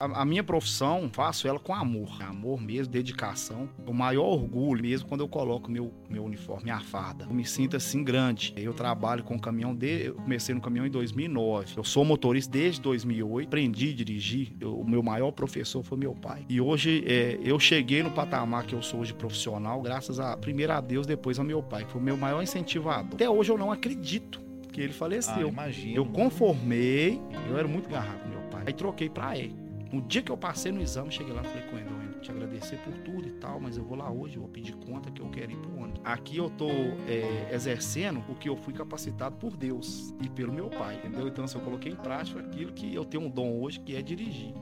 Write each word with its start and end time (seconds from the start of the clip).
A, 0.00 0.22
a, 0.22 0.24
minha 0.24 0.44
profissão, 0.44 1.10
faço 1.12 1.48
ela 1.48 1.58
com 1.58 1.74
amor. 1.74 2.22
Amor 2.22 2.60
mesmo, 2.60 2.92
dedicação. 2.92 3.68
O 3.84 3.92
maior 3.92 4.26
orgulho 4.26 4.80
mesmo 4.80 5.08
quando 5.08 5.22
eu 5.22 5.28
coloco 5.28 5.68
meu, 5.68 5.92
meu 6.08 6.24
uniforme, 6.24 6.64
minha 6.64 6.78
farda. 6.78 7.24
Eu 7.24 7.34
me 7.34 7.44
sinto 7.44 7.76
assim 7.76 8.04
grande. 8.04 8.54
Eu 8.56 8.72
trabalho 8.72 9.24
com 9.24 9.36
caminhão 9.36 9.74
de. 9.74 10.06
Eu 10.06 10.14
comecei 10.14 10.54
no 10.54 10.60
caminhão 10.60 10.86
em 10.86 10.90
2009. 10.90 11.74
Eu 11.76 11.82
sou 11.82 12.04
motorista 12.04 12.52
desde 12.52 12.80
2008. 12.80 13.48
Aprendi 13.48 13.90
a 13.90 13.92
dirigir. 13.92 14.52
Eu, 14.60 14.78
o 14.78 14.88
meu 14.88 15.02
maior 15.02 15.32
professor 15.32 15.82
foi 15.82 15.98
meu 15.98 16.14
pai. 16.14 16.46
E 16.48 16.60
hoje 16.60 17.02
é, 17.04 17.36
eu 17.42 17.58
cheguei 17.58 18.00
no 18.00 18.12
patamar 18.12 18.66
que 18.66 18.76
eu 18.76 18.82
sou 18.82 19.00
hoje 19.00 19.12
profissional, 19.12 19.82
graças 19.82 20.20
a 20.20 20.36
primeiro 20.36 20.74
a 20.74 20.80
Deus, 20.80 21.08
depois 21.08 21.40
ao 21.40 21.44
meu 21.44 21.60
pai, 21.60 21.84
que 21.84 21.90
foi 21.90 22.00
o 22.00 22.04
meu 22.04 22.16
maior 22.16 22.40
incentivador. 22.40 23.14
Até 23.14 23.28
hoje 23.28 23.50
eu 23.50 23.58
não 23.58 23.72
acredito 23.72 24.40
que 24.72 24.80
ele 24.80 24.92
faleceu. 24.92 25.52
Ah, 25.56 25.68
eu 25.92 26.06
conformei, 26.06 27.20
eu 27.50 27.58
era 27.58 27.66
muito 27.66 27.90
garrado 27.90 28.20
com 28.20 28.28
meu 28.28 28.42
pai. 28.42 28.62
Aí 28.64 28.72
troquei 28.72 29.10
pra 29.10 29.36
E. 29.36 29.67
No 29.90 30.02
dia 30.02 30.20
que 30.20 30.30
eu 30.30 30.36
passei 30.36 30.70
no 30.70 30.82
exame, 30.82 31.10
cheguei 31.10 31.32
lá 31.32 31.40
e 31.40 31.44
falei 31.46 31.62
com 31.62 31.78
ele, 31.78 31.88
eu 32.14 32.20
te 32.20 32.30
agradecer 32.30 32.76
por 32.78 32.92
tudo 32.98 33.26
e 33.26 33.32
tal, 33.32 33.58
mas 33.58 33.78
eu 33.78 33.84
vou 33.84 33.96
lá 33.96 34.10
hoje, 34.10 34.36
eu 34.36 34.42
vou 34.42 34.50
pedir 34.50 34.74
conta 34.74 35.10
que 35.10 35.22
eu 35.22 35.30
quero 35.30 35.52
ir 35.52 35.56
pro 35.56 35.78
ônibus. 35.78 36.02
Aqui 36.04 36.36
eu 36.36 36.50
tô 36.50 36.68
é, 36.68 37.48
exercendo 37.50 38.22
o 38.28 38.34
que 38.34 38.50
eu 38.50 38.56
fui 38.56 38.74
capacitado 38.74 39.36
por 39.36 39.56
Deus 39.56 40.12
e 40.20 40.28
pelo 40.28 40.52
meu 40.52 40.68
pai, 40.68 40.96
entendeu? 40.96 41.26
Então, 41.26 41.46
assim, 41.46 41.56
eu 41.56 41.64
coloquei 41.64 41.92
em 41.92 41.96
prática 41.96 42.38
aquilo 42.38 42.72
que 42.72 42.94
eu 42.94 43.02
tenho 43.02 43.24
um 43.24 43.30
dom 43.30 43.62
hoje, 43.62 43.80
que 43.80 43.96
é 43.96 44.02
dirigir. 44.02 44.52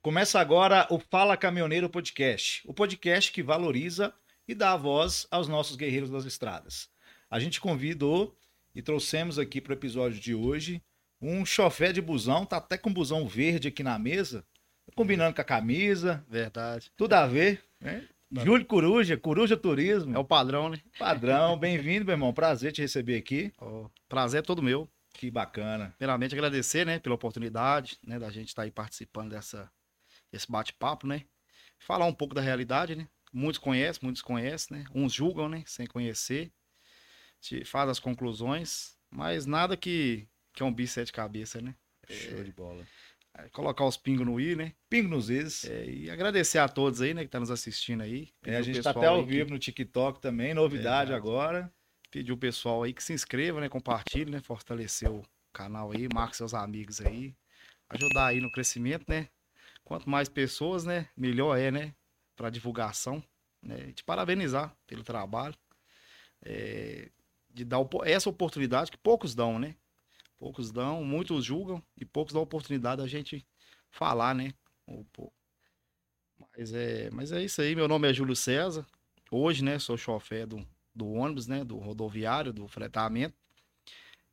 Começa 0.00 0.40
agora 0.40 0.86
o 0.88 0.98
Fala 0.98 1.36
Caminhoneiro 1.36 1.90
Podcast, 1.90 2.62
o 2.66 2.72
podcast 2.72 3.30
que 3.30 3.42
valoriza 3.42 4.14
e 4.48 4.54
dá 4.54 4.72
a 4.72 4.76
voz 4.78 5.26
aos 5.30 5.48
nossos 5.48 5.76
guerreiros 5.76 6.08
das 6.08 6.24
estradas. 6.24 6.88
A 7.30 7.38
gente 7.38 7.60
convidou 7.60 8.34
e 8.74 8.82
trouxemos 8.82 9.38
aqui 9.38 9.60
para 9.60 9.70
o 9.70 9.74
episódio 9.74 10.20
de 10.20 10.34
hoje 10.34 10.82
um 11.20 11.44
chofé 11.44 11.92
de 11.92 12.00
busão, 12.00 12.46
tá 12.46 12.56
até 12.56 12.78
com 12.78 12.92
busão 12.92 13.26
verde 13.26 13.68
aqui 13.68 13.82
na 13.82 13.98
mesa, 13.98 14.44
combinando 14.94 15.34
com 15.34 15.40
a 15.42 15.44
camisa. 15.44 16.24
Verdade. 16.28 16.90
Tudo 16.96 17.12
a 17.14 17.26
ver, 17.26 17.62
né? 17.80 18.08
Júlio 18.32 18.64
Coruja, 18.64 19.16
Coruja 19.16 19.56
Turismo. 19.56 20.14
É 20.14 20.18
o 20.18 20.24
padrão, 20.24 20.68
né? 20.68 20.80
Padrão, 20.98 21.58
bem-vindo, 21.58 22.04
meu 22.04 22.14
irmão. 22.14 22.32
Prazer 22.32 22.72
te 22.72 22.80
receber 22.80 23.16
aqui. 23.16 23.52
Oh, 23.60 23.90
prazer 24.08 24.38
é 24.38 24.42
todo 24.42 24.62
meu. 24.62 24.88
Que 25.12 25.30
bacana. 25.30 25.92
Primeiramente, 25.98 26.34
agradecer, 26.34 26.86
né, 26.86 27.00
pela 27.00 27.16
oportunidade, 27.16 27.98
né, 28.06 28.18
da 28.18 28.30
gente 28.30 28.48
estar 28.48 28.62
tá 28.62 28.66
aí 28.66 28.70
participando 28.70 29.30
dessa, 29.30 29.70
desse 30.32 30.50
bate-papo, 30.50 31.06
né? 31.06 31.24
Falar 31.80 32.06
um 32.06 32.14
pouco 32.14 32.34
da 32.34 32.40
realidade, 32.40 32.94
né? 32.94 33.08
Muitos 33.32 33.58
conhecem, 33.58 34.00
muitos 34.04 34.22
conhecem, 34.22 34.78
né? 34.78 34.84
Uns 34.94 35.12
julgam, 35.12 35.48
né, 35.48 35.64
sem 35.66 35.86
conhecer 35.86 36.52
faz 37.64 37.88
as 37.88 37.98
conclusões, 37.98 38.96
mas 39.10 39.46
nada 39.46 39.76
que, 39.76 40.28
que 40.52 40.62
é 40.62 40.66
um 40.66 40.72
bicho 40.72 40.94
sete 40.94 41.12
cabeça, 41.12 41.60
né? 41.60 41.74
Show 42.08 42.40
é, 42.40 42.42
de 42.42 42.52
bola. 42.52 42.86
É, 43.38 43.48
colocar 43.50 43.84
os 43.84 43.96
pingos 43.96 44.26
no 44.26 44.40
i, 44.40 44.56
né? 44.56 44.72
Pingo 44.88 45.08
nos 45.08 45.30
is. 45.30 45.64
É, 45.64 45.84
e 45.84 46.10
agradecer 46.10 46.58
a 46.58 46.68
todos 46.68 47.00
aí, 47.00 47.14
né, 47.14 47.24
que 47.24 47.30
tá 47.30 47.40
nos 47.40 47.50
assistindo 47.50 48.02
aí. 48.02 48.28
É, 48.44 48.56
a 48.56 48.62
gente 48.62 48.82
tá 48.82 48.90
até 48.90 49.06
ao 49.06 49.24
vivo 49.24 49.46
que... 49.46 49.52
no 49.52 49.58
TikTok 49.58 50.20
também, 50.20 50.54
novidade 50.54 51.12
agora. 51.12 51.72
Pedir 52.10 52.32
o 52.32 52.36
pessoal 52.36 52.82
aí 52.82 52.92
que 52.92 53.02
se 53.02 53.12
inscreva, 53.12 53.60
né, 53.60 53.68
compartilhe, 53.68 54.30
né, 54.30 54.40
fortalecer 54.40 55.10
o 55.10 55.22
canal 55.52 55.92
aí, 55.92 56.08
marque 56.12 56.36
seus 56.36 56.54
amigos 56.54 57.00
aí, 57.00 57.34
ajudar 57.88 58.26
aí 58.26 58.40
no 58.40 58.50
crescimento, 58.50 59.04
né? 59.08 59.28
Quanto 59.84 60.08
mais 60.10 60.28
pessoas, 60.28 60.84
né, 60.84 61.08
melhor 61.16 61.56
é, 61.56 61.70
né, 61.70 61.94
para 62.36 62.50
divulgação, 62.50 63.22
né? 63.62 63.88
E 63.88 63.92
te 63.92 64.02
parabenizar 64.02 64.74
pelo 64.86 65.04
trabalho. 65.04 65.54
É, 66.42 67.10
de 67.52 67.64
dar 67.64 67.78
essa 68.04 68.30
oportunidade 68.30 68.90
que 68.90 68.98
poucos 68.98 69.34
dão, 69.34 69.58
né? 69.58 69.74
Poucos 70.38 70.70
dão, 70.70 71.04
muitos 71.04 71.44
julgam 71.44 71.82
e 71.96 72.04
poucos 72.04 72.32
dão 72.32 72.40
a 72.40 72.44
oportunidade 72.44 73.02
da 73.02 73.08
gente 73.08 73.46
falar, 73.90 74.34
né? 74.34 74.54
Mas 76.56 76.72
é, 76.72 77.10
mas 77.10 77.32
é 77.32 77.42
isso 77.42 77.60
aí. 77.60 77.74
Meu 77.74 77.86
nome 77.86 78.08
é 78.08 78.14
Júlio 78.14 78.34
César. 78.34 78.86
Hoje, 79.30 79.62
né, 79.62 79.78
sou 79.78 79.96
chofer 79.96 80.46
do, 80.46 80.66
do 80.94 81.08
ônibus, 81.12 81.46
né, 81.46 81.62
do 81.62 81.76
rodoviário, 81.76 82.52
do 82.52 82.66
fretamento. 82.66 83.36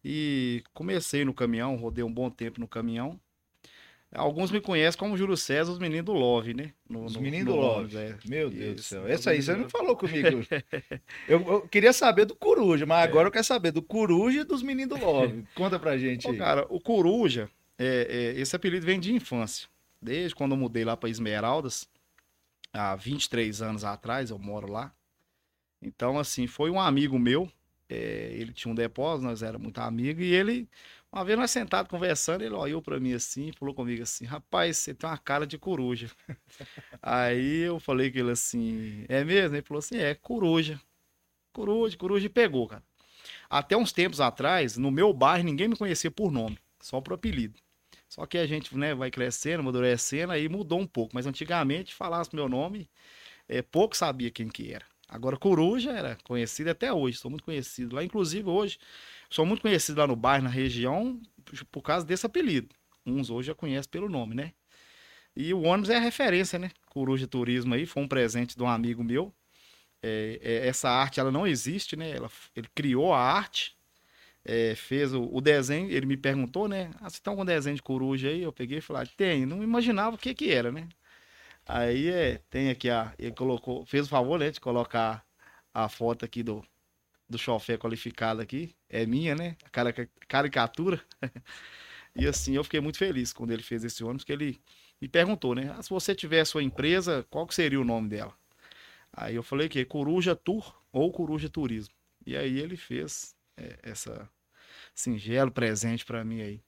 E 0.03 0.63
comecei 0.73 1.25
no 1.25 1.33
caminhão, 1.33 1.75
rodei 1.75 2.03
um 2.03 2.13
bom 2.13 2.29
tempo 2.29 2.59
no 2.59 2.67
caminhão. 2.67 3.19
Alguns 4.13 4.51
me 4.51 4.61
conhecem 4.61 4.97
como 4.97 5.17
Júlio 5.17 5.35
César, 5.35 5.71
os 5.71 5.79
meninos 5.79 6.05
do 6.05 6.13
Love, 6.13 6.53
né? 6.53 6.73
No, 6.89 7.03
os 7.03 7.17
meninos 7.17 7.53
do 7.53 7.59
Love. 7.59 7.93
Love. 7.93 7.97
É. 7.97 8.17
Meu 8.25 8.49
Deus 8.49 8.75
do 8.75 8.81
céu. 8.81 9.07
Essa 9.07 9.31
aí 9.31 9.41
você 9.41 9.53
não 9.53 9.69
falou 9.69 9.97
comigo. 9.97 10.45
eu, 11.27 11.41
eu, 11.41 11.61
queria 11.67 11.91
saber 11.91 12.25
do 12.25 12.33
Coruja, 12.33 12.85
mas 12.85 13.03
agora 13.03 13.25
é. 13.25 13.27
eu 13.27 13.31
quero 13.31 13.43
saber 13.43 13.71
do 13.71 13.81
Coruja 13.81 14.41
e 14.41 14.43
dos 14.45 14.63
meninos 14.63 14.97
do 14.97 15.05
Love. 15.05 15.43
Conta 15.53 15.77
pra 15.77 15.97
gente 15.97 16.23
Pô, 16.23 16.33
cara, 16.35 16.65
o 16.69 16.79
Coruja, 16.79 17.49
é, 17.77 18.33
é, 18.35 18.39
esse 18.39 18.55
apelido 18.55 18.85
vem 18.85 18.99
de 18.99 19.13
infância. 19.13 19.67
Desde 20.01 20.33
quando 20.33 20.51
eu 20.51 20.57
mudei 20.57 20.85
lá 20.85 20.95
para 20.95 21.09
Esmeraldas, 21.09 21.87
há 22.71 22.95
23 22.95 23.61
anos 23.61 23.83
atrás, 23.83 24.29
eu 24.29 24.39
moro 24.39 24.71
lá. 24.71 24.93
Então, 25.81 26.17
assim, 26.17 26.47
foi 26.47 26.71
um 26.71 26.79
amigo 26.79 27.19
meu. 27.19 27.51
É, 27.89 28.31
ele 28.33 28.53
tinha 28.53 28.71
um 28.71 28.75
depósito, 28.75 29.27
nós 29.27 29.43
éramos 29.43 29.63
muito 29.63 29.79
amigos, 29.79 30.23
e 30.23 30.27
ele 30.27 30.67
uma 31.11 31.23
vez 31.23 31.37
nós 31.37 31.51
sentados 31.51 31.89
conversando, 31.89 32.43
ele 32.43 32.53
olhou 32.53 32.81
para 32.81 32.99
mim 32.99 33.13
assim, 33.13 33.51
falou 33.53 33.73
comigo 33.73 34.03
assim: 34.03 34.25
Rapaz, 34.25 34.77
você 34.77 34.93
tem 34.93 35.09
uma 35.09 35.17
cara 35.17 35.47
de 35.47 35.57
coruja. 35.57 36.11
Aí 37.01 37.59
eu 37.59 37.79
falei 37.79 38.11
com 38.11 38.19
ele 38.19 38.31
assim: 38.31 39.05
É 39.07 39.23
mesmo? 39.23 39.55
Ele 39.55 39.63
falou 39.63 39.79
assim: 39.79 39.97
É, 39.97 40.13
coruja. 40.15 40.79
Coruja, 41.53 41.97
coruja, 41.97 42.25
e 42.25 42.29
pegou, 42.29 42.67
cara. 42.67 42.83
Até 43.49 43.75
uns 43.75 43.91
tempos 43.91 44.21
atrás, 44.21 44.77
no 44.77 44.91
meu 44.91 45.11
bairro, 45.13 45.43
ninguém 45.45 45.67
me 45.67 45.75
conhecia 45.75 46.11
por 46.11 46.31
nome, 46.31 46.59
só 46.79 47.01
por 47.01 47.13
apelido. 47.13 47.59
Só 48.07 48.25
que 48.25 48.37
a 48.37 48.45
gente 48.45 48.75
né, 48.77 48.93
vai 48.93 49.11
crescendo, 49.11 49.61
amadurecendo, 49.61 50.31
aí 50.31 50.47
mudou 50.47 50.79
um 50.79 50.87
pouco. 50.87 51.15
Mas 51.15 51.25
antigamente, 51.25 51.93
falasse 51.93 52.35
meu 52.35 52.47
nome, 52.47 52.89
é, 53.47 53.61
pouco 53.61 53.97
sabia 53.97 54.31
quem 54.31 54.47
que 54.49 54.71
era. 54.73 54.85
Agora, 55.09 55.37
Coruja 55.37 55.91
era 55.91 56.17
conhecido 56.23 56.69
até 56.69 56.91
hoje, 56.91 57.17
sou 57.17 57.31
muito 57.31 57.43
conhecido. 57.43 57.95
Lá, 57.95 58.03
inclusive, 58.03 58.49
hoje, 58.49 58.77
sou 59.29 59.45
muito 59.45 59.61
conhecido 59.61 59.99
lá 59.99 60.07
no 60.07 60.15
bairro, 60.15 60.43
na 60.45 60.49
região, 60.49 61.19
por 61.71 61.81
causa 61.81 62.05
desse 62.05 62.25
apelido. 62.25 62.75
Uns 63.05 63.29
hoje 63.29 63.47
já 63.47 63.55
conhecem 63.55 63.89
pelo 63.89 64.09
nome, 64.09 64.35
né? 64.35 64.53
E 65.35 65.53
o 65.53 65.61
ônibus 65.61 65.89
é 65.89 65.97
a 65.97 65.99
referência, 65.99 66.57
né? 66.57 66.71
Coruja 66.87 67.27
Turismo 67.27 67.73
aí, 67.75 67.85
foi 67.85 68.03
um 68.03 68.07
presente 68.07 68.57
de 68.57 68.63
um 68.63 68.67
amigo 68.67 69.03
meu. 69.03 69.33
É, 70.01 70.39
é, 70.41 70.67
essa 70.67 70.89
arte, 70.89 71.19
ela 71.19 71.31
não 71.31 71.45
existe, 71.45 71.95
né? 71.95 72.11
Ela, 72.11 72.29
ele 72.55 72.67
criou 72.73 73.13
a 73.13 73.19
arte, 73.19 73.77
é, 74.43 74.75
fez 74.75 75.13
o, 75.13 75.29
o, 75.31 75.41
desenho, 75.41 75.89
ele 75.91 76.05
me 76.05 76.17
perguntou, 76.17 76.67
né? 76.67 76.91
Ah, 77.01 77.09
você 77.09 77.19
tem 77.21 77.31
algum 77.31 77.45
desenho 77.45 77.75
de 77.75 77.83
coruja 77.83 78.29
aí? 78.29 78.41
Eu 78.43 78.53
peguei 78.53 78.79
e 78.79 78.81
falei, 78.81 79.03
ah, 79.03 79.13
tem. 79.17 79.45
Não 79.45 79.63
imaginava 79.63 80.15
o 80.15 80.19
que 80.19 80.33
que 80.33 80.51
era, 80.51 80.71
né? 80.71 80.87
Aí 81.65 82.09
é, 82.09 82.39
tem 82.49 82.69
aqui 82.69 82.89
a. 82.89 83.13
Ele 83.19 83.33
colocou, 83.33 83.85
fez 83.85 84.07
o 84.07 84.09
favor, 84.09 84.39
né, 84.39 84.51
de 84.51 84.59
colocar 84.59 85.25
a 85.73 85.89
foto 85.89 86.25
aqui 86.25 86.43
do, 86.43 86.63
do 87.29 87.37
chofé 87.37 87.77
qualificado 87.77 88.41
aqui. 88.41 88.75
É 88.89 89.05
minha, 89.05 89.35
né? 89.35 89.55
A 89.63 89.69
caricatura. 90.27 91.01
e 92.15 92.27
assim, 92.27 92.55
eu 92.55 92.63
fiquei 92.63 92.79
muito 92.79 92.97
feliz 92.97 93.33
quando 93.33 93.51
ele 93.51 93.63
fez 93.63 93.83
esse 93.83 94.03
ônibus, 94.03 94.23
que 94.23 94.31
ele 94.31 94.59
me 95.01 95.07
perguntou, 95.07 95.53
né? 95.53 95.73
Ah, 95.77 95.81
se 95.81 95.89
você 95.89 96.15
tiver 96.15 96.41
a 96.41 96.45
sua 96.45 96.63
empresa, 96.63 97.25
qual 97.29 97.45
que 97.45 97.53
seria 97.53 97.79
o 97.79 97.85
nome 97.85 98.09
dela? 98.09 98.33
Aí 99.13 99.35
eu 99.35 99.43
falei 99.43 99.69
que 99.69 99.83
Coruja 99.85 100.35
Tour 100.35 100.79
ou 100.91 101.11
Coruja 101.11 101.49
Turismo. 101.49 101.93
E 102.25 102.35
aí 102.35 102.59
ele 102.59 102.75
fez 102.75 103.35
é, 103.55 103.77
essa 103.83 104.29
singelo 104.93 105.51
presente 105.51 106.05
para 106.05 106.23
mim 106.23 106.41
aí. 106.41 106.61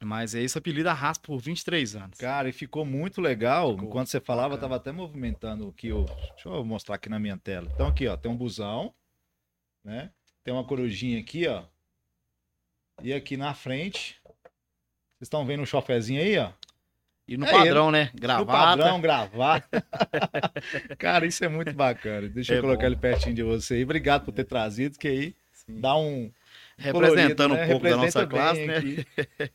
Mas 0.00 0.34
esse 0.34 0.56
apelido 0.56 0.88
arrasta 0.88 1.26
por 1.26 1.38
23 1.40 1.96
anos. 1.96 2.18
Cara, 2.18 2.48
e 2.48 2.52
ficou 2.52 2.84
muito 2.84 3.20
legal. 3.20 3.72
Ficou 3.72 3.88
Enquanto 3.88 4.08
você 4.08 4.20
falava, 4.20 4.54
eu 4.54 4.58
tava 4.58 4.76
até 4.76 4.92
movimentando 4.92 5.68
aqui. 5.68 5.92
O... 5.92 6.04
Deixa 6.04 6.48
eu 6.48 6.64
mostrar 6.64 6.94
aqui 6.94 7.08
na 7.08 7.18
minha 7.18 7.36
tela. 7.36 7.68
Então, 7.74 7.88
aqui, 7.88 8.06
ó, 8.06 8.16
tem 8.16 8.30
um 8.30 8.36
busão, 8.36 8.94
né? 9.88 10.10
Tem 10.44 10.52
uma 10.52 10.64
corujinha 10.64 11.18
aqui, 11.18 11.46
ó. 11.48 11.64
E 13.02 13.12
aqui 13.12 13.36
na 13.36 13.54
frente. 13.54 14.20
Vocês 14.24 15.26
estão 15.26 15.44
vendo 15.44 15.62
um 15.62 15.66
chofezinho 15.66 16.20
aí, 16.20 16.38
ó? 16.38 16.52
E 17.26 17.36
no 17.36 17.44
é 17.44 17.50
padrão, 17.50 17.88
ele. 17.88 17.98
né? 17.98 18.10
Gravata. 18.14 18.40
No 18.40 18.46
padrão, 18.46 19.00
gravata. 19.00 19.86
Cara, 20.98 21.26
isso 21.26 21.44
é 21.44 21.48
muito 21.48 21.72
bacana. 21.72 22.28
Deixa 22.28 22.54
é 22.54 22.58
eu 22.58 22.62
colocar 22.62 22.82
bom. 22.82 22.86
ele 22.86 22.96
pertinho 22.96 23.34
de 23.34 23.42
você 23.42 23.74
aí. 23.74 23.84
Obrigado 23.84 24.24
por 24.24 24.32
ter 24.32 24.44
trazido, 24.44 24.98
que 24.98 25.08
aí 25.08 25.36
Sim. 25.52 25.80
dá 25.80 25.96
um, 25.96 26.32
representando 26.78 27.54
né? 27.54 27.64
um 27.64 27.68
pouco 27.68 27.88
da 27.88 27.96
nossa 27.96 28.26
classe, 28.26 28.64
né? 28.64 28.80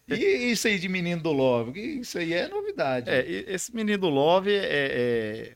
E 0.08 0.52
isso 0.52 0.68
aí 0.68 0.78
de 0.78 0.90
menino 0.90 1.22
do 1.22 1.32
Love, 1.32 2.00
isso 2.00 2.18
aí 2.20 2.34
é 2.34 2.48
novidade. 2.48 3.10
É, 3.10 3.26
esse 3.28 3.74
menino 3.74 3.98
do 3.98 4.10
Love 4.10 4.54
é, 4.54 5.56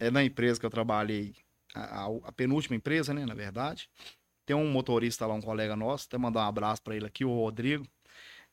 é, 0.00 0.06
é 0.06 0.10
na 0.10 0.22
empresa 0.22 0.60
que 0.60 0.66
eu 0.66 0.70
trabalhei, 0.70 1.34
a, 1.74 2.06
a, 2.24 2.32
penúltima 2.32 2.76
empresa, 2.76 3.12
né, 3.14 3.24
na 3.26 3.34
verdade. 3.34 3.88
Tem 4.46 4.56
um 4.56 4.70
motorista 4.70 5.26
lá, 5.26 5.34
um 5.34 5.40
colega 5.40 5.76
nosso, 5.76 6.06
até 6.06 6.18
mandar 6.18 6.40
um 6.44 6.48
abraço 6.48 6.82
para 6.82 6.96
ele 6.96 7.06
aqui, 7.06 7.24
o 7.24 7.34
Rodrigo. 7.34 7.86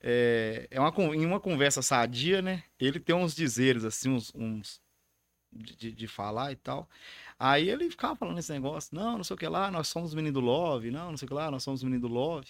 É, 0.01 0.67
é 0.69 0.79
uma, 0.79 0.93
em 1.15 1.25
uma 1.25 1.39
conversa 1.39 1.81
sadia, 1.81 2.41
né? 2.41 2.63
Ele 2.79 2.99
tem 2.99 3.15
uns 3.15 3.33
dizeres, 3.35 3.83
assim, 3.85 4.09
uns, 4.09 4.31
uns 4.35 4.81
de, 5.51 5.91
de 5.91 6.07
falar 6.07 6.51
e 6.51 6.55
tal. 6.57 6.89
Aí 7.39 7.69
ele 7.69 7.89
ficava 7.89 8.15
falando 8.15 8.37
esse 8.39 8.51
negócio, 8.51 8.95
não, 8.95 9.17
não 9.17 9.23
sei 9.23 9.35
o 9.35 9.37
que 9.37 9.47
lá, 9.47 9.71
nós 9.71 9.87
somos 9.87 10.09
os 10.09 10.15
meninos 10.15 10.33
do 10.33 10.45
Love, 10.45 10.91
não, 10.91 11.11
não 11.11 11.17
sei 11.17 11.25
o 11.25 11.29
que 11.29 11.33
lá, 11.33 11.49
nós 11.51 11.63
somos 11.63 11.79
os 11.79 11.83
meninos 11.83 12.07
do 12.09 12.13
Love. 12.13 12.47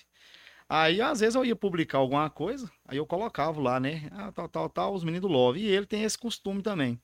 Aí, 0.67 0.99
às 0.99 1.19
vezes, 1.19 1.35
eu 1.35 1.45
ia 1.45 1.55
publicar 1.55 1.99
alguma 1.99 2.29
coisa, 2.29 2.71
aí 2.87 2.97
eu 2.97 3.05
colocava 3.05 3.61
lá, 3.61 3.79
né? 3.79 4.09
Ah, 4.11 4.31
tal, 4.31 4.49
tal, 4.49 4.69
tal, 4.69 4.93
os 4.95 5.03
meninos 5.03 5.21
do 5.29 5.33
Love. 5.33 5.59
E 5.59 5.67
ele 5.67 5.85
tem 5.85 6.03
esse 6.03 6.17
costume 6.17 6.61
também. 6.63 6.99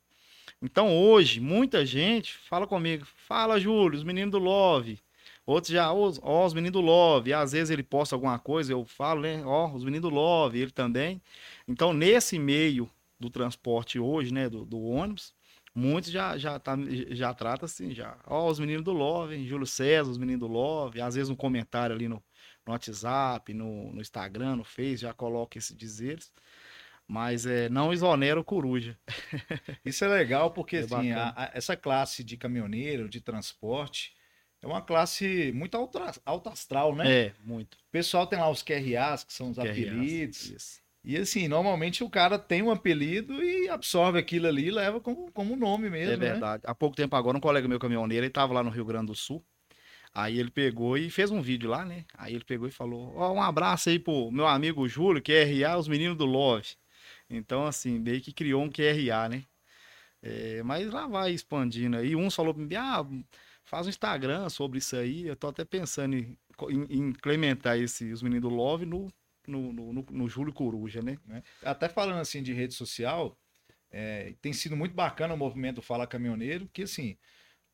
Então, 0.62 0.96
hoje, 0.96 1.40
muita 1.40 1.86
gente 1.86 2.34
fala 2.38 2.68
comigo, 2.68 3.04
fala, 3.06 3.60
Júlio, 3.60 3.98
os 3.98 4.04
meninos 4.04 4.32
do 4.32 4.38
Love. 4.38 5.00
Outros 5.46 5.74
já, 5.74 5.92
ó, 5.92 6.14
ó, 6.22 6.46
os 6.46 6.54
meninos 6.54 6.74
do 6.74 6.82
Love. 6.82 7.34
Às 7.34 7.52
vezes 7.54 7.72
ele 7.72 7.82
posta 7.84 8.16
alguma 8.16 8.38
coisa, 8.38 8.72
eu 8.72 8.86
falo, 8.86 9.22
né? 9.22 9.44
Ó, 9.46 9.74
os 9.74 9.84
meninos 9.84 10.10
do 10.10 10.16
Love, 10.16 10.60
ele 10.60 10.72
também. 10.72 11.22
Então, 11.68 11.94
nesse 11.94 12.38
meio 12.38 12.90
do 13.20 13.30
transporte 13.30 14.00
hoje, 14.00 14.34
né, 14.34 14.50
do, 14.50 14.66
do 14.66 14.80
ônibus, 14.82 15.34
muitos 15.74 16.12
já 16.12 16.38
já 16.38 16.60
tá, 16.60 16.78
já 17.10 17.34
trata 17.34 17.66
assim, 17.66 17.94
já. 17.94 18.18
Ó, 18.28 18.50
os 18.50 18.60
meninos 18.60 18.84
do 18.84 18.92
Love, 18.94 19.36
hein? 19.36 19.48
Júlio 19.48 19.66
César, 19.66 20.10
os 20.12 20.18
meninos 20.18 20.42
do 20.42 20.48
Love, 20.48 21.02
às 21.02 21.16
vezes 21.16 21.30
um 21.30 21.36
comentário 21.36 21.96
ali 21.96 22.08
no, 22.08 22.24
no 22.66 22.74
WhatsApp, 22.74 23.54
no, 23.54 23.92
no 23.94 24.02
Instagram, 24.02 24.58
no 24.58 24.64
Face, 24.64 24.98
já 24.98 25.14
coloca 25.14 25.58
esses 25.58 25.76
dizeres. 25.76 26.32
Mas 27.12 27.46
é, 27.46 27.68
não 27.68 27.92
exonera 27.92 28.40
o 28.40 28.44
coruja. 28.44 28.98
Isso 29.84 30.06
é 30.06 30.08
legal 30.08 30.52
porque 30.52 30.78
É 30.78 30.80
assim, 30.80 31.12
a- 31.12 31.34
a- 31.36 31.52
essa 31.54 31.76
classe 31.76 32.24
de 32.24 32.38
caminhoneiro, 32.38 33.10
de 33.10 33.20
transporte, 33.20 34.14
é 34.62 34.66
uma 34.68 34.82
classe 34.82 35.52
muito 35.54 35.76
alto, 35.76 36.00
alto 36.26 36.48
astral, 36.50 36.96
né? 36.96 37.12
É, 37.12 37.34
muito. 37.44 37.74
O 37.76 37.92
pessoal 37.92 38.26
tem 38.26 38.40
lá 38.40 38.50
os 38.50 38.64
QRAs, 38.64 39.26
que 39.26 39.34
são 39.34 39.50
os 39.50 39.58
QRAs, 39.58 39.70
apelidos. 39.72 40.50
isso. 40.52 40.82
E 41.04 41.18
assim, 41.18 41.50
normalmente 41.50 42.02
o 42.02 42.10
cara 42.10 42.40
tem 42.40 42.62
um 42.62 42.72
apelido 42.72 43.44
e 43.44 43.68
absorve 43.68 44.18
aquilo 44.18 44.48
ali 44.48 44.68
e 44.68 44.72
leva 44.72 45.02
como, 45.02 45.30
como 45.34 45.58
nome 45.58 45.90
mesmo, 45.90 46.14
É 46.14 46.18
né? 46.18 46.30
verdade. 46.32 46.64
Há 46.66 46.74
pouco 46.74 46.96
tempo 46.96 47.14
agora, 47.18 47.36
um 47.38 47.42
colega 47.42 47.68
meu 47.68 47.80
caminhoneiro, 47.80 48.24
ele 48.24 48.32
tava 48.32 48.54
lá 48.54 48.64
no 48.64 48.70
Rio 48.70 48.86
Grande 48.86 49.08
do 49.08 49.16
Sul. 49.16 49.44
Aí 50.14 50.40
ele 50.40 50.50
pegou 50.52 50.98
e 50.98 51.10
fez 51.10 51.30
um 51.30 51.42
vídeo 51.42 51.70
lá, 51.70 51.84
né? 51.84 52.06
Aí 52.18 52.34
ele 52.36 52.46
pegou 52.46 52.68
e 52.70 52.72
falou: 52.72 53.14
Ó, 53.18 53.34
um 53.34 53.42
abraço 53.42 53.90
aí 53.90 54.00
pro 54.00 54.32
meu 54.32 54.48
amigo 54.48 54.88
Júlio, 54.88 55.22
QRA, 55.22 55.78
os 55.78 55.90
meninos 55.90 56.18
do 56.18 56.26
Love. 56.26 56.68
Então, 57.32 57.66
assim, 57.66 57.98
meio 58.00 58.22
que 58.22 58.34
criou 58.34 58.62
um 58.64 58.70
QRA, 58.70 59.30
né? 59.30 59.44
É, 60.22 60.62
mas 60.64 60.92
lá 60.92 61.08
vai 61.08 61.32
expandindo 61.32 61.98
aí. 61.98 62.16
Uns 62.16 62.36
falou 62.36 62.54
pra 62.54 62.64
mim: 62.64 62.76
ah, 62.76 63.06
faz 63.64 63.88
um 63.88 63.90
Instagram 63.90 64.50
sobre 64.50 64.78
isso 64.80 64.96
aí. 64.96 65.26
Eu 65.28 65.36
tô 65.36 65.48
até 65.48 65.66
pensando 65.66 66.16
em, 66.16 66.38
em- 66.70 66.86
em 66.90 67.10
implementar 67.10 67.78
esse, 67.80 68.12
os 68.12 68.22
meninos 68.22 68.50
do 68.50 68.56
Love 68.56 68.86
no, 68.86 69.08
no, 69.48 69.74
no, 69.74 70.06
no- 70.12 70.30
Júlio 70.30 70.54
Coruja, 70.54 71.02
né? 71.02 71.18
né? 71.26 71.42
Até 71.64 71.90
falando 71.90 72.20
assim 72.20 72.44
de 72.44 72.54
rede 72.54 72.74
social, 72.76 73.36
é, 73.90 74.34
tem 74.42 74.54
sido 74.54 74.76
muito 74.78 74.94
bacana 74.94 75.34
o 75.34 75.38
movimento 75.38 75.82
Fala 75.82 76.06
Caminhoneiro, 76.06 76.70
que 76.72 76.84
assim, 76.84 77.18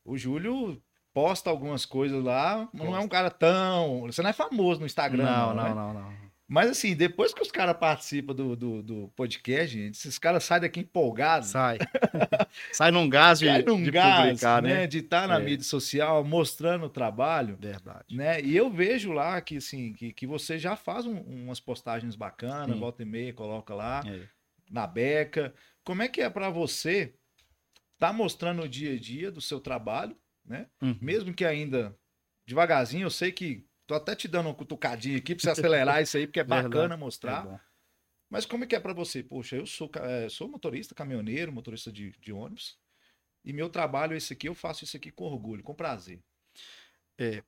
o 0.06 0.18
Júlio 0.18 0.82
posta 1.14 1.50
algumas 1.50 1.86
coisas 1.86 2.24
lá, 2.24 2.70
mas 2.72 2.84
não 2.88 2.96
é 2.96 3.00
um 3.00 3.08
cara 3.10 3.30
tão. 3.30 4.02
Você 4.04 4.22
não 4.22 4.30
é 4.30 4.34
famoso 4.34 4.80
no 4.80 4.86
Instagram, 4.86 5.24
Não, 5.26 5.54
não, 5.54 5.56
não, 5.56 5.64
né? 5.64 5.74
não, 5.76 5.94
não. 5.94 6.27
Mas 6.50 6.70
assim, 6.70 6.96
depois 6.96 7.34
que 7.34 7.42
os 7.42 7.52
caras 7.52 7.76
participam 7.78 8.34
do, 8.34 8.56
do, 8.56 8.82
do 8.82 9.08
podcast, 9.18 9.78
gente, 9.78 9.96
esses 9.96 10.18
caras 10.18 10.46
saem 10.46 10.62
daqui 10.62 10.80
empolgados. 10.80 11.50
Sai. 11.50 11.78
Sai 12.72 12.90
num 12.90 13.10
gás 13.10 13.40
de, 13.40 13.50
num 13.64 13.84
de 13.84 13.92
gás, 13.92 14.30
publicar, 14.30 14.62
né? 14.62 14.74
né? 14.74 14.88
De 14.88 15.00
estar 15.00 15.28
na 15.28 15.40
É. 15.40 15.44
mídia 15.44 15.66
social, 15.66 16.24
mostrando 16.24 16.86
o 16.86 16.90
trabalho. 16.90 17.58
Verdade. 17.60 18.16
Né? 18.16 18.40
E 18.42 18.56
eu 18.56 18.70
vejo 18.72 19.12
lá 19.12 19.42
que, 19.42 19.58
assim, 19.58 19.92
que, 19.92 20.14
que 20.14 20.26
você 20.26 20.58
já 20.58 20.78
faz 20.78 21.06
um- 21.06 21.20
umas 21.20 21.60
postagens 21.60 22.16
bacanas, 22.16 22.74
Sim. 22.76 22.80
volta 22.80 23.04
e 23.04 23.06
meia, 23.06 23.34
coloca 23.34 23.74
lá 23.76 24.02
É. 24.08 24.22
na 24.72 24.88
beca. 24.88 25.54
Como 25.84 26.02
é 26.02 26.08
que 26.08 26.22
é 26.22 26.30
para 26.30 26.50
você 26.50 27.14
tá 28.00 28.14
mostrando 28.14 28.62
o 28.64 28.70
dia 28.70 28.94
a 28.94 28.98
dia 29.00 29.30
do 29.30 29.42
seu 29.42 29.60
trabalho, 29.60 30.16
né? 30.46 30.68
Uhum. 30.82 30.98
Mesmo 31.02 31.34
que 31.34 31.44
ainda 31.44 31.94
devagarzinho, 32.46 33.04
eu 33.06 33.10
sei 33.10 33.34
que 33.34 33.66
tô 33.88 33.96
até 33.96 34.16
te 34.16 34.28
dando 34.28 34.48
uma 34.48 34.56
cutucadinha 34.56 35.18
aqui 35.18 35.34
para 35.34 35.44
você 35.44 35.50
acelerar 35.50 36.02
isso 36.02 36.18
aí, 36.18 36.28
porque 36.28 36.42
é 36.42 36.44
bacana 36.46 36.98
mostrar. 36.98 37.48
É. 37.48 37.60
Mas 38.30 38.46
como 38.46 38.66
é 38.66 38.68
que 38.68 38.76
é 38.76 38.80
para 38.80 38.94
você? 38.94 39.24
Poxa, 39.24 39.56
eu 39.56 39.66
sou, 39.66 39.90
eh, 39.96 40.28
sou 40.30 40.50
motorista, 40.50 40.94
caminhoneiro, 40.94 41.52
motorista 41.52 41.92
de, 41.92 42.12
de 42.20 42.34
ônibus, 42.34 42.78
e 43.44 43.54
meu 43.54 43.70
trabalho 43.70 44.14
é 44.14 44.18
esse 44.18 44.34
aqui, 44.34 44.50
eu 44.50 44.54
faço 44.54 44.84
isso 44.84 44.98
aqui 44.98 45.10
com 45.10 45.24
orgulho, 45.24 45.64
com 45.64 45.74
prazer. 45.74 46.20
É, 47.18 47.42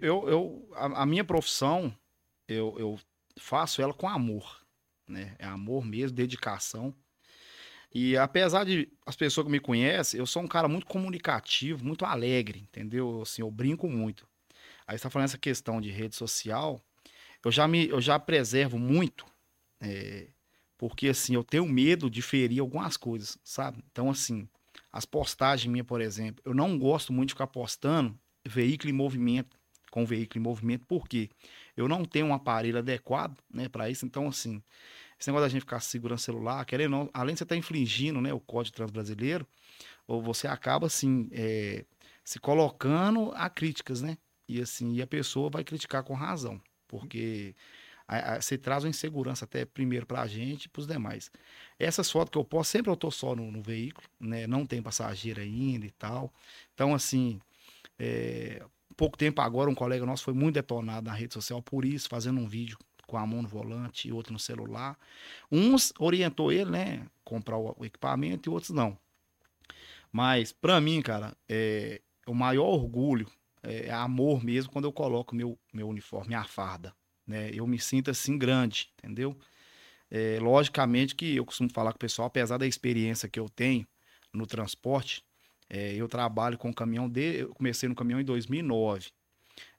eu, 0.00 0.28
eu, 0.28 0.68
a, 0.72 1.02
a 1.02 1.06
minha 1.06 1.22
profissão, 1.22 1.94
eu, 2.48 2.74
eu 2.78 2.98
faço 3.38 3.82
ela 3.82 3.92
com 3.92 4.08
amor, 4.08 4.64
né? 5.06 5.36
É 5.38 5.44
amor 5.44 5.84
mesmo, 5.84 6.16
dedicação. 6.16 6.94
E 7.94 8.16
apesar 8.16 8.64
de 8.64 8.90
as 9.04 9.14
pessoas 9.14 9.44
que 9.44 9.52
me 9.52 9.60
conhecem, 9.60 10.18
eu 10.18 10.26
sou 10.26 10.42
um 10.42 10.48
cara 10.48 10.66
muito 10.66 10.86
comunicativo, 10.86 11.84
muito 11.84 12.06
alegre, 12.06 12.60
entendeu? 12.60 13.20
Assim, 13.20 13.42
eu 13.42 13.50
brinco 13.50 13.86
muito. 13.86 14.26
Aí 14.86 14.98
você 14.98 15.02
tá 15.04 15.10
falando 15.10 15.26
essa 15.26 15.38
questão 15.38 15.80
de 15.80 15.90
rede 15.90 16.16
social, 16.16 16.80
eu 17.44 17.50
já 17.50 17.66
me, 17.66 17.88
eu 17.88 18.00
já 18.00 18.18
preservo 18.18 18.78
muito, 18.78 19.26
é, 19.80 20.28
porque 20.78 21.08
assim, 21.08 21.34
eu 21.34 21.44
tenho 21.44 21.66
medo 21.68 22.08
de 22.08 22.22
ferir 22.22 22.60
algumas 22.60 22.96
coisas, 22.96 23.38
sabe? 23.42 23.84
Então, 23.90 24.10
assim, 24.10 24.48
as 24.92 25.04
postagens 25.04 25.70
minhas, 25.70 25.86
por 25.86 26.00
exemplo, 26.00 26.42
eu 26.44 26.54
não 26.54 26.78
gosto 26.78 27.12
muito 27.12 27.28
de 27.28 27.34
ficar 27.34 27.46
postando 27.46 28.18
veículo 28.46 28.90
em 28.90 28.92
movimento, 28.92 29.56
com 29.90 30.04
veículo 30.06 30.40
em 30.40 30.42
movimento, 30.42 30.86
porque 30.86 31.30
eu 31.76 31.88
não 31.88 32.04
tenho 32.04 32.26
um 32.26 32.34
aparelho 32.34 32.78
adequado, 32.78 33.36
né, 33.52 33.68
para 33.68 33.90
isso. 33.90 34.06
Então, 34.06 34.28
assim, 34.28 34.62
esse 35.18 35.28
negócio 35.28 35.46
da 35.46 35.48
gente 35.48 35.60
ficar 35.60 35.80
segurando 35.80 36.18
celular, 36.18 36.64
querendo, 36.64 36.90
não, 36.90 37.10
além 37.12 37.34
de 37.34 37.38
você 37.38 37.44
estar 37.44 37.56
infringindo, 37.56 38.20
né, 38.20 38.32
o 38.32 38.40
Código 38.40 38.76
Transbrasileiro, 38.76 39.46
ou 40.06 40.22
você 40.22 40.46
acaba, 40.46 40.86
assim, 40.86 41.28
é, 41.32 41.84
se 42.24 42.38
colocando 42.38 43.32
a 43.34 43.48
críticas, 43.48 44.02
né? 44.02 44.16
E 44.48 44.60
assim, 44.60 44.94
e 44.94 45.02
a 45.02 45.06
pessoa 45.06 45.50
vai 45.50 45.64
criticar 45.64 46.02
com 46.02 46.14
razão, 46.14 46.60
porque 46.88 47.54
a- 48.06 48.34
a- 48.34 48.40
você 48.40 48.58
traz 48.58 48.84
uma 48.84 48.90
insegurança 48.90 49.44
até 49.44 49.64
primeiro 49.64 50.06
para 50.06 50.22
a 50.22 50.26
gente 50.26 50.64
e 50.66 50.68
para 50.68 50.80
os 50.80 50.86
demais. 50.86 51.30
Essas 51.78 52.10
fotos 52.10 52.30
que 52.32 52.38
eu 52.38 52.44
posto, 52.44 52.70
sempre 52.72 52.90
eu 52.90 52.96
tô 52.96 53.10
só 53.10 53.34
no, 53.34 53.50
no 53.50 53.62
veículo, 53.62 54.06
né? 54.20 54.46
Não 54.46 54.66
tem 54.66 54.82
passageiro 54.82 55.40
ainda 55.40 55.86
e 55.86 55.90
tal. 55.92 56.32
Então, 56.74 56.94
assim, 56.94 57.40
é, 57.98 58.62
pouco 58.96 59.16
tempo 59.16 59.40
agora, 59.40 59.70
um 59.70 59.74
colega 59.74 60.04
nosso 60.06 60.24
foi 60.24 60.34
muito 60.34 60.54
detonado 60.56 61.06
na 61.08 61.14
rede 61.14 61.34
social 61.34 61.62
por 61.62 61.84
isso, 61.84 62.08
fazendo 62.08 62.40
um 62.40 62.46
vídeo 62.48 62.78
com 63.06 63.16
a 63.18 63.26
mão 63.26 63.42
no 63.42 63.48
volante 63.48 64.08
e 64.08 64.12
outro 64.12 64.32
no 64.32 64.38
celular. 64.38 64.98
Uns 65.50 65.92
orientou 65.98 66.52
ele, 66.52 66.70
né? 66.70 67.06
Comprar 67.24 67.56
o, 67.58 67.74
o 67.78 67.84
equipamento 67.84 68.48
e 68.48 68.52
outros 68.52 68.70
não. 68.70 68.98
Mas, 70.10 70.52
para 70.52 70.80
mim, 70.80 71.00
cara, 71.00 71.36
é, 71.48 72.00
o 72.26 72.34
maior 72.34 72.66
orgulho 72.66 73.26
é, 73.62 73.86
é 73.86 73.92
amor 73.92 74.44
mesmo 74.44 74.72
quando 74.72 74.86
eu 74.86 74.92
coloco 74.92 75.34
meu, 75.34 75.58
meu 75.72 75.88
uniforme, 75.88 76.28
minha 76.28 76.44
farda. 76.44 76.94
Né? 77.26 77.50
Eu 77.52 77.66
me 77.66 77.78
sinto 77.78 78.10
assim 78.10 78.36
grande, 78.36 78.90
entendeu? 78.98 79.38
É, 80.10 80.38
logicamente 80.40 81.14
que 81.14 81.36
eu 81.36 81.44
costumo 81.44 81.70
falar 81.70 81.92
com 81.92 81.96
o 81.96 82.00
pessoal, 82.00 82.26
apesar 82.26 82.58
da 82.58 82.66
experiência 82.66 83.28
que 83.28 83.40
eu 83.40 83.48
tenho 83.48 83.86
no 84.32 84.46
transporte, 84.46 85.24
é, 85.70 85.94
eu 85.94 86.06
trabalho 86.06 86.58
com 86.58 86.72
caminhão, 86.72 87.08
de, 87.08 87.40
eu 87.40 87.54
comecei 87.54 87.88
no 87.88 87.94
caminhão 87.94 88.20
em 88.20 88.24
2009. 88.24 89.10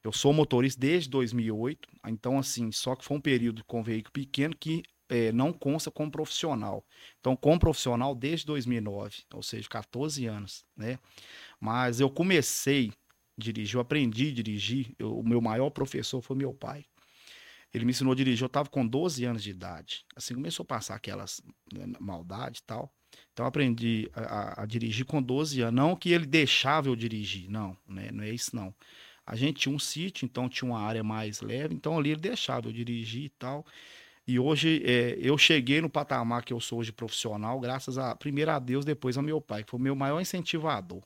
Eu 0.04 0.12
sou 0.12 0.34
motorista 0.34 0.80
desde 0.80 1.10
2008, 1.10 1.88
então 2.08 2.40
assim, 2.40 2.72
só 2.72 2.96
que 2.96 3.06
foi 3.06 3.18
um 3.18 3.22
período 3.22 3.63
com 3.66 3.84
veículo 3.84 4.12
pequeno 4.12 4.56
que 4.56 4.84
é, 5.08 5.32
não 5.32 5.54
consta 5.54 5.92
como 5.92 6.10
profissional. 6.10 6.84
Então, 7.20 7.36
como 7.36 7.60
profissional 7.60 8.16
desde 8.16 8.46
2009, 8.48 9.24
ou 9.34 9.44
seja, 9.44 9.70
14 9.70 10.25
anos, 10.25 10.66
né? 10.75 10.98
Mas 11.60 12.00
eu 12.00 12.10
comecei 12.10 12.88
a 12.88 12.94
dirigir, 13.38 13.75
eu 13.75 13.82
aprendi 13.82 14.30
a 14.30 14.34
dirigir, 14.34 14.94
eu- 15.00 15.18
o 15.18 15.28
meu 15.28 15.42
maior 15.42 15.70
professor 15.70 16.22
foi 16.22 16.36
meu 16.36 16.54
pai. 16.54 16.86
Ele 17.74 17.86
me 17.86 17.92
ensinou 17.92 18.13
a 18.13 18.16
dirigir, 18.16 18.44
eu 18.44 18.48
estava 18.48 18.70
com 18.70 18.86
12 18.86 19.25
anos 19.25 19.42
de 19.44 19.50
idade. 19.50 20.06
Assim, 20.16 20.36
começou 20.36 20.63
a 20.63 20.68
passar 20.68 20.96
aquelas 20.96 21.42
né, 21.74 21.86
maldade 22.00 22.60
e 22.60 22.63
tal. 22.63 22.94
Então, 23.32 23.46
aprendi 23.46 24.10
a, 24.13 24.22
a- 24.22 24.63
a 24.63 24.66
dirigir 24.66 25.06
com 25.06 25.22
12 25.22 25.62
anos. 25.62 25.74
Não 25.75 25.96
que 25.96 26.12
ele 26.12 26.25
deixava 26.25 26.88
eu 26.88 26.96
dirigir, 26.96 27.50
não, 27.50 27.75
né? 27.88 28.12
Não 28.12 28.24
é 28.24 28.30
isso, 28.30 28.56
não. 28.56 28.74
A 29.25 29.36
gente 29.36 29.62
tinha 29.62 29.74
um 29.74 29.80
sítio, 29.80 30.25
então 30.25 30.50
tinha 30.50 30.70
uma 30.70 30.80
área 30.82 31.04
mais 31.04 31.42
leve, 31.42 31.74
então 31.74 31.98
ali 31.98 32.12
ele 32.12 32.20
deixava 32.22 32.68
eu 32.68 32.74
dirigir 32.74 33.24
e 33.24 33.30
tal. 33.30 33.66
E 34.28 34.40
hoje 34.40 34.82
é, 34.86 35.18
eu 35.20 35.38
cheguei 35.38 35.82
no 35.82 35.90
patamar 35.90 36.44
que 36.44 36.54
eu 36.54 36.60
sou 36.60 36.80
hoje 36.80 36.92
profissional, 36.92 37.60
graças 37.60 37.98
a, 37.98 38.16
primeiro 38.16 38.52
a 38.52 38.60
Deus, 38.60 38.86
depois 38.86 39.18
ao 39.18 39.24
meu 39.24 39.42
pai, 39.42 39.63
que 39.63 39.72
foi 39.72 39.80
o 39.80 39.84
meu 39.84 39.96
maior 39.96 40.22
incentivador. 40.22 41.02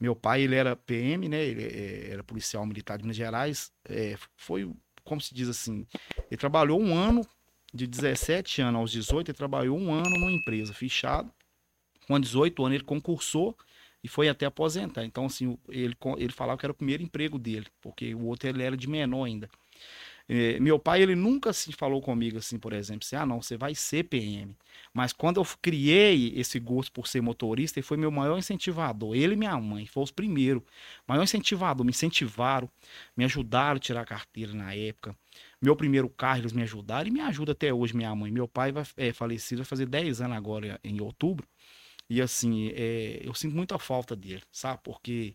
Meu 0.00 0.14
pai, 0.14 0.42
ele 0.42 0.54
era 0.54 0.76
PM, 0.76 1.28
né? 1.28 1.42
Ele 1.44 1.62
é, 1.62 2.10
era 2.10 2.24
policial 2.24 2.66
militar 2.66 2.96
de 2.98 3.04
Minas 3.04 3.16
Gerais. 3.16 3.72
é, 3.88 4.16
foi, 4.36 4.70
como 5.04 5.20
se 5.20 5.34
diz 5.34 5.48
assim, 5.48 5.86
ele 6.30 6.38
trabalhou 6.38 6.80
um 6.80 6.96
ano, 6.96 7.26
de 7.74 7.88
17 7.88 8.62
anos 8.62 8.80
aos 8.80 8.92
18, 8.92 9.30
ele 9.30 9.36
trabalhou 9.36 9.76
um 9.76 9.92
ano 9.92 10.10
numa 10.10 10.30
empresa 10.30 10.72
fechado. 10.72 11.30
Com 12.06 12.20
18 12.20 12.64
anos 12.64 12.76
ele 12.76 12.84
concursou 12.84 13.56
e 14.02 14.06
foi 14.08 14.28
até 14.28 14.46
aposentar. 14.46 15.04
Então, 15.04 15.26
assim, 15.26 15.58
ele, 15.68 15.96
ele 16.18 16.32
falava 16.32 16.58
que 16.58 16.64
era 16.64 16.72
o 16.72 16.76
primeiro 16.76 17.02
emprego 17.02 17.38
dele, 17.38 17.66
porque 17.80 18.14
o 18.14 18.26
outro 18.26 18.48
ele 18.48 18.62
era 18.62 18.76
de 18.76 18.86
menor 18.86 19.24
ainda. 19.24 19.48
É, 20.26 20.58
meu 20.58 20.78
pai, 20.78 21.02
ele 21.02 21.14
nunca 21.14 21.50
assim 21.50 21.70
falou 21.72 22.00
comigo 22.00 22.38
assim, 22.38 22.58
por 22.58 22.72
exemplo, 22.72 23.04
assim, 23.04 23.16
ah, 23.16 23.26
não, 23.26 23.42
você 23.42 23.56
vai 23.56 23.74
ser 23.74 24.04
PM. 24.04 24.56
Mas 24.92 25.12
quando 25.12 25.38
eu 25.40 25.46
criei 25.60 26.32
esse 26.36 26.58
gosto 26.58 26.92
por 26.92 27.06
ser 27.06 27.20
motorista, 27.20 27.78
ele 27.78 27.86
foi 27.86 27.96
meu 27.98 28.10
maior 28.10 28.38
incentivador. 28.38 29.14
Ele 29.14 29.34
e 29.34 29.36
minha 29.36 29.58
mãe, 29.60 29.86
foi 29.86 30.02
os 30.02 30.10
primeiros. 30.10 30.62
Maior 31.06 31.22
incentivador, 31.24 31.84
me 31.84 31.90
incentivaram, 31.90 32.70
me 33.16 33.24
ajudaram 33.24 33.76
a 33.76 33.80
tirar 33.80 34.00
a 34.02 34.04
carteira 34.06 34.54
na 34.54 34.74
época. 34.74 35.14
Meu 35.60 35.76
primeiro 35.76 36.08
carro, 36.08 36.40
eles 36.40 36.52
me 36.52 36.62
ajudaram 36.62 37.08
e 37.08 37.10
me 37.10 37.20
ajuda 37.20 37.52
até 37.52 37.72
hoje, 37.72 37.94
minha 37.94 38.14
mãe. 38.14 38.30
Meu 38.30 38.48
pai 38.48 38.72
vai, 38.72 38.84
é 38.96 39.12
falecido, 39.12 39.58
vai 39.58 39.66
fazer 39.66 39.86
10 39.86 40.20
anos 40.22 40.36
agora, 40.36 40.80
em 40.82 41.00
outubro. 41.00 41.46
E 42.08 42.20
assim, 42.20 42.70
é, 42.74 43.20
eu 43.22 43.34
sinto 43.34 43.56
muita 43.56 43.78
falta 43.78 44.14
dele, 44.14 44.42
sabe? 44.52 44.80
Porque 44.84 45.34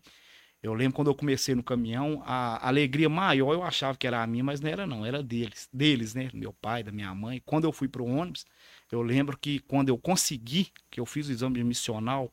eu 0.62 0.74
lembro 0.74 0.94
quando 0.94 1.08
eu 1.08 1.14
comecei 1.14 1.54
no 1.54 1.62
caminhão, 1.62 2.22
a 2.26 2.68
alegria 2.68 3.08
maior 3.08 3.54
eu 3.54 3.62
achava 3.62 3.96
que 3.96 4.06
era 4.06 4.22
a 4.22 4.26
minha, 4.26 4.44
mas 4.44 4.60
não 4.60 4.68
era 4.68 4.86
não, 4.86 5.06
era 5.06 5.22
deles, 5.22 5.68
deles, 5.72 6.14
né? 6.14 6.30
Meu 6.34 6.52
pai, 6.52 6.82
da 6.82 6.92
minha 6.92 7.14
mãe. 7.14 7.42
Quando 7.46 7.64
eu 7.64 7.72
fui 7.72 7.88
para 7.88 8.02
o 8.02 8.06
ônibus, 8.06 8.44
eu 8.92 9.00
lembro 9.00 9.38
que 9.38 9.60
quando 9.60 9.88
eu 9.88 9.96
consegui, 9.96 10.70
que 10.90 11.00
eu 11.00 11.06
fiz 11.06 11.28
o 11.28 11.32
exame 11.32 11.64
missional, 11.64 12.30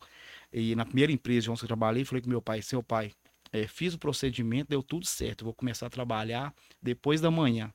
e 0.52 0.76
na 0.76 0.86
primeira 0.86 1.12
empresa 1.12 1.52
onde 1.52 1.64
eu 1.64 1.68
trabalhei, 1.68 2.04
falei 2.04 2.22
com 2.22 2.30
meu 2.30 2.42
pai, 2.42 2.62
seu 2.62 2.84
pai, 2.84 3.14
é, 3.52 3.66
fiz 3.66 3.94
o 3.94 4.00
procedimento, 4.00 4.70
deu 4.70 4.84
tudo 4.84 5.06
certo, 5.06 5.46
vou 5.46 5.54
começar 5.54 5.88
a 5.88 5.90
trabalhar 5.90 6.54
depois 6.82 7.22
da 7.22 7.32
manhã. 7.32 7.74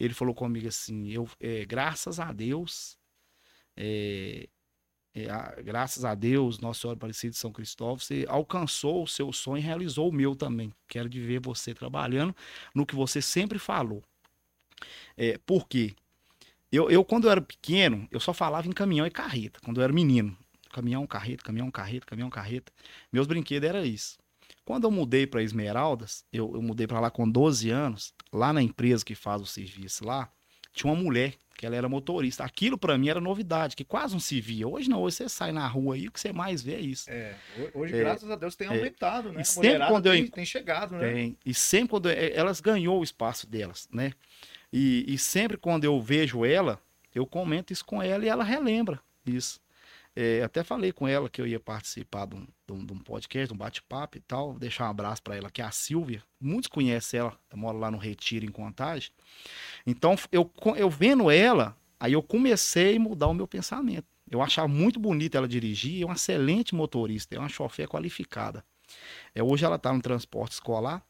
Ele 0.00 0.14
falou 0.14 0.34
comigo 0.34 0.68
assim, 0.68 1.10
eu, 1.10 1.28
é, 1.38 1.64
graças 1.66 2.18
a 2.18 2.32
Deus, 2.32 2.98
é, 3.76 4.48
é, 5.14 5.28
a, 5.28 5.54
graças 5.62 6.04
a 6.04 6.14
Deus, 6.14 6.58
Nossa 6.58 6.80
Senhora 6.80 6.96
Aparecida 6.96 7.32
de 7.32 7.36
São 7.36 7.52
Cristóvão, 7.52 7.98
você 7.98 8.24
alcançou 8.28 9.02
o 9.02 9.06
seu 9.06 9.32
sonho 9.32 9.58
e 9.58 9.64
realizou 9.64 10.08
o 10.08 10.12
meu 10.12 10.34
também. 10.34 10.72
Quero 10.88 11.08
de 11.08 11.20
ver 11.20 11.40
você 11.40 11.74
trabalhando 11.74 12.34
no 12.74 12.86
que 12.86 12.94
você 12.94 13.20
sempre 13.20 13.58
falou. 13.58 14.02
É, 15.16 15.38
por 15.38 15.68
quê? 15.68 15.94
Eu, 16.70 16.90
eu, 16.90 17.04
quando 17.04 17.24
eu 17.24 17.30
era 17.30 17.42
pequeno, 17.42 18.08
eu 18.10 18.18
só 18.18 18.32
falava 18.32 18.66
em 18.66 18.72
caminhão 18.72 19.06
e 19.06 19.10
carreta, 19.10 19.60
quando 19.62 19.78
eu 19.78 19.84
era 19.84 19.92
menino. 19.92 20.36
Caminhão, 20.72 21.06
carreta, 21.06 21.44
caminhão, 21.44 21.70
carreta, 21.70 22.06
caminhão, 22.06 22.30
carreta. 22.30 22.72
Meus 23.12 23.26
brinquedos 23.26 23.68
era 23.68 23.84
isso. 23.84 24.18
Quando 24.64 24.84
eu 24.84 24.90
mudei 24.90 25.26
para 25.26 25.42
Esmeraldas, 25.42 26.24
eu, 26.32 26.54
eu 26.54 26.62
mudei 26.62 26.86
para 26.86 27.00
lá 27.00 27.10
com 27.10 27.28
12 27.28 27.68
anos, 27.68 28.14
lá 28.32 28.52
na 28.52 28.62
empresa 28.62 29.04
que 29.04 29.14
faz 29.14 29.42
o 29.42 29.46
serviço 29.46 30.06
lá, 30.06 30.32
tinha 30.72 30.90
uma 30.90 31.00
mulher 31.00 31.36
que 31.56 31.66
ela 31.66 31.76
era 31.76 31.88
motorista. 31.88 32.44
Aquilo 32.44 32.78
para 32.78 32.96
mim 32.98 33.08
era 33.08 33.20
novidade, 33.20 33.76
que 33.76 33.84
quase 33.84 34.12
não 34.12 34.20
se 34.20 34.40
via. 34.40 34.66
Hoje 34.66 34.88
não, 34.88 35.02
hoje 35.02 35.16
você 35.16 35.28
sai 35.28 35.52
na 35.52 35.66
rua 35.66 35.94
aí, 35.94 36.08
o 36.08 36.12
que 36.12 36.20
você 36.20 36.32
mais 36.32 36.62
vê 36.62 36.74
é 36.74 36.80
isso. 36.80 37.10
É, 37.10 37.34
hoje, 37.74 37.94
é, 37.94 37.98
graças 37.98 38.30
a 38.30 38.36
Deus, 38.36 38.56
tem 38.56 38.68
é. 38.68 38.70
aumentado, 38.70 39.28
é, 39.28 39.32
né? 39.32 39.42
E 39.42 39.44
sempre 39.44 39.86
quando 39.86 40.06
eu... 40.06 40.12
tem, 40.12 40.26
tem 40.28 40.44
chegado, 40.44 40.96
né? 40.96 41.12
Tem. 41.12 41.36
E 41.44 41.54
sempre 41.54 41.88
quando 41.88 42.10
eu... 42.10 42.12
É, 42.12 42.32
elas 42.34 42.60
ganhou 42.60 43.00
o 43.00 43.04
espaço 43.04 43.46
delas, 43.46 43.88
né? 43.92 44.12
E, 44.72 45.04
e 45.06 45.18
sempre 45.18 45.56
quando 45.56 45.84
eu 45.84 46.00
vejo 46.00 46.44
ela, 46.44 46.80
eu 47.14 47.26
comento 47.26 47.72
isso 47.72 47.84
com 47.84 48.02
ela 48.02 48.24
e 48.24 48.28
ela 48.28 48.42
relembra 48.42 49.00
isso. 49.26 49.60
É, 50.14 50.42
até 50.42 50.62
falei 50.62 50.92
com 50.92 51.08
ela 51.08 51.28
que 51.28 51.40
eu 51.40 51.46
ia 51.46 51.58
participar 51.58 52.26
de 52.26 52.36
um, 52.36 52.46
de 52.66 52.72
um, 52.72 52.84
de 52.84 52.92
um 52.92 52.98
podcast, 52.98 53.48
de 53.48 53.54
um 53.54 53.56
bate-papo 53.56 54.18
e 54.18 54.20
tal. 54.20 54.50
Vou 54.50 54.58
deixar 54.58 54.86
um 54.86 54.90
abraço 54.90 55.22
para 55.22 55.36
ela, 55.36 55.50
que 55.50 55.62
é 55.62 55.64
a 55.64 55.70
Silvia. 55.70 56.22
Muitos 56.40 56.68
conhecem 56.68 57.20
ela, 57.20 57.38
ela 57.50 57.60
mora 57.60 57.78
lá 57.78 57.90
no 57.90 57.96
Retiro, 57.96 58.44
em 58.44 58.50
Contagem. 58.50 59.10
Então, 59.86 60.14
eu, 60.30 60.50
eu 60.76 60.90
vendo 60.90 61.30
ela, 61.30 61.76
aí 61.98 62.12
eu 62.12 62.22
comecei 62.22 62.96
a 62.96 63.00
mudar 63.00 63.28
o 63.28 63.34
meu 63.34 63.48
pensamento. 63.48 64.06
Eu 64.30 64.40
achava 64.40 64.68
muito 64.68 64.98
bonita 64.98 65.38
ela 65.38 65.48
dirigir, 65.48 66.02
é 66.02 66.04
uma 66.06 66.14
excelente 66.14 66.74
motorista, 66.74 67.34
é 67.34 67.38
uma 67.38 67.48
chofer 67.48 67.88
qualificada. 67.88 68.64
É, 69.34 69.42
hoje 69.42 69.64
ela 69.64 69.76
está 69.76 69.92
no 69.92 70.00
transporte 70.00 70.52
escolar, 70.52 71.04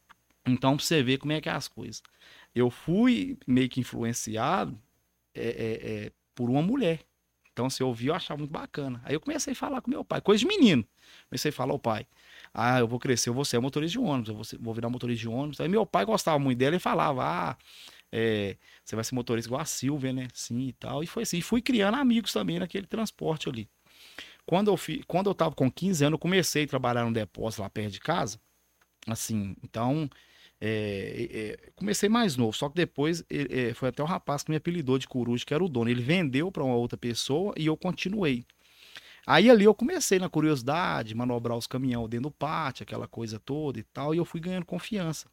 então 0.46 0.76
pra 0.76 0.84
você 0.84 1.02
ver 1.02 1.18
como 1.18 1.32
é 1.32 1.40
que 1.40 1.48
é 1.48 1.52
as 1.52 1.68
coisas. 1.68 2.02
Eu 2.54 2.70
fui 2.70 3.38
meio 3.46 3.68
que 3.68 3.80
influenciado 3.80 4.78
é, 5.34 5.42
é, 5.42 5.90
é, 6.06 6.12
por 6.34 6.50
uma 6.50 6.62
mulher. 6.62 7.00
Então, 7.52 7.68
se 7.68 7.82
eu 7.82 7.88
ouvir, 7.88 8.08
eu 8.08 8.14
achava 8.14 8.38
muito 8.38 8.50
bacana. 8.50 9.00
Aí 9.04 9.14
eu 9.14 9.20
comecei 9.20 9.52
a 9.52 9.56
falar 9.56 9.80
com 9.82 9.90
meu 9.90 10.04
pai, 10.04 10.20
coisa 10.20 10.40
de 10.40 10.46
menino. 10.46 10.84
Comecei 11.28 11.50
a 11.50 11.52
falar 11.52 11.72
ao 11.72 11.78
pai. 11.78 12.06
Ah, 12.54 12.80
eu 12.80 12.88
vou 12.88 12.98
crescer, 12.98 13.28
eu 13.28 13.34
vou 13.34 13.44
ser 13.44 13.58
motorista 13.60 13.98
de 13.98 14.04
ônibus, 14.04 14.28
eu 14.28 14.34
vou, 14.34 14.44
ser, 14.44 14.58
vou 14.58 14.74
virar 14.74 14.88
motorista 14.88 15.20
de 15.20 15.28
ônibus. 15.28 15.60
Aí 15.60 15.68
meu 15.68 15.84
pai 15.84 16.04
gostava 16.04 16.38
muito 16.38 16.58
dela 16.58 16.76
e 16.76 16.78
falava, 16.78 17.22
ah, 17.24 17.56
é, 18.10 18.56
você 18.84 18.94
vai 18.94 19.04
ser 19.04 19.14
motorista 19.14 19.48
igual 19.48 19.60
a 19.60 19.64
Silvia, 19.64 20.12
né? 20.12 20.28
Sim 20.32 20.68
e 20.68 20.72
tal. 20.72 21.02
E 21.02 21.06
foi 21.06 21.24
assim. 21.24 21.38
E 21.38 21.42
fui 21.42 21.60
criando 21.60 21.96
amigos 21.96 22.32
também 22.32 22.58
naquele 22.58 22.86
transporte 22.86 23.48
ali. 23.48 23.68
Quando 24.46 24.70
eu, 24.70 24.76
fi, 24.76 25.02
quando 25.06 25.28
eu 25.30 25.34
tava 25.34 25.54
com 25.54 25.70
15 25.70 26.04
anos, 26.04 26.14
eu 26.16 26.18
comecei 26.18 26.64
a 26.64 26.66
trabalhar 26.66 27.04
no 27.04 27.12
depósito 27.12 27.62
lá 27.62 27.70
perto 27.70 27.92
de 27.92 28.00
casa. 28.00 28.40
Assim, 29.06 29.56
então 29.62 30.08
é, 30.64 31.28
é, 31.32 31.70
comecei 31.74 32.08
mais 32.08 32.36
novo, 32.36 32.52
só 32.52 32.68
que 32.68 32.76
depois 32.76 33.24
é, 33.28 33.74
foi 33.74 33.88
até 33.88 34.00
o 34.00 34.06
rapaz 34.06 34.44
que 34.44 34.50
me 34.50 34.56
apelidou 34.56 34.96
de 34.96 35.08
coruja, 35.08 35.44
que 35.44 35.52
era 35.52 35.64
o 35.64 35.68
dono. 35.68 35.90
Ele 35.90 36.02
vendeu 36.02 36.52
para 36.52 36.62
uma 36.62 36.76
outra 36.76 36.96
pessoa 36.96 37.52
e 37.56 37.66
eu 37.66 37.76
continuei. 37.76 38.44
Aí 39.26 39.50
ali 39.50 39.64
eu 39.64 39.74
comecei 39.74 40.20
na 40.20 40.28
curiosidade, 40.28 41.14
manobrar 41.14 41.58
os 41.58 41.66
caminhões 41.66 42.08
dentro 42.08 42.28
do 42.28 42.30
pátio, 42.30 42.84
aquela 42.84 43.08
coisa 43.08 43.40
toda 43.40 43.80
e 43.80 43.82
tal, 43.82 44.14
e 44.14 44.18
eu 44.18 44.24
fui 44.24 44.40
ganhando 44.40 44.64
confiança. 44.64 45.28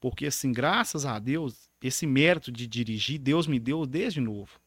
Porque, 0.00 0.26
assim, 0.26 0.50
graças 0.50 1.04
a 1.04 1.18
Deus, 1.18 1.68
esse 1.82 2.06
mérito 2.06 2.50
de 2.50 2.66
dirigir, 2.66 3.18
Deus 3.18 3.46
me 3.46 3.58
deu 3.58 3.84
desde 3.84 4.20
novo. 4.20 4.58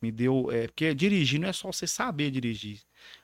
Me 0.00 0.10
deu. 0.10 0.50
É, 0.50 0.66
porque 0.66 0.92
dirigir 0.92 1.38
não 1.38 1.48
é 1.48 1.52
só 1.52 1.70
você 1.70 1.86
saber 1.86 2.32
dirigir. 2.32 2.80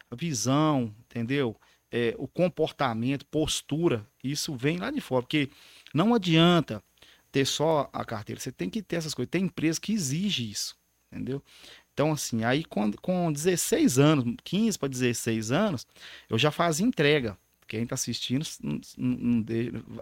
A 0.09 0.15
visão, 0.15 0.95
entendeu? 1.01 1.57
É, 1.91 2.15
o 2.17 2.29
comportamento, 2.29 3.27
postura, 3.27 4.07
isso 4.23 4.55
vem 4.55 4.79
lá 4.79 4.91
de 4.91 5.01
fora. 5.01 5.23
Porque 5.23 5.51
não 5.95 6.15
adianta 6.15 6.83
ter 7.31 7.45
só 7.45 7.89
a 7.93 8.05
carteira, 8.05 8.41
você 8.41 8.53
tem 8.53 8.71
que 8.71 8.83
ter 8.83 8.97
essas 8.97 9.15
coisas. 9.15 9.31
Tem 9.31 9.45
empresa 9.45 9.81
que 9.81 9.93
exige 9.93 10.51
isso, 10.51 10.77
entendeu? 11.11 11.43
Então, 11.93 12.13
assim, 12.13 12.45
aí 12.45 12.65
com, 12.65 12.93
com 12.93 13.33
16 13.33 13.99
anos, 13.99 14.37
15 14.45 14.79
para 14.79 14.89
16 14.89 15.51
anos, 15.51 15.87
eu 16.29 16.39
já 16.39 16.51
fazia 16.51 16.87
entrega. 16.87 17.37
Quem 17.67 17.83
está 17.83 17.95
assistindo, 17.95 18.47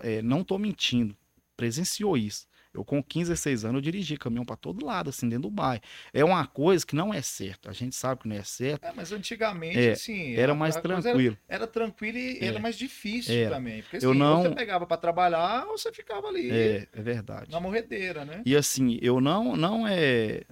é, 0.03 0.23
não 0.23 0.45
tô 0.45 0.57
mentindo, 0.57 1.17
presenciou 1.57 2.17
isso. 2.17 2.47
Eu, 2.77 2.85
com 2.85 3.03
15, 3.03 3.31
16 3.31 3.65
anos, 3.65 3.77
eu 3.77 3.81
dirigi 3.81 4.17
caminhão 4.19 4.45
para 4.45 4.55
todo 4.55 4.85
lado, 4.85 5.09
assim, 5.09 5.29
dentro 5.29 5.49
do 5.49 5.51
bairro. 5.51 5.83
É 6.13 6.23
uma 6.23 6.47
coisa 6.47 6.85
que 6.85 6.95
não 6.95 7.13
é 7.13 7.23
certa. 7.23 7.71
A 7.71 7.73
gente 7.73 7.97
sabe 7.97 8.21
que 8.23 8.29
não 8.29 8.37
é 8.37 8.43
certo. 8.43 8.85
É, 8.85 8.93
mas 8.95 9.13
antigamente, 9.13 9.79
é, 9.79 9.93
assim. 9.93 10.35
Era 10.35 10.55
mais 10.55 10.77
tranquilo. 10.77 11.39
Era, 11.49 11.63
era, 11.63 11.67
tranquilo 11.67 12.19
e 12.19 12.39
é. 12.39 12.45
era 12.45 12.59
mais 12.59 12.77
difícil 12.77 13.35
era. 13.35 13.57
também. 13.57 13.81
Porque 13.83 13.97
assim, 13.97 14.07
eu 14.07 14.15
não... 14.15 14.43
você 14.43 14.51
pegava 14.51 14.87
para 14.87 14.97
trabalhar 14.99 15.67
ou 15.67 15.79
você 15.79 15.91
ficava 15.91 16.29
ali. 16.29 16.51
É, 16.51 16.87
é 16.93 17.03
verdade. 17.03 17.51
Na 17.51 17.61
morredeira, 17.61 18.25
né? 18.25 18.43
E 18.45 18.55
assim, 18.55 18.99
eu 19.01 19.21
não, 19.21 19.57
não 19.57 19.89
é. 19.89 20.43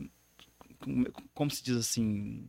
Como 1.34 1.50
se 1.50 1.62
diz 1.62 1.76
assim. 1.76 2.48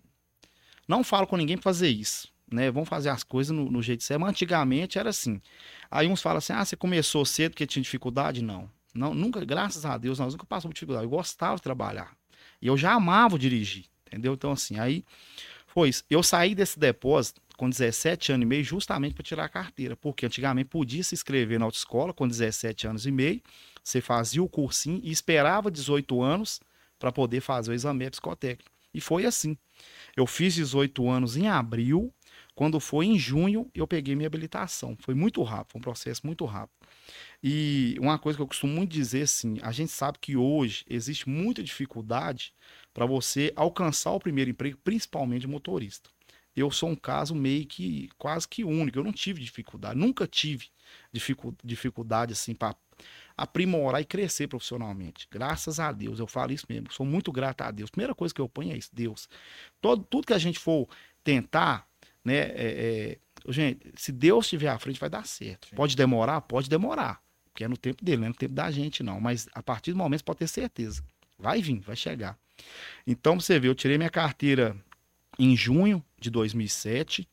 Não 0.88 1.04
falo 1.04 1.28
com 1.28 1.36
ninguém 1.36 1.58
pra 1.58 1.64
fazer 1.64 1.90
isso. 1.90 2.34
Né, 2.52 2.70
vamos 2.70 2.88
fazer 2.88 3.10
as 3.10 3.24
coisas 3.24 3.56
no, 3.56 3.72
no 3.72 3.82
jeito 3.82 4.04
certo. 4.04 4.22
Mas 4.22 4.30
antigamente 4.30 5.00
era 5.00 5.10
assim. 5.10 5.42
Aí 5.90 6.08
uns 6.08 6.22
falam 6.22 6.38
assim: 6.38 6.54
ah, 6.54 6.64
você 6.64 6.76
começou 6.76 7.26
cedo 7.26 7.52
porque 7.52 7.66
tinha 7.66 7.82
dificuldade? 7.82 8.44
Não. 8.44 8.70
Não, 8.96 9.14
nunca, 9.14 9.44
graças 9.44 9.86
a 9.86 9.98
Deus, 9.98 10.20
nós 10.20 10.34
nunca 10.34 10.46
passamos 10.46 10.74
dificuldade. 10.74 11.06
Eu 11.06 11.10
gostava 11.10 11.58
de 11.58 11.62
trabalhar. 11.62 12.16
E 12.62 12.68
eu 12.68 12.78
já 12.78 12.94
amava 12.94 13.38
dirigir, 13.38 13.86
entendeu? 14.08 14.34
Então, 14.34 14.52
assim, 14.52 14.80
aí 14.80 15.04
foi 15.68 15.90
isso. 15.90 16.04
Eu 16.10 16.24
saí 16.24 16.56
desse 16.56 16.80
depósito 16.80 17.42
com 17.58 17.70
17 17.70 18.32
anos 18.32 18.44
e 18.44 18.48
meio 18.48 18.64
justamente 18.64 19.14
para 19.14 19.24
tirar 19.24 19.46
a 19.46 19.50
carteira, 19.50 19.96
porque 19.96 20.26
antigamente 20.26 20.70
podia 20.70 21.04
se 21.04 21.14
inscrever 21.14 21.60
na 21.60 21.66
autoescola 21.66 22.14
com 22.14 22.28
17 22.28 22.88
anos 22.88 23.06
e 23.06 23.12
meio, 23.12 23.42
você 23.84 24.02
fazia 24.02 24.42
o 24.42 24.50
cursinho 24.50 25.00
e 25.04 25.12
esperava 25.12 25.70
18 25.70 26.22
anos 26.22 26.60
para 26.98 27.12
poder 27.12 27.42
fazer 27.42 27.72
o 27.72 27.74
exame 27.74 28.10
psicotécnico. 28.10 28.72
E 28.94 29.02
foi 29.02 29.26
assim. 29.26 29.58
Eu 30.16 30.26
fiz 30.26 30.56
18 30.56 31.10
anos 31.10 31.36
em 31.36 31.48
abril, 31.48 32.14
quando 32.56 32.80
foi 32.80 33.06
em 33.06 33.20
junho, 33.20 33.70
eu 33.76 33.86
peguei 33.86 34.16
minha 34.16 34.28
habilitação. 34.28 34.98
Foi 35.02 35.14
muito 35.14 35.44
rápido, 35.44 35.74
foi 35.74 35.80
um 35.80 35.84
processo 35.84 36.26
muito 36.26 36.46
rápido. 36.46 36.75
E 37.48 37.96
uma 38.00 38.18
coisa 38.18 38.36
que 38.36 38.42
eu 38.42 38.48
costumo 38.48 38.74
muito 38.74 38.90
dizer 38.90 39.22
assim, 39.22 39.60
a 39.62 39.72
gente 39.72 39.92
sabe 39.92 40.18
que 40.20 40.36
hoje 40.36 40.84
existe 40.90 41.30
muita 41.30 41.62
dificuldade 41.62 42.52
para 42.92 43.06
você 43.06 43.54
alcançar 43.56 44.10
o 44.14 44.20
primeiro 44.20 44.50
emprego, 44.50 44.80
principalmente 44.84 45.46
motorista. 45.46 46.10
Eu 46.56 46.72
sou 46.72 46.90
um 46.90 46.96
caso 46.96 47.36
meio 47.36 47.64
que 47.68 48.10
quase 48.18 48.48
que 48.48 48.64
único, 48.64 48.98
eu 48.98 49.04
não 49.04 49.14
tive 49.14 49.44
dificuldade, 49.44 49.96
nunca 49.96 50.26
tive 50.26 50.70
dificuldade 51.64 52.34
assim 52.34 52.56
para 52.56 52.76
aprimorar 53.38 54.02
e 54.02 54.06
crescer 54.06 54.48
profissionalmente. 54.48 55.28
Graças 55.30 55.80
a 55.80 55.92
Deus, 55.92 56.18
eu 56.18 56.26
falo 56.26 56.52
isso 56.52 56.66
mesmo, 56.68 56.92
sou 56.92 57.06
muito 57.06 57.32
grato 57.32 57.62
a 57.62 57.70
Deus. 57.70 57.92
Primeira 57.92 58.16
coisa 58.16 58.34
que 58.34 58.42
eu 58.42 58.50
ponho 58.50 58.74
é 58.74 58.78
isso, 58.78 58.90
Deus. 58.92 59.30
Todo, 59.80 60.04
tudo 60.04 60.26
que 60.26 60.34
a 60.34 60.40
gente 60.40 60.58
for 60.58 60.90
tentar, 61.24 61.88
né, 62.24 62.38
é, 62.38 63.20
é, 63.46 63.52
gente, 63.52 63.92
se 63.96 64.12
Deus 64.12 64.46
estiver 64.46 64.70
à 64.70 64.80
frente, 64.80 65.00
vai 65.00 65.12
dar 65.12 65.28
certo. 65.28 65.68
Sim. 65.68 65.76
Pode 65.76 65.96
demorar? 65.96 66.42
Pode 66.42 66.68
demorar 66.68 67.24
porque 67.56 67.64
é 67.64 67.70
no 67.70 67.78
tempo 67.78 68.04
dele, 68.04 68.18
não 68.18 68.26
é 68.26 68.30
no 68.30 68.36
tempo 68.36 68.54
da 68.54 68.70
gente, 68.70 69.02
não. 69.02 69.22
Mas 69.22 69.48
a 69.54 69.64
partir 69.64 69.94
do 69.94 69.98
momento 69.98 70.20
você 70.20 70.26
pode 70.26 70.40
ter 70.40 70.48
certeza. 70.48 71.02
Vai 71.40 71.62
vir, 71.62 71.80
vai 71.80 71.96
chegar. 71.96 72.38
Então, 73.08 73.40
você 73.40 73.58
vê, 73.58 73.70
eu 73.70 73.76
tirei 73.76 73.98
minha 73.98 74.10
carteira 74.10 74.76
em 75.40 75.56
junho 75.56 76.04
de 76.20 76.30
2007 76.30 77.26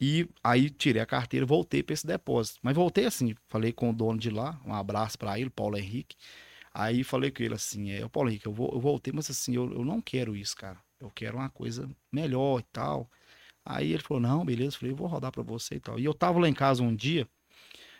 e 0.00 0.26
aí 0.42 0.70
tirei 0.70 1.02
a 1.02 1.06
carteira 1.06 1.44
voltei 1.44 1.82
para 1.82 1.92
esse 1.92 2.06
depósito. 2.06 2.58
Mas 2.62 2.74
voltei 2.74 3.04
assim, 3.04 3.34
falei 3.46 3.72
com 3.72 3.90
o 3.90 3.92
dono 3.92 4.18
de 4.18 4.30
lá, 4.30 4.58
um 4.64 4.72
abraço 4.72 5.18
para 5.18 5.38
ele, 5.38 5.50
Paulo 5.50 5.76
Henrique. 5.76 6.16
Aí 6.72 7.04
falei 7.04 7.30
com 7.30 7.42
ele 7.42 7.54
assim, 7.54 7.90
é, 7.90 8.08
Paulo 8.08 8.30
Henrique, 8.30 8.46
eu, 8.46 8.52
vou, 8.54 8.70
eu 8.72 8.80
voltei, 8.80 9.12
mas 9.12 9.28
assim, 9.28 9.54
eu, 9.54 9.70
eu 9.70 9.84
não 9.84 10.00
quero 10.00 10.34
isso, 10.34 10.56
cara. 10.56 10.78
Eu 10.98 11.10
quero 11.10 11.36
uma 11.36 11.50
coisa 11.50 11.90
melhor 12.10 12.60
e 12.60 12.64
tal. 12.72 13.10
Aí 13.66 13.92
ele 13.92 14.02
falou, 14.02 14.22
não, 14.22 14.46
beleza. 14.46 14.76
Eu 14.76 14.80
falei, 14.80 14.94
vou 14.94 15.06
rodar 15.06 15.30
pra 15.30 15.42
você 15.42 15.74
e 15.74 15.80
tal. 15.80 15.98
E 15.98 16.06
eu 16.06 16.14
tava 16.14 16.38
lá 16.38 16.48
em 16.48 16.54
casa 16.54 16.82
um 16.82 16.94
dia, 16.96 17.28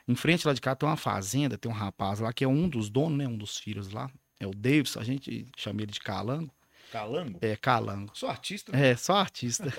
em 0.09 0.15
frente 0.15 0.47
lá 0.47 0.53
de 0.53 0.61
cá 0.61 0.75
tem 0.75 0.89
uma 0.89 0.97
fazenda, 0.97 1.59
tem 1.59 1.71
um 1.71 1.75
rapaz 1.75 2.21
lá 2.21 2.33
que 2.33 2.45
é 2.45 2.49
um 2.49 2.69
dos 2.69 2.89
donos, 2.89 3.19
né? 3.19 3.27
Um 3.27 3.37
dos 3.37 3.59
filhos 3.59 3.91
lá. 3.91 4.11
É 4.39 4.47
o 4.47 4.53
Davis, 4.53 4.97
a 4.97 5.03
gente 5.03 5.47
chama 5.57 5.83
ele 5.83 5.93
de 5.93 6.01
Calango. 6.01 6.53
Calango? 6.93 7.39
É, 7.43 7.57
Calango. 7.57 8.13
Sou 8.15 8.29
artista. 8.29 8.73
Né? 8.73 8.91
É, 8.91 8.97
só 8.97 9.17
artista. 9.17 9.73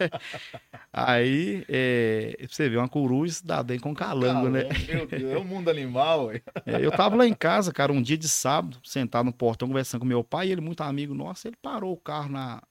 Aí, 0.92 1.64
é, 1.68 2.46
você 2.48 2.68
vê, 2.68 2.76
uma 2.76 2.88
coruja 2.88 3.34
se 3.34 3.46
dá 3.46 3.62
bem 3.62 3.78
com 3.78 3.94
calango, 3.94 4.48
né? 4.48 4.64
Meu 4.88 5.06
Deus, 5.06 5.32
é 5.32 5.38
o 5.38 5.44
mundo 5.44 5.70
animal, 5.70 6.26
ué. 6.26 6.42
É, 6.66 6.84
eu 6.84 6.90
tava 6.90 7.16
lá 7.16 7.26
em 7.26 7.34
casa, 7.34 7.72
cara, 7.72 7.92
um 7.92 8.02
dia 8.02 8.18
de 8.18 8.28
sábado, 8.28 8.78
sentado 8.84 9.26
no 9.26 9.32
portão, 9.32 9.68
conversando 9.68 10.00
com 10.00 10.06
meu 10.06 10.24
pai, 10.24 10.50
ele, 10.50 10.60
muito 10.60 10.82
amigo 10.82 11.14
nosso, 11.14 11.46
ele 11.46 11.56
parou 11.62 11.92
o 11.92 11.96
carro 11.96 12.28
na, 12.28 12.62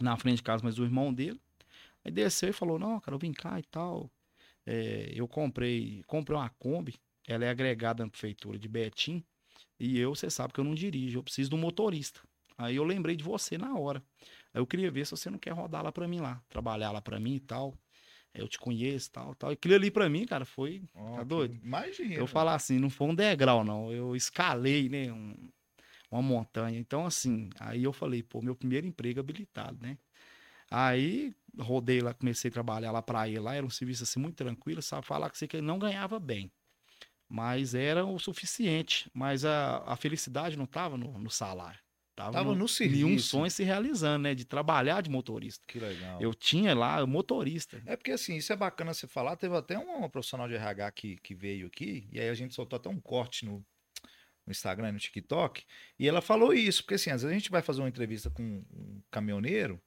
na 0.00 0.16
frente 0.16 0.36
de 0.36 0.42
casa, 0.42 0.62
mas 0.62 0.78
o 0.78 0.84
irmão 0.84 1.12
dele, 1.12 1.40
aí 2.04 2.12
desceu 2.12 2.50
e 2.50 2.52
falou, 2.52 2.78
não, 2.78 3.00
cara, 3.00 3.14
eu 3.14 3.18
vim 3.18 3.32
cá 3.32 3.58
e 3.58 3.64
tal, 3.64 4.10
é, 4.70 5.10
eu 5.14 5.26
comprei, 5.26 6.02
comprei 6.06 6.36
uma 6.36 6.50
Kombi, 6.50 6.94
ela 7.26 7.42
é 7.46 7.48
agregada 7.48 8.04
na 8.04 8.10
prefeitura 8.10 8.58
de 8.58 8.68
Betim, 8.68 9.24
e 9.80 9.98
eu, 9.98 10.14
você 10.14 10.28
sabe 10.28 10.52
que 10.52 10.60
eu 10.60 10.64
não 10.64 10.74
dirijo, 10.74 11.18
eu 11.18 11.22
preciso 11.22 11.48
de 11.48 11.56
um 11.56 11.58
motorista. 11.58 12.20
Aí 12.58 12.76
eu 12.76 12.84
lembrei 12.84 13.16
de 13.16 13.24
você 13.24 13.56
na 13.56 13.78
hora. 13.78 14.02
Aí 14.52 14.60
eu 14.60 14.66
queria 14.66 14.90
ver 14.90 15.06
se 15.06 15.12
você 15.12 15.30
não 15.30 15.38
quer 15.38 15.52
rodar 15.52 15.82
lá 15.82 15.90
para 15.90 16.06
mim 16.06 16.20
lá, 16.20 16.42
trabalhar 16.50 16.90
lá 16.90 17.00
para 17.00 17.18
mim 17.18 17.36
e 17.36 17.40
tal. 17.40 17.74
Eu 18.34 18.46
te 18.46 18.58
conheço, 18.58 19.10
tal, 19.10 19.34
tal. 19.36 19.50
E 19.50 19.54
aquilo 19.54 19.74
ali 19.74 19.90
para 19.90 20.06
mim, 20.06 20.26
cara, 20.26 20.44
foi, 20.44 20.82
oh, 20.94 21.16
tá 21.16 21.24
doido? 21.24 21.58
Imagina. 21.64 22.14
Eu 22.14 22.26
falar 22.26 22.54
assim, 22.54 22.78
não 22.78 22.90
foi 22.90 23.08
um 23.08 23.14
degrau 23.14 23.64
não, 23.64 23.90
eu 23.90 24.14
escalei, 24.14 24.90
né, 24.90 25.10
um, 25.10 25.34
uma 26.10 26.20
montanha. 26.20 26.78
Então 26.78 27.06
assim, 27.06 27.48
aí 27.58 27.84
eu 27.84 27.92
falei, 27.92 28.22
pô, 28.22 28.42
meu 28.42 28.54
primeiro 28.54 28.86
emprego 28.86 29.18
habilitado, 29.18 29.78
né? 29.80 29.96
Aí 30.70 31.34
rodei 31.58 32.00
lá, 32.00 32.14
comecei 32.14 32.50
a 32.50 32.52
trabalhar 32.52 32.92
lá 32.92 33.02
para 33.02 33.28
ele 33.28 33.40
lá, 33.40 33.54
era 33.54 33.66
um 33.66 33.70
serviço 33.70 34.04
assim 34.04 34.20
muito 34.20 34.36
tranquilo, 34.36 34.80
sabe? 34.80 35.04
Falar 35.04 35.30
que 35.30 35.38
você 35.38 35.48
não 35.60 35.78
ganhava 35.78 36.20
bem 36.20 36.52
mas 37.28 37.74
era 37.74 38.04
o 38.04 38.18
suficiente. 38.18 39.10
Mas 39.12 39.44
a, 39.44 39.82
a 39.86 39.96
felicidade 39.96 40.56
não 40.56 40.64
estava 40.64 40.96
no, 40.96 41.18
no, 41.18 41.30
salário. 41.30 41.78
Tava, 42.16 42.32
tava 42.32 42.50
no, 42.52 42.56
no 42.56 42.68
serviço. 42.68 43.00
E 43.02 43.04
um 43.04 43.18
sonho 43.18 43.50
se 43.50 43.62
realizando, 43.62 44.22
né? 44.22 44.34
De 44.34 44.44
trabalhar 44.44 45.02
de 45.02 45.10
motorista. 45.10 45.62
Que 45.68 45.78
legal. 45.78 46.20
Eu 46.20 46.32
tinha 46.32 46.74
lá 46.74 47.04
motorista. 47.06 47.82
É 47.84 47.96
porque 47.96 48.12
assim, 48.12 48.36
isso 48.36 48.52
é 48.52 48.56
bacana 48.56 48.94
você 48.94 49.06
falar. 49.06 49.36
Teve 49.36 49.54
até 49.56 49.78
uma 49.78 50.08
profissional 50.08 50.48
de 50.48 50.54
RH 50.54 50.90
que, 50.92 51.16
que 51.18 51.34
veio 51.34 51.66
aqui, 51.66 52.08
e 52.10 52.18
aí 52.18 52.28
a 52.28 52.34
gente 52.34 52.54
soltou 52.54 52.78
até 52.78 52.88
um 52.88 53.00
corte 53.00 53.44
no, 53.44 53.64
no 54.46 54.50
Instagram 54.50 54.88
e 54.88 54.92
no 54.92 54.98
TikTok, 54.98 55.62
e 55.98 56.08
ela 56.08 56.22
falou 56.22 56.54
isso, 56.54 56.82
porque 56.82 56.94
assim, 56.94 57.10
às 57.10 57.22
vezes 57.22 57.36
a 57.36 57.38
gente 57.38 57.50
vai 57.50 57.60
fazer 57.60 57.82
uma 57.82 57.88
entrevista 57.88 58.30
com 58.30 58.42
um 58.42 59.02
caminhoneiro, 59.10 59.80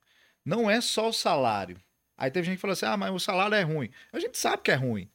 não 0.44 0.70
é 0.70 0.82
só 0.82 1.10
o 1.10 1.14
salário. 1.14 1.82
Aí 2.18 2.30
teve 2.30 2.46
gente 2.46 2.56
que 2.56 2.62
falou 2.62 2.74
assim: 2.74 2.86
ah, 2.86 2.98
mas 2.98 3.14
o 3.14 3.20
salário 3.20 3.56
é 3.56 3.62
ruim. 3.64 3.90
A 4.12 4.20
gente 4.20 4.38
sabe 4.38 4.62
que 4.64 4.72
é 4.72 4.76
ruim. 4.76 5.10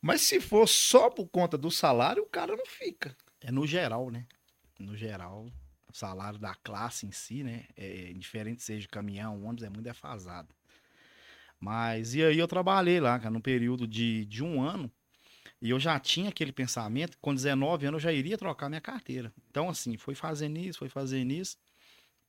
Mas 0.00 0.22
se 0.22 0.40
for 0.40 0.66
só 0.66 1.10
por 1.10 1.28
conta 1.28 1.58
do 1.58 1.70
salário, 1.70 2.22
o 2.22 2.26
cara 2.26 2.56
não 2.56 2.66
fica. 2.66 3.14
É 3.40 3.50
no 3.50 3.66
geral, 3.66 4.10
né? 4.10 4.26
No 4.78 4.96
geral, 4.96 5.46
o 5.88 5.96
salário 5.96 6.38
da 6.38 6.54
classe 6.54 7.06
em 7.06 7.12
si, 7.12 7.42
né? 7.42 7.64
É 7.76 8.12
diferente 8.14 8.62
seja 8.62 8.88
caminhão, 8.88 9.44
ônibus, 9.44 9.64
é 9.64 9.68
muito 9.68 9.82
defasado. 9.82 10.54
Mas 11.58 12.14
e 12.14 12.24
aí 12.24 12.38
eu 12.38 12.48
trabalhei 12.48 13.00
lá, 13.00 13.18
cara, 13.18 13.30
num 13.30 13.40
período 13.40 13.86
de, 13.86 14.24
de 14.24 14.42
um 14.42 14.62
ano. 14.62 14.90
E 15.60 15.68
eu 15.68 15.78
já 15.78 16.00
tinha 16.00 16.30
aquele 16.30 16.52
pensamento, 16.52 17.18
com 17.20 17.34
19 17.34 17.86
anos 17.86 18.02
eu 18.02 18.10
já 18.10 18.12
iria 18.12 18.38
trocar 18.38 18.70
minha 18.70 18.80
carteira. 18.80 19.30
Então, 19.50 19.68
assim, 19.68 19.96
foi 19.98 20.14
fazendo 20.14 20.58
isso, 20.58 20.78
foi 20.78 20.88
fazendo 20.88 21.32
isso. 21.32 21.58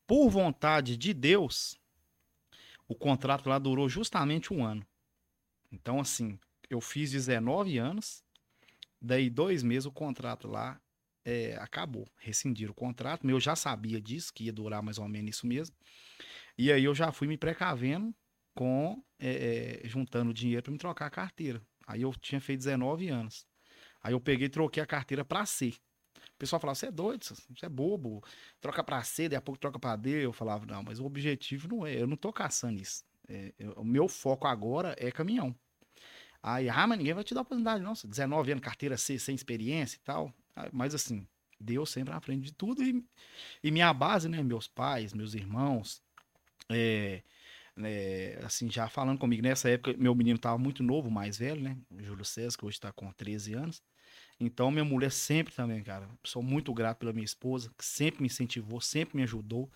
Por 0.05 0.29
vontade 0.29 0.97
de 0.97 1.13
Deus, 1.13 1.79
o 2.91 2.95
contrato 2.95 3.47
lá 3.47 3.57
durou 3.57 3.87
justamente 3.87 4.53
um 4.53 4.65
ano. 4.65 4.85
Então, 5.71 5.97
assim, 5.97 6.37
eu 6.69 6.81
fiz 6.81 7.09
19 7.09 7.77
anos, 7.77 8.21
daí 9.01 9.29
dois 9.29 9.63
meses 9.63 9.85
o 9.85 9.91
contrato 9.93 10.45
lá 10.45 10.77
é, 11.23 11.55
acabou. 11.55 12.05
Rescindiram 12.17 12.73
o 12.73 12.75
contrato, 12.75 13.25
eu 13.29 13.39
já 13.39 13.55
sabia 13.55 14.01
disso, 14.01 14.33
que 14.33 14.43
ia 14.43 14.51
durar 14.51 14.83
mais 14.83 14.97
ou 14.97 15.07
menos 15.07 15.37
isso 15.37 15.47
mesmo. 15.47 15.73
E 16.57 16.69
aí 16.69 16.83
eu 16.83 16.93
já 16.93 17.13
fui 17.13 17.29
me 17.29 17.37
precavendo 17.37 18.13
com 18.53 19.01
é, 19.17 19.83
é, 19.85 19.87
juntando 19.87 20.33
dinheiro 20.33 20.63
para 20.63 20.73
me 20.73 20.77
trocar 20.77 21.05
a 21.05 21.09
carteira. 21.09 21.61
Aí 21.87 22.01
eu 22.01 22.11
tinha 22.19 22.41
feito 22.41 22.59
19 22.59 23.07
anos. 23.07 23.47
Aí 24.03 24.11
eu 24.11 24.19
peguei 24.19 24.47
e 24.47 24.49
troquei 24.49 24.83
a 24.83 24.85
carteira 24.85 25.23
para 25.23 25.45
C. 25.45 25.73
Pessoal 26.41 26.59
falava, 26.59 26.73
você 26.73 26.87
é 26.87 26.91
doido, 26.91 27.23
você 27.23 27.67
é 27.67 27.69
bobo, 27.69 28.23
troca 28.59 28.83
para 28.83 29.03
C, 29.03 29.29
daqui 29.29 29.35
a 29.35 29.41
pouco 29.41 29.59
troca 29.59 29.77
para 29.77 29.95
D. 29.95 30.25
Eu 30.25 30.33
falava, 30.33 30.65
não, 30.65 30.81
mas 30.81 30.99
o 30.99 31.05
objetivo 31.05 31.67
não 31.67 31.85
é, 31.85 32.01
eu 32.01 32.07
não 32.07 32.17
tô 32.17 32.33
caçando 32.33 32.81
isso. 32.81 33.03
É, 33.29 33.53
eu, 33.59 33.73
o 33.73 33.85
meu 33.85 34.07
foco 34.07 34.47
agora 34.47 34.95
é 34.97 35.11
caminhão. 35.11 35.55
Aí, 36.41 36.67
ah, 36.67 36.87
mas 36.87 36.97
ninguém 36.97 37.13
vai 37.13 37.23
te 37.23 37.35
dar 37.35 37.41
oportunidade, 37.41 37.83
não. 37.83 37.93
19 37.93 38.53
anos, 38.53 38.63
carteira 38.63 38.97
C, 38.97 39.19
sem 39.19 39.35
experiência 39.35 39.97
e 39.97 39.99
tal. 39.99 40.33
Ah, 40.55 40.67
mas 40.73 40.95
assim, 40.95 41.27
Deus 41.59 41.91
sempre 41.91 42.11
à 42.11 42.19
frente 42.19 42.41
de 42.41 42.53
tudo. 42.53 42.83
E, 42.83 43.05
e 43.63 43.69
minha 43.69 43.93
base, 43.93 44.27
né? 44.27 44.41
Meus 44.41 44.67
pais, 44.67 45.13
meus 45.13 45.35
irmãos. 45.35 46.01
É, 46.71 47.21
é, 47.77 48.39
assim, 48.43 48.67
já 48.67 48.89
falando 48.89 49.19
comigo, 49.19 49.43
nessa 49.43 49.69
época, 49.69 49.93
meu 49.95 50.15
menino 50.15 50.37
estava 50.37 50.57
muito 50.57 50.81
novo, 50.81 51.11
mais 51.11 51.37
velho, 51.37 51.61
né? 51.61 51.77
Júlio 51.99 52.25
César, 52.25 52.57
que 52.57 52.65
hoje 52.65 52.77
está 52.77 52.91
com 52.91 53.11
13 53.11 53.53
anos. 53.53 53.83
Então, 54.41 54.71
minha 54.71 54.83
mulher 54.83 55.11
sempre 55.11 55.53
também, 55.53 55.83
cara. 55.83 56.09
Sou 56.23 56.41
muito 56.41 56.73
grato 56.73 56.97
pela 56.97 57.13
minha 57.13 57.23
esposa, 57.23 57.71
que 57.77 57.85
sempre 57.85 58.21
me 58.21 58.25
incentivou, 58.25 58.81
sempre 58.81 59.15
me 59.15 59.21
ajudou. 59.23 59.69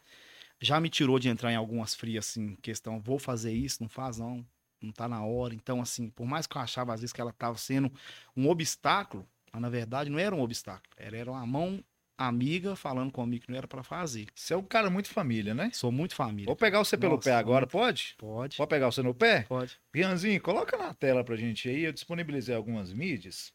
Já 0.60 0.80
me 0.80 0.90
tirou 0.90 1.20
de 1.20 1.30
entrar 1.30 1.52
em 1.52 1.56
algumas 1.56 1.94
frias, 1.94 2.28
assim, 2.28 2.56
questão, 2.56 3.00
vou 3.00 3.20
fazer 3.20 3.54
isso, 3.54 3.82
não 3.82 3.90
faz 3.90 4.18
não 4.18 4.46
não 4.82 4.92
tá 4.92 5.08
na 5.08 5.24
hora. 5.24 5.56
Então, 5.56 5.82
assim, 5.82 6.10
por 6.10 6.26
mais 6.26 6.46
que 6.46 6.56
eu 6.58 6.62
achava 6.62 6.94
às 6.94 7.02
vezes 7.02 7.14
que 7.14 7.22
ela 7.22 7.32
estava 7.32 7.58
sendo 7.58 7.92
um 8.36 8.50
obstáculo, 8.50 9.28
mas 9.52 9.62
na 9.62 9.70
verdade 9.70 10.10
não 10.10 10.20
era 10.20 10.36
um 10.36 10.42
obstáculo. 10.42 10.94
Era, 10.98 11.18
era 11.18 11.32
uma 11.32 11.46
mão 11.46 11.84
amiga 12.18 12.76
falando 12.76 13.12
comigo 13.12 13.46
que 13.46 13.52
não 13.52 13.58
era 13.58 13.68
para 13.68 13.84
fazer. 13.84 14.28
Você 14.34 14.54
é 14.54 14.58
um 14.58 14.64
cara 14.64 14.90
muito 14.90 15.10
família, 15.10 15.54
né? 15.54 15.70
Sou 15.74 15.92
muito 15.92 16.16
família. 16.16 16.46
Vou 16.46 16.56
pegar 16.56 16.80
você 16.80 16.98
pelo 16.98 17.16
Nossa, 17.16 17.30
pé 17.30 17.36
agora, 17.36 17.62
muito... 17.62 17.72
pode? 17.72 18.16
Pode. 18.18 18.58
Pode 18.58 18.70
pegar 18.70 18.92
você 18.92 19.02
no 19.02 19.14
pé? 19.14 19.44
Pode. 19.44 19.78
Rianzinho, 19.94 20.42
coloca 20.42 20.78
na 20.78 20.94
tela 20.94 21.24
pra 21.24 21.36
gente 21.36 21.68
aí. 21.68 21.84
Eu 21.84 21.94
disponibilizei 21.94 22.56
algumas 22.56 22.94
mídias. 22.94 23.52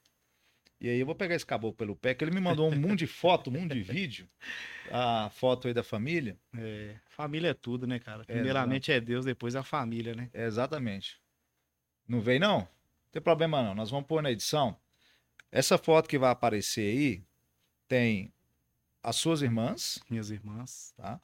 E 0.81 0.89
aí 0.89 0.99
eu 0.99 1.05
vou 1.05 1.15
pegar 1.15 1.35
esse 1.35 1.45
caboclo 1.45 1.77
pelo 1.77 1.95
pé, 1.95 2.15
que 2.15 2.25
ele 2.25 2.31
me 2.31 2.41
mandou 2.41 2.67
um 2.67 2.75
mundo 2.75 2.97
de 2.97 3.07
foto, 3.07 3.51
um 3.51 3.53
mundo 3.53 3.75
de 3.75 3.83
vídeo. 3.83 4.27
A 4.91 5.29
foto 5.29 5.69
aí 5.69 5.75
da 5.75 5.83
família. 5.83 6.39
É, 6.57 6.97
família 7.11 7.49
é 7.49 7.55
tudo, 7.55 7.87
né, 7.87 7.99
cara? 7.99 8.25
Primeiramente 8.25 8.91
é, 8.91 8.97
é 8.97 9.01
Deus, 9.01 9.27
depois 9.27 9.55
é 9.55 9.59
a 9.59 9.63
família, 9.63 10.15
né? 10.15 10.31
É, 10.33 10.47
exatamente. 10.47 11.21
Não 12.09 12.23
veio, 12.23 12.41
não? 12.41 12.61
Não 12.61 12.69
tem 13.13 13.21
problema, 13.21 13.63
não. 13.63 13.75
Nós 13.75 13.91
vamos 13.91 14.07
pôr 14.07 14.23
na 14.23 14.31
edição. 14.31 14.75
Essa 15.53 15.77
foto 15.77 16.09
que 16.09 16.19
vai 16.19 16.31
aparecer 16.31 16.97
aí 16.97 17.23
tem 17.87 18.33
as 19.03 19.17
suas 19.17 19.43
irmãs. 19.43 20.03
Minhas 20.09 20.31
irmãs. 20.31 20.95
Tá? 20.97 21.21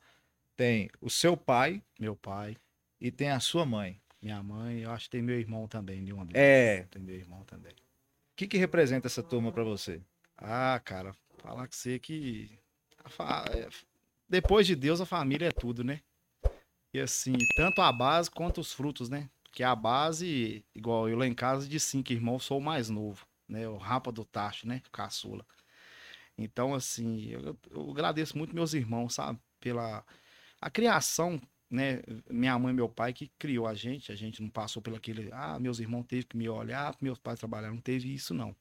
Tem 0.55 0.91
o 1.01 1.09
seu 1.09 1.35
pai. 1.35 1.83
Meu 1.99 2.15
pai. 2.15 2.59
E 3.01 3.11
tem 3.11 3.31
a 3.31 3.41
sua 3.41 3.65
mãe. 3.65 3.99
Minha 4.21 4.43
mãe, 4.43 4.81
eu 4.81 4.91
acho 4.91 5.05
que 5.05 5.13
tem 5.13 5.23
meu 5.23 5.39
irmão 5.39 5.67
também, 5.67 6.05
de 6.05 6.13
uma 6.13 6.27
É. 6.35 6.83
Tem 6.91 7.01
meu 7.01 7.15
irmão 7.15 7.43
também 7.45 7.73
que, 8.37 8.47
que 8.47 8.59
representa 8.59 9.07
essa 9.07 9.23
turma 9.23 9.51
para 9.51 9.65
você? 9.65 10.01
Ah, 10.37 10.81
cara, 10.85 11.15
falar 11.39 11.67
com 11.67 11.73
você 11.73 11.99
que. 11.99 12.59
É, 13.55 13.69
depois 14.29 14.67
de 14.67 14.77
Deus, 14.77 15.01
a 15.01 15.07
família 15.07 15.49
é 15.49 15.53
tudo, 15.53 15.83
né? 15.83 16.03
E 16.93 17.01
assim, 17.01 17.35
tanto 17.57 17.81
a 17.81 17.91
base 17.93 18.31
quanto 18.31 18.61
os 18.61 18.73
frutos, 18.73 19.09
né? 19.09 19.31
Porque 19.43 19.63
a 19.63 19.75
base, 19.75 20.65
igual 20.75 21.09
eu 21.09 21.17
lá 21.17 21.27
em 21.27 21.35
casa, 21.35 21.67
de 21.67 21.81
cinco 21.81 22.13
irmãos, 22.13 22.45
sou 22.45 22.59
o 22.59 22.63
mais 22.63 22.91
novo, 22.91 23.27
né? 23.49 23.67
O 23.69 23.77
rapa 23.77 24.13
do 24.13 24.25
tacho, 24.25 24.69
né? 24.69 24.83
Caçula. 24.93 25.47
Então, 26.37 26.75
assim, 26.75 27.29
eu, 27.31 27.57
eu 27.71 27.91
agradeço 27.91 28.37
muito 28.37 28.55
meus 28.55 28.75
irmãos, 28.75 29.15
sabe? 29.15 29.39
Pela 29.61 30.05
a 30.61 30.71
criação 30.71 31.41
né, 31.71 32.03
minha 32.31 32.59
mãe 32.59 32.73
e 32.73 32.77
meu 32.77 32.89
pai 32.89 33.13
que 33.13 33.31
criou 33.39 33.67
a 33.67 33.75
gente, 33.75 34.13
a 34.13 34.15
gente 34.15 34.43
não 34.43 34.49
passou 34.49 34.81
pelo 34.81 34.97
aquele, 34.97 35.29
ah, 35.33 35.59
meus 35.59 35.79
irmãos 35.79 36.05
teve 36.05 36.25
que 36.25 36.37
me 36.37 36.49
olhar, 36.49 36.95
meus 37.01 37.19
pais 37.19 37.39
trabalharam, 37.39 37.75
não 37.75 37.83
teve 37.83 38.13
isso 38.13 38.33
não. 38.33 38.55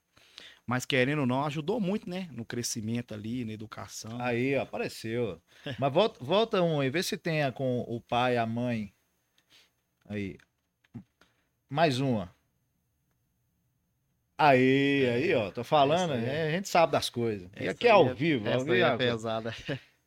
Mas 0.65 0.83
querendo 0.83 1.19
ou 1.19 1.27
não, 1.27 1.45
ajudou 1.45 1.79
muito, 1.79 2.09
né, 2.09 2.27
no 2.31 2.43
crescimento 2.43 3.13
ali, 3.13 3.45
na 3.45 3.53
educação. 3.53 4.19
Aí, 4.19 4.55
apareceu. 4.55 5.39
Mas 5.77 5.93
volta, 5.93 6.23
volta 6.23 6.61
um 6.61 6.81
e 6.81 6.89
vê 6.89 7.03
se 7.03 7.17
tem 7.17 7.39
com 7.51 7.81
o 7.81 8.01
pai, 8.01 8.35
a 8.37 8.45
mãe. 8.47 8.91
Aí. 10.07 10.37
Mais 11.69 11.99
uma. 11.99 12.33
Aí, 14.37 15.03
é, 15.05 15.13
aí, 15.13 15.33
ó, 15.35 15.49
tô 15.49 15.63
falando, 15.63 16.13
é, 16.13 16.47
a 16.47 16.51
gente 16.51 16.67
sabe 16.67 16.91
das 16.91 17.09
coisas. 17.09 17.49
E 17.59 17.69
aqui 17.69 17.87
é 17.87 17.91
ao 17.91 18.13
vivo, 18.13 18.47
essa 18.47 18.57
ao 18.57 18.65
vivo. 18.65 18.85
é 18.85 18.97
pesada. 18.97 19.55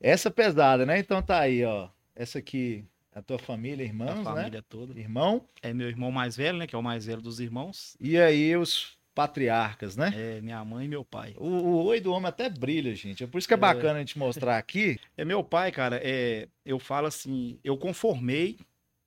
Essa 0.01 0.29
é 0.29 0.33
pesada, 0.33 0.85
né? 0.85 0.99
Então 0.99 1.23
tá 1.23 1.41
aí, 1.41 1.65
ó. 1.65 1.89
Essa 2.19 2.41
aqui, 2.41 2.85
a 3.15 3.23
tua 3.23 3.39
família, 3.39 3.85
irmãos, 3.85 4.27
a 4.27 4.35
né? 4.35 4.43
família 4.43 4.63
toda. 4.69 4.99
Irmão. 4.99 5.49
É 5.63 5.73
meu 5.73 5.89
irmão 5.89 6.11
mais 6.11 6.37
velho, 6.37 6.59
né? 6.59 6.67
Que 6.67 6.75
é 6.75 6.79
o 6.79 6.83
mais 6.83 7.07
velho 7.07 7.23
dos 7.23 7.39
irmãos. 7.39 7.97
E 8.01 8.19
aí 8.19 8.57
os 8.57 8.99
patriarcas, 9.15 9.97
né? 9.97 10.13
É, 10.17 10.41
minha 10.41 10.65
mãe 10.65 10.87
e 10.87 10.89
meu 10.89 11.05
pai. 11.05 11.35
O, 11.37 11.47
o 11.47 11.85
oi 11.85 12.01
do 12.01 12.13
homem 12.13 12.29
até 12.29 12.49
brilha, 12.49 12.93
gente. 12.97 13.23
É 13.23 13.27
por 13.29 13.39
isso 13.39 13.47
que 13.47 13.55
é 13.55 13.57
bacana 13.57 13.95
a 13.95 13.99
gente 14.01 14.19
mostrar 14.19 14.59
aqui. 14.59 14.99
É 15.17 15.25
meu 15.25 15.45
pai, 15.45 15.71
cara, 15.71 16.01
é, 16.03 16.49
eu 16.65 16.81
falo 16.81 17.07
assim, 17.07 17.61
eu 17.63 17.79
conformei 17.79 18.59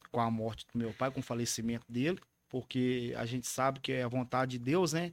com 0.10 0.22
a 0.22 0.32
morte 0.32 0.66
do 0.72 0.80
meu 0.80 0.94
pai, 0.94 1.12
com 1.12 1.20
o 1.20 1.24
falecimento 1.24 1.86
dele, 1.90 2.18
porque 2.48 3.14
a 3.18 3.26
gente 3.26 3.46
sabe 3.46 3.82
que 3.82 3.92
é 3.92 4.04
a 4.04 4.08
vontade 4.08 4.52
de 4.52 4.60
Deus, 4.60 4.94
né? 4.94 5.12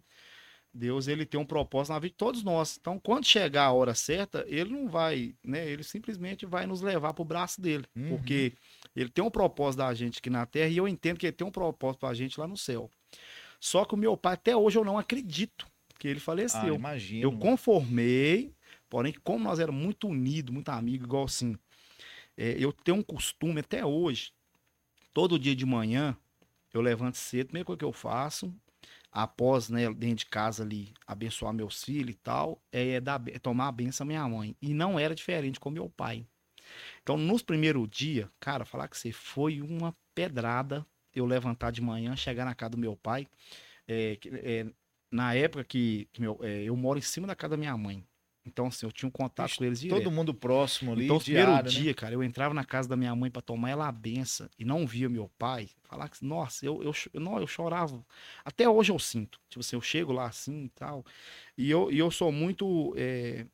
Deus, 0.72 1.08
ele 1.08 1.24
tem 1.26 1.40
um 1.40 1.44
propósito 1.44 1.92
na 1.92 1.98
vida 1.98 2.10
de 2.12 2.16
todos 2.16 2.42
nós. 2.44 2.76
Então, 2.80 2.98
quando 2.98 3.24
chegar 3.26 3.64
a 3.64 3.72
hora 3.72 3.94
certa, 3.94 4.44
ele 4.46 4.70
não 4.70 4.88
vai, 4.88 5.34
né? 5.44 5.68
Ele 5.68 5.82
simplesmente 5.82 6.46
vai 6.46 6.66
nos 6.66 6.80
levar 6.80 7.12
pro 7.14 7.24
braço 7.24 7.60
dele, 7.60 7.84
Uhum. 7.96 8.08
porque 8.08 8.52
ele 8.94 9.08
tem 9.08 9.24
um 9.24 9.30
propósito 9.30 9.78
da 9.78 9.92
gente 9.94 10.18
aqui 10.18 10.30
na 10.30 10.46
terra 10.46 10.68
e 10.68 10.76
eu 10.76 10.86
entendo 10.86 11.18
que 11.18 11.26
ele 11.26 11.32
tem 11.32 11.46
um 11.46 11.50
propósito 11.50 12.00
pra 12.00 12.14
gente 12.14 12.38
lá 12.38 12.46
no 12.46 12.56
céu. 12.56 12.90
Só 13.60 13.84
que 13.84 13.94
o 13.94 13.98
meu 13.98 14.16
pai, 14.16 14.34
até 14.34 14.56
hoje, 14.56 14.78
eu 14.78 14.84
não 14.84 14.98
acredito 14.98 15.66
que 15.98 16.06
ele 16.06 16.20
Ah, 16.20 16.22
faleceu. 16.24 16.76
imagino. 16.76 17.22
Eu 17.24 17.32
conformei, 17.38 18.52
porém, 18.88 19.12
como 19.24 19.42
nós 19.44 19.58
éramos 19.58 19.82
muito 19.82 20.06
unidos, 20.06 20.54
muito 20.54 20.68
amigos, 20.68 21.06
igual 21.06 21.24
assim, 21.24 21.56
é, 22.36 22.56
eu 22.58 22.72
tenho 22.72 22.98
um 22.98 23.02
costume 23.02 23.60
até 23.60 23.84
hoje, 23.84 24.32
todo 25.12 25.38
dia 25.38 25.56
de 25.56 25.66
manhã, 25.66 26.16
eu 26.72 26.80
levanto 26.80 27.16
cedo, 27.16 27.56
a 27.56 27.64
coisa 27.64 27.78
que 27.78 27.84
eu 27.84 27.92
faço, 27.92 28.54
após, 29.10 29.68
né, 29.68 29.92
dentro 29.92 30.16
de 30.16 30.26
casa 30.26 30.62
ali, 30.62 30.92
abençoar 31.06 31.52
meus 31.52 31.82
filhos 31.82 32.14
e 32.14 32.18
tal, 32.18 32.62
é, 32.70 33.00
dar, 33.00 33.22
é 33.28 33.38
tomar 33.38 33.68
a 33.68 33.72
benção 33.72 34.06
minha 34.06 34.26
mãe. 34.28 34.56
E 34.60 34.74
não 34.74 34.98
era 34.98 35.14
diferente 35.14 35.58
com 35.60 35.70
meu 35.70 35.88
pai. 35.88 36.26
Então, 37.02 37.16
nos 37.16 37.42
primeiros 37.42 37.88
dias, 37.88 38.28
cara, 38.38 38.64
falar 38.64 38.88
que 38.88 38.98
você 38.98 39.12
foi 39.12 39.60
uma 39.62 39.96
pedrada 40.14 40.86
eu 41.14 41.26
levantar 41.26 41.70
de 41.70 41.80
manhã, 41.80 42.14
chegar 42.16 42.44
na 42.44 42.54
casa 42.54 42.70
do 42.70 42.78
meu 42.78 42.96
pai. 42.96 43.26
É, 43.86 44.18
é, 44.24 44.66
na 45.10 45.34
época 45.34 45.64
que, 45.64 46.08
que 46.12 46.20
meu, 46.20 46.38
é, 46.42 46.64
eu 46.64 46.76
moro 46.76 46.98
em 46.98 47.02
cima 47.02 47.26
da 47.26 47.34
casa 47.34 47.52
da 47.52 47.56
minha 47.56 47.76
mãe. 47.76 48.04
Então, 48.48 48.66
assim, 48.66 48.86
eu 48.86 48.92
tinha 48.92 49.08
um 49.08 49.12
contato 49.12 49.48
Ixi, 49.50 49.58
com 49.58 49.64
eles 49.64 49.80
direto. 49.80 50.02
Todo 50.02 50.10
mundo 50.10 50.32
próximo 50.34 50.92
ali, 50.92 51.04
Então, 51.04 51.16
os 51.18 51.24
primeiros 51.24 51.52
diário, 51.52 51.70
né? 51.70 51.78
dias, 51.78 51.94
cara, 51.94 52.14
eu 52.14 52.22
entrava 52.22 52.52
na 52.54 52.64
casa 52.64 52.88
da 52.88 52.96
minha 52.96 53.14
mãe 53.14 53.30
pra 53.30 53.42
tomar 53.42 53.70
ela 53.70 53.86
a 53.86 53.92
benção 53.92 54.48
e 54.58 54.64
não 54.64 54.86
via 54.86 55.08
meu 55.08 55.28
pai. 55.38 55.68
Falar 55.84 56.08
que, 56.08 56.24
nossa, 56.24 56.64
eu, 56.66 56.82
eu, 56.82 57.20
não, 57.20 57.38
eu 57.38 57.46
chorava. 57.46 58.04
Até 58.44 58.68
hoje 58.68 58.90
eu 58.90 58.98
sinto. 58.98 59.38
Tipo 59.48 59.60
assim, 59.60 59.76
eu 59.76 59.80
chego 59.82 60.12
lá 60.12 60.26
assim 60.26 60.64
e 60.64 60.68
tal. 60.70 61.04
E 61.56 61.70
eu, 61.70 61.90
e 61.92 61.98
eu 61.98 62.10
sou 62.10 62.32
muito 62.32 62.94
é, 62.96 63.46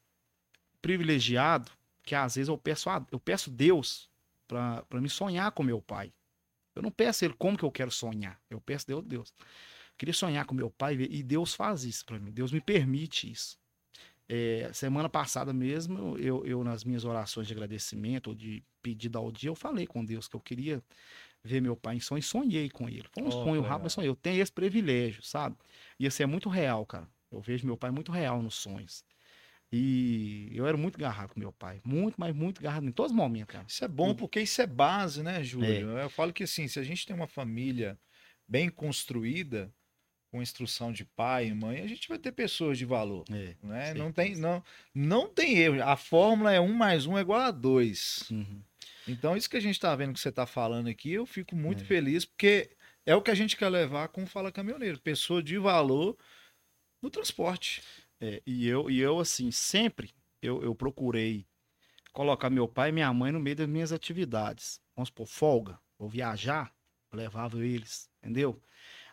privilegiado 0.81 1.71
que 2.03 2.15
às 2.15 2.35
vezes 2.35 2.49
eu 2.49 2.59
peço, 2.59 2.91
a, 2.91 3.05
eu 3.11 3.19
peço 3.19 3.51
Deus 3.51 4.11
pra, 4.47 4.83
pra 4.83 5.01
me 5.01 5.09
sonhar 5.09 5.51
com 5.53 5.63
meu 5.63 5.81
pai. 5.81 6.13
Eu 6.75 6.83
não 6.83 6.91
peço 6.91 7.25
ele 7.25 7.35
como 7.39 7.57
que 7.57 7.65
eu 7.65 7.71
quero 7.71 7.91
sonhar. 7.91 8.39
Eu 8.51 8.61
peço 8.61 8.87
Deus, 8.87 9.05
Deus. 9.05 9.35
Eu 9.39 9.97
queria 9.97 10.13
sonhar 10.13 10.45
com 10.45 10.55
meu 10.55 10.71
pai 10.71 10.95
e 10.95 11.23
Deus 11.23 11.55
faz 11.55 11.85
isso 11.85 12.05
pra 12.05 12.19
mim. 12.19 12.31
Deus 12.33 12.53
me 12.53 12.61
permite 12.61 13.31
isso. 13.31 13.57
É, 14.29 14.71
semana 14.73 15.09
passada 15.09 15.53
mesmo, 15.53 16.17
eu, 16.19 16.45
eu, 16.47 16.65
nas 16.65 16.83
minhas 16.83 17.05
orações 17.05 17.47
de 17.47 17.53
agradecimento 17.53 18.29
ou 18.29 18.35
de 18.35 18.65
pedido 18.83 19.19
ao 19.19 19.31
dia, 19.31 19.51
eu 19.51 19.55
falei 19.55 19.87
com 19.87 20.05
Deus 20.05 20.27
que 20.27 20.35
eu 20.35 20.41
queria 20.41 20.83
ver 21.43 21.61
meu 21.61 21.77
pai 21.77 21.97
em 21.97 22.01
sonho 22.01 22.21
e 22.21 22.23
sonhei 22.23 22.71
com 22.71 22.89
ele. 22.89 23.05
Foi 23.13 23.23
um 23.23 23.29
Oh, 23.29 23.31
sonho 23.31 23.61
rápido, 23.61 23.85
mas 23.85 23.93
sonhei. 23.93 24.09
Eu 24.09 24.17
tenho 24.17 24.43
esse 24.43 24.51
privilégio, 24.53 25.23
sabe? 25.23 25.57
E 26.01 26.07
assim, 26.07 26.23
é 26.23 26.27
muito 26.27 26.49
real, 26.49 26.87
cara. 26.87 27.07
Eu 27.31 27.41
vejo 27.41 27.67
meu 27.67 27.77
pai 27.77 27.91
muito 27.91 28.11
real 28.11 28.43
nos 28.43 28.55
sonhos. 28.55 29.05
E 29.71 30.51
eu 30.53 30.67
era 30.67 30.77
muito 30.77 30.99
garrado 30.99 31.35
com 31.35 31.41
meu 31.41 31.53
pai. 31.53 31.81
Muito, 31.85 32.15
mas 32.17 32.35
muito 32.35 32.63
garrado 32.63 32.87
em 32.87 32.93
todos 32.93 33.11
os 33.11 33.17
momentos, 33.17 33.53
cara. 33.53 33.65
Isso 33.69 33.85
é 33.85 33.89
bom 33.89 34.15
porque 34.15 34.41
isso 34.41 34.63
é 34.63 34.67
base, 34.67 35.23
né, 35.23 35.41
É. 35.41 35.45
Júlio? 35.45 35.99
Eu 35.99 36.09
falo 36.09 36.33
que 36.33 36.45
assim, 36.45 36.69
se 36.69 36.79
a 36.79 36.83
gente 36.83 37.05
tem 37.05 37.15
uma 37.15 37.27
família 37.27 37.99
bem 38.47 38.69
construída, 38.71 39.73
com 40.35 40.43
instrução 40.43 40.91
de 40.93 41.05
pai 41.05 41.47
e 41.47 41.55
mãe, 41.55 41.81
a 41.81 41.87
gente 41.87 42.09
vai 42.09 42.19
ter 42.19 42.33
pessoas 42.33 42.77
de 42.77 42.85
valor. 42.85 43.25
É. 43.31 43.55
Né? 43.63 43.93
Sim, 43.93 43.99
Não, 43.99 44.11
tem, 44.11 44.35
sim. 44.35 44.41
não, 44.41 44.65
não 44.93 45.29
tem 45.29 45.57
erro. 45.59 45.81
A 45.81 45.97
fórmula 45.97 46.53
é 46.53 46.61
um 46.61 46.73
mais 46.73 47.07
um 47.07 47.17
é 47.17 47.21
igual 47.21 47.39
a 47.41 47.53
dois. 47.53 48.29
Uhum. 48.33 48.61
Então, 49.07 49.37
isso 49.37 49.49
que 49.49 49.57
a 49.57 49.61
gente 49.61 49.79
tá 49.79 49.95
vendo 49.95 50.13
que 50.13 50.19
você 50.19 50.33
tá 50.33 50.45
falando 50.45 50.89
aqui, 50.89 51.13
eu 51.13 51.25
fico 51.25 51.55
muito 51.55 51.85
É. 51.85 51.87
feliz, 51.87 52.25
porque 52.25 52.69
é 53.07 53.15
o 53.15 53.23
que 53.23 53.31
a 53.31 53.35
gente 53.35 53.57
quer 53.57 53.69
levar 53.69 54.09
com 54.09 54.25
o 54.25 54.27
Fala 54.27 54.51
Caminhoneiro. 54.51 54.99
Pessoa 54.99 55.41
de 55.41 55.57
valor 55.57 56.19
no 57.01 57.09
transporte. 57.11 57.81
É, 58.21 58.43
e 58.45 58.67
eu, 58.67 58.91
e 58.91 58.99
eu 58.99 59.21
assim, 59.21 59.53
sempre 59.53 60.11
eu, 60.43 60.61
eu 60.65 60.75
procurei 60.75 61.47
colocar 62.13 62.51
meu 62.51 62.67
pai 62.67 62.89
e 62.89 62.93
minha 62.93 63.13
mãe 63.15 63.31
no 63.31 63.39
meio 63.39 63.55
das 63.55 63.69
minhas 63.69 63.93
atividades. 63.93 64.81
Vamos 64.97 65.11
por 65.11 65.29
folga, 65.29 65.79
vou 65.97 66.09
viajar, 66.09 66.75
eu 67.13 67.19
levava 67.19 67.65
eles, 67.65 68.11
entendeu? 68.21 68.61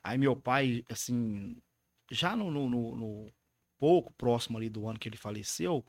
Aí 0.04 0.18
meu 0.18 0.36
pai, 0.36 0.84
assim, 0.90 1.58
já 2.12 2.36
no, 2.36 2.52
no, 2.52 2.70
no- 2.70 3.34
pouco 3.80 4.14
próximo 4.14 4.58
ali 4.58 4.70
do 4.70 4.88
ano 4.88 5.00
que 5.00 5.10
ele 5.10 5.18
faleceu, 5.18 5.86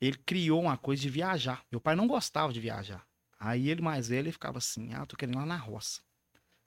ele 0.00 0.18
criou 0.18 0.62
uma 0.62 0.76
coisa 0.78 1.02
de 1.02 1.10
viajar. 1.10 1.64
Meu 1.70 1.80
pai 1.80 1.96
não 1.96 2.06
gostava 2.08 2.52
de 2.52 2.60
viajar. 2.60 3.06
Aí 3.38 3.68
ele 3.70 3.82
mais 3.82 4.08
velho, 4.08 4.26
ele 4.26 4.32
ficava 4.32 4.58
assim, 4.58 4.92
ah, 4.94 5.06
tô 5.06 5.16
querendo 5.16 5.36
ir 5.36 5.38
lá 5.38 5.46
na 5.46 5.56
roça. 5.56 6.02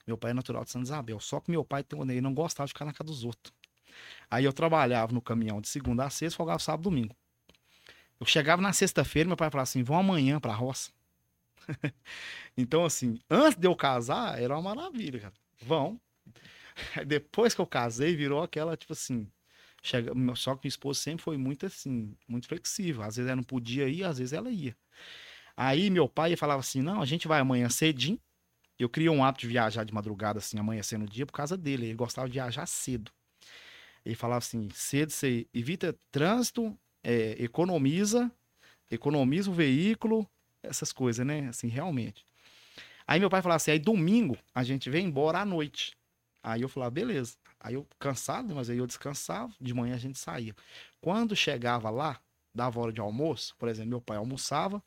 Meu 0.06 0.18
pai 0.18 0.32
é 0.32 0.34
natural 0.34 0.64
de 0.64 0.70
Santa 0.70 0.84
Isabel. 0.84 1.20
Só 1.20 1.40
que 1.40 1.50
meu 1.50 1.64
pai 1.64 1.84
ele 2.10 2.20
não 2.22 2.34
gostava 2.34 2.66
de 2.66 2.72
ficar 2.72 2.84
na 2.86 2.92
casa 2.92 3.04
dos 3.04 3.24
outros. 3.24 3.54
Aí 4.30 4.44
eu 4.44 4.52
trabalhava 4.52 5.12
no 5.12 5.22
caminhão 5.22 5.60
de 5.60 5.68
segunda 5.68 6.04
a 6.06 6.10
sexta, 6.10 6.36
folgava 6.36 6.58
sábado 6.60 6.84
domingo. 6.84 7.16
Eu 8.18 8.26
chegava 8.26 8.62
na 8.62 8.72
sexta-feira, 8.72 9.26
meu 9.28 9.36
pai 9.36 9.50
falava 9.50 9.64
assim: 9.64 9.82
vão 9.82 9.98
amanhã 9.98 10.40
pra 10.40 10.54
roça. 10.54 10.90
então, 12.56 12.84
assim, 12.84 13.18
antes 13.30 13.58
de 13.58 13.66
eu 13.66 13.76
casar, 13.76 14.40
era 14.40 14.54
uma 14.58 14.74
maravilha, 14.74 15.20
cara. 15.20 15.34
Vão. 15.62 16.00
Depois 17.06 17.54
que 17.54 17.60
eu 17.60 17.66
casei, 17.66 18.14
virou 18.14 18.42
aquela, 18.42 18.76
tipo 18.76 18.92
assim. 18.92 19.30
Chega... 19.82 20.12
Só 20.34 20.54
que 20.54 20.64
minha 20.64 20.68
esposa 20.68 21.00
sempre 21.00 21.22
foi 21.22 21.36
muito 21.36 21.66
assim, 21.66 22.16
muito 22.28 22.48
flexível. 22.48 23.02
Às 23.02 23.16
vezes 23.16 23.28
ela 23.28 23.36
não 23.36 23.42
podia 23.42 23.88
ir, 23.88 24.04
às 24.04 24.18
vezes 24.18 24.32
ela 24.32 24.50
ia. 24.50 24.76
Aí 25.56 25.90
meu 25.90 26.08
pai 26.08 26.36
falava 26.36 26.60
assim: 26.60 26.82
não, 26.82 27.00
a 27.00 27.06
gente 27.06 27.26
vai 27.28 27.40
amanhã 27.40 27.68
cedinho. 27.68 28.20
Eu 28.78 28.90
criei 28.90 29.08
um 29.08 29.24
hábito 29.24 29.42
de 29.42 29.48
viajar 29.48 29.84
de 29.84 29.94
madrugada, 29.94 30.38
assim, 30.38 30.58
amanhecendo 30.58 31.06
o 31.06 31.08
dia, 31.08 31.24
por 31.24 31.32
causa 31.32 31.56
dele. 31.56 31.86
Ele 31.86 31.94
gostava 31.94 32.28
de 32.28 32.34
viajar 32.34 32.66
cedo. 32.66 33.10
Ele 34.04 34.14
falava 34.14 34.38
assim: 34.38 34.68
cedo 34.74 35.10
você 35.10 35.46
evita 35.54 35.98
trânsito, 36.10 36.76
é, 37.02 37.42
economiza, 37.42 38.30
economiza 38.90 39.50
o 39.50 39.54
veículo, 39.54 40.28
essas 40.62 40.92
coisas, 40.92 41.24
né? 41.24 41.48
Assim, 41.48 41.68
realmente. 41.68 42.26
Aí 43.06 43.18
meu 43.18 43.30
pai 43.30 43.40
falava 43.40 43.56
assim: 43.56 43.70
aí 43.70 43.78
domingo 43.78 44.36
a 44.54 44.62
gente 44.62 44.90
vem 44.90 45.06
embora 45.06 45.40
à 45.40 45.44
noite. 45.44 45.95
Aí 46.46 46.62
eu 46.62 46.68
falava: 46.68 46.92
beleza. 46.92 47.36
Aí 47.58 47.74
eu 47.74 47.84
cansado, 47.98 48.54
mas 48.54 48.70
aí 48.70 48.78
eu 48.78 48.86
descansava, 48.86 49.52
de 49.60 49.74
manhã 49.74 49.96
a 49.96 49.98
gente 49.98 50.16
saía. 50.16 50.54
Quando 51.00 51.34
chegava 51.34 51.90
lá, 51.90 52.20
dava 52.54 52.78
hora 52.78 52.92
de 52.92 53.00
almoço, 53.00 53.56
por 53.58 53.68
exemplo, 53.68 53.90
meu 53.90 54.00
pai 54.00 54.16
almoçava, 54.16 54.80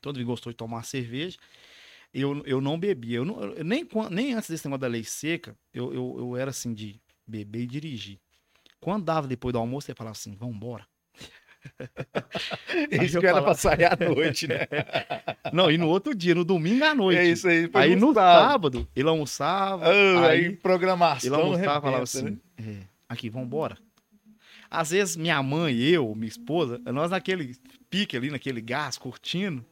todo 0.00 0.16
mundo 0.16 0.26
gostou 0.26 0.50
de 0.50 0.56
tomar 0.56 0.84
cerveja. 0.84 1.38
Eu, 2.14 2.42
eu 2.46 2.58
não 2.62 2.78
bebia. 2.80 3.18
Eu 3.18 3.24
não, 3.26 3.42
eu 3.42 3.62
nem, 3.62 3.86
nem 4.10 4.32
antes 4.32 4.48
desse 4.48 4.64
negócio 4.64 4.80
da 4.80 4.86
lei 4.86 5.04
seca, 5.04 5.54
eu, 5.74 5.92
eu, 5.92 6.16
eu 6.18 6.36
era 6.36 6.50
assim 6.50 6.72
de 6.72 6.98
beber 7.26 7.64
e 7.64 7.66
dirigir. 7.66 8.18
Quando 8.80 9.04
dava 9.04 9.28
depois 9.28 9.52
do 9.52 9.58
almoço, 9.58 9.90
ele 9.90 9.96
falava 9.98 10.16
assim: 10.16 10.34
vamos 10.36 10.56
embora. 10.56 10.86
Isso 13.04 13.20
que 13.20 13.26
era 13.26 13.42
pra 13.42 13.54
falava- 13.54 13.54
sair 13.54 13.84
à 13.84 13.96
noite, 13.96 14.46
né? 14.46 14.66
Não, 15.52 15.70
e 15.70 15.78
no 15.78 15.88
outro 15.88 16.14
dia, 16.14 16.34
no 16.34 16.44
domingo 16.44 16.84
à 16.84 16.94
noite. 16.94 17.18
É 17.18 17.24
isso 17.26 17.48
aí. 17.48 17.68
Aí 17.74 17.96
no 17.96 18.12
sábado. 18.14 18.48
sábado, 18.50 18.88
ele 18.94 19.08
almoçava. 19.08 19.86
Ah, 19.86 20.28
aí, 20.28 20.46
aí 20.46 20.56
programação. 20.56 21.28
ele 21.28 21.42
almoçava 21.42 21.62
e 21.62 21.64
falava 21.64 21.88
arrebenta, 21.88 22.02
assim: 22.02 22.40
né? 22.58 22.86
aqui, 23.08 23.28
vamos 23.30 23.46
embora. 23.46 23.76
Às 24.70 24.90
vezes, 24.90 25.16
minha 25.16 25.42
mãe, 25.42 25.78
eu, 25.80 26.14
minha 26.14 26.28
esposa, 26.28 26.78
nós 26.92 27.10
naquele 27.10 27.56
pique 27.88 28.16
ali, 28.16 28.30
naquele 28.30 28.60
gás, 28.60 28.98
curtindo. 28.98 29.64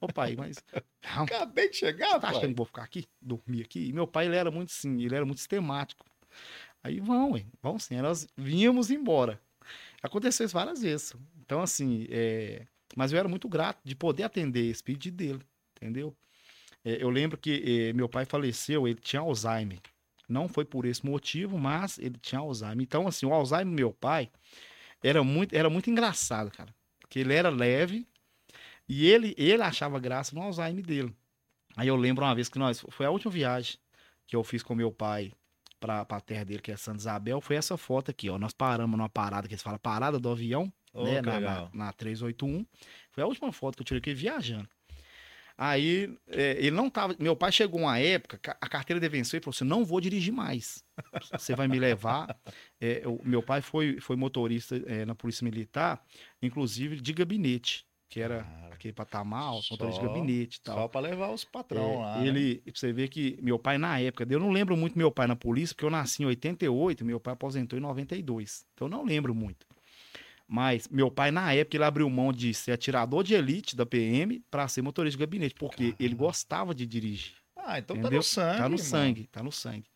Ô 0.00 0.08
pai, 0.08 0.34
mas. 0.36 0.56
Não, 1.14 1.24
Acabei 1.24 1.68
de 1.68 1.76
chegar, 1.76 2.12
tá 2.12 2.20
pai. 2.20 2.30
achando 2.30 2.48
que 2.48 2.56
vou 2.56 2.66
ficar 2.66 2.82
aqui? 2.82 3.04
Dormir 3.20 3.62
aqui? 3.62 3.88
E 3.88 3.92
meu 3.92 4.06
pai, 4.06 4.26
ele 4.26 4.36
era 4.36 4.50
muito 4.50 4.70
assim, 4.70 5.02
ele 5.04 5.14
era 5.14 5.24
muito 5.24 5.38
sistemático. 5.38 6.04
Aí 6.82 6.98
vão, 7.00 7.32
ué, 7.32 7.44
vão 7.62 7.78
sim. 7.78 7.94
Aí 7.96 8.02
nós 8.02 8.26
vínhamos 8.36 8.90
embora. 8.90 9.38
Aconteceu 10.02 10.46
isso 10.46 10.54
várias 10.54 10.82
vezes. 10.82 11.14
Então, 11.40 11.60
assim, 11.60 12.06
é... 12.10 12.66
mas 12.96 13.12
eu 13.12 13.18
era 13.18 13.28
muito 13.28 13.48
grato 13.48 13.80
de 13.84 13.94
poder 13.94 14.24
atender 14.24 14.70
esse 14.70 14.82
pedido 14.82 15.16
dele, 15.16 15.40
entendeu? 15.76 16.14
É, 16.84 17.02
eu 17.02 17.08
lembro 17.08 17.38
que 17.38 17.88
é, 17.88 17.92
meu 17.92 18.08
pai 18.08 18.24
faleceu, 18.24 18.86
ele 18.86 19.00
tinha 19.00 19.20
Alzheimer. 19.20 19.78
Não 20.28 20.48
foi 20.48 20.64
por 20.64 20.84
esse 20.86 21.04
motivo, 21.04 21.58
mas 21.58 21.98
ele 21.98 22.18
tinha 22.20 22.40
Alzheimer. 22.40 22.82
Então, 22.82 23.06
assim, 23.06 23.26
o 23.26 23.32
Alzheimer 23.32 23.66
do 23.66 23.72
meu 23.72 23.92
pai 23.92 24.30
era 25.02 25.22
muito, 25.22 25.54
era 25.54 25.70
muito 25.70 25.90
engraçado, 25.90 26.50
cara. 26.50 26.74
Porque 27.00 27.18
ele 27.20 27.34
era 27.34 27.50
leve 27.50 28.06
e 28.88 29.06
ele, 29.06 29.34
ele 29.36 29.62
achava 29.62 29.98
graça 29.98 30.34
no 30.34 30.42
Alzheimer 30.42 30.84
dele. 30.84 31.14
Aí 31.76 31.88
eu 31.88 31.96
lembro 31.96 32.24
uma 32.24 32.34
vez 32.34 32.48
que 32.48 32.58
nós. 32.58 32.84
Foi 32.90 33.06
a 33.06 33.10
última 33.10 33.32
viagem 33.32 33.78
que 34.26 34.36
eu 34.36 34.44
fiz 34.44 34.62
com 34.62 34.74
meu 34.74 34.92
pai 34.92 35.32
pra, 35.84 36.02
pra 36.04 36.18
terra 36.20 36.44
dele, 36.44 36.62
que 36.62 36.72
é 36.72 36.76
Santa 36.78 36.98
Isabel. 36.98 37.40
Foi 37.42 37.56
essa 37.56 37.76
foto 37.76 38.10
aqui, 38.10 38.30
ó. 38.30 38.38
Nós 38.38 38.54
paramos 38.54 38.96
numa 38.96 39.08
parada 39.08 39.46
que 39.46 39.52
eles 39.52 39.62
falam 39.62 39.78
parada 39.78 40.18
do 40.18 40.30
avião, 40.30 40.72
Ô, 40.94 41.04
né? 41.04 41.20
Na, 41.20 41.38
na, 41.40 41.68
na 41.74 41.92
381. 41.92 42.64
Foi 43.10 43.22
a 43.22 43.26
última 43.26 43.52
foto 43.52 43.76
que 43.76 43.82
eu 43.82 43.84
tirei 43.84 43.98
aqui 43.98 44.14
viajando. 44.14 44.66
Aí 45.56 46.16
é, 46.26 46.52
ele 46.58 46.72
não 46.72 46.88
tava. 46.90 47.14
Meu 47.18 47.36
pai 47.36 47.52
chegou 47.52 47.80
uma 47.82 47.98
época, 47.98 48.38
ca- 48.38 48.56
a 48.60 48.68
carteira 48.68 48.98
dele 48.98 49.12
venceu 49.18 49.38
e 49.38 49.40
falou 49.42 49.54
assim: 49.54 49.64
não 49.64 49.84
vou 49.84 50.00
dirigir 50.00 50.32
mais. 50.32 50.82
Você 51.32 51.54
vai 51.54 51.68
me 51.68 51.78
levar. 51.78 52.34
É, 52.80 53.02
o 53.06 53.20
meu 53.24 53.42
pai 53.42 53.60
foi, 53.60 54.00
foi 54.00 54.16
motorista 54.16 54.76
é, 54.86 55.04
na 55.04 55.14
Polícia 55.14 55.44
Militar, 55.44 56.02
inclusive 56.42 57.00
de 57.00 57.12
gabinete, 57.12 57.86
que 58.14 58.20
era 58.20 58.44
Cara, 58.44 58.74
aquele 58.74 58.92
patamar, 58.92 59.42
alto, 59.42 59.66
motorista 59.72 60.00
de 60.00 60.06
gabinete 60.06 60.56
e 60.58 60.60
tal. 60.60 60.76
Só 60.76 60.86
pra 60.88 61.00
levar 61.00 61.30
os 61.32 61.44
patrão 61.44 61.94
É, 61.94 61.96
lá. 61.96 62.18
né? 62.20 62.28
ele, 62.28 62.58
pra 62.60 62.72
você 62.72 62.92
ver 62.92 63.08
que 63.08 63.36
meu 63.42 63.58
pai, 63.58 63.76
na 63.76 63.98
época, 63.98 64.24
eu 64.30 64.38
não 64.38 64.52
lembro 64.52 64.76
muito 64.76 64.96
meu 64.96 65.10
pai 65.10 65.26
na 65.26 65.34
polícia, 65.34 65.74
porque 65.74 65.84
eu 65.84 65.90
nasci 65.90 66.22
em 66.22 66.26
88, 66.26 67.04
meu 67.04 67.18
pai 67.18 67.34
aposentou 67.34 67.76
em 67.76 67.82
92. 67.82 68.64
Então 68.72 68.86
eu 68.86 68.90
não 68.90 69.04
lembro 69.04 69.34
muito. 69.34 69.66
Mas 70.46 70.86
meu 70.88 71.10
pai, 71.10 71.32
na 71.32 71.52
época, 71.52 71.76
ele 71.76 71.82
abriu 71.84 72.08
mão 72.08 72.32
de 72.32 72.54
ser 72.54 72.70
atirador 72.70 73.24
de 73.24 73.34
elite 73.34 73.74
da 73.74 73.84
PM 73.84 74.38
para 74.48 74.68
ser 74.68 74.80
motorista 74.82 75.18
de 75.18 75.24
gabinete, 75.26 75.56
porque 75.56 75.96
ele 75.98 76.14
gostava 76.14 76.72
de 76.72 76.86
dirigir. 76.86 77.32
Ah, 77.56 77.80
então 77.80 77.96
tá 77.96 78.00
Entendeu? 78.02 78.18
no 78.18 78.22
sangue. 78.22 78.58
Tá 78.58 78.68
no 78.68 78.74
irmão. 78.76 78.78
sangue, 78.86 79.26
tá 79.26 79.42
no 79.42 79.50
sangue. 79.50 79.86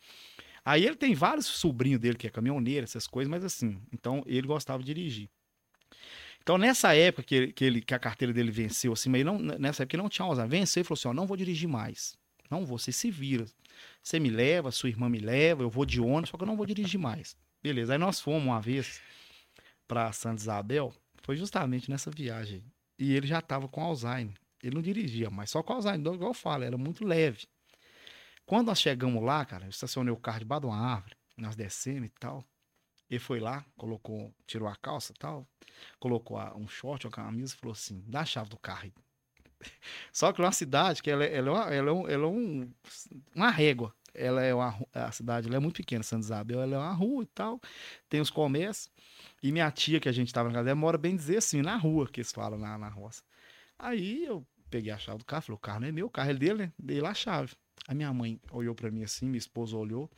Aí 0.64 0.84
ele 0.84 0.96
tem 0.96 1.14
vários 1.14 1.46
sobrinhos 1.46 2.00
dele 2.00 2.16
que 2.16 2.26
é 2.26 2.30
caminhoneiro, 2.30 2.82
essas 2.82 3.06
coisas, 3.06 3.30
mas 3.30 3.44
assim, 3.44 3.80
então 3.92 4.24
ele 4.26 4.46
gostava 4.48 4.82
de 4.82 4.92
dirigir. 4.92 5.28
Então 6.48 6.56
nessa 6.56 6.96
época 6.96 7.24
que, 7.24 7.52
que, 7.52 7.62
ele- 7.62 7.82
que 7.82 7.92
a 7.92 7.98
carteira 7.98 8.32
dele 8.32 8.50
venceu, 8.50 8.94
assim, 8.94 9.10
mas 9.10 9.22
não, 9.22 9.38
nessa 9.38 9.82
época 9.82 9.96
ele 9.96 10.02
não 10.02 10.08
tinha 10.08 10.24
Alzheimer, 10.24 10.48
venceu 10.48 10.80
e 10.80 10.84
falou 10.84 10.98
assim, 10.98 11.08
ó, 11.08 11.12
não 11.12 11.26
vou 11.26 11.36
dirigir 11.36 11.68
mais. 11.68 12.16
Não 12.50 12.64
vou, 12.64 12.78
você 12.78 12.90
se 12.90 13.10
vira. 13.10 13.44
Você 14.02 14.18
me 14.18 14.30
leva, 14.30 14.70
sua 14.70 14.88
irmã 14.88 15.10
me 15.10 15.18
leva, 15.18 15.62
eu 15.62 15.68
vou 15.68 15.84
de 15.84 16.00
ônibus, 16.00 16.30
só 16.30 16.38
que 16.38 16.44
eu 16.44 16.46
não 16.46 16.56
vou 16.56 16.64
dirigir 16.64 16.98
mais. 16.98 17.36
Beleza, 17.62 17.92
aí 17.92 17.98
nós 17.98 18.18
fomos 18.18 18.44
uma 18.44 18.62
vez 18.62 18.98
pra 19.86 20.10
Santa 20.10 20.40
Isabel, 20.40 20.94
foi 21.22 21.36
justamente 21.36 21.90
nessa 21.90 22.10
viagem. 22.10 22.64
E 22.98 23.12
ele 23.12 23.26
já 23.26 23.42
tava 23.42 23.68
com 23.68 23.82
Alzheimer. 23.82 24.32
Ele 24.62 24.74
não 24.74 24.80
dirigia, 24.80 25.28
mas 25.28 25.50
só 25.50 25.62
com 25.62 25.74
Alzheimer, 25.74 26.14
igual 26.14 26.30
eu 26.30 26.34
falo, 26.34 26.64
era 26.64 26.78
muito 26.78 27.04
leve. 27.04 27.46
Quando 28.46 28.68
nós 28.68 28.80
chegamos 28.80 29.22
lá, 29.22 29.44
cara, 29.44 29.66
eu 29.66 29.68
estacionei 29.68 30.14
o 30.14 30.16
carro 30.16 30.38
debaixo 30.38 30.62
de 30.62 30.66
uma 30.68 30.78
árvore, 30.78 31.14
nós 31.36 31.54
descemos 31.54 32.06
e 32.06 32.12
tal. 32.18 32.42
Ele 33.10 33.18
foi 33.20 33.40
lá, 33.40 33.64
colocou, 33.76 34.32
tirou 34.46 34.68
a 34.68 34.76
calça 34.76 35.12
e 35.12 35.16
tal, 35.18 35.46
colocou 36.00 36.38
a- 36.38 36.54
um 36.56 36.68
short, 36.68 37.06
uma 37.06 37.12
camisa 37.12 37.54
e 37.54 37.58
falou 37.58 37.72
assim: 37.72 38.02
dá 38.06 38.20
a 38.20 38.26
chave 38.26 38.50
do 38.50 38.58
carro. 38.58 38.92
Só 40.12 40.32
que 40.32 40.40
numa 40.40 40.52
cidade 40.52 41.02
que 41.02 41.10
ela, 41.10 41.24
é- 41.24 41.36
ela 41.36 41.48
é, 41.48 41.52
uma, 41.52 41.64
ela 41.74 41.90
é, 41.90 41.92
um, 41.92 42.08
ela 42.08 42.24
é 42.24 42.28
um- 42.28 42.70
uma 43.34 43.50
régua. 43.50 43.94
Ela 44.14 44.42
é 44.42 44.54
uma, 44.54 44.74
a 44.92 45.12
cidade 45.12 45.46
ela 45.46 45.56
é 45.56 45.60
muito 45.60 45.76
pequena, 45.76 46.02
Santa 46.02 46.24
Isabel, 46.24 46.60
ela 46.60 46.74
é 46.76 46.78
uma 46.78 46.92
rua 46.92 47.22
e 47.22 47.26
tal, 47.26 47.60
tem 48.08 48.20
os 48.20 48.30
comércios. 48.30 48.90
E 49.42 49.52
minha 49.52 49.70
tia, 49.70 50.00
que 50.00 50.08
a 50.08 50.12
gente 50.12 50.32
tava 50.32 50.48
na 50.48 50.54
casa 50.54 50.64
dela, 50.64 50.76
mora 50.76 50.98
bem 50.98 51.14
dizer 51.14 51.36
assim, 51.38 51.62
na 51.62 51.76
rua, 51.76 52.08
que 52.08 52.20
eles 52.20 52.32
falam 52.32 52.58
na, 52.58 52.76
na 52.78 52.88
roça. 52.88 53.22
Aí 53.78 54.24
eu 54.24 54.46
peguei 54.70 54.92
a 54.92 54.98
chave 54.98 55.18
do 55.18 55.24
carro, 55.24 55.42
falei, 55.42 55.56
o 55.56 55.60
carro 55.60 55.80
não 55.80 55.88
é 55.88 55.92
meu, 55.92 56.06
o 56.06 56.10
carro 56.10 56.30
é 56.30 56.34
dele, 56.34 56.58
né? 56.66 56.72
Dei 56.78 57.00
lá 57.00 57.10
a 57.10 57.14
chave. 57.14 57.54
A 57.88 57.94
minha 57.94 58.12
mãe 58.12 58.40
olhou 58.52 58.74
pra 58.74 58.90
mim 58.90 59.04
assim, 59.04 59.26
minha 59.26 59.38
esposa 59.38 59.76
olhou. 59.76 60.10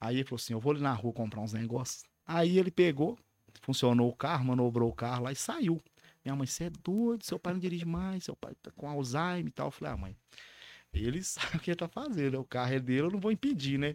Aí 0.00 0.16
ele 0.16 0.24
falou 0.24 0.36
assim: 0.38 0.52
Eu 0.54 0.60
vou 0.60 0.72
ali 0.72 0.80
na 0.82 0.92
rua 0.94 1.12
comprar 1.12 1.40
uns 1.42 1.52
negócios. 1.52 2.04
Aí 2.28 2.58
ele 2.58 2.70
pegou, 2.70 3.18
funcionou 3.62 4.10
o 4.10 4.14
carro, 4.14 4.44
manobrou 4.44 4.90
o 4.90 4.94
carro 4.94 5.24
lá 5.24 5.32
e 5.32 5.36
saiu. 5.36 5.82
Minha 6.22 6.36
mãe, 6.36 6.46
você 6.46 6.64
é 6.64 6.70
doido, 6.70 7.24
seu 7.24 7.38
pai 7.38 7.54
não 7.54 7.60
dirige 7.60 7.86
mais, 7.86 8.24
seu 8.24 8.36
pai 8.36 8.54
tá 8.62 8.70
com 8.72 8.86
Alzheimer 8.86 9.46
e 9.46 9.50
tal. 9.50 9.68
Eu 9.68 9.70
falei, 9.70 9.94
ah, 9.94 9.96
mãe, 9.96 10.16
ele 10.92 11.22
sabe 11.24 11.56
o 11.56 11.60
que 11.60 11.70
ele 11.70 11.76
tá 11.76 11.88
fazendo, 11.88 12.32
né? 12.34 12.38
o 12.38 12.44
carro 12.44 12.74
é 12.74 12.78
dele, 12.78 13.06
eu 13.06 13.10
não 13.10 13.18
vou 13.18 13.32
impedir, 13.32 13.78
né? 13.78 13.94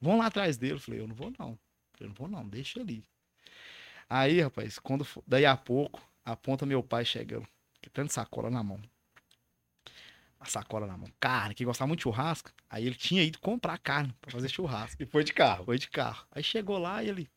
Vão 0.00 0.16
lá 0.16 0.26
atrás 0.26 0.56
dele. 0.56 0.74
Eu 0.74 0.80
falei, 0.80 1.00
eu 1.00 1.06
não 1.06 1.14
vou 1.14 1.30
não. 1.38 1.58
Eu 2.00 2.08
não 2.08 2.14
vou 2.14 2.28
não, 2.28 2.48
deixa 2.48 2.80
ele. 2.80 3.04
Aí, 4.08 4.40
rapaz, 4.40 4.78
quando 4.78 5.04
for- 5.04 5.22
daí 5.26 5.44
a 5.44 5.56
pouco, 5.56 6.00
aponta 6.24 6.64
meu 6.64 6.82
pai 6.82 7.04
chegando, 7.04 7.46
que 7.82 7.90
tanto 7.90 8.10
sacola 8.12 8.48
na 8.48 8.62
mão. 8.62 8.80
A 10.40 10.46
sacola 10.46 10.86
na 10.86 10.96
mão. 10.96 11.10
Carne, 11.20 11.54
que 11.54 11.64
gostava 11.64 11.88
muito 11.88 11.98
de 11.98 12.04
churrasco. 12.04 12.50
Aí 12.70 12.86
ele 12.86 12.94
tinha 12.94 13.22
ido 13.22 13.38
comprar 13.38 13.76
carne 13.78 14.14
pra 14.20 14.30
fazer 14.30 14.48
churrasco. 14.48 15.02
E 15.02 15.06
foi 15.06 15.24
de 15.24 15.32
carro. 15.34 15.64
Foi 15.64 15.78
de 15.78 15.88
carro. 15.88 16.26
Aí 16.30 16.42
chegou 16.42 16.78
lá 16.78 17.02
e 17.02 17.08
ele 17.08 17.28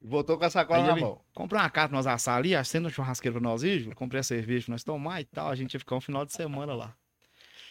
Voltou 0.00 0.38
com 0.38 0.44
a 0.44 0.50
sacola 0.50 0.80
Aí 0.80 0.86
na 0.86 0.92
ele 0.92 1.00
mão. 1.00 1.20
comprou 1.34 1.60
uma 1.60 1.70
carne 1.70 1.88
pra 1.88 1.96
nós 1.98 2.06
assar 2.06 2.36
ali, 2.36 2.54
acendo 2.54 2.86
um 2.88 2.90
churrasqueiro 2.90 3.40
pra 3.40 3.42
nós 3.48 3.62
ir, 3.62 3.92
comprei 3.94 4.20
a 4.20 4.22
cerveja 4.22 4.66
pra 4.66 4.72
nós 4.72 4.84
tomar 4.84 5.20
e 5.20 5.24
tal, 5.24 5.48
a 5.48 5.54
gente 5.56 5.74
ia 5.74 5.80
ficar 5.80 5.96
um 5.96 6.00
final 6.00 6.24
de 6.24 6.32
semana 6.32 6.74
lá. 6.74 6.94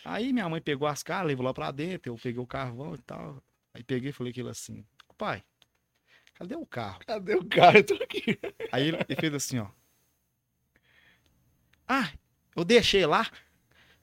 Aí 0.03 0.33
minha 0.33 0.47
mãe 0.49 0.61
pegou 0.61 0.87
as 0.87 1.01
caras, 1.01 1.27
levou 1.27 1.45
lá 1.45 1.53
pra 1.53 1.71
dentro, 1.71 2.11
eu 2.11 2.15
peguei 2.17 2.41
o 2.41 2.45
carvão 2.47 2.93
e 2.93 2.97
tal. 2.99 3.41
Aí 3.73 3.83
peguei 3.83 4.09
e 4.09 4.13
falei 4.13 4.31
aquilo 4.31 4.49
assim, 4.49 4.85
pai, 5.17 5.43
cadê 6.33 6.55
o 6.55 6.65
carro? 6.65 6.99
Cadê 7.05 7.35
o 7.35 7.45
cara? 7.45 7.77
Eu 7.79 7.85
tô 7.85 7.93
aqui. 7.95 8.39
Aí 8.71 8.87
ele, 8.87 8.97
ele 9.07 9.19
fez 9.19 9.33
assim, 9.33 9.59
ó. 9.59 9.67
Ah, 11.87 12.11
eu 12.55 12.65
deixei 12.65 13.05
lá 13.05 13.29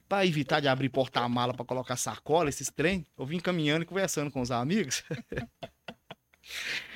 pra 0.07 0.25
evitar 0.25 0.59
de 0.59 0.67
abrir 0.67 0.89
porta-mala 0.89 1.53
pra 1.53 1.65
colocar 1.65 1.95
sacola, 1.97 2.49
esses 2.49 2.69
trem. 2.69 3.05
Eu 3.17 3.25
vim 3.25 3.39
caminhando 3.39 3.83
e 3.83 3.85
conversando 3.85 4.31
com 4.31 4.41
os 4.41 4.51
amigos. 4.51 5.03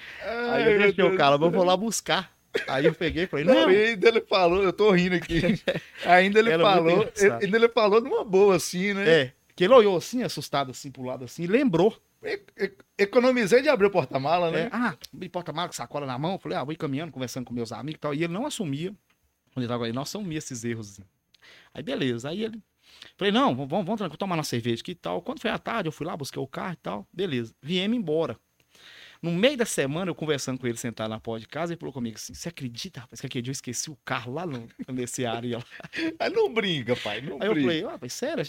Aí 0.51 0.73
eu 0.73 0.79
deixei 0.79 1.03
o 1.03 1.15
cara, 1.17 1.37
vou 1.37 1.63
lá 1.63 1.75
buscar. 1.77 2.35
Aí 2.67 2.85
eu 2.85 2.93
peguei 2.93 3.23
e 3.25 3.27
falei, 3.27 3.45
Não, 3.45 3.53
não, 3.53 3.67
ainda 3.67 4.07
ele 4.07 4.21
falou, 4.21 4.63
eu 4.63 4.73
tô 4.73 4.89
rindo 4.91 5.15
aqui. 5.15 5.41
ainda 6.05 6.39
ele 6.39 6.51
Era 6.51 6.63
falou, 6.63 6.91
engraçado. 6.91 7.43
ainda 7.43 7.57
ele 7.57 7.69
falou 7.69 8.01
numa 8.01 8.23
boa 8.25 8.55
assim, 8.55 8.93
né? 8.93 9.09
É, 9.09 9.33
que 9.55 9.63
ele 9.65 9.73
olhou 9.73 9.95
assim, 9.97 10.23
assustado 10.23 10.71
assim 10.71 10.89
pro 10.89 11.03
lado 11.03 11.23
assim, 11.25 11.45
lembrou. 11.45 11.95
E- 12.23 12.41
e- 12.57 12.71
Economizei 12.97 13.61
de 13.61 13.69
abrir 13.69 13.85
o 13.85 13.91
porta-mala, 13.91 14.49
né? 14.49 14.61
É, 14.63 14.69
ah, 14.71 14.95
me 15.13 15.29
porta-mala 15.29 15.67
com 15.67 15.73
sacola 15.75 16.05
na 16.07 16.17
mão. 16.17 16.39
Falei, 16.39 16.57
ah, 16.57 16.63
vou 16.63 16.73
ir 16.73 16.77
caminhando, 16.77 17.11
conversando 17.11 17.45
com 17.45 17.53
meus 17.53 17.71
amigos 17.71 17.97
e 17.97 18.01
tal. 18.01 18.13
E 18.13 18.23
ele 18.23 18.33
não 18.33 18.45
assumia. 18.47 18.89
Quando 19.53 19.63
ele 19.63 19.67
tava 19.67 19.85
aí, 19.85 19.93
não 19.93 20.01
assumia 20.01 20.39
esses 20.39 20.63
erros. 20.63 20.89
assim. 20.93 21.03
Aí 21.75 21.83
beleza, 21.83 22.29
aí 22.29 22.43
ele. 22.43 22.59
Falei, 23.17 23.31
não, 23.31 23.55
vamos, 23.55 23.69
vamos, 23.69 23.99
vamos 23.99 24.17
tomar 24.17 24.35
uma 24.35 24.43
cerveja 24.43 24.81
aqui 24.81 24.91
e 24.91 24.95
tal. 24.95 25.21
Quando 25.21 25.39
foi 25.41 25.51
à 25.51 25.59
tarde, 25.59 25.87
eu 25.89 25.91
fui 25.91 26.07
lá, 26.07 26.17
busquei 26.17 26.41
o 26.41 26.47
carro 26.47 26.73
e 26.73 26.77
tal. 26.77 27.07
Beleza, 27.13 27.53
viemos 27.61 27.95
embora. 27.97 28.35
No 29.21 29.31
meio 29.31 29.57
da 29.57 29.65
semana, 29.65 30.09
eu 30.11 30.15
conversando 30.15 30.59
com 30.59 30.67
ele, 30.67 30.77
sentado 30.77 31.09
na 31.09 31.19
porta 31.19 31.41
de 31.41 31.47
casa, 31.47 31.73
ele 31.73 31.79
falou 31.79 31.93
comigo 31.93 32.15
assim: 32.15 32.33
Você 32.33 32.49
acredita, 32.49 33.01
rapaz, 33.01 33.19
que 33.19 33.27
aquele 33.27 33.41
dia 33.41 33.51
eu 33.51 33.53
esqueci 33.53 33.89
o 33.89 33.97
carro 34.05 34.33
lá 34.33 34.45
no, 34.45 34.67
nesse 34.89 35.25
área 35.25 35.57
lá? 35.57 35.65
Aí 36.19 36.29
não 36.31 36.53
brinca, 36.53 36.95
pai, 36.95 37.21
não 37.21 37.37
Aí 37.41 37.47
eu 37.47 37.53
brinca. 37.53 37.61
falei, 37.69 37.83
ó, 37.85 37.89
rapaz, 37.91 38.13
sério? 38.13 38.43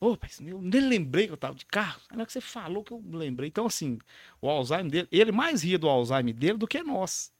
Ô, 0.00 0.12
rapaz, 0.12 0.40
eu 0.40 0.60
nem 0.62 0.80
lembrei 0.80 1.26
que 1.26 1.32
eu 1.32 1.36
tava 1.36 1.54
de 1.56 1.66
carro. 1.66 2.00
Aí 2.08 2.16
Na 2.16 2.22
hora 2.22 2.26
que 2.26 2.32
você 2.32 2.40
falou 2.40 2.84
que 2.84 2.92
eu 2.92 3.02
lembrei. 3.12 3.48
Então, 3.48 3.66
assim, 3.66 3.98
o 4.40 4.48
Alzheimer 4.48 4.90
dele, 4.90 5.08
ele 5.10 5.32
mais 5.32 5.62
ria 5.62 5.78
do 5.78 5.88
Alzheimer 5.88 6.34
dele 6.34 6.56
do 6.58 6.68
que 6.68 6.82
nós. 6.82 7.32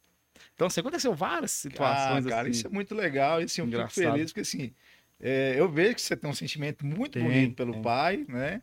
Então, 0.55 0.67
assim, 0.67 0.81
aconteceu 0.81 1.13
várias 1.13 1.51
Ah, 1.51 1.55
situações 1.55 2.25
cara, 2.25 2.41
assim. 2.43 2.51
isso 2.51 2.67
é 2.67 2.69
muito 2.69 2.93
legal. 2.95 3.41
E, 3.41 3.45
assim, 3.45 3.61
eu 3.61 3.67
fico 3.67 3.77
Engraçado. 3.77 4.11
feliz 4.13 4.31
porque 4.31 4.41
assim, 4.41 4.73
é, 5.19 5.55
eu 5.57 5.69
vejo 5.69 5.95
que 5.95 6.01
você 6.01 6.17
tem 6.17 6.29
um 6.29 6.33
sentimento 6.33 6.85
muito 6.85 7.11
Tem, 7.13 7.23
bonito 7.23 7.55
pelo 7.55 7.73
tem. 7.73 7.81
pai, 7.81 8.25
né? 8.27 8.61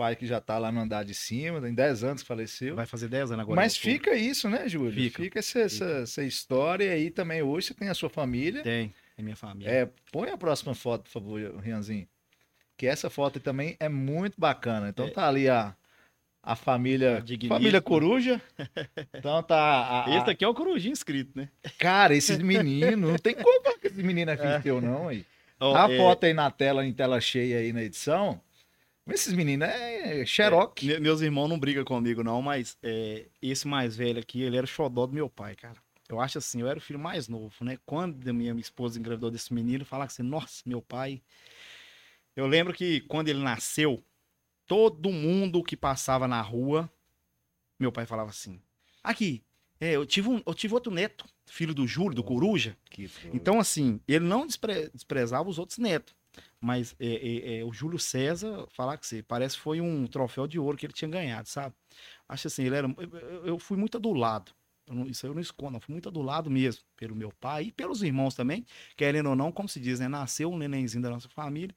Pai 0.00 0.16
que 0.16 0.24
já 0.26 0.40
tá 0.40 0.56
lá 0.56 0.72
no 0.72 0.80
andar 0.80 1.04
de 1.04 1.12
cima, 1.12 1.60
tem 1.60 1.74
10 1.74 2.04
anos 2.04 2.22
que 2.22 2.28
faleceu. 2.28 2.74
Vai 2.74 2.86
fazer 2.86 3.06
10 3.06 3.32
anos 3.32 3.42
agora. 3.42 3.54
Mas 3.60 3.76
em 3.76 3.80
fica 3.80 4.14
isso, 4.16 4.48
né, 4.48 4.66
Júlio? 4.66 4.94
Fica, 4.94 5.22
Fica, 5.22 5.38
essa, 5.40 5.58
essa, 5.60 5.84
essa 5.84 6.24
história 6.24 6.84
e 6.84 6.88
aí 6.88 7.10
também. 7.10 7.42
Hoje 7.42 7.66
você 7.66 7.74
tem 7.74 7.90
a 7.90 7.92
sua 7.94 8.08
família. 8.08 8.62
Tem, 8.62 8.94
é 9.18 9.22
minha 9.22 9.36
família. 9.36 9.70
É, 9.70 9.88
põe 10.10 10.30
a 10.30 10.38
próxima 10.38 10.74
foto, 10.74 11.02
por 11.02 11.10
favor, 11.10 11.56
Rianzinho. 11.62 12.08
Que 12.78 12.86
essa 12.86 13.10
foto 13.10 13.38
também 13.40 13.76
é 13.78 13.90
muito 13.90 14.40
bacana. 14.40 14.88
Então 14.88 15.04
É. 15.04 15.10
tá 15.10 15.28
ali 15.28 15.50
a, 15.50 15.76
a 16.42 16.56
família. 16.56 17.18
A 17.18 17.20
digníssima. 17.20 17.56
família 17.56 17.82
Coruja. 17.82 18.40
Então 19.12 19.42
tá. 19.42 19.54
A, 19.58 20.06
a- 20.06 20.16
Esse 20.16 20.30
aqui 20.30 20.42
é 20.46 20.48
o 20.48 20.54
Corujinho 20.54 20.92
inscrito, 20.92 21.32
né? 21.38 21.50
Cara, 21.78 22.14
esses 22.14 22.38
meninos, 22.38 22.98
não 22.98 23.18
tem 23.18 23.34
como 23.34 23.60
que 23.78 23.88
esse 23.88 24.02
menino 24.02 24.30
é 24.30 24.36
filho 24.38 24.62
teu, 24.62 24.80
não, 24.80 25.08
aí. 25.08 25.26
Tá 25.58 25.84
a 25.84 25.92
é, 25.92 25.96
foto 25.98 26.24
aí 26.24 26.32
na 26.32 26.50
tela, 26.50 26.86
em 26.86 26.92
tela 26.94 27.20
cheia 27.20 27.58
aí 27.58 27.70
na 27.70 27.82
edição. 27.82 28.40
Esses 29.08 29.32
meninos 29.32 29.68
é 29.68 30.24
xeroque. 30.24 30.86
me- 30.86 31.00
Meus 31.00 31.20
irmãos 31.20 31.48
não 31.48 31.58
brigam 31.58 31.84
comigo, 31.84 32.22
não, 32.22 32.40
mas 32.40 32.76
é, 32.82 33.26
esse 33.42 33.66
mais 33.66 33.96
velho 33.96 34.20
aqui, 34.20 34.42
ele 34.42 34.56
era 34.56 34.64
o 34.64 34.68
xodó 34.68 35.06
do 35.06 35.12
meu 35.14 35.28
pai, 35.28 35.56
cara. 35.56 35.76
Eu 36.08 36.20
acho 36.20 36.38
assim, 36.38 36.60
eu 36.60 36.68
era 36.68 36.78
o 36.78 36.82
filho 36.82 36.98
mais 36.98 37.28
novo, 37.28 37.54
né? 37.64 37.78
Quando 37.86 38.28
a 38.28 38.32
minha 38.32 38.52
esposa 38.54 38.98
engravidou 38.98 39.30
desse 39.30 39.52
menino, 39.54 39.84
falava 39.84 40.08
assim, 40.08 40.22
nossa, 40.22 40.62
meu 40.66 40.82
pai. 40.82 41.22
Eu 42.36 42.46
lembro 42.46 42.72
que 42.74 43.00
quando 43.02 43.28
ele 43.28 43.40
nasceu, 43.42 44.02
todo 44.66 45.10
mundo 45.10 45.62
que 45.62 45.76
passava 45.76 46.26
na 46.28 46.40
rua, 46.40 46.90
meu 47.78 47.92
pai 47.92 48.06
falava 48.06 48.30
assim: 48.30 48.60
aqui, 49.02 49.42
é, 49.80 49.92
eu, 49.92 50.04
tive 50.06 50.28
um, 50.28 50.42
eu 50.44 50.54
tive 50.54 50.74
outro 50.74 50.92
neto, 50.92 51.24
filho 51.46 51.74
do 51.74 51.86
Júlio, 51.86 52.14
do 52.14 52.24
Coruja. 52.24 52.76
Então, 53.32 53.58
assim, 53.60 54.00
ele 54.06 54.24
não 54.24 54.46
despre- 54.46 54.90
desprezava 54.92 55.48
os 55.48 55.58
outros 55.58 55.78
netos. 55.78 56.14
Mas 56.60 56.94
é, 57.00 57.06
é, 57.06 57.58
é, 57.60 57.64
o 57.64 57.72
Júlio 57.72 57.98
César, 57.98 58.66
falar 58.70 58.98
que 58.98 59.06
você, 59.06 59.22
parece 59.22 59.56
que 59.56 59.62
foi 59.62 59.80
um 59.80 60.06
troféu 60.06 60.46
de 60.46 60.58
ouro 60.58 60.76
que 60.76 60.84
ele 60.84 60.92
tinha 60.92 61.10
ganhado, 61.10 61.48
sabe? 61.48 61.74
Acho 62.28 62.48
assim, 62.48 62.64
ele 62.64 62.74
era. 62.76 62.86
Eu, 62.98 63.46
eu- 63.46 63.58
fui 63.58 63.78
muito 63.78 63.96
adulado. 63.96 64.52
Eu 64.86 64.94
não- 64.94 65.06
isso 65.06 65.24
aí 65.24 65.30
eu 65.30 65.34
não 65.34 65.40
escondo, 65.40 65.76
eu 65.76 65.80
fui 65.80 65.92
muito 65.92 66.08
adulado 66.08 66.50
mesmo, 66.50 66.82
pelo 66.96 67.14
meu 67.16 67.32
pai 67.40 67.64
e 67.66 67.72
pelos 67.72 68.02
irmãos 68.02 68.34
também, 68.34 68.66
querendo 68.96 69.30
ou 69.30 69.36
não, 69.36 69.50
como 69.50 69.68
se 69.68 69.80
diz, 69.80 70.00
né? 70.00 70.08
Nasceu 70.08 70.50
um 70.52 70.58
nenenzinho 70.58 71.02
da 71.02 71.08
nossa 71.10 71.28
família. 71.30 71.74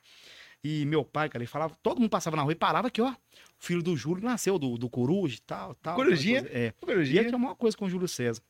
E 0.63 0.85
meu 0.85 1.03
pai, 1.05 1.29
cara, 1.29 1.43
ele 1.43 1.49
falava, 1.49 1.75
todo 1.81 1.99
mundo 1.99 2.09
passava 2.09 2.35
na 2.35 2.41
rua 2.43 2.51
e 2.53 2.55
parava 2.55 2.87
aqui, 2.87 3.01
ó. 3.01 3.09
O 3.11 3.15
filho 3.59 3.83
do 3.83 3.95
Júlio 3.95 4.23
nasceu, 4.23 4.57
do, 4.59 4.77
do 4.77 4.89
Coruja 4.89 5.35
e 5.37 5.41
tal, 5.41 5.75
tal. 5.75 5.95
Corujinha? 5.95 6.39
É. 6.49 6.67
E 6.67 6.85
Corujinha. 6.85 7.19
ele 7.21 7.29
tinha 7.29 7.37
a 7.37 7.41
maior 7.41 7.55
coisa 7.55 7.75
com 7.77 7.85
o 7.85 7.89
Júlio 7.89 8.07
César. 8.07 8.41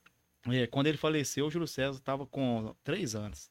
É, 0.48 0.68
quando 0.68 0.88
ele 0.88 0.98
faleceu, 0.98 1.46
o 1.48 1.52
Júlio 1.52 1.68
César 1.68 1.98
estava 1.98 2.26
com 2.26 2.76
três 2.84 3.16
anos. 3.16 3.50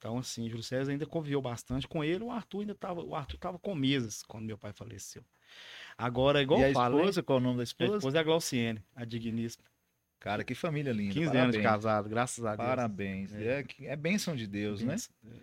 Então, 0.00 0.16
assim, 0.16 0.48
Júlio 0.48 0.62
César 0.62 0.92
ainda 0.92 1.04
conviveu 1.04 1.42
bastante 1.42 1.86
com 1.86 2.02
ele. 2.02 2.24
O 2.24 2.30
Arthur 2.30 2.60
ainda 2.60 2.74
tava, 2.74 3.02
o 3.04 3.14
Arthur 3.14 3.36
tava 3.36 3.58
com 3.58 3.74
meses 3.74 4.22
quando 4.22 4.46
meu 4.46 4.56
pai 4.56 4.72
faleceu. 4.72 5.22
Agora, 5.96 6.40
igual 6.40 6.58
e 6.60 6.64
a 6.64 6.66
né? 6.68 6.72
esposa, 6.72 7.22
qual 7.22 7.38
é 7.38 7.40
o 7.40 7.44
nome 7.44 7.56
da 7.58 7.62
a 7.62 7.64
esposa? 7.64 7.96
esposa 7.98 8.16
é 8.16 8.20
a 8.20 8.24
Glauciene, 8.24 8.82
a 8.96 9.04
digníssima. 9.04 9.62
Cara, 10.18 10.42
que 10.42 10.54
família 10.54 10.90
linda. 10.92 11.12
15 11.12 11.24
anos 11.24 11.32
parabéns. 11.34 11.56
de 11.56 11.62
casado, 11.62 12.08
graças 12.08 12.44
a 12.44 12.56
Deus. 12.56 12.68
Parabéns. 12.68 13.34
É, 13.34 13.62
que- 13.62 13.86
é 13.86 13.94
bênção 13.96 14.34
de 14.34 14.46
Deus, 14.46 14.82
né? 14.82 14.96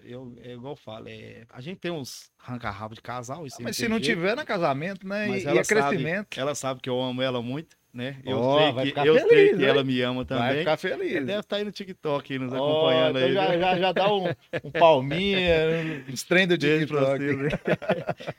Eu, 0.03 0.35
é 0.41 0.53
igual 0.53 0.73
eu 0.73 0.77
falo, 0.77 1.07
é, 1.07 1.45
a 1.49 1.61
gente 1.61 1.79
tem 1.79 1.91
uns 1.91 2.31
ranca-rabo 2.39 2.95
de 2.95 3.01
casal. 3.01 3.43
Ah, 3.45 3.57
mas 3.61 3.75
se 3.77 3.87
não 3.87 3.97
jeito. 3.97 4.05
tiver, 4.15 4.35
não 4.35 4.41
é 4.43 4.45
casamento, 4.45 5.07
né? 5.07 5.27
Mas 5.27 5.43
E, 5.43 5.45
e 5.45 5.49
ela 5.49 5.59
é 5.59 5.63
crescimento. 5.63 6.39
Ela 6.39 6.55
sabe 6.55 6.79
que 6.79 6.89
eu 6.89 6.99
amo 6.99 7.21
ela 7.21 7.41
muito, 7.41 7.75
né? 7.97 8.17
Eu 8.23 8.37
Ó, 8.39 8.59
sei 8.59 8.71
vai 8.73 8.91
que, 8.91 8.99
eu 8.99 9.15
feliz, 9.15 9.27
sei 9.29 9.49
que 9.49 9.55
né? 9.55 9.65
ela 9.67 9.83
me 9.83 10.01
ama 10.01 10.23
Vai 10.23 10.25
também. 10.25 10.59
ficar 10.59 10.77
feliz. 10.77 11.15
Ela 11.15 11.25
deve 11.25 11.39
estar 11.39 11.55
aí 11.57 11.63
no 11.63 11.71
TikTok 11.71 12.39
nos 12.39 12.53
Ó, 12.53 12.55
acompanhando 12.55 13.17
então 13.19 13.27
aí. 13.27 13.33
já, 13.33 13.49
viu? 13.51 13.59
já, 13.59 13.77
já 13.79 13.91
dá 13.91 14.13
um, 14.13 14.27
um 14.63 14.71
palminha, 14.71 16.03
uns 16.07 16.23
trem 16.23 16.47
do 16.47 16.57
TikTok. 16.57 17.19
né? 17.23 17.49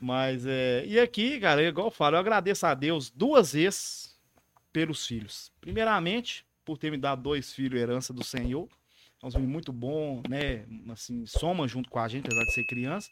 Mas 0.00 0.46
é. 0.46 0.84
E 0.86 0.98
aqui, 0.98 1.38
cara, 1.40 1.62
igual 1.62 1.88
eu 1.88 1.90
falo, 1.90 2.16
eu 2.16 2.20
agradeço 2.20 2.64
a 2.66 2.72
Deus 2.72 3.10
duas 3.10 3.52
vezes 3.52 4.16
pelos 4.72 5.06
filhos. 5.06 5.50
Primeiramente, 5.60 6.44
por 6.64 6.78
ter 6.78 6.90
me 6.90 6.96
dado 6.96 7.20
dois 7.22 7.52
filhos, 7.52 7.80
herança 7.80 8.12
do 8.12 8.24
Senhor. 8.24 8.68
É 9.22 9.26
um 9.26 9.30
filho 9.30 9.48
muito 9.48 9.72
bom, 9.72 10.22
né? 10.28 10.64
Assim, 10.90 11.26
soma 11.26 11.68
junto 11.68 11.90
com 11.90 11.98
a 11.98 12.08
gente, 12.08 12.26
apesar 12.26 12.44
de 12.44 12.54
ser 12.54 12.64
criança. 12.64 13.10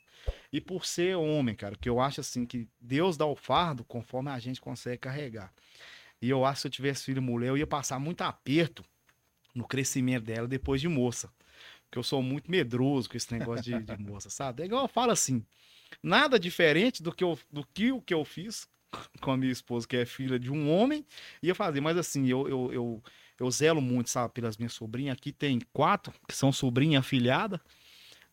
E 0.50 0.60
por 0.60 0.86
ser 0.86 1.16
homem, 1.16 1.54
cara, 1.54 1.76
que 1.76 1.88
eu 1.88 2.00
acho 2.00 2.20
assim 2.20 2.46
que 2.46 2.66
Deus 2.80 3.16
dá 3.16 3.26
o 3.26 3.36
fardo 3.36 3.84
conforme 3.84 4.30
a 4.30 4.38
gente 4.38 4.60
consegue 4.60 4.98
carregar. 4.98 5.52
E 6.20 6.30
eu 6.30 6.44
acho 6.44 6.56
que 6.56 6.60
se 6.62 6.66
eu 6.68 6.72
tivesse 6.72 7.04
filho 7.04 7.20
mulher, 7.20 7.48
eu 7.48 7.58
ia 7.58 7.66
passar 7.66 7.98
muito 7.98 8.22
aperto 8.22 8.84
no 9.54 9.66
crescimento 9.66 10.24
dela 10.24 10.48
depois 10.48 10.80
de 10.80 10.88
moça. 10.88 11.30
Porque 11.84 11.98
eu 11.98 12.02
sou 12.02 12.22
muito 12.22 12.50
medroso 12.50 13.08
com 13.08 13.16
esse 13.16 13.32
negócio 13.32 13.64
de, 13.64 13.82
de 13.82 14.02
moça, 14.02 14.30
sabe? 14.30 14.62
É 14.62 14.66
igual 14.66 14.82
eu 14.82 14.88
falo 14.88 15.12
assim, 15.12 15.44
nada 16.02 16.38
diferente 16.38 17.02
do 17.02 17.12
que, 17.12 17.24
eu, 17.24 17.38
do 17.50 17.66
que 17.66 17.92
o 17.92 18.00
que 18.00 18.14
eu 18.14 18.24
fiz 18.24 18.68
com 19.20 19.30
a 19.30 19.36
minha 19.36 19.52
esposa, 19.52 19.86
que 19.86 19.96
é 19.96 20.04
filha 20.04 20.38
de 20.38 20.50
um 20.50 20.70
homem, 20.70 21.04
ia 21.42 21.54
fazer. 21.54 21.80
Mas 21.80 21.96
assim, 21.96 22.26
eu, 22.26 22.48
eu, 22.48 22.72
eu, 22.72 23.02
eu 23.38 23.50
zelo 23.50 23.80
muito, 23.80 24.10
sabe, 24.10 24.32
pelas 24.32 24.56
minhas 24.56 24.72
sobrinhas. 24.72 25.16
Aqui 25.16 25.32
tem 25.32 25.60
quatro, 25.72 26.12
que 26.26 26.34
são 26.34 26.52
sobrinha 26.52 26.98
afilhada. 26.98 27.60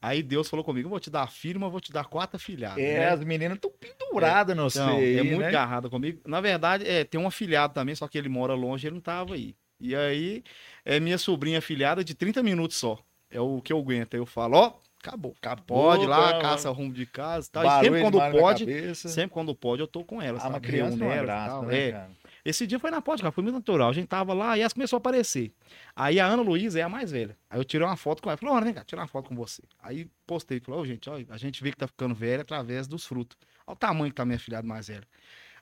Aí 0.01 0.21
Deus 0.21 0.47
falou 0.49 0.63
comigo, 0.63 0.85
eu 0.85 0.89
vou 0.91 0.99
te 0.99 1.09
dar 1.09 1.25
mas 1.25 1.61
eu 1.61 1.71
vou 1.71 1.81
te 1.81 1.91
dar 1.91 2.05
quatro 2.05 2.35
afilhadas. 2.37 2.77
É, 2.77 2.99
né? 2.99 3.09
as 3.09 3.23
meninas 3.23 3.55
estão 3.55 3.71
penduradas 3.71 4.55
no 4.55 4.67
Então, 4.67 4.99
sei, 4.99 5.17
é 5.19 5.23
muito 5.23 5.39
né? 5.39 5.47
agarrada 5.47 5.89
comigo. 5.89 6.21
Na 6.25 6.39
verdade, 6.41 6.87
é, 6.87 7.03
tem 7.03 7.19
um 7.19 7.25
afilhado 7.27 7.73
também, 7.73 7.95
só 7.95 8.07
que 8.07 8.17
ele 8.17 8.29
mora 8.29 8.53
longe, 8.53 8.85
ele 8.85 8.95
não 8.95 9.01
tava 9.01 9.33
aí. 9.33 9.55
E 9.79 9.95
aí, 9.95 10.43
é 10.85 10.99
minha 10.99 11.17
sobrinha 11.17 11.59
afilhada 11.59 12.03
de 12.03 12.13
30 12.13 12.43
minutos 12.43 12.77
só. 12.77 12.99
É 13.31 13.39
o 13.39 13.61
que 13.61 13.73
eu 13.73 13.79
aguento. 13.79 14.13
Aí 14.13 14.19
eu 14.19 14.25
falo, 14.25 14.57
ó, 14.57 14.73
acabou. 15.03 15.35
Pode 15.65 16.03
ir 16.03 16.07
lá, 16.07 16.33
tá, 16.33 16.39
caça 16.39 16.69
rumo 16.69 16.93
de 16.93 17.05
casa 17.05 17.47
e 17.47 17.51
tal. 17.51 17.65
E 17.65 17.83
sempre 17.83 18.01
quando 18.01 18.19
pode, 18.39 18.95
sempre 18.95 19.33
quando 19.33 19.55
pode, 19.55 19.81
eu 19.81 19.87
tô 19.87 20.03
com 20.03 20.21
ela. 20.21 20.39
Ah, 20.41 20.49
uma 20.49 20.59
criança 20.59 20.97
Reúno 20.97 21.11
é 21.11 21.21
graça, 21.21 21.49
tal. 21.51 21.63
né, 21.63 21.87
É. 21.87 21.91
cara? 21.91 22.09
Esse 22.45 22.67
dia 22.67 22.77
foi 22.77 22.91
na 22.91 23.01
pode, 23.01 23.23
cara, 23.23 23.31
foi 23.31 23.43
muito 23.43 23.55
natural. 23.55 23.89
A 23.89 23.93
gente 23.93 24.07
tava 24.07 24.31
lá 24.31 24.55
e 24.55 24.61
elas 24.61 24.71
começou 24.71 24.97
a 24.97 24.99
aparecer. 24.99 25.51
Aí 25.95 26.19
a 26.19 26.27
Ana 26.27 26.43
Luísa 26.43 26.79
é 26.79 26.83
a 26.83 26.89
mais 26.89 27.11
velha. 27.11 27.35
Aí 27.49 27.59
eu 27.59 27.65
tirei 27.65 27.85
uma 27.87 27.97
foto 27.97 28.21
com 28.21 28.29
ela. 28.29 28.37
Falei, 28.37 28.55
Ana, 28.55 28.65
vem 28.65 28.73
cá, 28.75 28.83
tirar 28.83 29.01
uma 29.01 29.07
foto 29.07 29.29
com 29.29 29.35
você. 29.35 29.63
Aí 29.81 30.07
postei, 30.27 30.59
falei, 30.59 30.79
ô 30.79 30.85
gente, 30.85 31.09
ó, 31.09 31.19
a 31.27 31.37
gente 31.37 31.63
vê 31.63 31.71
que 31.71 31.77
tá 31.77 31.87
ficando 31.87 32.13
velha 32.13 32.43
através 32.43 32.87
dos 32.87 33.03
frutos. 33.03 33.35
Olha 33.65 33.73
o 33.73 33.75
tamanho 33.75 34.11
que 34.11 34.15
tá 34.15 34.23
minha 34.23 34.37
filhada 34.37 34.67
mais 34.67 34.87
velha. 34.87 35.07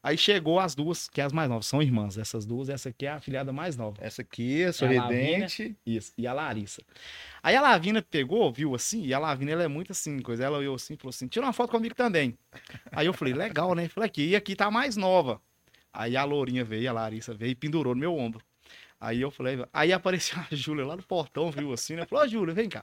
Aí 0.04 0.18
chegou 0.18 0.60
as 0.60 0.76
duas, 0.76 1.08
que 1.08 1.22
é 1.22 1.24
as 1.24 1.32
mais 1.32 1.50
novas, 1.50 1.66
são 1.66 1.82
irmãs, 1.82 2.18
essas 2.18 2.46
duas, 2.46 2.68
essa 2.68 2.90
aqui 2.90 3.06
é 3.06 3.12
a 3.12 3.22
filhada 3.22 3.54
mais 3.54 3.78
nova. 3.78 3.96
Essa 4.02 4.22
aqui, 4.22 4.62
a 4.66 4.74
sorridente. 4.74 5.78
Isso, 5.86 6.12
e 6.18 6.28
a 6.28 6.34
Larissa. 6.34 6.84
Aí 7.42 7.56
a 7.56 7.62
Lavina 7.62 8.02
pegou, 8.02 8.52
viu 8.52 8.76
assim, 8.76 9.06
e 9.06 9.14
a 9.14 9.20
Lavina 9.20 9.52
ela 9.52 9.64
é 9.64 9.68
muito 9.70 9.94
assim, 9.94 10.20
coisa. 10.20 10.44
Ela 10.44 10.58
olhou 10.58 10.76
assim 10.76 10.96
e 10.96 10.98
falou 10.98 11.12
assim: 11.12 11.30
tira 11.30 11.46
uma 11.46 11.54
foto 11.54 11.72
comigo 11.72 11.96
também. 11.96 12.38
Aí 12.92 13.06
eu 13.06 13.14
falei, 13.14 13.34
legal, 13.34 13.74
né? 13.74 13.88
Falei, 13.88 14.10
aqui, 14.10 14.28
e 14.28 14.36
aqui 14.36 14.58
tá 14.58 14.70
mais 14.70 14.98
nova. 14.98 15.42
Aí 15.94 16.18
a 16.18 16.24
Lourinha 16.24 16.64
veio, 16.64 16.90
a 16.90 16.94
Larissa 16.94 17.34
veio 17.34 17.52
e 17.52 17.56
pendurou 17.56 17.94
no 17.94 18.02
meu 18.02 18.18
ombro. 18.18 18.42
Aí 19.04 19.20
eu 19.20 19.30
falei, 19.30 19.62
aí 19.74 19.92
apareceu 19.92 20.40
a 20.40 20.48
Júlia 20.56 20.86
lá 20.86 20.96
no 20.96 21.04
portão, 21.04 21.52
viu 21.52 21.74
assim, 21.74 21.94
né? 21.94 22.06
Falou, 22.06 22.24
ó, 22.24 22.28
Júlia, 22.28 22.54
vem 22.54 22.70
cá. 22.70 22.82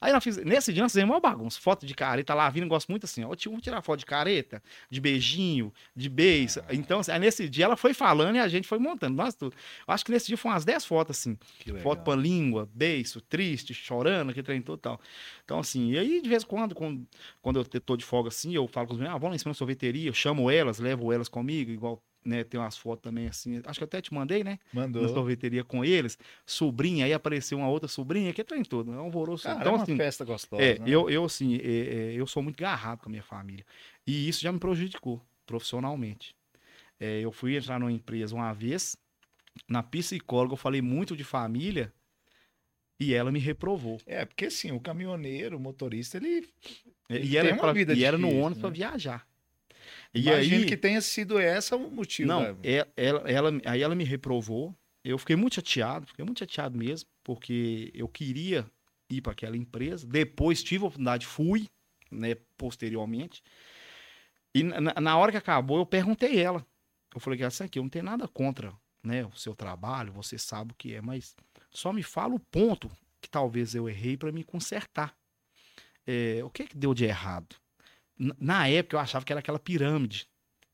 Aí 0.00 0.12
nós 0.12 0.24
fiz, 0.24 0.36
nesse 0.38 0.72
dia 0.72 0.82
nós 0.82 0.90
fizemos 0.90 1.14
uma 1.14 1.20
bagunça, 1.20 1.60
foto 1.60 1.86
de 1.86 1.94
careta, 1.94 2.32
a 2.32 2.36
Lavina 2.36 2.66
gosta 2.66 2.92
muito 2.92 3.04
assim, 3.04 3.22
ó, 3.22 3.28
vamos 3.28 3.62
tirar 3.62 3.80
foto 3.80 4.00
de 4.00 4.06
careta, 4.06 4.60
de 4.90 5.00
beijinho, 5.00 5.72
de 5.94 6.08
beijo. 6.08 6.60
Então, 6.70 6.98
assim, 6.98 7.12
aí 7.12 7.20
nesse 7.20 7.48
dia 7.48 7.66
ela 7.66 7.76
foi 7.76 7.94
falando 7.94 8.34
e 8.34 8.40
a 8.40 8.48
gente 8.48 8.66
foi 8.66 8.80
montando, 8.80 9.14
nós 9.14 9.36
tudo. 9.36 9.54
Eu 9.86 9.94
acho 9.94 10.04
que 10.04 10.10
nesse 10.10 10.26
dia 10.26 10.36
foi 10.36 10.50
umas 10.50 10.64
10 10.64 10.84
fotos, 10.84 11.16
assim. 11.16 11.38
Foto 11.84 12.02
pra 12.02 12.16
língua, 12.16 12.68
beijo, 12.74 13.20
triste, 13.20 13.72
chorando, 13.72 14.34
que 14.34 14.42
trem 14.42 14.60
todo 14.60 14.78
e 14.80 14.82
tal. 14.82 15.00
Então, 15.44 15.60
assim, 15.60 15.92
e 15.92 15.98
aí 16.00 16.20
de 16.20 16.28
vez 16.28 16.42
em 16.42 16.46
quando, 16.46 16.74
quando, 16.74 17.06
quando 17.40 17.60
eu 17.60 17.80
tô 17.80 17.96
de 17.96 18.04
folga 18.04 18.26
assim, 18.26 18.52
eu 18.52 18.66
falo 18.66 18.88
com 18.88 18.94
os 18.94 18.98
meninos, 18.98 19.14
ah, 19.14 19.18
vamos 19.18 19.34
lá 19.34 19.36
em 19.36 19.38
cima 19.38 19.52
da 19.52 19.56
sorveteria, 19.56 20.08
eu 20.08 20.14
chamo 20.14 20.50
elas, 20.50 20.80
levo 20.80 21.12
elas 21.12 21.28
comigo, 21.28 21.70
igual, 21.70 22.02
né, 22.24 22.44
tem 22.44 22.60
umas 22.60 22.76
fotos 22.76 23.02
também 23.02 23.26
assim, 23.28 23.60
acho 23.64 23.78
que 23.80 23.84
até 23.84 24.00
te 24.00 24.12
mandei, 24.12 24.44
né, 24.44 24.58
na 24.72 24.80
Mandou. 24.82 25.08
sorveteria 25.08 25.64
com 25.64 25.84
eles, 25.84 26.18
sobrinha, 26.46 27.04
aí 27.06 27.12
apareceu 27.12 27.58
uma 27.58 27.68
outra 27.68 27.88
sobrinha, 27.88 28.32
que 28.32 28.44
trem 28.44 28.62
todo, 28.62 28.92
é 28.92 28.96
um 28.96 29.00
alvoroço. 29.00 29.44
Cara, 29.44 29.60
então, 29.60 29.72
é 29.72 29.76
uma 29.76 29.82
assim, 29.82 29.96
festa 29.96 30.24
gostosa. 30.24 30.62
é, 30.62 30.78
né? 30.78 30.84
eu, 30.86 31.08
eu 31.08 31.24
assim, 31.24 31.56
é, 31.56 31.60
é, 31.62 32.12
eu 32.14 32.26
sou 32.26 32.42
muito 32.42 32.60
garrado 32.60 33.02
com 33.02 33.08
a 33.08 33.10
minha 33.10 33.22
família. 33.22 33.64
E 34.06 34.28
isso 34.28 34.40
já 34.42 34.52
me 34.52 34.58
prejudicou 34.58 35.20
profissionalmente. 35.46 36.34
É, 36.98 37.20
eu 37.20 37.32
fui 37.32 37.56
entrar 37.56 37.80
numa 37.80 37.90
empresa 37.92 38.34
uma 38.34 38.52
vez, 38.52 38.96
na 39.68 39.82
psicóloga 39.82 40.52
eu 40.52 40.58
falei 40.58 40.82
muito 40.82 41.16
de 41.16 41.24
família 41.24 41.92
e 42.98 43.14
ela 43.14 43.32
me 43.32 43.38
reprovou. 43.38 43.98
É, 44.06 44.24
porque 44.26 44.46
assim, 44.46 44.70
o 44.72 44.80
caminhoneiro, 44.80 45.56
o 45.56 45.60
motorista, 45.60 46.18
ele. 46.18 46.46
É, 47.08 47.16
Ele 47.16 47.28
E 47.28 47.36
era, 47.36 47.48
tem 47.48 47.54
uma 47.54 47.62
pra- 47.62 47.72
vida 47.72 47.94
e 47.94 48.04
era 48.04 48.18
no 48.18 48.26
difícil, 48.28 48.44
ônibus 48.44 48.58
né? 48.58 48.60
para 48.62 48.70
viajar. 48.70 49.26
E 50.12 50.22
Imagino 50.22 50.62
aí, 50.62 50.66
que 50.66 50.76
tenha 50.76 51.00
sido 51.00 51.38
essa 51.38 51.76
o 51.76 51.90
motivo. 51.90 52.28
não, 52.28 52.42
da- 52.54 52.68
é- 52.68 52.86
ela, 52.96 53.20
ela, 53.30 53.50
aí 53.64 53.80
ela 53.82 53.94
me 53.94 54.04
reprovou. 54.04 54.76
Eu 55.04 55.16
fiquei 55.18 55.36
muito 55.36 55.54
chateado, 55.54 56.06
fiquei 56.06 56.24
muito 56.24 56.40
chateado 56.40 56.76
mesmo, 56.76 57.08
porque 57.24 57.90
eu 57.94 58.06
queria 58.08 58.70
ir 59.08 59.22
para 59.22 59.32
aquela 59.32 59.56
empresa. 59.56 60.06
Depois 60.06 60.62
tive 60.62 60.84
a 60.84 60.88
oportunidade, 60.88 61.26
fui, 61.26 61.68
né, 62.10 62.34
posteriormente. 62.56 63.42
E 64.54 64.62
na, 64.62 64.94
na 65.00 65.16
hora 65.16 65.30
que 65.30 65.38
acabou, 65.38 65.78
eu 65.78 65.86
perguntei 65.86 66.38
ela. 66.40 66.66
Eu 67.14 67.20
falei 67.20 67.38
que 67.38 67.44
assim 67.44 67.64
aqui, 67.64 67.78
eu 67.78 67.82
não 67.82 67.90
tenho 67.90 68.04
nada 68.04 68.28
contra, 68.28 68.72
né, 69.02 69.24
o 69.24 69.32
seu 69.36 69.54
trabalho, 69.54 70.12
você 70.12 70.38
sabe 70.38 70.72
o 70.72 70.74
que 70.76 70.94
é, 70.94 71.00
mas 71.00 71.34
só 71.70 71.92
me 71.92 72.02
fala 72.02 72.34
o 72.34 72.40
ponto 72.40 72.90
que 73.20 73.28
talvez 73.30 73.74
eu 73.74 73.88
errei 73.88 74.16
para 74.16 74.30
me 74.32 74.44
consertar. 74.44 75.14
É, 76.06 76.40
o 76.44 76.50
que 76.50 76.66
que 76.66 76.76
deu 76.76 76.92
de 76.94 77.04
errado? 77.04 77.56
Na 78.38 78.68
época 78.68 78.96
eu 78.96 79.00
achava 79.00 79.24
que 79.24 79.32
era 79.32 79.40
aquela 79.40 79.58
pirâmide 79.58 80.28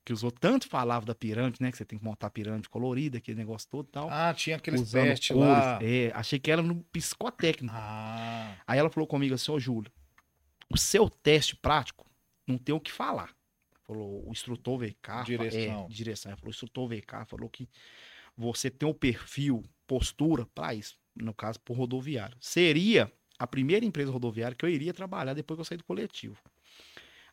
que 0.04 0.12
outros 0.12 0.32
tanto 0.40 0.68
falavam 0.68 1.04
da 1.04 1.16
pirâmide, 1.16 1.60
né, 1.60 1.70
que 1.72 1.76
você 1.76 1.84
tem 1.84 1.98
que 1.98 2.04
montar 2.04 2.30
pirâmide 2.30 2.68
colorida, 2.68 3.18
aquele 3.18 3.36
negócio 3.36 3.68
todo 3.68 3.88
e 3.88 3.90
tal. 3.90 4.08
Ah, 4.08 4.32
tinha 4.32 4.54
aqueles 4.56 4.88
testes 4.92 5.36
lá. 5.36 5.80
É, 5.82 6.12
achei 6.14 6.38
que 6.38 6.48
era 6.48 6.62
no 6.62 6.80
psicotécnico. 6.84 7.74
Ah, 7.76 8.54
Aí 8.68 8.78
ela 8.78 8.88
falou 8.88 9.08
comigo 9.08 9.34
assim, 9.34 9.50
ô 9.50 9.58
Júlio, 9.58 9.90
o 10.70 10.78
seu 10.78 11.10
teste 11.10 11.56
prático 11.56 12.06
não 12.46 12.56
tem 12.56 12.72
o 12.72 12.78
que 12.80 12.92
falar. 12.92 13.34
Falou, 13.82 14.28
o 14.28 14.30
instrutor 14.30 14.80
fa- 15.02 15.22
Direção. 15.24 15.86
É, 15.90 15.92
direção. 15.92 16.30
Ela 16.30 16.36
falou, 16.36 16.50
o 16.50 16.54
instrutor 16.54 16.88
cá, 17.04 17.24
falou 17.24 17.48
que 17.50 17.68
você 18.36 18.70
tem 18.70 18.88
o 18.88 18.94
perfil, 18.94 19.64
postura 19.88 20.46
para 20.46 20.72
isso. 20.72 20.96
No 21.16 21.34
caso, 21.34 21.58
por 21.60 21.76
rodoviário. 21.76 22.36
Seria 22.40 23.10
a 23.38 23.46
primeira 23.46 23.84
empresa 23.84 24.12
rodoviária 24.12 24.56
que 24.56 24.64
eu 24.64 24.68
iria 24.70 24.94
trabalhar 24.94 25.34
depois 25.34 25.56
que 25.56 25.60
eu 25.62 25.64
sair 25.64 25.78
do 25.78 25.84
coletivo. 25.84 26.36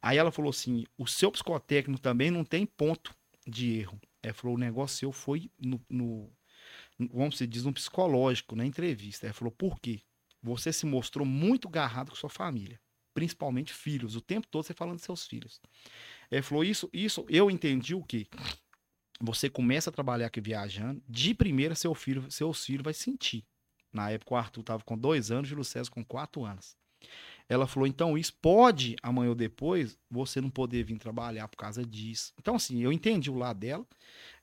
Aí 0.03 0.17
ela 0.17 0.33
falou 0.33 0.49
assim, 0.49 0.85
o 0.97 1.07
seu 1.07 1.31
psicotécnico 1.31 2.01
também 2.01 2.29
não 2.29 2.43
tem 2.43 2.65
ponto 2.65 3.15
de 3.47 3.79
erro. 3.79 3.97
Ela 4.21 4.33
falou, 4.33 4.57
o 4.57 4.59
negócio 4.59 4.97
seu 4.97 5.13
foi 5.13 5.49
no, 5.57 5.81
no 5.89 6.29
vamos 6.99 7.37
se 7.37 7.47
diz, 7.47 7.63
no 7.63 7.71
psicológico, 7.71 8.53
na 8.53 8.65
entrevista. 8.65 9.25
Ela 9.25 9.33
falou, 9.33 9.51
por 9.51 9.79
quê? 9.79 10.01
Você 10.41 10.73
se 10.73 10.85
mostrou 10.85 11.25
muito 11.25 11.69
garrado 11.69 12.11
com 12.11 12.17
sua 12.17 12.29
família, 12.29 12.81
principalmente 13.13 13.73
filhos, 13.73 14.17
o 14.17 14.21
tempo 14.21 14.45
todo 14.47 14.65
você 14.65 14.73
falando 14.73 14.97
de 14.97 15.05
seus 15.05 15.25
filhos. 15.25 15.61
Ele 16.29 16.41
falou 16.41 16.65
isso, 16.65 16.89
isso 16.91 17.25
eu 17.29 17.49
entendi 17.49 17.95
o 17.95 18.03
quê? 18.03 18.27
Você 19.21 19.49
começa 19.49 19.89
a 19.89 19.93
trabalhar 19.93 20.27
aqui 20.27 20.41
viajando, 20.41 21.01
de 21.07 21.33
primeira 21.33 21.75
seu 21.75 21.95
filho, 21.95 22.29
seus 22.29 22.65
filhos 22.65 22.83
vai 22.83 22.93
sentir. 22.93 23.45
Na 23.93 24.11
época 24.11 24.33
o 24.33 24.37
Arthur 24.37 24.61
estava 24.61 24.83
com 24.83 24.97
dois 24.97 25.31
anos, 25.31 25.49
e 25.49 25.55
o 25.55 25.63
César 25.63 25.89
com 25.89 26.03
quatro 26.03 26.43
anos. 26.43 26.75
Ela 27.53 27.67
falou, 27.67 27.87
então 27.87 28.17
isso 28.17 28.33
pode, 28.41 28.95
amanhã 29.03 29.29
ou 29.29 29.35
depois, 29.35 29.97
você 30.09 30.41
não 30.41 30.49
poder 30.49 30.83
vir 30.83 30.97
trabalhar 30.97 31.47
por 31.47 31.57
causa 31.57 31.85
disso. 31.85 32.33
Então, 32.39 32.55
assim, 32.55 32.81
eu 32.81 32.91
entendi 32.91 33.29
o 33.29 33.35
lado 33.37 33.59
dela, 33.59 33.85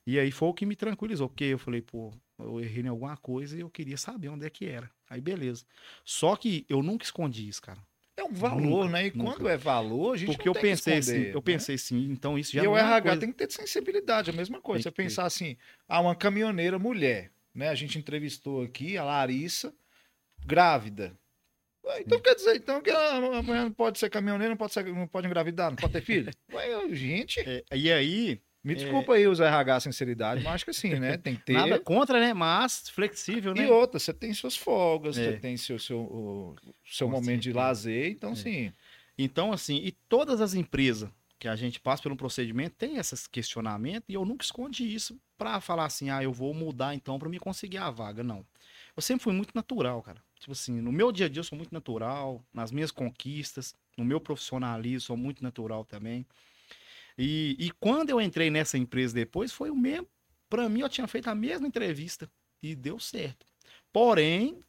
e 0.07 0.17
aí 0.17 0.31
foi 0.31 0.47
o 0.49 0.53
que 0.53 0.65
me 0.65 0.75
tranquilizou, 0.75 1.27
porque 1.29 1.43
eu 1.45 1.59
falei, 1.59 1.81
pô, 1.81 2.11
eu 2.39 2.59
errei 2.59 2.83
em 2.83 2.87
alguma 2.87 3.15
coisa 3.17 3.55
e 3.57 3.59
eu 3.59 3.69
queria 3.69 3.97
saber 3.97 4.29
onde 4.29 4.45
é 4.45 4.49
que 4.49 4.65
era. 4.65 4.89
Aí, 5.09 5.19
beleza. 5.21 5.63
Só 6.03 6.35
que 6.35 6.65
eu 6.69 6.81
nunca 6.81 7.03
escondi 7.05 7.47
isso, 7.47 7.61
cara. 7.61 7.79
é 8.17 8.23
um 8.23 8.33
valor, 8.33 8.85
Nunca, 8.85 8.89
né? 8.89 9.07
E 9.07 9.11
nunca. 9.17 9.33
quando 9.33 9.49
é 9.49 9.57
valor, 9.57 10.13
a 10.13 10.17
gente 10.17 10.27
Porque 10.35 10.47
não 10.49 10.55
eu 10.55 10.61
pensei 10.61 10.97
esconder, 10.97 11.17
assim, 11.19 11.29
eu 11.29 11.35
né? 11.35 11.41
pensei 11.41 11.75
assim, 11.75 12.11
então 12.11 12.37
isso 12.39 12.53
já 12.53 12.61
E 12.61 12.65
não 12.65 12.73
o 12.73 12.77
é 12.77 12.81
RH 12.81 13.01
coisa... 13.01 13.19
tem 13.19 13.31
que 13.31 13.37
ter 13.37 13.51
sensibilidade, 13.51 14.29
a 14.29 14.33
mesma 14.33 14.61
coisa. 14.61 14.83
Tem 14.83 14.83
Você 14.83 14.89
que 14.91 14.95
ter. 14.95 15.03
pensar 15.03 15.25
assim, 15.25 15.57
ah, 15.87 15.99
uma 16.01 16.15
caminhoneira 16.15 16.79
mulher, 16.79 17.31
né? 17.53 17.69
A 17.69 17.75
gente 17.75 17.97
entrevistou 17.99 18.63
aqui 18.63 18.97
a 18.97 19.03
Larissa, 19.03 19.73
grávida. 20.45 21.17
Então 21.99 22.19
quer 22.19 22.35
dizer, 22.35 22.55
então 22.55 22.81
que 22.81 22.89
a 22.91 23.15
a 23.17 23.41
mulher 23.41 23.63
não 23.63 23.71
pode 23.71 23.97
ser 23.99 24.09
caminhoneira, 24.09 24.51
não 24.51 24.57
pode, 24.57 24.73
ser, 24.73 24.85
não 24.85 25.07
pode 25.07 25.27
engravidar, 25.27 25.69
não 25.71 25.75
pode 25.77 25.93
ter 25.93 26.01
filho? 26.01 26.31
Ué, 26.53 26.89
gente, 26.95 27.39
É, 27.39 27.63
e 27.75 27.91
aí, 27.91 28.39
me 28.63 28.75
desculpa 28.75 29.13
aí 29.15 29.27
os 29.27 29.39
RH 29.39 29.79
sinceridade, 29.81 30.43
mas 30.43 30.53
acho 30.55 30.65
que 30.65 30.71
assim, 30.71 30.99
né? 30.99 31.17
Tem 31.17 31.35
que 31.35 31.41
ter. 31.43 31.53
nada 31.53 31.79
contra, 31.79 32.19
né? 32.19 32.33
Mas 32.33 32.87
flexível, 32.89 33.53
né? 33.55 33.63
E 33.65 33.67
outra, 33.67 33.99
você 33.99 34.13
tem 34.13 34.33
suas 34.33 34.55
folgas, 34.55 35.17
É. 35.17 35.23
você 35.33 35.39
tem 35.39 35.57
seu, 35.57 35.79
seu, 35.79 35.99
o- 35.99 36.55
seu 36.85 37.07
Com 37.07 37.13
momento 37.13 37.39
de 37.41 37.45
certeza. 37.45 37.57
lazer, 37.65 38.11
então 38.11 38.31
É. 38.31 38.35
sim. 38.35 38.73
Então, 39.17 39.51
assim, 39.51 39.77
e 39.83 39.91
todas 39.91 40.39
as 40.41 40.53
empresas 40.53 41.09
que 41.39 41.47
a 41.47 41.55
gente 41.55 41.79
passa 41.79 42.03
pelo 42.03 42.15
procedimento 42.15 42.75
tem 42.77 42.97
esses 42.97 43.25
questionamentos 43.27 44.07
e 44.07 44.13
eu 44.13 44.23
nunca 44.23 44.45
escondi 44.45 44.93
isso 44.93 45.19
pra 45.37 45.59
falar 45.59 45.85
assim, 45.85 46.09
ah, 46.11 46.21
eu 46.23 46.31
vou 46.31 46.53
mudar 46.53 46.93
então 46.93 47.17
pra 47.17 47.27
me 47.27 47.39
conseguir 47.39 47.77
a 47.79 47.89
vaga. 47.89 48.23
Não. 48.23 48.45
Eu 48.95 49.01
sempre 49.01 49.23
fui 49.23 49.33
muito 49.33 49.51
natural, 49.55 50.01
cara. 50.03 50.21
Tipo 50.41 50.53
assim, 50.53 50.81
no 50.81 50.91
meu 50.91 51.11
dia 51.11 51.27
a 51.27 51.29
dia 51.29 51.39
eu 51.39 51.43
sou 51.43 51.55
muito 51.55 51.71
natural, 51.71 52.43
nas 52.51 52.71
minhas 52.71 52.89
conquistas, 52.89 53.75
no 53.95 54.03
meu 54.03 54.19
profissionalismo 54.19 54.99
sou 55.01 55.15
muito 55.15 55.43
natural 55.43 55.85
também. 55.85 56.25
E, 57.15 57.55
e 57.59 57.69
quando 57.73 58.09
eu 58.09 58.19
entrei 58.19 58.49
nessa 58.49 58.75
empresa 58.75 59.13
depois, 59.13 59.51
foi 59.51 59.69
o 59.69 59.75
mesmo. 59.75 60.07
Pra 60.49 60.67
mim, 60.67 60.81
eu 60.81 60.89
tinha 60.89 61.07
feito 61.07 61.29
a 61.29 61.35
mesma 61.35 61.67
entrevista 61.67 62.27
e 62.61 62.73
deu 62.75 62.99
certo. 62.99 63.45
Porém, 63.93 64.63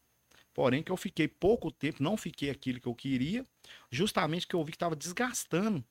porém 0.53 0.83
que 0.83 0.93
eu 0.93 0.97
fiquei 0.97 1.27
pouco 1.27 1.70
tempo, 1.70 2.03
não 2.03 2.18
fiquei 2.18 2.51
aquilo 2.51 2.79
que 2.79 2.87
eu 2.87 2.95
queria, 2.95 3.43
justamente 3.91 4.47
que 4.47 4.55
eu 4.55 4.62
vi 4.62 4.73
que 4.73 4.77
estava 4.77 4.95
desgastando 4.95 5.83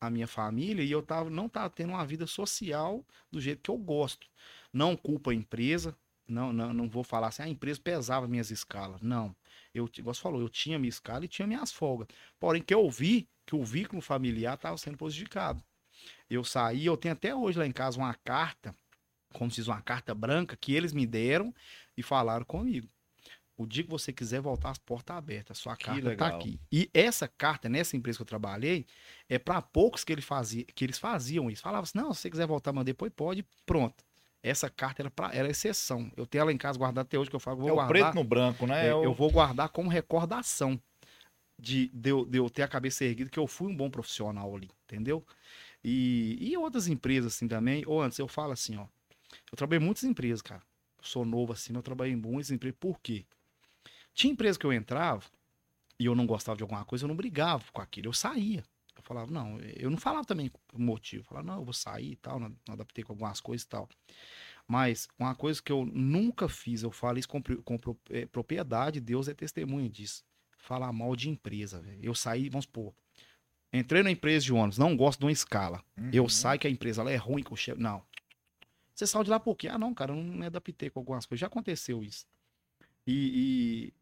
a 0.00 0.10
minha 0.10 0.26
família 0.26 0.82
e 0.82 0.90
eu 0.90 1.00
tava, 1.00 1.30
não 1.30 1.46
estava 1.46 1.70
tendo 1.70 1.90
uma 1.90 2.04
vida 2.04 2.26
social 2.26 3.06
do 3.30 3.40
jeito 3.40 3.62
que 3.62 3.70
eu 3.70 3.78
gosto. 3.78 4.26
Não 4.72 4.96
culpa 4.96 5.30
a 5.30 5.34
empresa, 5.34 5.96
não, 6.26 6.52
não, 6.52 6.72
não 6.72 6.88
vou 6.88 7.04
falar 7.04 7.28
assim, 7.28 7.42
"Ah, 7.42 7.46
a 7.46 7.48
empresa 7.48 7.80
pesava 7.80 8.26
minhas 8.28 8.50
escalas. 8.50 9.00
Não. 9.02 9.34
Eu, 9.74 9.88
igual 9.98 10.14
você 10.14 10.20
falou, 10.20 10.40
eu 10.40 10.48
tinha 10.48 10.78
minha 10.78 10.88
escala 10.88 11.24
e 11.24 11.28
tinha 11.28 11.46
minhas 11.46 11.72
folgas. 11.72 12.08
Porém, 12.38 12.62
que 12.62 12.74
eu 12.74 12.88
vi 12.90 13.28
que 13.46 13.54
o 13.56 13.64
vínculo 13.64 14.00
familiar 14.02 14.54
estava 14.54 14.76
sendo 14.78 14.96
prejudicado. 14.98 15.62
Eu 16.28 16.44
saí, 16.44 16.86
eu 16.86 16.96
tenho 16.96 17.12
até 17.14 17.34
hoje 17.34 17.58
lá 17.58 17.66
em 17.66 17.72
casa 17.72 17.98
uma 17.98 18.14
carta, 18.14 18.74
como 19.32 19.50
se 19.50 19.56
diz, 19.56 19.68
uma 19.68 19.80
carta 19.82 20.14
branca, 20.14 20.56
que 20.56 20.74
eles 20.74 20.92
me 20.92 21.06
deram 21.06 21.54
e 21.96 22.02
falaram 22.02 22.44
comigo. 22.44 22.88
O 23.56 23.66
dia 23.66 23.84
que 23.84 23.90
você 23.90 24.12
quiser 24.12 24.40
voltar, 24.40 24.70
as 24.70 24.78
portas 24.78 25.16
abertas, 25.16 25.58
sua 25.58 25.76
Que 25.76 25.84
carta 25.84 26.16
tá 26.16 26.28
legal. 26.28 26.40
aqui. 26.40 26.58
E 26.70 26.90
essa 26.92 27.28
carta, 27.28 27.68
nessa 27.68 27.96
empresa 27.96 28.18
que 28.18 28.22
eu 28.22 28.26
trabalhei, 28.26 28.86
é 29.28 29.38
para 29.38 29.60
poucos 29.62 30.02
que, 30.04 30.12
ele 30.12 30.22
fazia, 30.22 30.64
que 30.64 30.84
eles 30.84 30.98
faziam 30.98 31.50
isso. 31.50 31.62
Falavam 31.62 31.84
assim, 31.84 31.98
não, 31.98 32.12
se 32.14 32.22
você 32.22 32.30
quiser 32.30 32.46
voltar, 32.46 32.72
mas 32.72 32.84
depois 32.84 33.12
pode, 33.14 33.44
pronto. 33.66 34.04
Essa 34.42 34.68
carta 34.68 35.02
era, 35.02 35.10
pra, 35.10 35.32
era 35.34 35.48
exceção. 35.48 36.10
Eu 36.16 36.26
tenho 36.26 36.42
ela 36.42 36.52
em 36.52 36.58
casa 36.58 36.78
guardada 36.78 37.02
até 37.02 37.18
hoje, 37.18 37.30
que 37.30 37.36
eu 37.36 37.40
falo, 37.40 37.58
vou 37.58 37.68
é 37.68 37.72
o 37.72 37.76
guardar. 37.76 37.94
preto 38.12 38.14
no 38.16 38.24
branco, 38.24 38.66
né? 38.66 38.86
É, 38.86 38.88
É 38.90 38.94
o- 38.94 39.04
Eu 39.04 39.14
vou 39.14 39.30
guardar 39.30 39.68
como 39.68 39.88
recordação 39.88 40.80
de, 41.58 41.88
de, 41.88 42.10
eu, 42.10 42.24
de 42.24 42.38
eu 42.38 42.50
ter 42.50 42.62
a 42.62 42.68
cabeça 42.68 43.04
erguida, 43.04 43.30
que 43.30 43.38
eu 43.38 43.46
fui 43.46 43.68
um 43.68 43.76
bom 43.76 43.88
profissional 43.88 44.54
ali, 44.56 44.68
entendeu? 44.84 45.24
E, 45.84 46.36
e 46.40 46.56
outras 46.56 46.88
empresas 46.88 47.34
assim 47.34 47.46
também. 47.46 47.84
Ou 47.86 48.00
antes, 48.02 48.18
eu 48.18 48.26
falo 48.28 48.52
assim, 48.52 48.76
ó. 48.76 48.86
Eu 49.50 49.56
trabalhei 49.56 49.80
em 49.82 49.84
muitas 49.86 50.04
empresas, 50.04 50.42
cara. 50.42 50.62
Eu 50.98 51.04
sou 51.04 51.24
novo 51.24 51.52
assim, 51.52 51.72
mas 51.72 51.78
eu 51.78 51.82
trabalhei 51.84 52.12
em 52.14 52.16
muitas 52.16 52.50
empresas. 52.50 52.76
Por 52.80 52.98
quê? 53.00 53.24
Tinha 54.14 54.32
empresa 54.32 54.58
que 54.58 54.66
eu 54.66 54.72
entrava 54.72 55.24
e 55.98 56.04
eu 56.06 56.14
não 56.14 56.26
gostava 56.26 56.56
de 56.56 56.62
alguma 56.62 56.84
coisa, 56.84 57.04
eu 57.04 57.08
não 57.08 57.16
brigava 57.16 57.64
com 57.72 57.80
aquilo, 57.80 58.08
eu 58.08 58.12
saía. 58.12 58.62
Eu 59.02 59.06
falava, 59.06 59.30
não, 59.30 59.58
eu 59.60 59.90
não 59.90 59.98
falava 59.98 60.24
também 60.24 60.50
o 60.72 60.80
motivo. 60.80 61.22
Eu 61.22 61.26
falava, 61.26 61.46
não, 61.46 61.56
eu 61.58 61.64
vou 61.64 61.74
sair 61.74 62.12
e 62.12 62.16
tal, 62.16 62.38
não, 62.38 62.48
não 62.66 62.74
adaptei 62.74 63.02
com 63.04 63.12
algumas 63.12 63.40
coisas 63.40 63.64
e 63.64 63.68
tal. 63.68 63.88
Mas 64.66 65.08
uma 65.18 65.34
coisa 65.34 65.60
que 65.60 65.72
eu 65.72 65.84
nunca 65.84 66.48
fiz, 66.48 66.82
eu 66.82 66.90
falo 66.92 67.18
isso 67.18 67.28
com, 67.28 67.42
com 67.42 67.78
eh, 68.10 68.26
propriedade, 68.26 69.00
Deus 69.00 69.26
é 69.28 69.34
testemunha 69.34 69.88
disso. 69.88 70.24
Falar 70.56 70.92
mal 70.92 71.16
de 71.16 71.28
empresa, 71.28 71.80
velho. 71.82 71.98
Eu 72.00 72.14
saí, 72.14 72.48
vamos 72.48 72.64
supor, 72.66 72.94
entrei 73.72 74.02
na 74.04 74.10
empresa 74.10 74.44
de 74.44 74.52
ônibus, 74.52 74.78
não 74.78 74.96
gosto 74.96 75.18
de 75.18 75.24
uma 75.26 75.32
escala. 75.32 75.82
Eu 76.12 76.22
Uhum. 76.22 76.28
saio 76.28 76.60
que 76.60 76.66
a 76.68 76.70
empresa 76.70 77.02
é 77.10 77.16
ruim, 77.16 77.42
que 77.42 77.52
o 77.52 77.56
chefe. 77.56 77.80
Não. 77.80 78.02
Você 78.94 79.06
saiu 79.06 79.24
de 79.24 79.30
lá 79.30 79.40
por 79.40 79.56
quê? 79.56 79.66
Ah, 79.68 79.78
não, 79.78 79.92
cara, 79.92 80.12
eu 80.12 80.16
não 80.16 80.22
me 80.22 80.46
adaptei 80.46 80.90
com 80.90 81.00
algumas 81.00 81.26
coisas. 81.26 81.40
Já 81.40 81.48
aconteceu 81.48 82.04
isso. 82.04 82.24
E, 83.04 83.92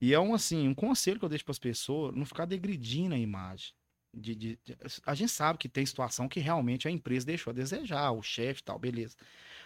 e, 0.00 0.08
e 0.08 0.12
é 0.14 0.18
um, 0.18 0.34
assim, 0.34 0.66
um 0.66 0.74
conselho 0.74 1.18
que 1.18 1.24
eu 1.24 1.28
deixo 1.28 1.44
para 1.44 1.52
as 1.52 1.58
pessoas, 1.60 2.14
não 2.16 2.24
ficar 2.26 2.44
degredindo 2.44 3.14
a 3.14 3.18
imagem. 3.18 3.72
De, 4.12 4.34
de- 4.34 4.58
a 5.04 5.14
gente 5.14 5.30
sabe 5.30 5.58
que 5.58 5.68
tem 5.68 5.84
situação 5.84 6.28
que 6.28 6.40
realmente 6.40 6.88
a 6.88 6.90
empresa 6.90 7.26
deixou 7.26 7.50
a 7.50 7.54
desejar, 7.54 8.10
o 8.12 8.22
chefe 8.22 8.62
tal, 8.62 8.78
beleza. 8.78 9.16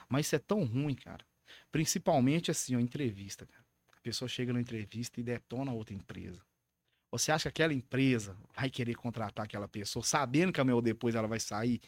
Mas 0.09 0.27
isso 0.27 0.37
é 0.37 0.39
tão 0.39 0.65
ruim, 0.65 0.95
cara. 0.95 1.25
Principalmente 1.71 2.51
assim, 2.51 2.77
ó, 2.77 2.81
entrevista, 2.81 3.47
cara. 3.47 3.65
A 3.97 4.01
pessoa 4.03 4.29
chega 4.29 4.53
na 4.53 4.61
entrevista 4.61 5.21
e 5.21 5.23
detona 5.23 5.73
outra 5.73 5.95
empresa. 5.95 6.41
Você 7.11 7.31
acha 7.31 7.43
que 7.45 7.49
aquela 7.63 7.75
empresa 7.75 8.37
vai 8.57 8.71
querer 8.71 8.95
contratar 8.95 9.45
aquela 9.45 9.69
pessoa, 9.69 10.03
sabendo 10.03 10.51
que 10.53 10.61
amanhã 10.61 10.77
ou 10.77 10.83
depois 10.83 11.15
ela 11.15 11.29
vai 11.29 11.39
sair? 11.39 11.81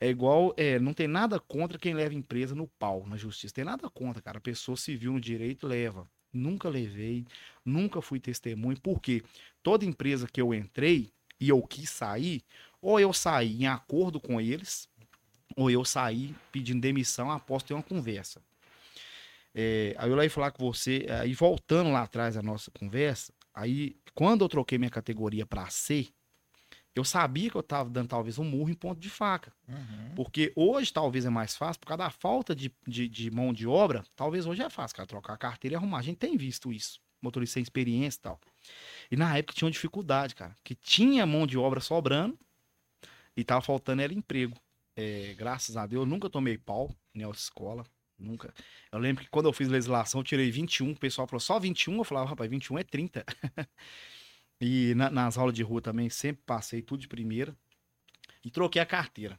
É 0.00 0.08
igual, 0.08 0.54
é, 0.56 0.78
não 0.78 0.92
tem 0.94 1.08
nada 1.08 1.40
contra 1.40 1.78
quem 1.78 1.94
leva 1.94 2.14
empresa 2.14 2.54
no 2.54 2.68
pau, 2.68 3.06
na 3.06 3.16
justiça. 3.16 3.54
Tem 3.54 3.64
nada 3.64 3.88
contra, 3.90 4.22
cara. 4.22 4.38
A 4.38 4.40
pessoa 4.40 4.76
civil 4.76 5.12
no 5.14 5.20
direito 5.20 5.66
leva. 5.66 6.08
Nunca 6.32 6.68
levei, 6.68 7.26
nunca 7.64 8.02
fui 8.02 8.20
testemunho, 8.20 8.78
porque 8.82 9.22
toda 9.62 9.84
empresa 9.86 10.26
que 10.30 10.40
eu 10.40 10.52
entrei 10.52 11.10
e 11.40 11.48
eu 11.48 11.62
quis 11.62 11.90
sair, 11.90 12.42
ou 12.80 13.00
eu 13.00 13.12
saí 13.12 13.62
em 13.62 13.66
acordo 13.66 14.20
com 14.20 14.40
eles, 14.40 14.88
ou 15.56 15.70
eu 15.70 15.84
saí 15.84 16.34
pedindo 16.52 16.80
demissão 16.80 17.30
após 17.30 17.62
ter 17.62 17.74
uma 17.74 17.82
conversa. 17.82 18.42
É, 19.54 19.94
aí 19.96 20.10
eu 20.10 20.16
lá 20.16 20.24
ia 20.24 20.30
falar 20.30 20.50
com 20.50 20.64
você, 20.70 21.06
aí 21.08 21.32
voltando 21.32 21.90
lá 21.90 22.02
atrás 22.02 22.36
a 22.36 22.42
nossa 22.42 22.70
conversa, 22.70 23.32
aí 23.54 23.96
quando 24.14 24.44
eu 24.44 24.48
troquei 24.48 24.76
minha 24.76 24.90
categoria 24.90 25.46
para 25.46 25.68
C, 25.70 26.08
eu 26.94 27.04
sabia 27.04 27.50
que 27.50 27.56
eu 27.56 27.60
estava 27.60 27.90
dando 27.90 28.08
talvez 28.08 28.38
um 28.38 28.44
murro 28.44 28.70
em 28.70 28.74
ponto 28.74 28.98
de 28.98 29.10
faca. 29.10 29.52
Uhum. 29.68 30.14
Porque 30.14 30.50
hoje 30.56 30.90
talvez 30.90 31.26
é 31.26 31.30
mais 31.30 31.54
fácil, 31.54 31.78
por 31.78 31.88
causa 31.88 32.04
da 32.04 32.10
falta 32.10 32.54
de, 32.56 32.72
de, 32.86 33.06
de 33.06 33.30
mão 33.30 33.52
de 33.52 33.66
obra, 33.66 34.02
talvez 34.16 34.46
hoje 34.46 34.62
é 34.62 34.70
fácil, 34.70 34.96
cara, 34.96 35.06
trocar 35.06 35.34
a 35.34 35.38
carteira 35.38 35.74
e 35.74 35.76
arrumar. 35.76 35.98
A 35.98 36.02
gente 36.02 36.16
tem 36.16 36.38
visto 36.38 36.72
isso, 36.72 36.98
motorista 37.20 37.54
sem 37.54 37.62
experiência 37.62 38.18
e 38.18 38.22
tal. 38.22 38.40
E 39.10 39.16
na 39.16 39.36
época 39.36 39.54
tinha 39.54 39.66
uma 39.66 39.72
dificuldade, 39.72 40.34
cara, 40.34 40.54
que 40.64 40.74
tinha 40.74 41.26
mão 41.26 41.46
de 41.46 41.56
obra 41.58 41.80
sobrando 41.80 42.38
e 43.36 43.44
tava 43.44 43.60
faltando 43.60 44.02
era 44.02 44.12
emprego. 44.12 44.56
É, 44.96 45.34
graças 45.34 45.76
a 45.76 45.86
Deus, 45.86 46.02
eu 46.02 46.06
nunca 46.06 46.30
tomei 46.30 46.56
pau 46.56 46.94
em 47.14 47.28
escola, 47.30 47.84
nunca. 48.18 48.52
Eu 48.90 48.98
lembro 48.98 49.22
que 49.24 49.30
quando 49.30 49.46
eu 49.46 49.52
fiz 49.52 49.68
legislação, 49.68 50.20
eu 50.20 50.24
tirei 50.24 50.50
21, 50.50 50.92
o 50.92 50.96
pessoal 50.96 51.26
falou 51.26 51.40
só 51.40 51.58
21, 51.60 51.98
eu 51.98 52.04
falava, 52.04 52.30
rapaz, 52.30 52.50
21 52.50 52.78
é 52.78 52.82
30. 52.84 53.24
e 54.60 54.94
na- 54.94 55.10
nas 55.10 55.36
aulas 55.36 55.54
de 55.54 55.62
rua 55.62 55.82
também, 55.82 56.08
sempre 56.08 56.42
passei 56.46 56.80
tudo 56.82 57.00
de 57.00 57.08
primeira 57.08 57.54
e 58.44 58.50
troquei 58.50 58.80
a 58.80 58.86
carteira. 58.86 59.38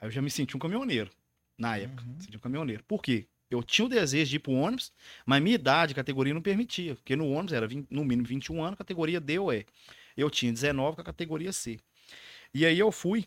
Aí 0.00 0.08
eu 0.08 0.10
já 0.10 0.20
me 0.20 0.30
senti 0.30 0.56
um 0.56 0.60
caminhoneiro, 0.60 1.10
na 1.56 1.78
época. 1.78 2.02
Uhum. 2.02 2.20
Senti 2.20 2.36
um 2.36 2.40
caminhoneiro. 2.40 2.82
Por 2.84 3.00
quê? 3.02 3.28
Eu 3.54 3.62
tinha 3.62 3.86
o 3.86 3.88
desejo 3.88 4.30
de 4.30 4.36
ir 4.36 4.38
pro 4.40 4.52
ônibus, 4.52 4.92
mas 5.26 5.42
minha 5.42 5.54
idade, 5.54 5.94
categoria 5.94 6.32
não 6.32 6.42
permitia. 6.42 6.94
Porque 6.94 7.14
no 7.16 7.30
ônibus 7.30 7.52
era 7.52 7.66
20 7.66 7.88
no 7.90 8.04
mínimo 8.04 8.26
21 8.26 8.62
anos, 8.64 8.78
categoria 8.78 9.20
D 9.20 9.38
ou 9.38 9.52
E. 9.52 9.66
Eu 10.16 10.30
tinha 10.30 10.52
19 10.52 10.96
com 10.96 11.02
a 11.02 11.04
categoria 11.04 11.52
C. 11.52 11.78
E 12.54 12.66
aí 12.66 12.78
eu 12.78 12.90
fui 12.92 13.26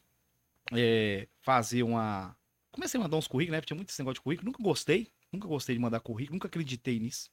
é, 0.72 1.28
fazer 1.42 1.84
uma. 1.84 2.36
Comecei 2.72 3.00
a 3.00 3.04
mandar 3.04 3.18
uns 3.18 3.28
currículos, 3.28 3.58
né? 3.58 3.62
Tinha 3.62 3.76
muito 3.76 3.90
esse 3.90 4.02
negócio 4.02 4.16
de 4.16 4.22
currículo. 4.22 4.48
Nunca 4.48 4.62
gostei. 4.62 5.08
Nunca 5.32 5.48
gostei 5.48 5.76
de 5.76 5.82
mandar 5.82 6.00
currículo, 6.00 6.36
nunca 6.36 6.48
acreditei 6.48 7.00
nisso. 7.00 7.30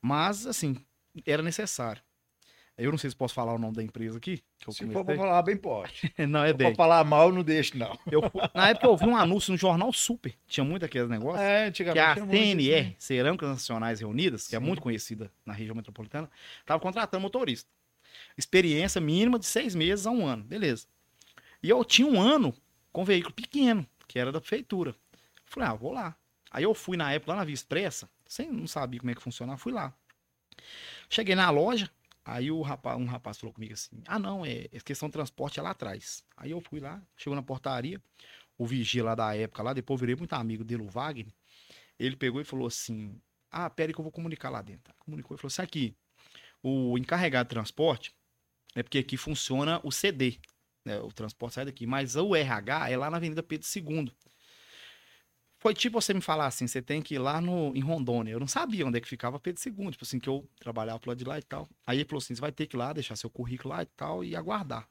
Mas, 0.00 0.46
assim, 0.46 0.76
era 1.26 1.42
necessário. 1.42 2.02
Eu 2.78 2.90
não 2.92 2.98
sei 2.98 3.10
se 3.10 3.16
posso 3.16 3.34
falar 3.34 3.52
o 3.54 3.58
nome 3.58 3.74
da 3.74 3.82
empresa 3.82 4.16
aqui. 4.18 4.40
Que 4.58 4.72
Se 4.72 4.84
for 4.84 4.92
pra 4.92 5.00
comecei. 5.02 5.16
falar 5.16 5.42
bem, 5.42 5.56
pode. 5.56 6.14
não, 6.28 6.44
é 6.44 6.48
Se 6.48 6.54
bem. 6.54 6.68
pra 6.68 6.76
falar 6.76 7.02
mal, 7.04 7.32
não 7.32 7.42
deixe, 7.42 7.76
não. 7.76 7.98
Eu, 8.10 8.20
na 8.54 8.68
época 8.68 8.86
eu 8.86 8.96
vi 8.96 9.06
um 9.06 9.16
anúncio 9.16 9.50
no 9.50 9.58
jornal 9.58 9.92
Super. 9.92 10.32
Tinha 10.46 10.62
muito 10.62 10.84
aqueles 10.84 11.08
negócios. 11.08 11.40
É, 11.40 11.62
que 11.64 11.68
antigamente. 11.68 12.00
a 12.00 12.12
tinha 12.14 12.24
muito 12.24 12.38
CNR, 12.40 12.80
assim. 12.80 12.94
Cerâmicas 12.98 13.48
Nacionais 13.48 13.98
Reunidas, 14.00 14.46
que 14.46 14.54
é 14.54 14.60
Sim. 14.60 14.64
muito 14.64 14.80
conhecida 14.80 15.30
na 15.44 15.52
região 15.52 15.74
metropolitana, 15.74 16.30
estava 16.60 16.80
contratando 16.80 17.20
motorista. 17.20 17.68
Experiência 18.36 19.00
mínima 19.00 19.38
de 19.38 19.46
seis 19.46 19.74
meses 19.74 20.06
a 20.06 20.10
um 20.12 20.24
ano, 20.26 20.44
beleza. 20.44 20.86
E 21.62 21.68
eu 21.68 21.84
tinha 21.84 22.06
um 22.06 22.20
ano 22.20 22.54
com 22.92 23.04
veículo 23.04 23.34
pequeno, 23.34 23.84
que 24.06 24.18
era 24.18 24.30
da 24.30 24.40
prefeitura. 24.40 24.94
Falei, 25.44 25.68
ah, 25.68 25.74
vou 25.74 25.92
lá. 25.92 26.14
Aí 26.50 26.62
eu 26.62 26.72
fui 26.74 26.96
na 26.96 27.12
época 27.12 27.32
lá 27.32 27.38
na 27.38 27.44
Via 27.44 27.54
Expressa, 27.54 28.08
sem 28.24 28.50
não 28.50 28.66
sabia 28.68 29.00
como 29.00 29.10
é 29.10 29.14
que 29.14 29.22
funcionava, 29.22 29.58
fui 29.58 29.72
lá. 29.72 29.92
Cheguei 31.10 31.34
na 31.34 31.50
loja, 31.50 31.90
aí 32.28 32.50
o 32.50 32.60
rapaz, 32.62 32.98
um 32.98 33.06
rapaz 33.06 33.38
falou 33.38 33.52
comigo 33.52 33.72
assim: 33.72 34.02
ah, 34.06 34.18
não, 34.18 34.44
é, 34.44 34.66
é 34.72 34.80
questão 34.80 35.08
de 35.08 35.12
transporte 35.12 35.58
é 35.58 35.62
lá 35.62 35.70
atrás. 35.70 36.24
Aí 36.36 36.50
eu 36.50 36.60
fui 36.60 36.80
lá, 36.80 37.02
chegou 37.16 37.34
na 37.34 37.42
portaria, 37.42 38.00
o 38.56 38.66
vigia 38.66 39.04
lá 39.04 39.14
da 39.14 39.34
época, 39.34 39.62
lá, 39.62 39.72
depois 39.72 40.00
virei 40.00 40.16
muito 40.16 40.32
amigo 40.34 40.64
dele, 40.64 40.82
o 40.82 40.88
Wagner. 40.88 41.32
Ele 41.98 42.16
pegou 42.16 42.40
e 42.40 42.44
falou 42.44 42.66
assim: 42.66 43.20
Ah, 43.50 43.68
pera 43.70 43.90
aí 43.90 43.94
que 43.94 44.00
eu 44.00 44.04
vou 44.04 44.12
comunicar 44.12 44.50
lá 44.50 44.62
dentro. 44.62 44.94
Comunicou 44.98 45.34
e 45.34 45.38
falou 45.38 45.48
assim: 45.48 45.62
aqui, 45.62 45.96
o 46.62 46.98
encarregado 46.98 47.48
de 47.48 47.54
transporte 47.54 48.14
é 48.74 48.82
porque 48.82 48.98
aqui 48.98 49.16
funciona 49.16 49.80
o 49.82 49.90
CD, 49.90 50.38
né? 50.84 51.00
O 51.00 51.12
transporte 51.12 51.54
sai 51.54 51.64
daqui, 51.64 51.86
mas 51.86 52.16
o 52.16 52.34
RH 52.36 52.90
é 52.90 52.96
lá 52.96 53.10
na 53.10 53.16
Avenida 53.16 53.42
Pedro 53.42 53.66
II. 53.74 54.12
Foi 55.58 55.74
tipo 55.74 56.00
você 56.00 56.14
me 56.14 56.20
falar 56.20 56.46
assim, 56.46 56.68
você 56.68 56.80
tem 56.80 57.02
que 57.02 57.14
ir 57.14 57.18
lá 57.18 57.40
no, 57.40 57.74
em 57.74 57.80
Rondônia. 57.80 58.30
Eu 58.32 58.38
não 58.40 58.46
sabia 58.46 58.86
onde 58.86 58.98
é 58.98 59.00
que 59.00 59.08
ficava 59.08 59.40
Pedro 59.40 59.60
II, 59.66 59.90
tipo 59.90 60.04
assim, 60.04 60.20
que 60.20 60.28
eu 60.28 60.48
trabalhava 60.60 61.00
pro 61.00 61.14
de 61.16 61.24
lá 61.24 61.36
e 61.38 61.42
tal. 61.42 61.68
Aí 61.84 61.98
ele 61.98 62.04
falou 62.04 62.18
assim, 62.18 62.34
você 62.34 62.40
vai 62.40 62.52
ter 62.52 62.66
que 62.66 62.76
ir 62.76 62.78
lá, 62.78 62.92
deixar 62.92 63.16
seu 63.16 63.28
currículo 63.28 63.74
lá 63.74 63.82
e 63.82 63.86
tal, 63.86 64.24
e 64.24 64.36
aguardar. 64.36 64.88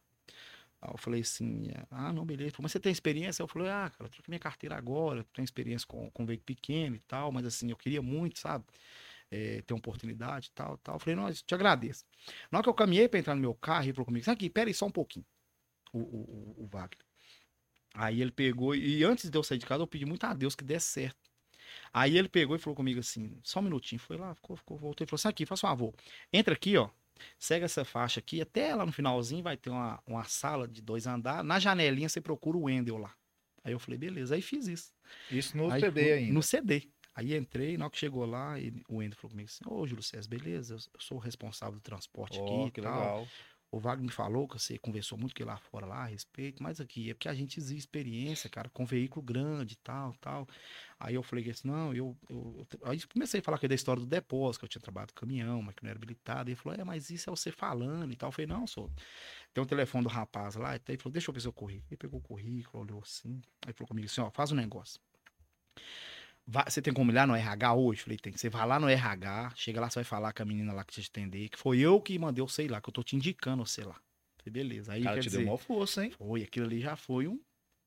Aí 0.82 0.92
eu 0.92 0.98
falei 0.98 1.22
assim, 1.22 1.70
ah, 1.90 2.12
não, 2.12 2.26
beleza. 2.26 2.56
Mas 2.62 2.72
você 2.74 2.80
tem 2.82 2.92
experiência? 2.92 3.42
Eu 3.42 3.48
falei, 3.48 3.70
ah, 3.70 3.90
cara, 3.90 4.06
eu 4.06 4.10
troquei 4.10 4.30
minha 4.32 4.40
carteira 4.40 4.76
agora, 4.76 5.26
tenho 5.34 5.46
experiência 5.46 5.88
com, 5.88 6.10
com 6.12 6.26
veículo 6.26 6.46
pequeno 6.46 6.96
e 6.96 7.00
tal, 7.00 7.32
mas 7.32 7.46
assim, 7.46 7.70
eu 7.70 7.78
queria 7.78 8.02
muito, 8.02 8.40
sabe? 8.40 8.66
É, 9.32 9.62
ter 9.62 9.74
uma 9.74 9.80
oportunidade 9.80 10.48
e 10.50 10.52
tal, 10.52 10.78
tal. 10.80 10.96
Eu 10.96 11.00
falei, 11.00 11.16
não, 11.16 11.30
eu 11.30 11.34
te 11.34 11.56
agradeço. 11.56 12.06
Na 12.52 12.60
hora 12.60 12.64
que 12.64 12.70
eu 12.70 12.74
caminhei 12.74 13.08
para 13.08 13.20
entrar 13.20 13.36
no 13.36 13.42
meu 13.42 13.56
carro, 13.56 13.86
ele 13.86 13.94
falou 13.94 14.06
comigo, 14.06 14.30
aqui, 14.30 14.50
pera 14.50 14.70
aí 14.70 14.74
só 14.74 14.86
um 14.86 14.92
pouquinho, 14.92 15.26
o, 15.94 16.00
o, 16.00 16.02
o, 16.02 16.64
o 16.64 16.68
Wagner. 16.68 17.07
Aí 18.00 18.22
ele 18.22 18.32
pegou, 18.32 18.76
e 18.76 19.04
antes 19.04 19.28
de 19.30 19.36
eu 19.36 19.42
sair 19.44 19.58
de 19.58 19.66
casa, 19.66 19.82
eu 19.82 19.88
pedi 19.88 20.06
muito 20.06 20.24
a 20.24 20.34
Deus 20.34 20.56
que 20.56 20.64
desse 20.64 20.88
certo. 20.88 21.18
Aí 21.92 22.16
ele 22.16 22.30
pegou 22.30 22.56
e 22.56 22.60
falou 22.60 22.76
comigo 22.76 23.00
assim, 23.00 23.40
só 23.44 23.60
um 23.60 23.64
minutinho, 23.64 24.00
foi 24.00 24.18
lá, 24.18 24.36
ficou, 24.36 24.56
ficou 24.56 24.78
voltou 24.78 25.04
e 25.04 25.08
falou 25.10 25.18
assim, 25.18 25.28
aqui, 25.30 25.46
faz 25.48 25.60
um 25.60 25.68
favor, 25.68 25.94
entra 26.32 26.54
aqui, 26.54 26.78
ó, 26.78 26.90
segue 27.40 27.66
essa 27.66 27.84
faixa 27.84 28.20
aqui, 28.20 28.40
até 28.40 28.76
lá 28.76 28.86
no 28.86 28.92
finalzinho 28.92 29.42
vai 29.42 29.58
ter 29.58 29.72
uma, 29.72 30.00
uma 30.06 30.24
sala 30.26 30.68
de 30.68 30.80
dois 30.82 31.08
andares, 31.08 31.44
na 31.44 31.60
janelinha 31.60 32.08
você 32.08 32.22
procura 32.22 32.56
o 32.58 32.64
Wendel 32.66 32.98
lá. 32.98 33.14
Aí 33.64 33.74
eu 33.74 33.80
falei, 33.80 33.98
beleza, 33.98 34.36
aí 34.36 34.42
fiz 34.42 34.68
isso. 34.68 34.94
Isso 35.32 35.58
no 35.58 35.72
Aí 35.72 35.82
CD 35.82 36.02
fui- 36.04 36.14
ainda. 36.14 36.34
No 36.34 36.44
CD. 36.44 36.90
Aí 37.16 37.36
entrei, 37.36 37.78
na 37.78 37.86
hora 37.86 37.92
que 37.92 37.98
chegou 37.98 38.26
lá, 38.28 38.60
ele- 38.60 38.84
o 38.88 38.98
Wendel 38.98 39.18
falou 39.18 39.32
comigo 39.32 39.50
assim, 39.50 39.64
ô 39.66 39.88
Júlio 39.88 40.04
César, 40.04 40.30
beleza, 40.30 40.76
eu, 40.76 40.78
eu 40.94 41.00
sou 41.00 41.18
o 41.18 41.20
responsável 41.20 41.74
do 41.80 41.82
transporte 41.82 42.40
Ó, 42.40 42.44
aqui 42.44 42.68
e 42.68 42.82
tal. 42.82 42.94
legal. 42.94 43.28
O 43.70 43.80
Wagner 43.80 44.12
falou 44.14 44.48
que 44.48 44.58
você 44.58 44.78
conversou 44.78 45.18
muito 45.18 45.36
ele 45.38 45.46
lá 45.50 45.58
fora 45.58 45.86
lá 45.86 45.98
a 46.04 46.06
respeito, 46.06 46.64
mas 46.64 46.80
aqui 46.80 47.10
é 47.10 47.14
porque 47.14 47.28
a 47.28 47.34
gente 47.34 47.60
exige 47.60 47.80
experiência, 47.80 48.50
cara, 48.50 48.70
com 48.70 48.86
veículo 48.86 49.22
grande 49.26 49.76
tal, 49.78 50.14
tal. 50.22 50.48
Aí 51.00 51.16
eu 51.16 51.24
falei 51.24 51.50
assim, 51.50 51.68
não, 51.68 51.94
eu, 51.94 52.18
eu, 52.30 52.66
eu- 52.82 52.88
Aí 52.90 53.02
comecei 53.08 53.40
a 53.40 53.44
falar 53.44 53.58
aqui 53.58 53.68
da 53.68 53.76
história 53.76 54.00
do 54.02 54.08
depósito, 54.08 54.60
que 54.62 54.66
eu 54.66 54.70
tinha 54.70 54.82
trabalhado 54.82 55.14
com 55.14 55.20
caminhão, 55.22 55.62
mas 55.62 55.76
que 55.76 55.84
não 55.84 55.90
era 55.90 55.98
habilitado. 56.00 56.50
Ele 56.50 56.56
falou, 56.56 56.80
é, 56.80 56.84
mas 56.84 57.10
isso 57.10 57.30
é 57.30 57.32
você 57.32 57.52
falando 57.52 58.12
e 58.12 58.16
tal. 58.16 58.30
Eu 58.30 58.32
falei, 58.32 58.48
não, 58.48 58.66
sou. 58.66 58.90
Tem 59.54 59.64
um 59.64 59.68
telefone 59.68 60.04
do 60.06 60.10
rapaz 60.10 60.56
lá, 60.56 60.76
e 60.76 60.82
ele 60.88 60.98
falou, 60.98 61.14
deixa 61.14 61.30
eu 61.30 61.34
ver 61.34 61.42
seu 61.42 61.54
currículo. 61.54 61.88
Ele 61.92 61.98
pegou 61.98 62.20
o 62.20 62.24
currículo, 62.24 62.84
olhou 62.84 63.02
assim, 63.04 63.42
aí 63.66 63.74
falou 63.74 63.88
comigo 63.90 64.08
assim, 64.08 64.22
ó, 64.22 64.30
faz 64.32 64.52
um 64.52 64.56
negócio. 64.56 65.00
Você 66.48 66.82
tem 66.82 66.94
como 66.94 67.12
ir 67.12 67.16
lá 67.16 67.28
no 67.28 67.36
RH 67.36 67.74
hoje? 67.74 68.02
Falei, 68.02 68.18
tem. 68.18 68.32
Você 68.32 68.50
vai 68.50 68.66
lá 68.66 68.80
no 68.80 68.88
RH, 68.88 69.52
chega 69.56 69.82
lá, 69.82 69.90
você 69.90 69.96
vai 69.96 70.04
falar 70.06 70.32
com 70.32 70.44
a 70.44 70.46
menina 70.46 70.72
lá 70.72 70.86
que 70.86 70.94
te 70.94 71.10
atender, 71.10 71.50
que 71.50 71.60
foi 71.60 71.80
eu 71.80 72.00
que 72.00 72.18
mandei, 72.18 72.42
eu 72.42 72.48
sei 72.48 72.70
lá, 72.70 72.80
que 72.80 72.88
eu 72.88 72.94
tô 72.94 73.04
te 73.04 73.18
indicando, 73.18 73.66
sei 73.66 73.84
lá. 73.84 73.96
Falei, 74.38 74.52
beleza. 74.52 74.94
Aí, 74.94 75.04
cara 75.04 75.20
te 75.20 75.26
dizer, 75.26 75.40
deu 75.40 75.48
uma 75.48 75.58
força, 75.58 76.06
hein? 76.06 76.12
foi, 76.12 76.44
aquilo 76.44 76.66
ali 76.66 76.80
já 76.80 76.96
foi 76.96 77.28
um, 77.28 77.38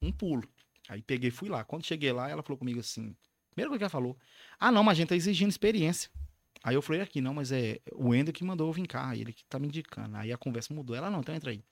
um 0.03 0.13
pulo. 0.13 0.47
Aí 0.89 1.01
peguei 1.01 1.31
fui 1.31 1.49
lá. 1.49 1.65
Quando 1.65 1.87
cheguei 1.87 2.13
lá, 2.13 2.29
ela 2.29 2.43
falou 2.43 2.59
comigo 2.59 2.81
assim, 2.81 3.17
primeira 3.51 3.71
coisa 3.71 3.79
que 3.79 3.85
ela 3.85 3.91
falou, 3.91 4.19
ah 4.59 4.71
não, 4.71 4.85
mas 4.85 4.93
a 4.93 5.01
gente 5.01 5.09
tá 5.09 5.17
exigindo 5.17 5.49
experiência. 5.49 6.11
Aí 6.63 6.75
eu 6.75 6.83
falei 6.83 7.01
aqui, 7.01 7.23
não, 7.23 7.33
mas 7.33 7.53
é 7.53 7.81
o 7.95 8.15
Ender 8.15 8.35
que 8.35 8.45
mandou 8.45 8.69
eu 8.69 8.73
vir 8.73 8.87
cá, 8.87 9.17
ele 9.17 9.33
que 9.33 9.43
tá 9.45 9.59
me 9.59 9.69
indicando. 9.69 10.17
Aí 10.17 10.31
a 10.31 10.37
conversa 10.37 10.75
mudou. 10.75 10.95
Ela, 10.95 11.11
não, 11.11 11.21
então 11.21 11.35
entra 11.35 11.51
aí. 11.51 11.65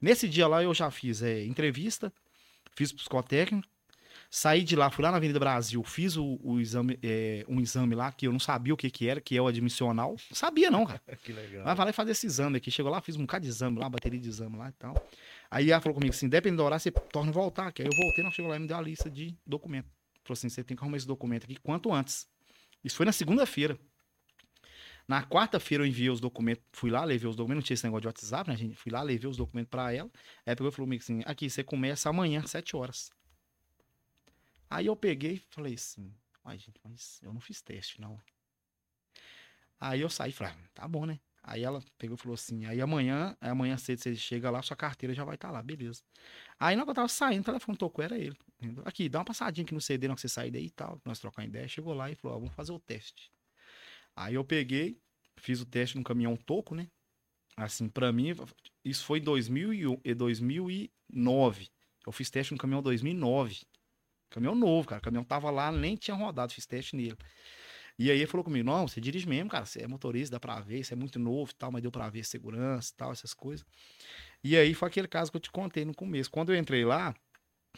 Nesse 0.00 0.28
dia 0.28 0.46
lá 0.46 0.62
eu 0.62 0.74
já 0.74 0.90
fiz 0.90 1.22
é, 1.22 1.44
entrevista, 1.46 2.12
fiz 2.76 2.92
psicotécnico, 2.92 3.66
saí 4.34 4.64
de 4.64 4.74
lá, 4.74 4.90
fui 4.90 5.04
lá 5.04 5.12
na 5.12 5.18
Avenida 5.18 5.38
Brasil, 5.38 5.80
fiz 5.84 6.16
o, 6.16 6.40
o 6.42 6.58
exame, 6.58 6.98
é, 7.04 7.44
um 7.48 7.60
exame 7.60 7.94
lá 7.94 8.10
que 8.10 8.26
eu 8.26 8.32
não 8.32 8.40
sabia 8.40 8.74
o 8.74 8.76
que 8.76 8.90
que 8.90 9.08
era, 9.08 9.20
que 9.20 9.36
é 9.36 9.40
o 9.40 9.46
admissional. 9.46 10.16
Não 10.28 10.36
sabia 10.36 10.72
não, 10.72 10.84
cara. 10.84 11.00
Que 11.22 11.32
legal. 11.32 11.64
Mas 11.64 11.76
vai 11.76 11.86
lá 11.86 11.90
e 11.90 11.92
fazer 11.92 12.10
esse 12.10 12.26
exame 12.26 12.56
aqui. 12.56 12.68
Chegou 12.68 12.90
lá, 12.90 13.00
fiz 13.00 13.14
um 13.14 13.20
bocado 13.20 13.44
de 13.44 13.48
exame 13.48 13.78
lá, 13.78 13.88
bateria 13.88 14.18
de 14.18 14.28
exame 14.28 14.56
lá 14.56 14.70
e 14.70 14.72
tal. 14.72 15.08
Aí 15.48 15.70
ela 15.70 15.80
falou 15.80 15.94
comigo 15.94 16.12
assim: 16.12 16.28
dependendo 16.28 16.62
do 16.62 16.66
horário, 16.66 16.82
você 16.82 16.90
torna 16.90 17.30
voltar. 17.30 17.70
Que 17.70 17.82
aí 17.82 17.88
eu 17.88 17.96
voltei, 17.96 18.24
não 18.24 18.30
chegou 18.32 18.50
lá 18.50 18.56
e 18.56 18.58
me 18.58 18.66
deu 18.66 18.76
a 18.76 18.80
lista 18.80 19.08
de 19.08 19.38
documento. 19.46 19.86
Falou 20.24 20.32
assim: 20.32 20.48
você 20.48 20.64
tem 20.64 20.76
que 20.76 20.82
arrumar 20.82 20.96
esse 20.96 21.06
documento 21.06 21.44
aqui 21.44 21.54
quanto 21.62 21.92
antes. 21.92 22.26
Isso 22.82 22.96
foi 22.96 23.06
na 23.06 23.12
segunda-feira. 23.12 23.78
Na 25.06 25.22
quarta-feira 25.22 25.84
eu 25.84 25.86
enviei 25.86 26.10
os 26.10 26.18
documentos, 26.18 26.64
fui 26.72 26.90
lá, 26.90 27.04
levei 27.04 27.28
os 27.30 27.36
documentos, 27.36 27.62
não 27.62 27.66
tinha 27.66 27.74
esse 27.74 27.84
negócio 27.84 28.00
de 28.00 28.06
WhatsApp, 28.08 28.50
né, 28.50 28.56
gente? 28.56 28.74
Fui 28.74 28.90
lá, 28.90 29.00
levei 29.00 29.30
os 29.30 29.36
documentos 29.36 29.70
pra 29.70 29.92
ela. 29.92 30.10
Aí 30.44 30.56
pegou 30.56 30.70
e 30.70 30.72
falou 30.72 30.86
comigo 30.86 31.04
assim: 31.04 31.22
aqui, 31.24 31.48
você 31.48 31.62
começa 31.62 32.10
amanhã, 32.10 32.44
sete 32.46 32.74
horas. 32.74 33.12
Aí 34.74 34.86
eu 34.86 34.96
peguei 34.96 35.34
e 35.34 35.38
falei 35.38 35.74
assim: 35.74 36.12
ai, 36.42 36.58
gente, 36.58 36.80
mas 36.82 37.20
eu 37.22 37.32
não 37.32 37.40
fiz 37.40 37.62
teste, 37.62 38.00
não. 38.00 38.20
Aí 39.78 40.00
eu 40.00 40.10
saí 40.10 40.30
e 40.30 40.32
falei, 40.32 40.52
ah, 40.52 40.68
tá 40.74 40.88
bom, 40.88 41.06
né? 41.06 41.20
Aí 41.44 41.62
ela 41.62 41.80
pegou 41.96 42.16
e 42.16 42.18
falou 42.18 42.34
assim, 42.34 42.64
aí 42.64 42.80
amanhã, 42.80 43.36
aí 43.40 43.50
amanhã 43.50 43.76
cedo 43.76 44.00
você 44.00 44.16
chega 44.16 44.50
lá, 44.50 44.62
sua 44.62 44.76
carteira 44.76 45.14
já 45.14 45.24
vai 45.24 45.36
estar 45.36 45.50
lá, 45.52 45.62
beleza. 45.62 46.02
Aí 46.58 46.74
na 46.74 46.80
hora 46.82 46.86
que 46.86 46.90
eu 46.90 46.94
tava 46.94 47.08
saindo, 47.08 47.42
o 47.42 47.44
telefone 47.44 47.78
tocou, 47.78 48.04
era 48.04 48.18
ele. 48.18 48.36
Aqui, 48.84 49.08
dá 49.08 49.18
uma 49.20 49.24
passadinha 49.26 49.64
aqui 49.64 49.74
no 49.74 49.80
CD, 49.80 50.08
hora 50.08 50.16
que 50.16 50.22
você 50.22 50.28
sair 50.28 50.50
daí 50.50 50.66
e 50.66 50.70
tal, 50.70 51.00
nós 51.04 51.20
trocar 51.20 51.44
ideia. 51.44 51.68
Chegou 51.68 51.94
lá 51.94 52.10
e 52.10 52.16
falou, 52.16 52.36
ó, 52.36 52.40
vamos 52.40 52.54
fazer 52.54 52.72
o 52.72 52.80
teste. 52.80 53.30
Aí 54.16 54.34
eu 54.34 54.44
peguei, 54.44 54.98
fiz 55.36 55.60
o 55.60 55.66
teste 55.66 55.96
no 55.96 56.02
caminhão 56.02 56.34
toco, 56.34 56.74
né? 56.74 56.88
Assim, 57.56 57.88
pra 57.88 58.10
mim, 58.10 58.34
isso 58.84 59.04
foi 59.04 59.18
em 59.20 59.22
2000 59.22 59.72
e 59.72 59.86
um- 59.86 60.00
e 60.04 60.14
2009. 60.14 61.68
Eu 62.04 62.10
fiz 62.10 62.28
teste 62.30 62.52
no 62.52 62.58
caminhão 62.58 62.82
2009. 62.82 63.66
Caminhão 64.34 64.54
novo, 64.54 64.88
cara. 64.88 64.98
O 65.00 65.02
caminhão 65.02 65.24
tava 65.24 65.50
lá, 65.50 65.70
nem 65.70 65.96
tinha 65.96 66.16
rodado, 66.16 66.52
fiz 66.52 66.66
teste 66.66 66.96
nele. 66.96 67.16
E 67.98 68.10
aí 68.10 68.18
ele 68.18 68.26
falou 68.26 68.42
comigo, 68.44 68.64
não, 68.66 68.88
você 68.88 69.00
dirige 69.00 69.28
mesmo, 69.28 69.48
cara, 69.48 69.64
você 69.64 69.82
é 69.82 69.86
motorista, 69.86 70.32
dá 70.36 70.40
pra 70.40 70.60
ver, 70.60 70.84
você 70.84 70.94
é 70.94 70.96
muito 70.96 71.18
novo 71.18 71.52
e 71.52 71.54
tal, 71.54 71.70
mas 71.70 71.80
deu 71.82 71.92
pra 71.92 72.08
ver 72.10 72.24
segurança 72.24 72.92
e 72.92 72.96
tal, 72.96 73.12
essas 73.12 73.32
coisas. 73.32 73.64
E 74.42 74.56
aí 74.56 74.74
foi 74.74 74.88
aquele 74.88 75.08
caso 75.08 75.30
que 75.30 75.36
eu 75.36 75.40
te 75.40 75.50
contei 75.50 75.84
no 75.84 75.94
começo. 75.94 76.30
Quando 76.30 76.52
eu 76.52 76.58
entrei 76.58 76.84
lá, 76.84 77.14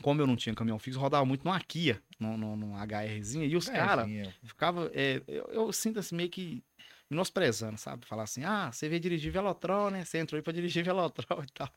como 0.03 0.21
eu 0.21 0.27
não 0.27 0.37
tinha 0.37 0.55
caminhão 0.55 0.79
fixo, 0.79 1.01
rodava 1.01 1.25
muito 1.25 1.45
numa 1.45 1.61
Kia, 1.61 2.03
num, 2.19 2.37
num, 2.37 2.57
num 2.57 2.77
HRzinha, 2.77 3.47
e 3.47 3.57
os 3.57 3.69
É, 3.69 3.73
caras 3.73 4.07
sim, 4.07 4.19
é. 4.19 4.35
ficava, 4.45 4.91
é, 4.95 5.23
eu, 5.29 5.47
eu 5.53 5.73
sinto 5.73 5.99
assim 5.99 6.17
meio 6.17 6.31
que 6.31 6.65
menosprezando, 7.11 7.79
sabe? 7.79 8.07
Falar 8.07 8.25
assim, 8.25 8.45
ah, 8.45 8.71
você 8.73 8.89
veio 8.89 9.01
dirigir 9.01 9.33
Velotrol, 9.33 9.91
né? 9.91 10.05
Você 10.05 10.19
entrou 10.19 10.37
aí 10.39 10.43
pra 10.43 10.53
dirigir 10.53 10.85
Velotrol 10.85 11.43
e 11.45 11.47
tal. 11.53 11.69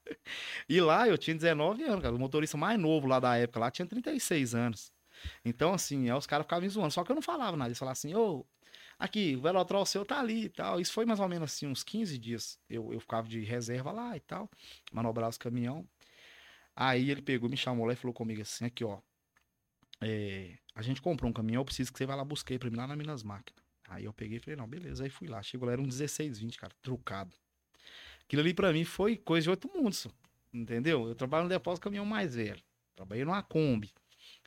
E 0.68 0.82
lá 0.82 1.08
eu 1.08 1.18
tinha 1.18 1.36
19 1.36 1.84
anos, 1.84 2.02
cara. 2.02 2.16
O 2.16 2.20
motorista 2.20 2.58
mais 2.58 2.80
novo 2.80 3.08
lá 3.08 3.20
da 3.20 3.38
época 3.38 3.60
lá 3.60 3.72
tinha 3.72 3.86
36 3.86 4.56
anos. 4.56 4.92
Então, 5.44 5.74
assim, 5.74 6.10
aí 6.10 6.18
os 6.18 6.26
caras 6.28 6.46
ficavam 6.46 6.64
me 6.64 6.70
zoando. 6.70 6.92
Só 6.92 7.04
que 7.04 7.12
eu 7.12 7.16
não 7.16 7.22
falava 7.22 7.58
nada. 7.58 7.70
Eles 7.70 7.78
falavam 7.80 7.94
assim, 7.94 8.16
ô, 8.16 8.46
aqui, 8.98 9.36
o 9.36 9.42
Velotrol 9.42 9.86
seu 9.86 10.06
tá 10.06 10.20
ali 10.20 10.46
e 10.46 10.50
tal. 10.50 10.80
Isso 10.80 10.94
foi 10.94 11.06
mais 11.06 11.20
ou 11.20 11.28
menos 11.30 11.52
assim, 11.52 11.68
uns 11.68 11.84
15 11.84 12.18
dias. 12.18 12.60
Eu, 12.70 12.94
eu 12.94 13.00
ficava 13.00 13.28
de 13.28 13.42
reserva 13.42 13.92
lá 13.92 14.16
e 14.18 14.20
tal, 14.22 14.50
manobrar 14.92 15.30
os 15.30 15.38
caminhão. 15.38 15.88
Aí 16.76 17.10
ele 17.12 17.22
pegou, 17.22 17.50
me 17.50 17.58
chamou 17.58 17.86
lá 17.86 17.94
e 17.94 17.96
falou 17.96 18.14
comigo 18.14 18.42
assim, 18.42 18.66
aqui, 18.66 18.84
ó. 18.86 19.00
é, 20.02 20.58
a 20.76 20.82
gente 20.82 21.02
comprou 21.02 21.30
um 21.30 21.34
caminhão, 21.34 21.62
eu 21.62 21.66
preciso 21.66 21.92
que 21.92 21.98
você 21.98 22.06
vá 22.06 22.16
lá 22.16 22.24
buscar 22.26 22.58
pra 22.60 22.70
mim 22.70 22.78
lá 22.78 22.88
na 22.88 22.96
Minas 22.96 23.24
Máquinas. 23.24 23.69
Aí 23.90 24.06
eu 24.06 24.14
peguei 24.14 24.38
e 24.38 24.40
falei, 24.40 24.56
não, 24.56 24.68
beleza. 24.68 25.04
Aí 25.04 25.10
fui 25.10 25.28
lá. 25.28 25.42
Chegou 25.42 25.66
lá, 25.66 25.74
era 25.74 25.82
um 25.82 25.86
1620, 25.86 26.58
cara, 26.58 26.74
trucado. 26.82 27.36
Aquilo 28.24 28.42
ali 28.42 28.54
pra 28.54 28.72
mim 28.72 28.84
foi 28.84 29.18
coisa 29.18 29.46
de 29.46 29.50
outro 29.50 29.72
mundo, 29.74 29.94
só, 29.94 30.10
entendeu? 30.54 31.08
Eu 31.08 31.16
trabalho 31.16 31.46
no 31.46 31.50
depósito 31.50 31.84
caminhão 31.84 32.06
mais 32.06 32.36
velho. 32.36 32.62
Trabalhei 32.96 33.26
numa 33.26 33.42
Kombi. 33.42 33.92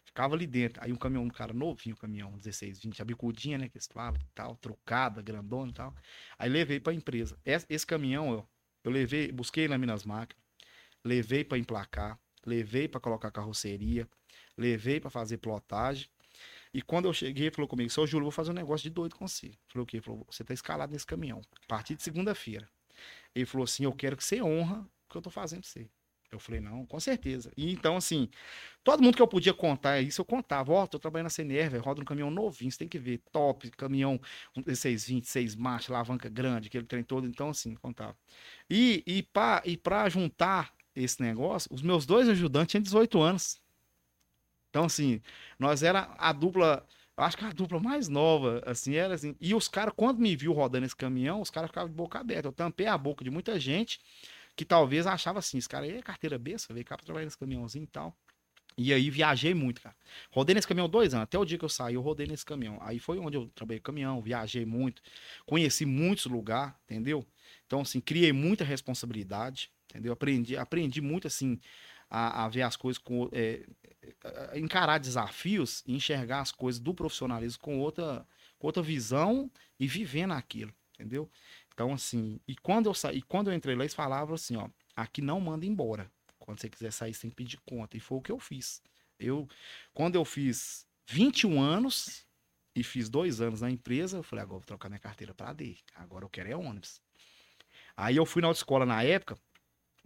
Ficava 0.05 0.35
ali 0.35 0.47
dentro. 0.47 0.83
Aí 0.85 0.93
um 0.93 0.97
caminhão, 0.97 1.25
um 1.25 1.31
cara 1.31 1.53
novinho, 1.53 1.97
caminhão 1.97 2.31
1620, 2.33 3.01
a 3.01 3.05
bicudinha, 3.05 3.59
né, 3.59 3.69
que 3.69 3.79
eles 3.79 3.87
e 3.87 4.27
tal, 4.35 4.55
trucada, 4.57 5.23
grandona 5.23 5.71
e 5.71 5.75
tal. 5.75 5.95
Aí 6.39 6.51
levei 6.51 6.79
pra 6.79 6.93
empresa. 6.93 7.39
Esse, 7.45 7.67
esse 7.69 7.87
caminhão, 7.87 8.31
eu, 8.31 8.49
eu 8.85 8.91
levei, 8.91 9.33
busquei 9.33 9.67
na 9.67 9.79
Minas 9.79 10.05
Máquinas, 10.05 10.43
levei 11.03 11.43
pra 11.43 11.57
emplacar, 11.57 12.21
levei 12.45 12.87
pra 12.87 13.01
colocar 13.01 13.31
carroceria, 13.31 14.07
levei 14.57 15.01
pra 15.01 15.11
fazer 15.11 15.39
plotagem. 15.39 16.09
E 16.75 16.81
quando 16.81 17.07
eu 17.07 17.13
cheguei, 17.13 17.51
falou 17.51 17.69
comigo, 17.69 17.91
seu 17.91 18.07
Júlio, 18.07 18.25
vou 18.25 18.33
fazer 18.33 18.51
um 18.51 18.55
negócio 18.55 18.85
de 18.85 18.91
doido 18.91 19.17
com 19.17 19.27
você. 19.29 19.53
Falei, 19.69 19.83
o 19.83 19.87
quê? 19.87 20.01
Falou, 20.01 20.27
você 20.31 20.43
tá 20.43 20.55
escalado 20.55 20.93
nesse 20.93 21.07
caminhão. 21.07 21.43
A 21.65 21.67
partir 21.67 21.95
de 21.95 22.03
segunda-feira. 22.03 22.69
Ele 23.35 23.45
falou 23.47 23.65
assim, 23.65 23.85
eu 23.85 23.93
quero 23.93 24.17
que 24.17 24.25
você 24.25 24.43
honra 24.43 24.81
o 24.81 25.13
que 25.13 25.17
eu 25.17 25.23
tô 25.23 25.31
fazendo 25.31 25.61
pra 25.61 25.71
você. 25.71 25.89
Eu 26.33 26.39
falei, 26.39 26.61
não, 26.63 26.87
com 26.87 26.99
certeza. 26.99 27.53
E 27.59 27.71
então, 27.71 27.95
assim, 27.95 28.31
todo 28.83 29.03
mundo 29.03 29.15
que 29.15 29.21
eu 29.21 29.29
podia 29.29 29.53
contar 29.53 30.01
isso, 30.01 30.23
eu 30.23 30.25
contava. 30.25 30.73
Ó, 30.73 30.87
tô 30.87 30.99
trabalhando 30.99 31.25
na 31.25 31.31
CNR, 31.31 31.69
velho, 31.69 31.83
roda 31.83 32.01
um 32.01 32.05
caminhão 32.07 32.31
novinho, 32.31 32.73
você 32.73 32.79
tem 32.79 32.89
que 32.89 32.99
ver, 32.99 33.19
top, 33.31 33.71
caminhão 33.73 34.19
um 34.57 34.63
1620, 34.65 35.27
6 35.27 35.55
marchas, 35.55 35.91
alavanca 35.91 36.31
grande, 36.31 36.69
aquele 36.69 36.87
trem 36.87 37.05
todo. 37.05 37.27
Então, 37.27 37.51
assim, 37.51 37.75
contava. 37.75 38.17
E, 38.69 39.03
e, 39.07 39.23
pra, 39.23 39.63
e 39.67 39.77
pra 39.77 40.09
juntar 40.09 40.75
esse 40.97 41.21
negócio, 41.21 41.69
os 41.73 41.83
meus 41.83 42.07
dois 42.07 42.27
ajudantes 42.29 42.73
tinham 42.73 42.83
18 42.83 43.21
anos. 43.21 43.61
Então, 44.73 44.85
assim, 44.85 45.21
nós 45.59 45.83
era 45.83 46.15
a 46.17 46.33
dupla, 46.33 46.87
acho 47.15 47.37
que 47.37 47.45
a 47.45 47.51
dupla 47.51 47.79
mais 47.79 48.09
nova, 48.09 48.63
assim, 48.65 48.95
era 48.95 49.13
assim. 49.13 49.37
E 49.39 49.55
os 49.55 49.69
caras, 49.69 49.93
quando 49.95 50.19
me 50.19 50.35
viu 50.35 50.51
rodando 50.55 50.87
esse 50.87 50.97
caminhão, 50.97 51.43
os 51.43 51.51
caras 51.51 51.69
ficavam 51.69 51.91
de 51.91 51.95
boca 51.95 52.19
aberta. 52.19 52.49
Eu 52.49 52.53
tampei 52.53 52.87
a 52.87 52.97
boca 52.97 53.23
de 53.23 53.31
muita 53.31 53.61
gente 53.61 54.01
que 54.57 54.65
talvez 54.65 55.07
achava 55.07 55.39
assim, 55.41 55.59
esse 55.59 55.69
cara 55.69 55.85
aí 55.85 55.99
é 55.99 56.03
carteira 56.03 56.39
besta, 56.39 56.73
veio 56.73 56.87
cá 56.87 56.97
pra 56.97 57.05
trabalhar 57.05 57.27
nesse 57.27 57.37
caminhãozinho 57.37 57.85
e 57.85 57.87
tal. 57.87 58.17
E 58.79 58.95
aí 58.95 59.11
viajei 59.11 59.53
muito, 59.53 59.83
cara. 59.83 59.95
Rodei 60.31 60.55
nesse 60.55 60.67
caminhão 60.67 60.89
dois 60.89 61.13
anos, 61.13 61.25
até 61.25 61.39
o 61.39 61.45
dia 61.45 61.59
que 61.59 61.65
eu 61.67 61.69
saí, 61.69 61.95
eu 61.95 62.01
rodei 62.01 62.27
nesse 62.27 62.47
caminhão. 62.47 62.79
Aí 62.81 62.99
foi 62.99 63.19
onde 63.19 63.37
eu 63.37 63.51
trabalhei 63.55 63.81
caminhão, 63.81 64.23
viajei 64.23 64.65
muito, 64.65 65.03
conheci 65.45 65.85
muitos 65.85 66.25
lugares, 66.25 66.73
entendeu? 66.85 67.27
Então, 67.67 67.83
assim, 67.83 68.01
criei 68.01 68.33
muita 68.33 68.65
responsabilidade, 68.65 69.71
entendeu? 69.91 70.15
Aprendi, 70.15 70.57
aprendi 70.57 71.03
muito, 71.03 71.27
assim, 71.27 71.61
a, 72.13 72.45
a 72.45 72.49
ver 72.49 72.61
as 72.63 72.77
coisas 72.77 73.03
com. 73.03 73.29
É, 73.33 73.65
encarar 74.55 74.99
desafios 74.99 75.83
e 75.87 75.95
enxergar 75.95 76.41
as 76.41 76.53
coisas 76.53 76.81
do 76.81 76.93
profissionalismo 76.93 77.63
com 77.63 77.79
outra, 77.81 78.27
com 78.59 78.67
outra 78.67 78.83
visão 78.83 79.51
e 79.79 79.87
viver 79.87 80.27
naquilo, 80.27 80.73
entendeu? 80.95 81.31
Então, 81.73 81.93
assim, 81.95 82.39
e 82.47 82.55
quando 82.57 82.87
eu 82.87 82.95
saí, 82.95 83.23
quando 83.23 83.51
eu 83.51 83.55
entrei 83.55 83.75
lá, 83.75 83.83
eles 83.83 83.95
falavam 83.95 84.35
assim, 84.35 84.57
ó, 84.57 84.69
aqui 84.95 85.23
não 85.23 85.41
manda 85.41 85.65
embora. 85.65 86.11
Quando 86.39 86.61
você 86.61 86.69
quiser 86.69 86.93
sair, 86.93 87.15
que 87.15 87.31
pedir 87.31 87.59
conta. 87.65 87.97
E 87.97 88.01
foi 88.01 88.19
o 88.19 88.21
que 88.21 88.33
eu 88.33 88.39
fiz. 88.39 88.83
Eu, 89.19 89.49
quando 89.95 90.17
eu 90.17 90.25
fiz 90.25 90.85
21 91.07 91.63
anos 91.63 92.27
e 92.75 92.83
fiz 92.83 93.09
dois 93.09 93.41
anos 93.41 93.61
na 93.61 93.71
empresa, 93.71 94.19
eu 94.19 94.23
falei, 94.23 94.43
agora 94.43 94.59
vou 94.59 94.67
trocar 94.67 94.89
minha 94.89 94.99
carteira 94.99 95.33
para 95.33 95.53
D. 95.53 95.79
Agora 95.95 96.25
eu 96.25 96.29
quero 96.29 96.51
é 96.51 96.57
ônibus. 96.57 97.01
Aí 97.97 98.17
eu 98.17 98.27
fui 98.27 98.43
na 98.43 98.49
autoescola 98.49 98.85
na 98.85 99.03
época, 99.03 99.39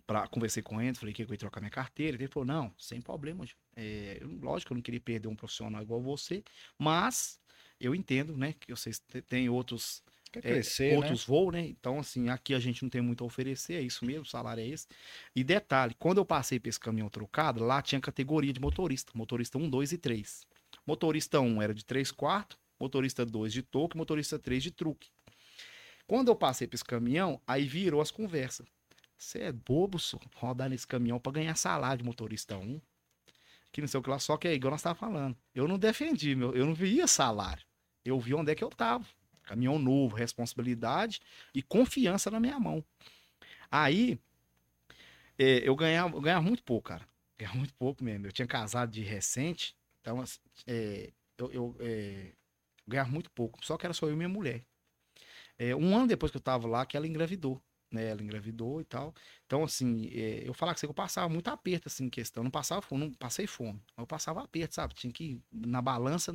pra, 0.07 0.27
conversei 0.29 0.63
com 0.63 0.81
ele, 0.81 0.97
falei 0.97 1.15
que 1.15 1.23
eu 1.23 1.29
ia 1.31 1.37
trocar 1.37 1.61
minha 1.61 1.71
carteira. 1.71 2.17
Ele 2.17 2.29
falou, 2.29 2.47
não, 2.47 2.75
sem 2.79 3.01
problema. 3.01 3.45
É, 3.75 4.21
lógico, 4.41 4.73
eu 4.73 4.77
não 4.77 4.83
queria 4.83 5.01
perder 5.01 5.29
um 5.29 5.37
profissional 5.37 5.83
igual 5.83 6.01
você, 6.01 6.43
mas 6.79 7.41
eu 7.81 7.95
entendo, 7.95 8.37
né, 8.37 8.55
que 8.55 8.71
vocês 8.71 9.03
têm 9.29 9.49
outros 9.49 10.03
Quer 10.33 10.43
crescer, 10.43 10.93
é, 10.93 10.97
outros 10.97 11.21
né? 11.21 11.25
voos, 11.27 11.53
né? 11.53 11.67
Então, 11.67 11.99
assim, 11.99 12.29
aqui 12.29 12.55
a 12.55 12.59
gente 12.59 12.83
não 12.83 12.91
tem 12.91 13.01
muito 13.01 13.23
a 13.23 13.27
oferecer, 13.27 13.75
é 13.75 13.81
isso 13.81 14.05
mesmo, 14.05 14.23
o 14.23 14.27
salário 14.27 14.63
é 14.63 14.67
esse. 14.67 14.87
E 15.35 15.43
detalhe, 15.43 15.95
quando 15.99 16.19
eu 16.19 16.25
passei 16.25 16.59
para 16.59 16.69
esse 16.69 16.81
caminhão 16.81 17.09
trocado, 17.09 17.65
lá 17.65 17.81
tinha 17.81 18.01
categoria 18.01 18.53
de 18.53 18.61
motorista, 18.61 19.13
motorista 19.15 19.59
1, 19.59 19.71
2 19.71 19.93
e 19.93 19.99
3. 19.99 20.47
Motorista 20.87 21.41
1 21.41 21.63
era 21.63 21.75
de 21.75 21.85
3 21.85 22.11
quartos, 22.11 22.59
motorista 22.79 23.25
2 23.25 23.53
de 23.53 23.63
toque, 23.63 23.97
motorista 23.97 24.39
3 24.39 24.63
de 24.63 24.71
truque. 24.71 25.09
Quando 26.07 26.29
eu 26.29 26.37
passei 26.37 26.67
para 26.67 26.77
esse 26.77 26.85
caminhão, 26.85 27.41
aí 27.47 27.67
virou 27.67 28.01
as 28.01 28.11
conversas. 28.11 28.67
Você 29.19 29.41
é 29.41 29.53
bobo, 29.53 29.99
só, 29.99 30.19
rodar 30.35 30.69
nesse 30.69 30.87
caminhão 30.87 31.19
para 31.19 31.33
ganhar 31.33 31.55
salário 31.57 31.99
de 31.99 32.05
motorista 32.05 32.57
1. 32.57 32.81
Que 33.73 33.81
não 33.81 33.89
sei 33.89 34.01
o 34.01 34.03
que 34.03 34.11
lá, 34.11 34.19
só 34.19 34.37
que 34.37 34.49
é 34.49 34.55
igual 34.55 34.71
nós 34.71 34.81
estávamos 34.81 35.01
falando. 35.01 35.37
Eu 35.55 35.67
não 35.67 35.79
defendi, 35.79 36.35
meu, 36.35 36.55
eu 36.55 36.67
não 36.67 36.75
via 36.75 37.07
salário. 37.07 37.65
Eu 38.05 38.19
vi 38.21 38.35
onde 38.35 38.53
é 38.53 38.55
que 38.55 38.65
eu 38.65 38.71
tava. 38.71 39.07
Caminhão 39.43 39.79
novo, 39.79 40.17
responsabilidade 40.17 41.21
e 41.55 41.63
confiança 41.63 42.31
na 42.31 42.41
minha 42.41 42.59
mão. 42.59 42.85
Aí, 43.71 44.19
é, 45.39 45.69
eu, 45.69 45.75
ganhava, 45.77 46.17
eu 46.17 46.21
ganhava 46.21 46.43
muito 46.43 46.63
pouco, 46.63 46.89
cara. 46.89 47.07
Ganhava 47.39 47.57
muito 47.59 47.75
pouco 47.75 48.03
mesmo. 48.03 48.27
Eu 48.27 48.33
tinha 48.33 48.47
casado 48.47 48.91
de 48.91 49.03
recente, 49.03 49.77
então 50.01 50.21
assim, 50.21 50.41
é, 50.67 51.13
eu, 51.37 51.53
eu 51.53 51.77
é, 51.81 52.33
ganhava 52.87 53.11
muito 53.11 53.31
pouco. 53.31 53.65
Só 53.65 53.77
que 53.77 53.87
era 53.87 53.93
só 53.93 54.07
eu 54.07 54.13
e 54.13 54.17
minha 54.17 54.29
mulher. 54.29 54.65
É, 55.59 55.75
um 55.75 55.97
ano 55.97 56.07
depois 56.07 56.31
que 56.31 56.37
eu 56.37 56.43
tava 56.43 56.67
lá, 56.67 56.85
que 56.87 56.97
ela 56.97 57.07
engravidou. 57.07 57.61
Né, 57.97 58.11
ela 58.11 58.23
engravidou 58.23 58.81
e 58.81 58.85
tal. 58.85 59.15
Então, 59.47 59.65
assim, 59.65 60.09
é, 60.13 60.47
eu 60.47 60.55
falava 60.55 60.79
que 60.79 60.87
eu 60.87 60.95
passava 60.95 61.29
muito 61.29 61.49
aperto, 61.49 61.89
assim, 61.89 62.05
em 62.05 62.11
questão. 62.11 62.45
Não 62.45 62.51
passava 62.51 62.83
fome, 62.83 63.07
não 63.07 63.13
passei 63.15 63.47
fome. 63.47 63.83
Eu 63.97 64.07
passava 64.07 64.43
aperto, 64.43 64.75
sabe? 64.75 64.95
Tinha 64.95 65.13
que 65.13 65.25
ir 65.25 65.43
na 65.51 65.81
balança 65.81 66.35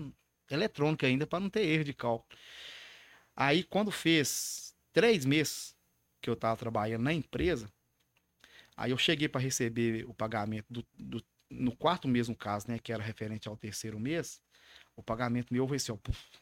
eletrônica 0.50 1.06
ainda 1.08 1.28
para 1.28 1.40
não 1.40 1.50
ter 1.50 1.62
erro 1.66 1.84
de 1.84 1.94
cálculo. 1.94 2.38
Aí, 3.36 3.64
quando 3.64 3.92
fez 3.92 4.76
três 4.92 5.26
meses 5.26 5.76
que 6.22 6.30
eu 6.30 6.34
estava 6.34 6.58
trabalhando 6.58 7.04
na 7.04 7.14
empresa, 7.14 7.72
aí 8.76 8.92
eu 8.92 8.98
cheguei 8.98 9.30
para 9.30 9.42
receber 9.42 10.06
o 10.08 10.14
pagamento 10.14 10.66
do, 10.70 10.86
do, 10.98 11.24
no 11.50 11.76
quarto 11.76 12.08
mês, 12.08 12.28
no 12.28 12.36
caso, 12.36 12.68
né, 12.68 12.80
que 12.80 12.92
era 12.92 13.04
referente 13.04 13.48
ao 13.48 13.58
terceiro 13.58 14.00
mês, 14.00 14.42
o 14.96 15.04
pagamento 15.04 15.54
meu 15.54 15.68
foi 15.68 15.78
assim, 15.78 15.92
ó, 15.92 15.98
puf. 15.98 16.41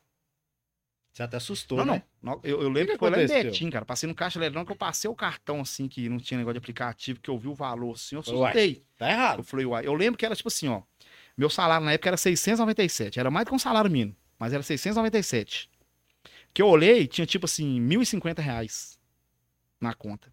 Você 1.11 1.23
até 1.23 1.37
assustou, 1.37 1.79
não, 1.83 1.95
né? 1.95 2.03
Não, 2.21 2.39
eu, 2.43 2.61
eu 2.61 2.69
lembro 2.69 2.87
que, 2.87 2.93
que 2.93 2.99
foi 2.99 3.09
lá 3.09 3.21
em 3.21 3.27
Betim, 3.27 3.69
cara. 3.69 3.83
Passei 3.83 4.07
no 4.07 4.15
caixa 4.15 4.39
eletrônico, 4.39 4.67
que 4.67 4.73
eu 4.73 4.77
passei 4.77 5.09
o 5.09 5.15
cartão, 5.15 5.61
assim, 5.61 5.87
que 5.87 6.07
não 6.07 6.17
tinha 6.17 6.37
negócio 6.37 6.53
de 6.53 6.59
aplicativo, 6.59 7.19
que 7.19 7.29
eu 7.29 7.37
vi 7.37 7.47
o 7.47 7.53
valor, 7.53 7.93
assim, 7.95 8.15
eu 8.15 8.21
assustei. 8.21 8.83
Tá 8.97 9.09
errado. 9.09 9.39
Eu 9.39 9.43
falei, 9.43 9.65
uai. 9.65 9.85
Eu 9.85 9.93
lembro 9.95 10.17
que 10.17 10.25
era 10.25 10.35
tipo 10.35 10.47
assim, 10.47 10.67
ó. 10.67 10.81
Meu 11.35 11.49
salário 11.49 11.85
na 11.85 11.93
época 11.93 12.09
era 12.09 12.17
697. 12.17 13.19
Era 13.19 13.31
mais 13.31 13.45
do 13.45 13.49
que 13.49 13.55
um 13.55 13.59
salário 13.59 13.89
mínimo, 13.89 14.15
mas 14.37 14.53
era 14.53 14.61
697. 14.61 15.69
Que 16.53 16.61
eu 16.61 16.67
olhei, 16.67 17.07
tinha 17.07 17.25
tipo 17.25 17.45
assim, 17.45 17.79
1.050 17.81 18.39
reais 18.39 18.99
na 19.79 19.93
conta. 19.93 20.31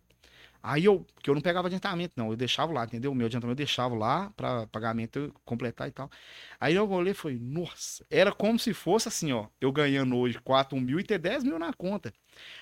Aí 0.62 0.84
eu, 0.84 1.06
que 1.22 1.30
eu 1.30 1.34
não 1.34 1.42
pegava 1.42 1.68
adiantamento, 1.68 2.14
não, 2.16 2.30
eu 2.30 2.36
deixava 2.36 2.72
lá, 2.72 2.84
entendeu? 2.84 3.12
O 3.12 3.14
meu 3.14 3.26
adiantamento 3.26 3.60
eu 3.60 3.64
deixava 3.64 3.94
lá 3.94 4.30
para 4.30 4.66
pagamento 4.68 5.32
completar 5.44 5.88
e 5.88 5.92
tal. 5.92 6.10
Aí 6.58 6.74
eu 6.74 6.90
olhei 6.90 7.12
e 7.12 7.14
falei, 7.14 7.38
nossa, 7.38 8.04
era 8.10 8.32
como 8.32 8.58
se 8.58 8.74
fosse 8.74 9.08
assim, 9.08 9.32
ó, 9.32 9.48
eu 9.60 9.70
ganhando 9.72 10.16
hoje 10.16 10.38
4 10.40 10.78
mil 10.80 10.98
e 10.98 11.04
ter 11.04 11.18
10 11.18 11.44
mil 11.44 11.58
na 11.58 11.72
conta. 11.72 12.12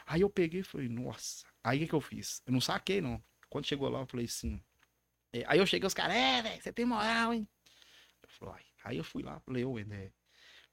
Aí 0.07 0.21
eu 0.21 0.31
peguei 0.31 0.61
e 0.61 0.65
falei, 0.65 0.89
nossa, 0.89 1.47
aí 1.63 1.79
o 1.79 1.81
que, 1.83 1.89
que 1.89 1.95
eu 1.95 2.01
fiz? 2.01 2.43
Eu 2.47 2.53
não 2.53 2.61
saquei, 2.61 3.01
não. 3.01 3.23
Quando 3.49 3.67
chegou 3.67 3.89
lá, 3.89 4.01
eu 4.01 4.07
falei 4.07 4.27
assim. 4.27 4.61
É, 5.33 5.45
aí 5.47 5.59
eu 5.59 5.67
cheguei, 5.67 5.87
os 5.87 5.95
caras, 5.95 6.17
é, 6.17 6.43
velho, 6.43 6.63
você 6.63 6.73
tem 6.73 6.85
moral, 6.85 7.33
hein? 7.35 7.49
Eu 8.23 8.29
falei, 8.29 8.65
aí 8.85 8.97
eu 8.97 9.05
fui 9.05 9.23
lá, 9.23 9.41
falei, 9.41 9.65
ô, 9.65 9.79
né? 9.79 10.11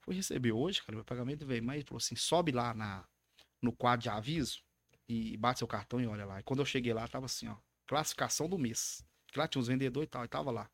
Fui 0.00 0.14
receber 0.14 0.52
hoje, 0.52 0.82
cara, 0.82 0.96
meu 0.96 1.04
pagamento 1.04 1.46
veio, 1.46 1.62
mas 1.62 1.76
ele 1.76 1.84
falou 1.84 1.98
assim, 1.98 2.16
sobe 2.16 2.52
lá 2.52 2.74
na, 2.74 3.04
no 3.62 3.72
quadro 3.72 4.02
de 4.02 4.08
aviso 4.08 4.62
e 5.12 5.36
bate 5.36 5.58
seu 5.58 5.68
cartão 5.68 6.00
e 6.00 6.06
olha 6.06 6.24
lá. 6.24 6.40
E 6.40 6.42
quando 6.42 6.60
eu 6.60 6.66
cheguei 6.66 6.94
lá, 6.94 7.06
tava 7.06 7.26
assim, 7.26 7.48
ó, 7.48 7.56
classificação 7.86 8.48
do 8.48 8.58
mês. 8.58 9.04
Lá 9.36 9.46
tinha 9.46 9.60
uns 9.60 9.68
vendedores 9.68 10.06
e 10.06 10.10
tal, 10.10 10.24
e 10.24 10.28
tava 10.28 10.50
lá. 10.50 10.70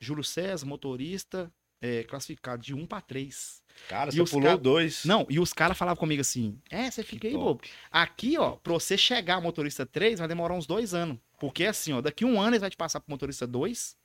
Júlio 0.00 0.24
César, 0.24 0.66
motorista, 0.66 1.52
é, 1.80 2.02
classificado 2.04 2.62
de 2.62 2.74
1 2.74 2.86
para 2.86 3.00
3. 3.02 3.62
Cara, 3.88 4.10
e 4.10 4.16
você 4.16 4.30
pulou 4.30 4.48
cara... 4.48 4.58
dois. 4.58 5.04
Não, 5.04 5.26
e 5.28 5.38
os 5.38 5.52
caras 5.52 5.76
falavam 5.76 5.98
comigo 5.98 6.20
assim: 6.20 6.58
é, 6.70 6.90
você 6.90 7.02
fica 7.02 7.22
que 7.22 7.26
aí, 7.28 7.32
top. 7.34 7.44
bobo. 7.44 7.62
Aqui, 7.90 8.38
ó, 8.38 8.52
pra 8.52 8.72
você 8.72 8.96
chegar 8.96 9.40
motorista 9.40 9.84
3, 9.84 10.18
vai 10.18 10.28
demorar 10.28 10.54
uns 10.54 10.66
dois 10.66 10.94
anos. 10.94 11.18
Porque 11.38 11.64
assim, 11.64 11.92
ó, 11.92 12.00
daqui 12.00 12.24
um 12.24 12.40
ano 12.40 12.50
eles 12.50 12.60
vai 12.60 12.70
te 12.70 12.76
passar 12.76 13.00
pro 13.00 13.10
motorista 13.10 13.46
2, 13.46 13.96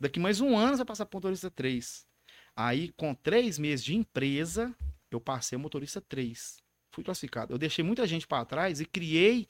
daqui 0.00 0.18
mais 0.18 0.40
um 0.40 0.56
ano 0.56 0.72
você 0.72 0.78
vai 0.78 0.86
passar 0.86 1.06
pro 1.06 1.16
motorista 1.16 1.50
3. 1.50 2.06
Aí, 2.56 2.92
com 2.96 3.14
três 3.14 3.56
meses 3.56 3.84
de 3.84 3.94
empresa, 3.94 4.74
eu 5.10 5.20
passei 5.20 5.56
motorista 5.56 6.00
3. 6.00 6.56
Fui 6.98 7.04
classificado. 7.04 7.54
Eu 7.54 7.58
deixei 7.58 7.84
muita 7.84 8.04
gente 8.08 8.26
para 8.26 8.44
trás 8.44 8.80
e 8.80 8.84
criei. 8.84 9.46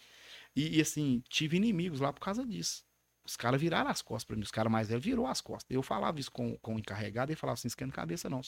E, 0.55 0.76
e, 0.76 0.80
assim, 0.82 1.22
tive 1.30 1.57
inimigos 1.57 1.99
lá 1.99 2.12
por 2.12 2.20
causa 2.20 2.44
disso. 2.44 2.84
Os 3.24 3.36
caras 3.36 3.59
viraram 3.59 3.88
as 3.88 4.03
costas 4.03 4.24
para 4.24 4.36
mim. 4.36 4.42
Os 4.42 4.51
caras 4.51 4.70
mais 4.70 4.88
velhos 4.88 5.03
virou 5.03 5.26
as 5.26 5.40
costas. 5.40 5.74
Eu 5.74 5.82
falava 5.82 6.20
isso 6.20 6.30
com, 6.30 6.59
com 6.59 6.74
o 6.74 6.78
encarregado 6.78 7.32
e 7.32 7.34
falava 7.34 7.55
assim: 7.55 7.68
esquenta 7.68 7.90
cabeça, 7.90 8.28
não. 8.28 8.42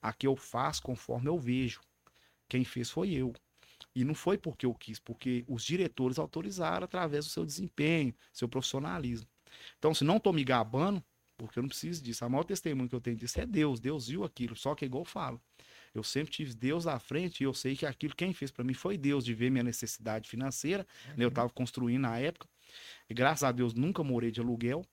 Aqui 0.00 0.26
eu 0.26 0.34
faço 0.34 0.80
conforme 0.80 1.28
eu 1.28 1.38
vejo. 1.38 1.82
Quem 2.48 2.64
fez 2.64 2.90
foi 2.90 3.10
eu. 3.10 3.34
E 3.94 4.04
não 4.04 4.14
foi 4.14 4.38
porque 4.38 4.64
eu 4.64 4.72
quis, 4.72 4.98
porque 4.98 5.44
os 5.46 5.62
diretores 5.62 6.18
autorizaram 6.18 6.84
através 6.86 7.26
do 7.26 7.30
seu 7.30 7.44
desempenho, 7.44 8.14
seu 8.32 8.48
profissionalismo. 8.48 9.28
Então, 9.78 9.92
se 9.92 10.02
não 10.02 10.16
estou 10.16 10.32
me 10.32 10.44
gabando, 10.44 11.04
porque 11.36 11.58
eu 11.58 11.62
não 11.62 11.68
preciso 11.68 12.02
disso. 12.02 12.24
A 12.24 12.28
maior 12.30 12.44
testemunho 12.44 12.88
que 12.88 12.94
eu 12.94 13.02
tenho 13.02 13.16
disso 13.16 13.38
é 13.38 13.44
Deus. 13.44 13.80
Deus 13.80 14.08
viu 14.08 14.24
aquilo. 14.24 14.56
Só 14.56 14.74
que 14.74 14.86
é 14.86 14.86
igual 14.86 15.02
eu 15.02 15.04
falo. 15.04 15.38
Eu 15.96 16.02
sempre 16.02 16.32
tive 16.32 16.54
Deus 16.54 16.86
à 16.86 16.98
frente 16.98 17.40
e 17.40 17.44
eu 17.44 17.54
sei 17.54 17.74
que 17.76 17.86
aquilo 17.86 18.14
quem 18.14 18.32
fez 18.32 18.50
para 18.50 18.64
mim 18.64 18.74
foi 18.74 18.96
Deus 18.98 19.24
de 19.24 19.34
ver 19.34 19.50
minha 19.50 19.64
necessidade 19.64 20.28
financeira. 20.28 20.86
Uhum. 21.08 21.14
Eu 21.22 21.28
estava 21.28 21.48
construindo 21.50 22.02
na 22.02 22.18
época. 22.18 22.48
E 23.08 23.14
graças 23.14 23.44
a 23.44 23.52
Deus 23.52 23.74
nunca 23.74 24.02
morei 24.02 24.30
de 24.30 24.40
aluguel 24.40 24.84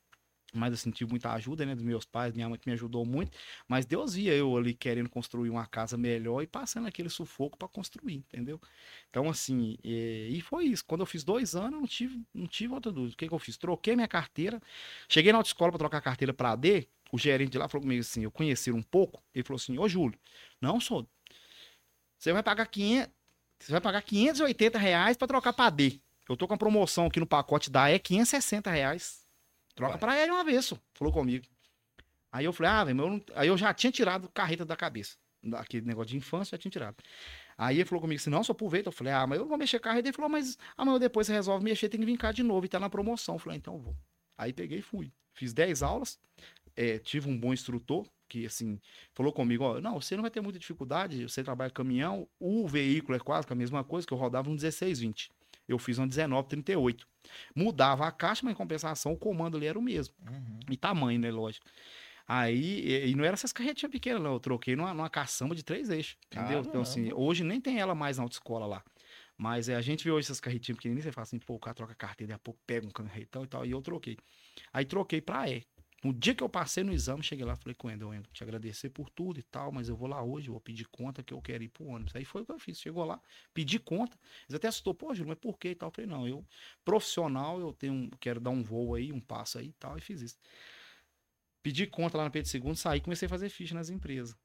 mas 0.53 0.71
eu 0.71 0.77
senti 0.77 1.03
muita 1.05 1.33
ajuda, 1.33 1.65
né, 1.65 1.73
dos 1.73 1.83
meus 1.83 2.05
pais, 2.05 2.33
minha 2.33 2.47
mãe 2.47 2.59
que 2.59 2.69
me 2.69 2.73
ajudou 2.73 3.03
muito, 3.03 3.35
mas 3.67 3.85
Deus 3.85 4.13
via 4.13 4.33
eu 4.33 4.55
ali 4.55 4.73
querendo 4.73 5.09
construir 5.09 5.49
uma 5.49 5.65
casa 5.65 5.97
melhor 5.97 6.41
e 6.43 6.47
passando 6.47 6.87
aquele 6.87 7.09
sufoco 7.09 7.57
para 7.57 7.67
construir, 7.67 8.17
entendeu? 8.17 8.61
Então, 9.09 9.29
assim, 9.29 9.77
e, 9.83 10.37
e, 10.37 10.41
foi 10.41 10.65
isso. 10.65 10.85
Quando 10.85 11.01
eu 11.01 11.05
fiz 11.07 11.23
dois 11.23 11.55
anos, 11.55 11.71
não 11.71 11.87
tive, 11.87 12.21
não 12.33 12.47
tive 12.47 12.73
outra 12.73 12.91
dúvida. 12.91 13.13
O 13.15 13.17
que, 13.17 13.27
que 13.27 13.33
eu 13.33 13.39
fiz? 13.39 13.57
Troquei 13.57 13.95
minha 13.95 14.07
carteira, 14.07 14.61
cheguei 15.09 15.31
na 15.31 15.39
autoescola 15.39 15.71
para 15.71 15.79
trocar 15.79 15.97
a 15.97 16.01
carteira 16.01 16.33
para 16.33 16.51
AD, 16.51 16.87
o 17.13 17.17
gerente 17.19 17.51
de 17.51 17.59
lá 17.59 17.69
falou 17.69 17.83
comigo 17.83 18.01
assim, 18.01 18.23
eu 18.23 18.31
conheci 18.31 18.71
um 18.71 18.81
pouco, 18.81 19.23
ele 19.35 19.43
falou 19.43 19.57
assim, 19.57 19.77
ô 19.77 19.87
Júlio, 19.87 20.19
não 20.59 20.79
sou, 20.79 21.07
você 22.17 22.33
vai 22.33 22.41
pagar 22.41 22.65
500, 22.65 23.13
você 23.59 23.71
vai 23.71 23.79
pagar 23.79 24.01
580 24.01 24.79
reais 24.79 25.15
para 25.15 25.27
trocar 25.27 25.53
para 25.53 25.67
AD. 25.67 26.01
Eu 26.27 26.35
tô 26.35 26.47
com 26.47 26.55
a 26.55 26.57
promoção 26.57 27.05
aqui 27.05 27.19
no 27.19 27.27
pacote 27.27 27.69
da 27.69 27.91
E, 27.91 27.99
560 27.99 28.71
reais. 28.71 29.27
Troca 29.75 29.97
pra 29.99 30.19
ele 30.19 30.31
uma 30.31 30.43
vez, 30.43 30.65
só. 30.65 30.77
falou 30.95 31.13
comigo. 31.13 31.45
Aí 32.31 32.45
eu 32.45 32.53
falei, 32.53 32.71
ah, 32.71 32.83
velho, 32.83 32.99
eu 32.99 33.25
aí 33.35 33.47
eu 33.47 33.57
já 33.57 33.71
tinha 33.75 33.91
tirado 33.91 34.27
carreta 34.29 34.65
da 34.65 34.75
cabeça. 34.75 35.15
Aquele 35.53 35.85
negócio 35.85 36.09
de 36.09 36.17
infância, 36.17 36.57
já 36.57 36.57
tinha 36.57 36.71
tirado. 36.71 36.95
Aí 37.55 37.77
ele 37.77 37.85
falou 37.85 38.01
comigo 38.01 38.19
assim, 38.19 38.31
não, 38.31 38.43
só 38.43 38.53
aproveita. 38.53 38.87
Eu 38.87 38.91
falei, 38.91 39.13
ah, 39.13 39.27
mas 39.27 39.37
eu 39.37 39.43
não 39.43 39.49
vou 39.49 39.57
mexer 39.57 39.79
carreta. 39.79 40.07
Ele 40.07 40.15
falou, 40.15 40.31
mas 40.31 40.57
amanhã 40.75 40.97
depois 40.97 41.27
você 41.27 41.33
resolve 41.33 41.63
mexer, 41.63 41.89
tem 41.89 41.99
que 41.99 42.05
vir 42.05 42.17
cá 42.17 42.31
de 42.31 42.41
novo 42.41 42.65
e 42.65 42.69
tá 42.69 42.79
na 42.79 42.89
promoção. 42.89 43.35
Eu 43.35 43.39
falei, 43.39 43.57
ah, 43.57 43.59
então 43.59 43.75
eu 43.75 43.79
vou. 43.81 43.97
Aí 44.35 44.51
peguei 44.51 44.79
e 44.79 44.81
fui. 44.81 45.11
Fiz 45.33 45.53
10 45.53 45.83
aulas, 45.83 46.19
é, 46.75 46.97
tive 46.97 47.29
um 47.29 47.37
bom 47.37 47.53
instrutor, 47.53 48.05
que 48.27 48.45
assim, 48.45 48.79
falou 49.13 49.31
comigo, 49.31 49.63
ó, 49.63 49.79
não, 49.79 50.01
você 50.01 50.15
não 50.15 50.21
vai 50.21 50.31
ter 50.31 50.41
muita 50.41 50.57
dificuldade, 50.57 51.27
você 51.27 51.43
trabalha 51.43 51.69
caminhão, 51.69 52.27
o 52.39 52.67
veículo 52.67 53.15
é 53.15 53.19
quase 53.19 53.47
a 53.49 53.55
mesma 53.55 53.83
coisa, 53.83 54.07
que 54.07 54.13
eu 54.13 54.17
rodava 54.17 54.49
um 54.49 54.53
1620. 54.53 55.31
Eu 55.67 55.77
fiz 55.79 55.97
um 55.97 56.03
1938. 56.03 57.07
Mudava 57.55 58.05
a 58.05 58.11
caixa, 58.11 58.41
mas 58.43 58.53
em 58.53 58.57
compensação 58.57 59.13
o 59.13 59.17
comando 59.17 59.55
ali 59.57 59.65
era 59.65 59.79
o 59.79 59.81
mesmo. 59.81 60.13
Uhum. 60.27 60.59
E 60.69 60.75
tamanho, 60.75 61.19
né? 61.19 61.31
Lógico. 61.31 61.65
Aí, 62.27 62.81
e, 62.81 63.09
e 63.09 63.15
não 63.15 63.23
era 63.23 63.33
essas 63.33 63.53
carretinhas 63.53 63.91
pequenas, 63.91 64.21
não. 64.21 64.33
Eu 64.33 64.39
troquei 64.39 64.75
numa, 64.75 64.93
numa 64.93 65.09
caçamba 65.09 65.55
de 65.55 65.63
três 65.63 65.89
eixos. 65.89 66.17
Entendeu? 66.27 66.47
Caramba. 66.47 66.67
Então, 66.67 66.81
assim, 66.81 67.13
hoje 67.13 67.43
nem 67.43 67.61
tem 67.61 67.79
ela 67.79 67.95
mais 67.95 68.17
na 68.17 68.23
autoescola 68.23 68.65
lá. 68.65 68.83
Mas 69.37 69.67
é, 69.67 69.75
a 69.75 69.81
gente 69.81 70.03
vê 70.03 70.11
hoje 70.11 70.27
essas 70.27 70.39
carretinhas 70.39 70.77
pequenininhas, 70.77 71.05
você 71.05 71.11
fala 71.11 71.23
assim, 71.23 71.39
pô, 71.39 71.55
o 71.55 71.59
cara 71.59 71.73
troca 71.73 71.95
carteira, 71.95 72.33
daqui 72.33 72.41
a 72.41 72.43
pouco 72.43 72.59
pega 72.65 72.85
um 72.85 72.91
carretão 72.91 73.43
e 73.43 73.47
tal, 73.47 73.65
e 73.65 73.71
eu 73.71 73.81
troquei. 73.81 74.17
Aí 74.71 74.85
troquei 74.85 75.21
pra 75.21 75.49
E. 75.49 75.65
No 76.03 76.11
dia 76.13 76.35
que 76.35 76.43
eu 76.43 76.49
passei 76.49 76.83
no 76.83 76.91
exame, 76.91 77.23
cheguei 77.23 77.45
lá, 77.45 77.55
falei 77.55 77.73
com 77.73 77.87
o 77.87 77.89
Wendel, 77.89 78.09
Wendel, 78.09 78.29
te 78.33 78.43
agradecer 78.43 78.89
por 78.89 79.09
tudo 79.09 79.39
e 79.39 79.43
tal, 79.43 79.71
mas 79.71 79.87
eu 79.87 79.95
vou 79.95 80.07
lá 80.07 80.21
hoje, 80.21 80.49
vou 80.49 80.59
pedir 80.59 80.85
conta 80.89 81.23
que 81.23 81.33
eu 81.33 81.41
quero 81.41 81.63
ir 81.63 81.69
pro 81.69 81.85
ônibus. 81.85 82.13
Aí 82.15 82.25
foi 82.25 82.41
o 82.41 82.45
que 82.45 82.51
eu 82.51 82.59
fiz, 82.59 82.79
chegou 82.79 83.05
lá, 83.05 83.21
pedi 83.53 83.79
conta, 83.79 84.17
eles 84.47 84.55
até 84.55 84.67
assustou, 84.67 84.93
pô, 84.93 85.13
Júlio, 85.13 85.29
mas 85.29 85.39
por 85.39 85.57
quê 85.57 85.69
e 85.69 85.75
tal? 85.75 85.87
Eu 85.87 85.93
falei, 85.93 86.09
não, 86.09 86.27
eu, 86.27 86.45
profissional, 86.83 87.59
eu 87.59 87.71
tenho, 87.71 88.09
quero 88.19 88.39
dar 88.39 88.49
um 88.49 88.61
voo 88.61 88.95
aí, 88.95 89.13
um 89.13 89.19
passo 89.19 89.59
aí 89.59 89.67
e 89.67 89.73
tal, 89.73 89.97
e 89.97 90.01
fiz 90.01 90.21
isso. 90.21 90.37
Pedi 91.61 91.87
conta 91.87 92.17
lá 92.17 92.25
no 92.25 92.31
Pedro 92.31 92.51
II, 92.53 92.75
saí 92.75 92.97
e 92.97 93.01
comecei 93.01 93.25
a 93.25 93.29
fazer 93.29 93.47
ficha 93.47 93.73
nas 93.73 93.89
empresas. 93.89 94.35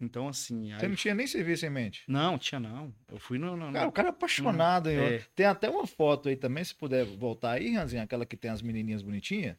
Então, 0.00 0.28
assim. 0.28 0.72
Você 0.74 0.88
não 0.88 0.96
tinha 0.96 1.14
nem 1.14 1.26
serviço 1.26 1.64
em 1.64 1.70
mente? 1.70 2.02
Não, 2.08 2.36
tinha 2.36 2.60
não. 2.60 2.92
Eu 3.08 3.18
fui 3.18 3.38
no. 3.38 3.56
no, 3.56 3.66
no... 3.68 3.72
Cara, 3.72 3.88
o 3.88 3.92
cara 3.92 4.08
é 4.08 4.10
apaixonado, 4.10 4.90
hein? 4.90 4.98
É. 4.98 5.18
Tem 5.34 5.46
até 5.46 5.70
uma 5.70 5.86
foto 5.86 6.28
aí 6.28 6.36
também, 6.36 6.64
se 6.64 6.74
puder 6.74 7.04
voltar 7.04 7.52
aí, 7.52 7.74
Ranzinho, 7.74 8.02
aquela 8.02 8.26
que 8.26 8.36
tem 8.36 8.50
as 8.50 8.62
menininhas 8.62 9.02
bonitinhas. 9.02 9.56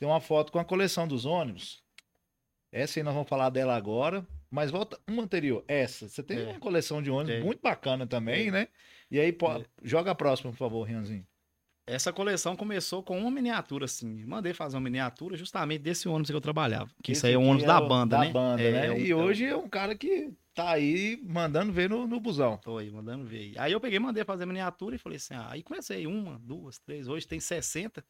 Tem 0.00 0.08
uma 0.08 0.18
foto 0.18 0.50
com 0.50 0.58
a 0.58 0.64
coleção 0.64 1.06
dos 1.06 1.26
ônibus. 1.26 1.82
Essa 2.72 2.98
aí 2.98 3.04
nós 3.04 3.12
vamos 3.12 3.28
falar 3.28 3.50
dela 3.50 3.76
agora. 3.76 4.26
Mas 4.50 4.70
volta 4.70 4.98
uma 5.06 5.22
anterior, 5.22 5.62
essa. 5.68 6.08
Você 6.08 6.22
tem 6.22 6.38
é. 6.40 6.44
uma 6.46 6.58
coleção 6.58 7.02
de 7.02 7.10
ônibus 7.10 7.34
é. 7.34 7.40
muito 7.44 7.60
bacana 7.60 8.06
também, 8.06 8.48
é. 8.48 8.50
né? 8.50 8.68
E 9.10 9.20
aí, 9.20 9.30
pô, 9.30 9.52
é. 9.52 9.64
joga 9.82 10.10
a 10.10 10.14
próxima, 10.14 10.50
por 10.52 10.56
favor, 10.56 10.84
Rianzinho. 10.84 11.24
Essa 11.86 12.14
coleção 12.14 12.56
começou 12.56 13.02
com 13.02 13.18
uma 13.18 13.30
miniatura, 13.30 13.84
assim. 13.84 14.24
Mandei 14.24 14.54
fazer 14.54 14.76
uma 14.76 14.82
miniatura 14.82 15.36
justamente 15.36 15.82
desse 15.82 16.08
ônibus 16.08 16.30
que 16.30 16.36
eu 16.36 16.40
trabalhava. 16.40 16.90
Que 17.02 17.12
Esse 17.12 17.18
isso 17.18 17.26
aí 17.26 17.34
é 17.34 17.38
o 17.38 17.42
ônibus 17.42 17.64
é 17.64 17.66
da 17.66 17.80
banda, 17.80 18.16
da 18.16 18.24
né? 18.24 18.32
Banda, 18.32 18.62
é, 18.62 18.72
né? 18.72 18.86
É 18.86 18.92
um, 18.92 18.96
e 18.96 19.12
hoje 19.12 19.44
é 19.44 19.56
um 19.56 19.68
cara 19.68 19.94
que 19.94 20.32
tá 20.54 20.70
aí 20.70 21.20
mandando 21.22 21.72
ver 21.72 21.90
no, 21.90 22.06
no 22.06 22.18
busão. 22.18 22.56
Tô 22.56 22.78
aí, 22.78 22.90
mandando 22.90 23.26
ver. 23.26 23.52
Aí 23.58 23.72
eu 23.72 23.80
peguei, 23.80 23.98
mandei 23.98 24.24
fazer 24.24 24.46
miniatura 24.46 24.96
e 24.96 24.98
falei 24.98 25.16
assim: 25.16 25.34
ah, 25.34 25.48
aí 25.50 25.62
comecei 25.62 26.06
uma, 26.06 26.38
duas, 26.38 26.78
três. 26.78 27.06
Hoje 27.06 27.28
tem 27.28 27.38
60 27.38 28.02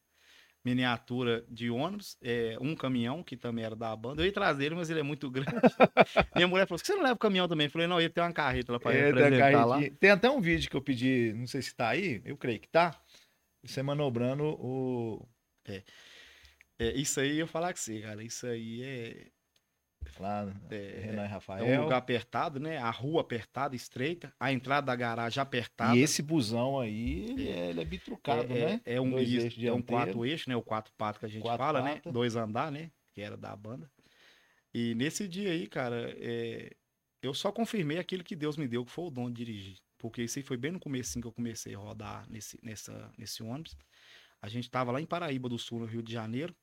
miniatura 0.65 1.45
de 1.49 1.71
ônibus, 1.71 2.17
é, 2.23 2.57
um 2.61 2.75
caminhão, 2.75 3.23
que 3.23 3.37
também 3.37 3.65
era 3.65 3.75
da 3.75 3.95
banda. 3.97 4.23
Eu 4.23 4.27
ia 4.27 4.33
trazer 4.33 4.67
ele, 4.67 4.75
mas 4.75 4.91
ele 4.91 5.01
é 5.01 5.03
muito 5.03 5.31
grande. 5.33 5.51
Minha 6.35 6.49
mulher 6.49 6.67
falou: 6.67 6.79
você 6.79 6.95
não 6.95 7.03
leva 7.03 7.15
o 7.15 7.19
caminhão 7.19 7.49
também? 7.49 7.67
Eu 7.67 7.71
falei, 7.71 7.87
não, 7.87 8.01
ele 8.01 8.11
tem 8.11 8.23
uma 8.23 8.33
carreta 8.33 8.73
lá 8.73 8.81
pra 8.81 8.93
é, 8.93 9.07
representar 9.07 9.65
lá. 9.65 9.79
Tem 9.99 10.11
até 10.11 10.31
um 10.31 10.41
vídeo 10.41 10.71
que 10.71 10.77
eu 10.77 10.83
pedi, 10.83 11.33
não 11.35 11.47
sei 11.47 11.63
se 11.63 11.75
tá 11.75 11.89
aí, 11.89 12.21
eu 12.25 12.37
creio 12.37 12.61
que 12.61 12.69
tá 12.69 13.01
você 13.63 13.83
manobrando 13.83 14.45
o. 14.45 15.29
É. 15.67 15.83
é. 16.79 16.93
Isso 16.93 17.21
aí 17.21 17.39
eu 17.39 17.47
falar 17.47 17.73
que 17.73 17.81
você, 17.81 18.01
cara. 18.01 18.23
Isso 18.23 18.47
aí 18.47 18.83
é. 18.83 19.27
Lá, 20.19 20.53
é, 20.71 21.01
Renan 21.03 21.25
e 21.25 21.29
Rafael. 21.29 21.65
É 21.65 21.79
um 21.79 21.85
lugar 21.85 21.97
apertado, 21.97 22.61
né? 22.61 22.77
A 22.77 22.91
rua 22.91 23.23
apertada, 23.23 23.75
estreita, 23.75 24.33
a 24.39 24.53
entrada 24.53 24.87
da 24.87 24.97
garagem 24.97 25.41
apertada. 25.41 25.97
E 25.97 26.01
esse 26.01 26.23
busão 26.23 26.79
aí, 26.79 27.25
ele 27.31 27.49
é, 27.49 27.71
ele 27.71 27.81
é 27.81 27.85
bitrucado, 27.85 28.53
é, 28.53 28.67
né? 28.67 28.81
É 28.85 29.01
um, 29.01 29.19
isso, 29.19 29.67
é 29.67 29.73
um 29.73 29.81
quatro 29.81 30.27
eixo, 30.27 30.49
né? 30.49 30.57
O 30.57 30.63
quatro 30.63 30.93
pato 30.99 31.19
que 31.19 31.25
a 31.25 31.29
gente 31.29 31.41
quatro 31.41 31.65
fala, 31.65 31.81
né? 31.81 31.95
pata. 31.95 32.09
né? 32.09 32.13
Dois 32.13 32.37
andar, 32.37 32.71
né? 32.71 32.91
Que 33.13 33.23
era 33.23 33.37
da 33.37 33.57
banda. 33.57 33.91
E 34.75 34.95
nesse 34.95 35.27
dia 35.27 35.53
aí, 35.53 35.67
cara, 35.67 36.15
é... 36.19 36.71
eu 37.23 37.33
só 37.33 37.51
confirmei 37.51 37.99
aquilo 37.99 38.23
que 38.23 38.37
Deus 38.37 38.59
me 38.59 38.69
deu, 38.69 38.85
que 38.85 38.93
foi 38.93 39.07
o 39.07 39.11
dom 39.11 39.31
de 39.31 39.45
dirigir. 39.45 39.79
Porque 39.97 40.23
isso 40.23 40.39
aí 40.39 40.43
foi 40.43 40.57
bem 40.57 40.73
no 40.73 40.81
começo 40.81 41.21
que 41.21 41.27
eu 41.27 41.33
comecei 41.33 41.75
a 41.75 41.79
rodar 41.79 42.29
nesse, 42.29 42.59
nessa, 42.63 43.13
nesse 43.17 43.43
ônibus. 43.43 43.77
A 44.41 44.49
gente 44.49 44.65
estava 44.65 44.91
lá 44.93 45.01
em 45.01 45.07
Paraíba 45.07 45.49
do 45.49 45.59
Sul, 45.59 45.81
no 45.81 45.87
Rio 45.87 46.03
de 46.03 46.13
Janeiro. 46.13 46.55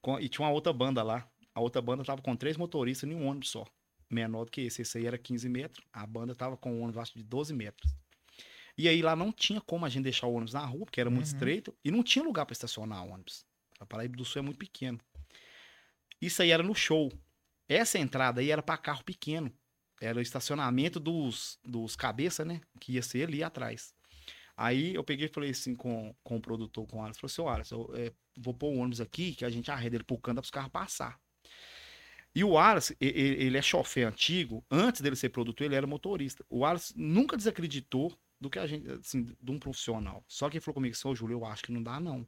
Com, 0.00 0.18
e 0.18 0.28
tinha 0.28 0.44
uma 0.44 0.52
outra 0.52 0.72
banda 0.72 1.02
lá. 1.02 1.28
A 1.54 1.60
outra 1.60 1.82
banda 1.82 2.04
tava 2.04 2.22
com 2.22 2.36
três 2.36 2.56
motoristas 2.56 3.08
em 3.08 3.14
um 3.14 3.26
ônibus 3.26 3.50
só. 3.50 3.66
Menor 4.08 4.44
do 4.44 4.50
que 4.50 4.62
esse. 4.62 4.82
Esse 4.82 4.98
aí 4.98 5.06
era 5.06 5.18
15 5.18 5.48
metros. 5.48 5.84
A 5.92 6.06
banda 6.06 6.34
tava 6.34 6.56
com 6.56 6.72
um 6.72 6.82
ônibus 6.82 6.98
acho, 6.98 7.16
de 7.16 7.24
12 7.24 7.54
metros. 7.54 7.92
E 8.76 8.88
aí 8.88 9.02
lá 9.02 9.14
não 9.14 9.32
tinha 9.32 9.60
como 9.60 9.84
a 9.84 9.88
gente 9.88 10.04
deixar 10.04 10.26
o 10.26 10.32
ônibus 10.32 10.54
na 10.54 10.64
rua, 10.64 10.86
porque 10.86 11.00
era 11.00 11.10
muito 11.10 11.26
uhum. 11.26 11.32
estreito. 11.32 11.76
E 11.84 11.90
não 11.90 12.02
tinha 12.02 12.24
lugar 12.24 12.46
para 12.46 12.52
estacionar 12.52 13.04
o 13.04 13.10
ônibus. 13.10 13.44
A 13.78 13.86
Paraíba 13.86 14.16
do 14.16 14.24
Sul 14.24 14.40
é 14.40 14.42
muito 14.42 14.58
pequeno. 14.58 14.98
Isso 16.20 16.42
aí 16.42 16.50
era 16.50 16.62
no 16.62 16.74
show. 16.74 17.12
Essa 17.68 17.98
entrada 17.98 18.40
aí 18.40 18.50
era 18.50 18.62
para 18.62 18.76
carro 18.76 19.04
pequeno. 19.04 19.52
Era 20.00 20.18
o 20.18 20.22
estacionamento 20.22 20.98
dos, 20.98 21.58
dos 21.64 21.94
cabeça, 21.94 22.44
né? 22.44 22.60
Que 22.80 22.92
ia 22.92 23.02
ser 23.02 23.28
ali 23.28 23.42
atrás. 23.42 23.94
Aí 24.56 24.94
eu 24.94 25.02
peguei 25.02 25.26
e 25.26 25.28
falei 25.28 25.50
assim 25.50 25.74
com, 25.74 26.14
com 26.22 26.36
o 26.36 26.40
produtor, 26.40 26.86
com 26.86 26.98
o 26.98 27.02
Alisson, 27.02 27.26
falei 27.26 27.32
assim, 27.32 27.54
Alisson, 27.54 27.94
eu 27.94 28.06
é, 28.06 28.12
vou 28.36 28.52
pôr 28.52 28.68
o 28.68 28.78
ônibus 28.78 29.00
aqui, 29.00 29.34
que 29.34 29.44
a 29.44 29.48
gente 29.48 29.70
arreda 29.70 29.96
ele 29.96 30.04
pro 30.04 30.18
canto 30.18 30.36
para 30.36 30.44
os 30.44 30.50
carros 30.50 30.70
passar. 30.70 31.18
E 32.34 32.44
o 32.44 32.56
Alisson, 32.56 32.94
ele 33.00 33.58
é 33.58 33.62
chofer 33.62 34.06
antigo, 34.06 34.64
antes 34.70 35.00
dele 35.00 35.16
ser 35.16 35.30
produtor, 35.30 35.64
ele 35.64 35.74
era 35.74 35.86
motorista. 35.86 36.44
O 36.48 36.64
Alisson 36.64 36.94
nunca 36.96 37.36
desacreditou 37.36 38.16
do 38.40 38.48
que 38.48 38.58
a 38.58 38.66
gente, 38.66 38.88
assim, 38.92 39.36
de 39.40 39.50
um 39.50 39.58
profissional. 39.58 40.24
Só 40.28 40.48
que 40.48 40.56
ele 40.56 40.64
falou 40.64 40.74
comigo, 40.74 40.94
seu 40.94 41.14
Júlio, 41.14 41.38
eu 41.38 41.44
acho 41.44 41.64
que 41.64 41.72
não 41.72 41.82
dá, 41.82 41.98
não. 41.98 42.26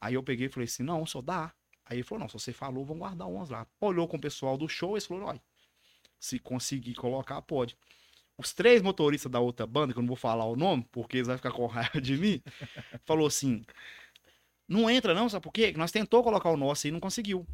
Aí 0.00 0.14
eu 0.14 0.22
peguei 0.22 0.46
e 0.46 0.50
falei 0.50 0.66
assim, 0.66 0.82
não, 0.82 1.06
só 1.06 1.22
dá. 1.22 1.52
Aí 1.84 1.96
ele 1.96 2.02
falou, 2.02 2.20
não, 2.20 2.28
se 2.28 2.34
você 2.34 2.52
falou, 2.52 2.84
vamos 2.84 3.00
guardar 3.00 3.26
ônibus 3.26 3.50
lá. 3.50 3.66
Olhou 3.80 4.06
com 4.06 4.16
o 4.16 4.20
pessoal 4.20 4.58
do 4.58 4.68
show 4.68 4.96
e 4.96 5.00
falou, 5.00 5.28
olha, 5.28 5.42
se 6.20 6.38
conseguir 6.38 6.94
colocar, 6.94 7.40
pode. 7.42 7.76
Os 8.38 8.52
três 8.52 8.82
motoristas 8.82 9.30
da 9.30 9.40
outra 9.40 9.66
banda, 9.66 9.92
que 9.92 9.98
eu 9.98 10.02
não 10.02 10.08
vou 10.08 10.16
falar 10.16 10.44
o 10.44 10.56
nome, 10.56 10.86
porque 10.90 11.18
eles 11.18 11.26
vão 11.26 11.36
ficar 11.36 11.52
com 11.52 11.66
raiva 11.66 12.00
de 12.00 12.16
mim, 12.16 12.42
falou 13.04 13.26
assim: 13.26 13.64
não 14.66 14.88
entra, 14.88 15.14
não, 15.14 15.28
sabe 15.28 15.42
por 15.42 15.52
quê? 15.52 15.72
Nós 15.76 15.92
tentou 15.92 16.22
colocar 16.22 16.50
o 16.50 16.56
nosso 16.56 16.88
e 16.88 16.90
não 16.90 17.00
conseguiu. 17.00 17.46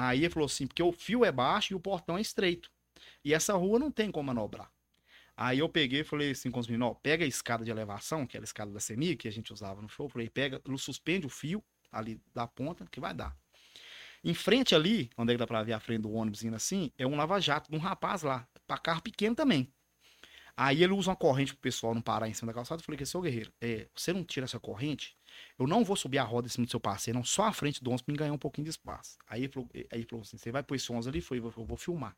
Aí 0.00 0.20
ele 0.20 0.30
falou 0.30 0.46
assim: 0.46 0.64
porque 0.64 0.82
o 0.82 0.92
fio 0.92 1.24
é 1.24 1.32
baixo 1.32 1.72
e 1.72 1.76
o 1.76 1.80
portão 1.80 2.16
é 2.16 2.20
estreito. 2.20 2.70
E 3.24 3.34
essa 3.34 3.54
rua 3.54 3.80
não 3.80 3.90
tem 3.90 4.12
como 4.12 4.28
manobrar. 4.28 4.70
Aí 5.36 5.58
eu 5.58 5.68
peguei 5.68 6.00
e 6.00 6.04
falei 6.04 6.30
assim 6.30 6.52
com 6.52 6.60
os 6.60 6.68
meninos: 6.68 6.90
ó, 6.90 6.94
pega 6.94 7.24
a 7.24 7.28
escada 7.28 7.64
de 7.64 7.70
elevação, 7.72 8.24
que 8.24 8.36
era 8.36 8.44
a 8.44 8.46
escada 8.46 8.70
da 8.70 8.78
CEMI, 8.78 9.16
que 9.16 9.26
a 9.26 9.32
gente 9.32 9.52
usava 9.52 9.82
no 9.82 9.88
show. 9.88 10.08
Falei: 10.08 10.30
pega, 10.30 10.62
suspende 10.78 11.26
o 11.26 11.28
fio 11.28 11.64
ali 11.90 12.22
da 12.32 12.46
ponta, 12.46 12.86
que 12.88 13.00
vai 13.00 13.12
dar. 13.12 13.36
Em 14.22 14.34
frente 14.34 14.72
ali, 14.72 15.10
onde 15.16 15.32
é 15.32 15.34
que 15.34 15.38
dá 15.38 15.48
pra 15.48 15.64
ver 15.64 15.72
a 15.72 15.80
frente 15.80 16.02
do 16.02 16.12
ônibus 16.12 16.44
indo 16.44 16.54
assim, 16.54 16.92
é 16.96 17.04
um 17.04 17.16
lava-jato 17.16 17.68
de 17.68 17.76
um 17.76 17.80
rapaz 17.80 18.22
lá, 18.22 18.46
pra 18.68 18.78
carro 18.78 19.02
pequeno 19.02 19.34
também. 19.34 19.72
Aí 20.56 20.84
ele 20.84 20.92
usa 20.92 21.10
uma 21.10 21.16
corrente 21.16 21.52
pro 21.52 21.60
pessoal 21.60 21.92
não 21.92 22.02
parar 22.02 22.28
em 22.28 22.34
cima 22.34 22.52
da 22.52 22.54
calçada. 22.54 22.80
Eu 22.80 22.84
falei 22.84 23.04
seu 23.04 23.20
guerreiro, 23.20 23.52
é, 23.60 23.88
você 23.94 24.12
não 24.12 24.22
tira 24.22 24.44
essa 24.44 24.60
corrente, 24.60 25.16
eu 25.58 25.66
não 25.66 25.84
vou 25.84 25.96
subir 25.96 26.18
a 26.18 26.22
roda 26.22 26.46
em 26.46 26.50
cima 26.50 26.66
do 26.66 26.70
seu 26.70 26.80
parceiro, 26.80 27.18
não, 27.18 27.24
só 27.24 27.44
a 27.44 27.52
frente 27.52 27.82
do 27.82 27.90
ônibus 27.90 28.02
pra 28.02 28.12
me 28.12 28.18
ganhar 28.18 28.32
um 28.32 28.38
pouquinho 28.38 28.64
de 28.64 28.70
espaço. 28.70 29.18
Aí 29.28 29.42
ele 29.44 29.52
falou, 29.52 29.68
aí 29.74 29.86
ele 29.92 30.06
falou 30.08 30.22
assim: 30.22 30.36
você 30.36 30.52
vai 30.52 30.62
pôr 30.62 30.74
esse 30.74 30.90
ônibus 30.90 31.08
ali? 31.08 31.20
Foi, 31.20 31.38
eu 31.38 31.50
vou 31.50 31.76
filmar. 31.76 32.16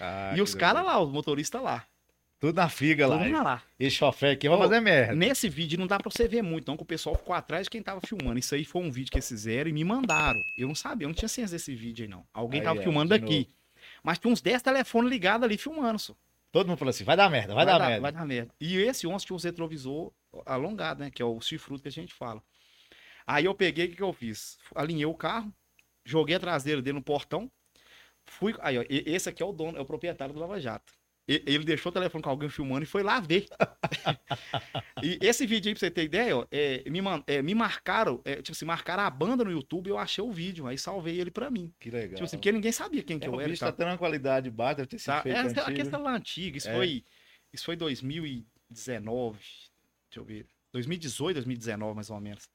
Ah, 0.00 0.34
e 0.36 0.40
os 0.40 0.54
caras 0.54 0.84
lá, 0.84 1.00
os 1.00 1.10
motoristas 1.10 1.62
lá. 1.62 1.86
Tudo 2.42 2.56
na 2.56 2.68
figa 2.68 3.06
lá. 3.06 3.22
Tudo 3.22 3.30
lá. 3.30 3.62
Esse 3.78 3.96
chofer 3.96 4.32
aqui 4.32 4.48
vai 4.48 4.58
fazer 4.58 4.80
merda. 4.80 5.14
Nesse 5.14 5.48
vídeo 5.48 5.78
não 5.78 5.86
dá 5.86 5.96
pra 5.96 6.10
você 6.10 6.26
ver 6.26 6.42
muito, 6.42 6.66
não, 6.66 6.76
que 6.76 6.82
o 6.82 6.86
pessoal 6.86 7.14
ficou 7.14 7.32
atrás 7.32 7.66
de 7.66 7.70
quem 7.70 7.80
tava 7.80 8.00
filmando. 8.00 8.36
Isso 8.36 8.52
aí 8.52 8.64
foi 8.64 8.82
um 8.82 8.90
vídeo 8.90 9.12
que 9.12 9.16
eles 9.16 9.28
fizeram 9.28 9.70
e 9.70 9.72
me 9.72 9.84
mandaram. 9.84 10.40
Eu 10.58 10.66
não 10.66 10.74
sabia, 10.74 11.04
eu 11.04 11.08
não 11.08 11.14
tinha 11.14 11.28
ciência 11.28 11.56
desse 11.56 11.72
vídeo 11.72 12.02
aí, 12.02 12.08
não. 12.08 12.26
Alguém 12.34 12.58
aí, 12.58 12.64
tava 12.64 12.80
é, 12.80 12.82
filmando 12.82 13.10
daqui. 13.10 13.48
Mas 14.02 14.18
tinha 14.18 14.32
uns 14.32 14.40
10 14.40 14.60
telefones 14.60 15.08
ligados 15.08 15.44
ali 15.44 15.56
filmando, 15.56 16.00
só. 16.00 16.16
Todo 16.50 16.66
mundo 16.66 16.78
falou 16.78 16.90
assim, 16.90 17.04
vai 17.04 17.16
dar 17.16 17.30
merda, 17.30 17.54
vai, 17.54 17.64
vai 17.64 17.74
dar, 17.74 17.78
dar, 17.78 17.86
merda. 17.86 18.02
Vai 18.02 18.12
dar 18.12 18.26
merda. 18.26 18.52
E 18.60 18.76
esse 18.76 19.06
11 19.06 19.24
tinha 19.24 19.36
um 19.36 19.40
retrovisor 19.40 20.12
alongado, 20.46 21.00
né? 21.00 21.10
Que 21.10 21.22
é 21.22 21.24
o 21.24 21.40
chifruto 21.40 21.82
que 21.82 21.88
a 21.88 21.92
gente 21.92 22.14
fala. 22.14 22.42
Aí 23.26 23.44
eu 23.44 23.54
peguei, 23.54 23.86
o 23.86 23.88
que, 23.90 23.96
que 23.96 24.02
eu 24.02 24.12
fiz? 24.12 24.58
Alinhei 24.74 25.06
o 25.06 25.14
carro, 25.14 25.52
joguei 26.04 26.36
a 26.36 26.40
traseira 26.40 26.82
dele 26.82 26.98
no 26.98 27.04
portão, 27.04 27.50
fui... 28.24 28.54
Aí, 28.60 28.78
ó, 28.78 28.84
esse 28.88 29.28
aqui 29.28 29.42
é 29.42 29.46
o 29.46 29.52
dono, 29.52 29.78
é 29.78 29.80
o 29.80 29.86
proprietário 29.86 30.34
do 30.34 30.40
Lava 30.40 30.60
Jato. 30.60 30.92
Ele 31.28 31.64
deixou 31.64 31.90
o 31.90 31.92
telefone 31.92 32.22
com 32.22 32.30
alguém 32.30 32.48
filmando 32.48 32.82
e 32.82 32.86
foi 32.86 33.04
lá 33.04 33.20
ver. 33.20 33.46
e 35.02 35.18
esse 35.22 35.46
vídeo 35.46 35.68
aí, 35.68 35.74
pra 35.74 35.78
você 35.78 35.90
ter 35.90 36.02
ideia, 36.02 36.36
ó, 36.36 36.44
é, 36.50 36.82
me, 36.90 36.98
é, 37.28 37.40
me 37.40 37.54
marcaram, 37.54 38.20
é, 38.24 38.36
tipo 38.36 38.50
assim, 38.50 38.64
marcaram 38.64 39.04
a 39.04 39.10
banda 39.10 39.44
no 39.44 39.50
YouTube 39.52 39.88
eu 39.88 39.98
achei 39.98 40.22
o 40.22 40.32
vídeo, 40.32 40.66
aí 40.66 40.76
salvei 40.76 41.20
ele 41.20 41.30
pra 41.30 41.48
mim. 41.48 41.72
Que 41.78 41.90
legal. 41.90 42.14
Tipo 42.14 42.24
assim, 42.24 42.36
porque 42.36 42.50
ninguém 42.50 42.72
sabia 42.72 43.04
quem 43.04 43.20
que 43.20 43.24
é, 43.24 43.28
eu 43.28 43.34
era. 43.34 43.44
O 43.44 43.52
vídeo 43.52 43.60
tá 43.60 43.70
tendo 43.70 43.88
uma 43.88 43.98
qualidade 43.98 44.50
baixa, 44.50 44.76
deve 44.76 44.88
ter 44.88 44.98
sido 44.98 45.14
tá, 45.14 45.22
feito 45.22 45.36
é, 45.36 45.40
antigo. 45.40 45.60
Aquele 45.60 45.90
celular 45.90 46.14
antigo, 46.14 46.56
isso 46.56 46.68
é. 46.68 46.74
foi, 46.74 47.04
isso 47.52 47.64
foi 47.64 47.76
2019, 47.76 49.38
deixa 50.12 50.20
eu 50.20 50.24
ver, 50.24 50.46
2018, 50.72 51.36
2019 51.36 51.94
mais 51.94 52.10
ou 52.10 52.20
menos. 52.20 52.48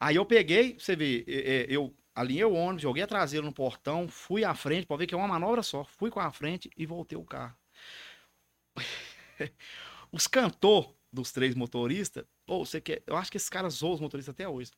Aí 0.00 0.16
eu 0.16 0.24
peguei, 0.24 0.76
você 0.78 0.96
vê, 0.96 1.24
é, 1.28 1.32
é, 1.32 1.66
eu 1.68 1.94
alinhei 2.14 2.44
o 2.44 2.54
ônibus, 2.54 2.82
joguei 2.82 3.02
a 3.02 3.06
traseira 3.06 3.44
no 3.44 3.52
portão, 3.52 4.08
fui 4.08 4.44
à 4.44 4.54
frente, 4.54 4.86
pra 4.86 4.96
ver 4.96 5.06
que 5.06 5.14
é 5.14 5.16
uma 5.16 5.28
manobra 5.28 5.62
só, 5.62 5.84
fui 5.84 6.10
com 6.10 6.20
a 6.20 6.32
frente 6.32 6.70
e 6.76 6.86
voltei 6.86 7.18
o 7.18 7.24
carro. 7.24 7.56
os 10.10 10.26
cantor 10.26 10.94
dos 11.12 11.32
três 11.32 11.54
motoristas, 11.54 12.24
pô, 12.46 12.64
você 12.64 12.80
quer. 12.80 13.02
Eu 13.06 13.16
acho 13.16 13.30
que 13.30 13.36
esses 13.36 13.48
caras 13.48 13.74
zoam 13.74 13.94
os 13.94 14.00
motoristas 14.00 14.34
até 14.34 14.48
hoje. 14.48 14.70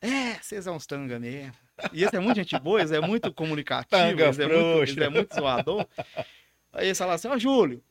É, 0.00 0.34
vocês 0.34 0.64
são 0.64 0.76
uns 0.76 0.86
tanga 0.86 1.18
mesmo. 1.18 1.54
E 1.92 2.04
esse 2.04 2.14
é 2.14 2.20
muito 2.20 2.36
gente 2.36 2.58
boa, 2.58 2.82
esse 2.82 2.94
é 2.94 3.00
muito 3.00 3.32
comunicativo, 3.32 4.20
esse, 4.20 4.42
é 4.42 4.46
muito, 4.46 4.82
esse 4.82 5.02
é 5.02 5.08
muito 5.08 5.34
zoador. 5.34 5.86
Aí 6.72 6.86
eles 6.88 6.98
falam 6.98 7.14
assim, 7.14 7.28
ó, 7.28 7.34
oh, 7.34 7.38
Júlio, 7.38 7.82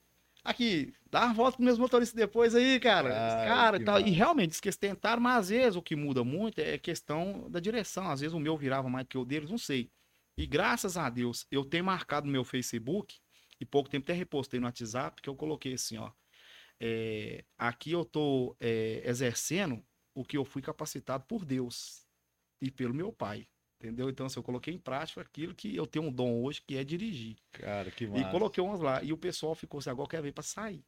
aqui, 0.43 0.93
dá 1.09 1.25
uma 1.25 1.33
volta 1.33 1.57
com 1.57 1.63
meus 1.63 1.79
motoristas 1.79 2.15
depois 2.15 2.53
aí, 2.55 2.79
cara. 2.79 3.09
Ah, 3.09 3.45
cara 3.45 3.77
e 3.77 3.83
tal. 3.83 3.99
E 3.99 4.11
realmente, 4.11 4.51
diz 4.51 4.59
que 4.59 4.67
eles 4.67 4.77
tentaram, 4.77 5.21
mas 5.21 5.37
às 5.37 5.49
vezes 5.49 5.75
o 5.75 5.81
que 5.81 5.95
muda 5.95 6.23
muito 6.23 6.59
é 6.59 6.77
questão 6.77 7.49
da 7.49 7.59
direção. 7.59 8.09
Às 8.09 8.21
vezes 8.21 8.33
o 8.33 8.39
meu 8.39 8.57
virava 8.57 8.89
mais 8.89 9.05
do 9.05 9.09
que 9.09 9.17
o 9.17 9.25
deles, 9.25 9.49
não 9.49 9.57
sei. 9.57 9.91
E 10.37 10.47
graças 10.47 10.97
a 10.97 11.09
Deus, 11.09 11.45
eu 11.51 11.63
tenho 11.63 11.85
marcado 11.85 12.25
no 12.25 12.31
meu 12.31 12.43
Facebook 12.43 13.19
e 13.59 13.65
pouco 13.65 13.89
tempo 13.89 14.05
até 14.05 14.13
repostei 14.13 14.59
no 14.59 14.65
WhatsApp 14.65 15.21
que 15.21 15.29
eu 15.29 15.35
coloquei 15.35 15.73
assim, 15.73 15.97
ó. 15.97 16.11
É, 16.79 17.45
aqui 17.57 17.91
eu 17.91 18.03
tô 18.03 18.57
é, 18.59 19.03
exercendo 19.05 19.83
o 20.13 20.25
que 20.25 20.37
eu 20.37 20.43
fui 20.43 20.61
capacitado 20.61 21.25
por 21.25 21.45
Deus. 21.45 22.03
e 22.61 22.71
pelo 22.71 22.93
meu 22.93 23.11
pai. 23.11 23.47
Entendeu? 23.83 24.09
Então, 24.09 24.25
assim, 24.25 24.39
eu 24.39 24.43
coloquei 24.43 24.73
em 24.73 24.77
prática 24.77 25.19
aquilo 25.19 25.53
que 25.53 25.75
eu 25.75 25.85
tenho 25.85 26.05
um 26.05 26.11
dom 26.11 26.41
hoje, 26.41 26.61
que 26.65 26.77
é 26.77 26.85
dirigir. 26.85 27.35
Cara, 27.51 27.91
que 27.91 28.05
E 28.05 28.09
massa. 28.09 28.31
coloquei 28.31 28.63
umas 28.63 28.79
lá. 28.79 29.03
E 29.03 29.11
o 29.11 29.17
pessoal 29.17 29.53
ficou 29.53 29.79
assim, 29.79 29.89
agora 29.89 30.07
quer 30.09 30.21
ver 30.21 30.31
pra 30.31 30.41
sair. 30.41 30.81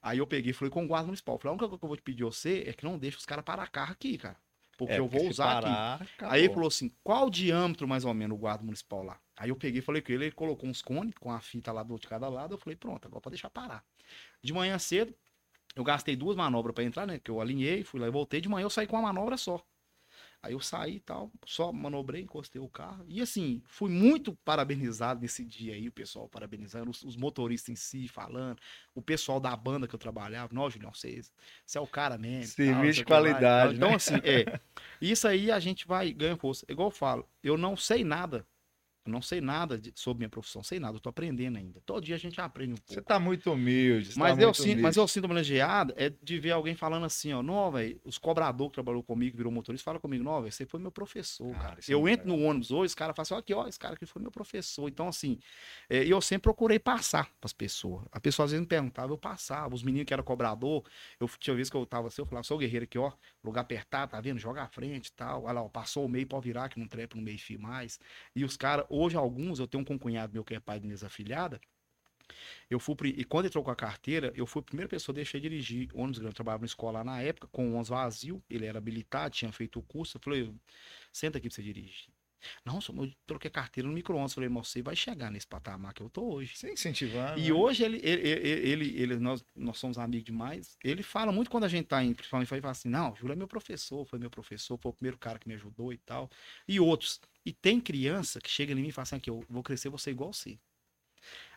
Aí 0.00 0.18
eu 0.18 0.26
peguei 0.26 0.50
e 0.50 0.54
falei 0.54 0.70
com 0.70 0.84
o 0.84 0.86
guarda 0.86 1.06
municipal. 1.06 1.38
Falei, 1.38 1.50
a 1.50 1.52
única 1.54 1.66
coisa 1.66 1.78
que 1.78 1.84
eu 1.84 1.88
vou 1.88 1.96
te 1.96 2.02
pedir 2.02 2.22
você 2.22 2.64
é 2.68 2.72
que 2.72 2.84
não 2.84 2.96
deixe 2.96 3.16
os 3.18 3.26
caras 3.26 3.44
parar 3.44 3.66
carro 3.68 3.92
aqui, 3.92 4.16
cara. 4.16 4.36
Porque 4.78 4.92
É, 4.92 4.98
eu 4.98 5.08
vou 5.08 5.28
usar 5.28 5.50
aqui. 5.52 5.64
parar, 5.64 6.02
Aí 6.28 6.40
ele 6.42 6.48
acabou. 6.48 6.54
falou 6.54 6.68
assim: 6.68 6.90
qual 7.02 7.26
o 7.26 7.30
diâmetro 7.30 7.86
mais 7.88 8.04
ou 8.04 8.14
menos 8.14 8.36
o 8.36 8.40
guarda 8.40 8.62
municipal 8.64 9.02
lá? 9.02 9.20
Aí 9.36 9.50
eu 9.50 9.56
peguei 9.56 9.80
e 9.80 9.82
falei 9.82 10.00
com 10.00 10.12
ele, 10.12 10.26
ele 10.26 10.32
colocou 10.32 10.68
uns 10.68 10.80
cones 10.80 11.14
com 11.18 11.32
a 11.32 11.40
fita 11.40 11.72
lá 11.72 11.82
do 11.82 11.98
de 11.98 12.06
cada 12.06 12.28
lado. 12.28 12.54
Eu 12.54 12.58
falei, 12.58 12.76
pronto, 12.76 13.06
agora 13.06 13.20
pode 13.20 13.34
deixar 13.34 13.50
parar. 13.50 13.84
De 14.42 14.52
manhã 14.52 14.78
cedo, 14.78 15.14
eu 15.76 15.84
gastei 15.84 16.16
duas 16.16 16.36
manobras 16.36 16.74
pra 16.74 16.84
entrar, 16.84 17.06
né? 17.06 17.18
Que 17.18 17.30
eu 17.30 17.40
alinhei, 17.40 17.84
fui 17.84 18.00
lá 18.00 18.06
e 18.06 18.10
voltei. 18.10 18.40
De 18.40 18.48
manhã 18.48 18.64
eu 18.64 18.70
saí 18.70 18.86
com 18.86 18.96
uma 18.96 19.12
manobra 19.12 19.36
só. 19.36 19.62
Aí 20.42 20.54
eu 20.54 20.60
saí 20.60 20.96
e 20.96 21.00
tal, 21.00 21.30
só 21.44 21.70
manobrei, 21.70 22.22
encostei 22.22 22.60
o 22.60 22.68
carro. 22.68 23.04
E 23.06 23.20
assim, 23.20 23.62
fui 23.66 23.90
muito 23.90 24.34
parabenizado 24.36 25.20
nesse 25.20 25.44
dia 25.44 25.74
aí, 25.74 25.86
o 25.86 25.92
pessoal 25.92 26.26
parabenizando, 26.28 26.90
os, 26.90 27.02
os 27.02 27.14
motoristas 27.14 27.68
em 27.68 27.76
si 27.76 28.08
falando, 28.08 28.58
o 28.94 29.02
pessoal 29.02 29.38
da 29.38 29.54
banda 29.54 29.86
que 29.86 29.94
eu 29.94 29.98
trabalhava. 29.98 30.54
Não, 30.54 30.70
Julião, 30.70 30.94
você, 30.94 31.20
você 31.66 31.76
é 31.76 31.80
o 31.80 31.86
cara 31.86 32.16
mesmo. 32.16 32.52
Serviço 32.52 33.00
de 33.00 33.04
qualidade, 33.04 33.74
Então, 33.76 33.90
né? 33.90 33.96
assim, 33.96 34.14
é. 34.24 34.60
Isso 35.00 35.28
aí 35.28 35.50
a 35.50 35.60
gente 35.60 35.86
vai 35.86 36.10
ganhando 36.12 36.38
força. 36.38 36.64
Igual 36.68 36.88
eu 36.88 36.92
falo, 36.92 37.28
eu 37.42 37.58
não 37.58 37.76
sei 37.76 38.02
nada. 38.02 38.46
Eu 39.04 39.10
não 39.12 39.22
sei 39.22 39.40
nada 39.40 39.78
de- 39.78 39.92
sobre 39.94 40.18
minha 40.20 40.28
profissão, 40.28 40.62
sei 40.62 40.78
nada, 40.78 40.96
eu 40.96 41.00
tô 41.00 41.08
aprendendo 41.08 41.56
ainda. 41.56 41.80
Todo 41.86 42.04
dia 42.04 42.14
a 42.14 42.18
gente 42.18 42.38
aprende 42.40 42.72
um 42.74 42.76
pouco. 42.76 42.92
Você 42.92 43.00
tá 43.00 43.18
muito 43.18 43.50
humilde. 43.50 44.10
Mas, 44.16 44.36
tá 44.36 44.42
eu 44.42 44.46
muito 44.48 44.56
sinto, 44.56 44.64
humilde. 44.66 44.82
mas 44.82 44.96
eu 44.96 45.08
sinto 45.08 45.24
homenageado 45.24 45.94
é 45.96 46.10
de 46.10 46.38
ver 46.38 46.50
alguém 46.50 46.74
falando 46.74 47.06
assim, 47.06 47.32
ó, 47.32 47.42
não, 47.42 47.70
velho, 47.72 47.98
os 48.04 48.18
cobradores 48.18 48.70
que 48.70 48.74
trabalhou 48.74 49.02
comigo, 49.02 49.36
virou 49.36 49.50
motorista, 49.50 49.84
fala 49.84 49.98
comigo, 49.98 50.22
não, 50.22 50.40
velho, 50.42 50.52
você 50.52 50.66
foi 50.66 50.78
meu 50.78 50.92
professor, 50.92 51.50
Cara, 51.52 51.62
cara. 51.76 51.80
é 51.88 51.94
eu 51.94 52.00
muito 52.00 52.12
entro 52.12 52.28
no 52.28 52.42
ônibus 52.44 52.70
hoje, 52.70 52.86
os 52.86 52.94
caras 52.94 53.16
falam 53.16 53.22
assim, 53.24 53.34
ó, 53.34 53.38
aqui, 53.38 53.54
ó, 53.54 53.66
esse 53.66 53.78
cara 53.78 53.94
aqui 53.94 54.04
foi 54.04 54.20
meu 54.20 54.30
professor. 54.30 54.86
Então, 54.88 55.08
assim, 55.08 55.38
é, 55.88 56.04
eu 56.04 56.20
sempre 56.20 56.42
procurei 56.42 56.78
passar 56.78 57.30
pras 57.40 57.52
pessoas. 57.54 58.04
A 58.12 58.20
pessoa 58.20 58.44
às 58.44 58.50
vezes 58.50 58.60
me 58.60 58.66
perguntava, 58.68 59.12
eu 59.12 59.18
passava. 59.18 59.74
Os 59.74 59.82
meninos 59.82 60.06
que 60.06 60.12
eram 60.12 60.22
cobrador, 60.22 60.84
eu 61.18 61.26
tinha 61.38 61.56
vezes 61.56 61.70
que 61.70 61.76
eu 61.76 61.86
tava 61.86 62.08
assim, 62.08 62.20
eu 62.20 62.26
falava, 62.26 62.44
sou 62.46 62.56
o 62.58 62.60
guerreiro 62.60 62.84
aqui, 62.84 62.98
ó, 62.98 63.12
lugar 63.42 63.62
apertado, 63.62 64.10
tá 64.12 64.20
vendo? 64.20 64.38
Joga 64.38 64.62
à 64.62 64.68
frente 64.68 65.06
e 65.08 65.12
tal. 65.12 65.44
Olha 65.44 65.52
lá, 65.54 65.62
ó, 65.62 65.68
passou 65.70 66.04
o 66.04 66.08
meio, 66.08 66.26
pode 66.26 66.44
virar, 66.44 66.68
que 66.68 66.78
não 66.78 66.86
trepa 66.86 67.16
no 67.16 67.22
meio 67.22 67.38
fio 67.38 67.58
mais. 67.58 67.98
E 68.36 68.44
os 68.44 68.56
caras, 68.56 68.84
hoje 69.00 69.16
alguns, 69.16 69.58
eu 69.58 69.66
tenho 69.66 69.82
um 69.82 69.84
concunhado 69.84 70.32
meu 70.32 70.44
que 70.44 70.54
é 70.54 70.60
pai 70.60 70.78
de 70.80 70.86
minhas 70.86 71.04
afilhada, 71.04 71.60
eu 72.68 72.78
fui, 72.78 72.94
e 73.04 73.24
quando 73.24 73.46
ele 73.46 73.52
trocou 73.52 73.72
a 73.72 73.76
carteira, 73.76 74.32
eu 74.34 74.46
fui 74.46 74.60
a 74.60 74.62
primeira 74.64 74.88
pessoa, 74.88 75.14
deixei 75.14 75.40
dirigir 75.40 75.88
ônibus 75.94 76.18
grande, 76.18 76.32
eu 76.32 76.36
trabalhava 76.36 76.62
na 76.62 76.66
escola 76.66 76.98
lá 76.98 77.04
na 77.04 77.20
época, 77.22 77.48
com 77.48 77.68
ônibus 77.70 77.88
vazio, 77.88 78.42
ele 78.48 78.66
era 78.66 78.78
habilitado, 78.78 79.34
tinha 79.34 79.52
feito 79.52 79.78
o 79.78 79.82
curso, 79.82 80.16
eu 80.16 80.20
falei, 80.22 80.52
senta 81.12 81.38
aqui 81.38 81.48
pra 81.48 81.54
você 81.56 81.62
dirigir. 81.62 82.08
Não, 82.64 82.80
só 82.80 82.92
eu 82.94 83.10
troquei 83.26 83.48
a 83.48 83.52
carteira 83.52 83.86
no 83.86 83.94
micro-ondas, 83.94 84.32
falei, 84.32 84.48
mas 84.48 84.68
você 84.68 84.82
vai 84.82 84.96
chegar 84.96 85.30
nesse 85.30 85.46
patamar 85.46 85.92
que 85.92 86.02
eu 86.02 86.08
tô 86.08 86.32
hoje. 86.32 86.56
Você 86.56 86.72
incentivando. 86.72 87.38
E 87.38 87.48
né? 87.48 87.52
hoje 87.52 87.84
ele, 87.84 88.00
ele, 88.02 88.28
ele, 88.28 89.02
ele- 89.02 89.16
nós, 89.18 89.44
nós 89.54 89.78
somos 89.78 89.98
amigos 89.98 90.24
demais. 90.24 90.76
Ele 90.82 91.02
fala 91.02 91.30
muito 91.32 91.50
quando 91.50 91.64
a 91.64 91.68
gente 91.68 91.86
tá 91.86 92.02
em, 92.02 92.14
principalmente, 92.14 92.52
ele 92.52 92.62
fala 92.62 92.72
assim: 92.72 92.88
não, 92.88 93.14
Júlio 93.14 93.34
é 93.34 93.36
meu 93.36 93.46
professor, 93.48 94.06
foi 94.06 94.18
meu 94.18 94.30
professor, 94.30 94.78
foi 94.78 94.90
o 94.90 94.94
primeiro 94.94 95.18
cara 95.18 95.38
que 95.38 95.46
me 95.48 95.54
ajudou 95.54 95.92
e 95.92 95.98
tal. 95.98 96.30
E 96.66 96.80
outros. 96.80 97.20
E 97.44 97.52
tem 97.52 97.80
criança 97.80 98.40
que 98.40 98.50
chega 98.50 98.72
em 98.72 98.76
mim 98.76 98.88
e 98.88 98.92
fala 98.92 99.02
assim: 99.04 99.16
aqui, 99.16 99.30
eu 99.30 99.44
vou 99.48 99.62
crescer, 99.62 99.88
vou 99.88 99.98
ser 99.98 100.10
igual 100.10 100.32
você. 100.32 100.58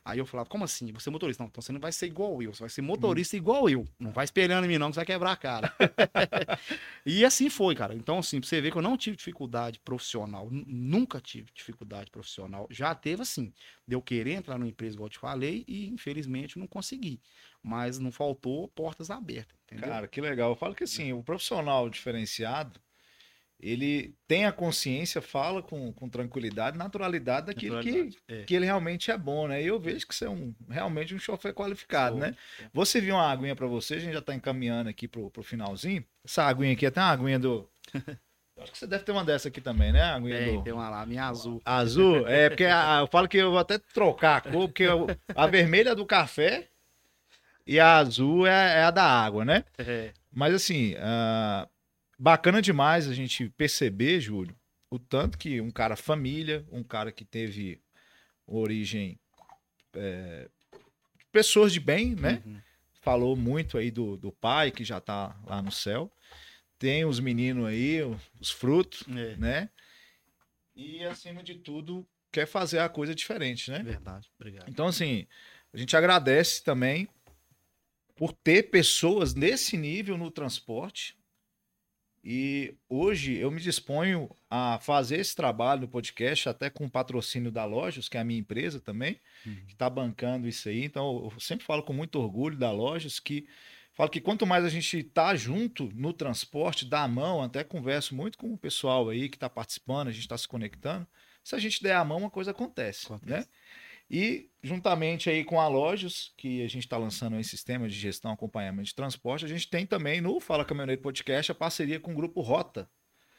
Aí 0.05 0.19
eu 0.19 0.25
falava, 0.25 0.49
como 0.49 0.65
assim? 0.65 0.91
Você 0.91 1.07
é 1.07 1.11
motorista? 1.11 1.41
Não, 1.41 1.47
então 1.47 1.61
você 1.61 1.71
não 1.71 1.79
vai 1.79 1.91
ser 1.93 2.07
igual 2.07 2.41
eu, 2.43 2.53
você 2.53 2.59
vai 2.59 2.69
ser 2.69 2.81
motorista 2.81 3.37
igual 3.37 3.69
eu. 3.69 3.87
Não 3.97 4.11
vai 4.11 4.25
espelhando 4.25 4.65
em 4.65 4.67
mim, 4.67 4.77
não, 4.77 4.89
que 4.89 4.95
você 4.95 4.99
vai 4.99 5.05
quebrar 5.05 5.31
a 5.31 5.37
cara. 5.37 5.73
e 7.05 7.23
assim 7.23 7.49
foi, 7.49 7.73
cara. 7.73 7.93
Então, 7.95 8.19
assim, 8.19 8.39
pra 8.41 8.49
você 8.49 8.59
ver 8.59 8.71
que 8.71 8.77
eu 8.77 8.81
não 8.81 8.97
tive 8.97 9.15
dificuldade 9.15 9.79
profissional. 9.79 10.49
nu- 10.51 10.65
Nunca 10.67 11.21
tive 11.21 11.49
dificuldade 11.53 12.11
profissional. 12.11 12.67
Já 12.69 12.93
teve, 12.93 13.21
assim, 13.21 13.53
de 13.87 13.95
eu 13.95 14.01
querer 14.01 14.33
entrar 14.33 14.57
numa 14.57 14.67
empresa, 14.67 14.95
igual 14.95 15.05
eu 15.07 15.11
te 15.11 15.19
falei, 15.19 15.63
e 15.69 15.87
infelizmente 15.87 16.59
não 16.59 16.67
consegui. 16.67 17.21
Mas 17.61 17.97
não 17.97 18.11
faltou 18.11 18.67
portas 18.67 19.09
abertas, 19.09 19.57
entendeu? 19.63 19.87
Cara, 19.89 20.07
que 20.07 20.19
legal. 20.19 20.51
Eu 20.51 20.55
falo 20.57 20.75
que 20.75 20.83
assim, 20.83 21.13
o 21.13 21.23
profissional 21.23 21.89
diferenciado, 21.89 22.77
ele 23.63 24.13
tem 24.27 24.45
a 24.45 24.51
consciência, 24.51 25.21
fala 25.21 25.63
com, 25.63 25.91
com 25.93 26.09
tranquilidade, 26.09 26.77
naturalidade 26.77 27.47
daquilo 27.47 27.79
que, 27.81 27.89
Naturalidade, 27.91 28.17
é. 28.27 28.43
que 28.43 28.53
ele 28.55 28.65
realmente 28.65 29.09
é 29.09 29.17
bom, 29.17 29.47
né? 29.47 29.63
E 29.63 29.67
eu 29.67 29.79
vejo 29.79 30.05
que 30.05 30.13
você 30.13 30.25
é 30.25 30.29
um, 30.29 30.53
realmente 30.69 31.15
um 31.15 31.19
chofer 31.19 31.53
qualificado, 31.53 32.17
Sou, 32.17 32.25
né? 32.27 32.35
Vou 32.73 32.85
servir 32.85 33.11
uma 33.13 33.31
aguinha 33.31 33.55
pra 33.55 33.67
você, 33.67 33.95
a 33.95 33.99
gente 33.99 34.13
já 34.13 34.21
tá 34.21 34.33
encaminhando 34.35 34.89
aqui 34.89 35.07
pro, 35.07 35.29
pro 35.29 35.41
finalzinho. 35.43 36.03
Essa 36.25 36.43
aguinha 36.43 36.73
aqui 36.73 36.85
é 36.85 36.89
até 36.89 36.99
uma 36.99 37.09
aguinha 37.11 37.39
do... 37.39 37.67
Acho 38.59 38.71
que 38.71 38.77
você 38.77 38.85
deve 38.85 39.03
ter 39.03 39.11
uma 39.11 39.25
dessa 39.25 39.47
aqui 39.47 39.59
também, 39.59 39.91
né? 39.91 40.01
A 40.01 40.15
aguinha 40.15 40.37
Tem, 40.37 40.57
do... 40.57 40.63
tem 40.63 40.73
uma 40.73 40.87
lá, 40.89 41.05
minha 41.05 41.25
azul. 41.25 41.59
Azul? 41.65 42.27
É, 42.27 42.49
porque 42.49 42.65
a- 42.65 42.99
eu 42.99 43.07
falo 43.07 43.27
que 43.27 43.37
eu 43.37 43.49
vou 43.49 43.59
até 43.59 43.79
trocar 43.79 44.37
a 44.37 44.41
cor, 44.41 44.67
porque 44.67 44.83
eu- 44.83 45.07
a 45.35 45.47
vermelha 45.47 45.89
é 45.89 45.95
do 45.95 46.05
café 46.05 46.67
e 47.65 47.79
a 47.79 47.97
azul 47.97 48.45
é, 48.45 48.79
é 48.79 48.83
a 48.83 48.91
da 48.91 49.03
água, 49.03 49.43
né? 49.43 49.63
É, 49.77 50.11
Mas 50.31 50.53
assim, 50.53 50.95
ah, 50.99 51.67
bacana 52.23 52.61
demais 52.61 53.09
a 53.09 53.13
gente 53.13 53.49
perceber, 53.49 54.21
Júlio, 54.21 54.55
o 54.89 54.97
tanto 54.97 55.37
que 55.37 55.59
um 55.59 55.69
cara 55.69 55.97
família, 55.97 56.65
um 56.71 56.81
cara 56.81 57.11
que 57.11 57.25
teve 57.25 57.81
origem. 58.47 59.19
é, 59.93 60.49
pessoas 61.33 61.73
de 61.73 61.81
bem, 61.81 62.15
né? 62.15 62.41
uhum. 62.45 62.61
Falou 63.01 63.35
muito 63.35 63.77
aí 63.77 63.91
do, 63.91 64.15
do 64.15 64.31
pai 64.31 64.71
que 64.71 64.85
já 64.85 65.01
tá 65.01 65.37
lá 65.45 65.61
no 65.61 65.71
céu. 65.71 66.09
Tem 66.79 67.03
os 67.03 67.19
meninos 67.19 67.65
aí, 67.65 68.01
os 68.39 68.49
frutos, 68.49 69.03
É, 69.09 69.35
né? 69.35 69.69
E 70.73 71.03
acima 71.03 71.43
de 71.43 71.55
tudo, 71.55 72.07
quer 72.31 72.47
fazer 72.47 72.79
a 72.79 72.87
coisa 72.87 73.13
diferente, 73.13 73.69
né? 73.69 73.83
verdade. 73.83 74.29
Obrigado. 74.39 74.69
Então, 74.69 74.87
assim, 74.87 75.27
a 75.73 75.77
gente 75.77 75.95
agradece 75.97 76.63
também 76.63 77.09
por 78.15 78.31
ter 78.31 78.71
pessoas 78.71 79.35
nesse 79.35 79.75
nível 79.75 80.17
no 80.17 80.31
transporte. 80.31 81.17
E 82.23 82.75
hoje 82.87 83.35
eu 83.37 83.51
me 83.51 83.59
disponho 83.59 84.33
a 84.49 84.79
fazer 84.79 85.17
esse 85.17 85.35
trabalho 85.35 85.81
no 85.81 85.87
podcast, 85.89 86.47
até 86.47 86.69
com 86.69 86.85
o 86.85 86.89
patrocínio 86.89 87.51
da 87.51 87.65
Lojas, 87.65 88.07
que 88.07 88.15
é 88.17 88.21
a 88.21 88.23
minha 88.23 88.39
empresa 88.39 88.79
também, 88.79 89.19
Uhum. 89.45 89.55
que 89.67 89.73
está 89.73 89.89
bancando 89.89 90.47
isso 90.47 90.69
aí. 90.69 90.85
Então, 90.85 91.29
eu 91.33 91.39
sempre 91.39 91.65
falo 91.65 91.83
com 91.83 91.91
muito 91.91 92.15
orgulho 92.19 92.57
da 92.57 92.71
Lojas 92.71 93.19
que 93.19 93.45
falo 93.93 94.09
que 94.09 94.21
quanto 94.21 94.45
mais 94.47 94.63
a 94.63 94.69
gente 94.69 94.97
está 94.99 95.35
junto 95.35 95.89
no 95.93 96.13
transporte, 96.13 96.85
dá 96.85 97.03
a 97.03 97.07
mão, 97.07 97.41
até 97.43 97.63
converso 97.63 98.15
muito 98.15 98.37
com 98.37 98.53
o 98.53 98.57
pessoal 98.57 99.09
aí 99.09 99.27
que 99.27 99.35
está 99.35 99.49
participando, 99.49 100.07
a 100.07 100.11
gente 100.11 100.21
está 100.21 100.37
se 100.37 100.47
conectando. 100.47 101.05
Se 101.43 101.55
a 101.55 101.59
gente 101.59 101.83
der 101.83 101.95
a 101.95 102.05
mão, 102.05 102.19
uma 102.19 102.29
coisa 102.31 102.51
acontece, 102.51 103.05
Acontece. 103.07 103.31
né? 103.31 103.45
E 104.09 104.49
juntamente 104.61 105.29
aí 105.29 105.43
com 105.43 105.59
a 105.59 105.67
Lojas, 105.67 106.31
que 106.37 106.63
a 106.63 106.67
gente 106.67 106.83
está 106.83 106.97
lançando 106.97 107.35
aí 107.35 107.43
sistema 107.43 107.87
de 107.87 107.95
gestão 107.95 108.31
acompanhamento 108.31 108.87
de 108.87 108.95
transporte, 108.95 109.45
a 109.45 109.47
gente 109.47 109.69
tem 109.69 109.85
também 109.85 110.21
no 110.21 110.39
Fala 110.39 110.65
Caminhoneiro 110.65 111.01
Podcast 111.01 111.51
a 111.51 111.55
parceria 111.55 111.99
com 111.99 112.11
o 112.11 112.15
Grupo 112.15 112.41
Rota. 112.41 112.89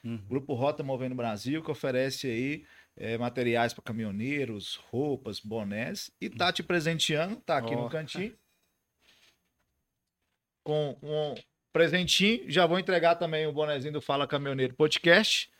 Uhum. 0.04 0.18
Grupo 0.28 0.52
Rota 0.52 0.82
Movendo 0.82 1.14
Brasil, 1.14 1.62
que 1.62 1.70
oferece 1.70 2.26
aí 2.26 2.66
eh, 2.96 3.16
materiais 3.16 3.72
para 3.72 3.82
caminhoneiros, 3.82 4.76
roupas, 4.90 5.40
bonés. 5.40 6.10
E 6.20 6.28
tá 6.28 6.52
te 6.52 6.62
presenteando, 6.62 7.36
tá 7.36 7.56
aqui 7.56 7.74
Ó. 7.74 7.84
no 7.84 7.88
cantinho. 7.88 8.36
Com 10.62 10.98
um 11.02 11.34
presentinho. 11.72 12.50
Já 12.50 12.66
vou 12.66 12.78
entregar 12.78 13.14
também 13.14 13.46
o 13.46 13.52
bonezinho 13.52 13.94
do 13.94 14.02
Fala 14.02 14.26
Caminhoneiro 14.26 14.74
Podcast. 14.74 15.50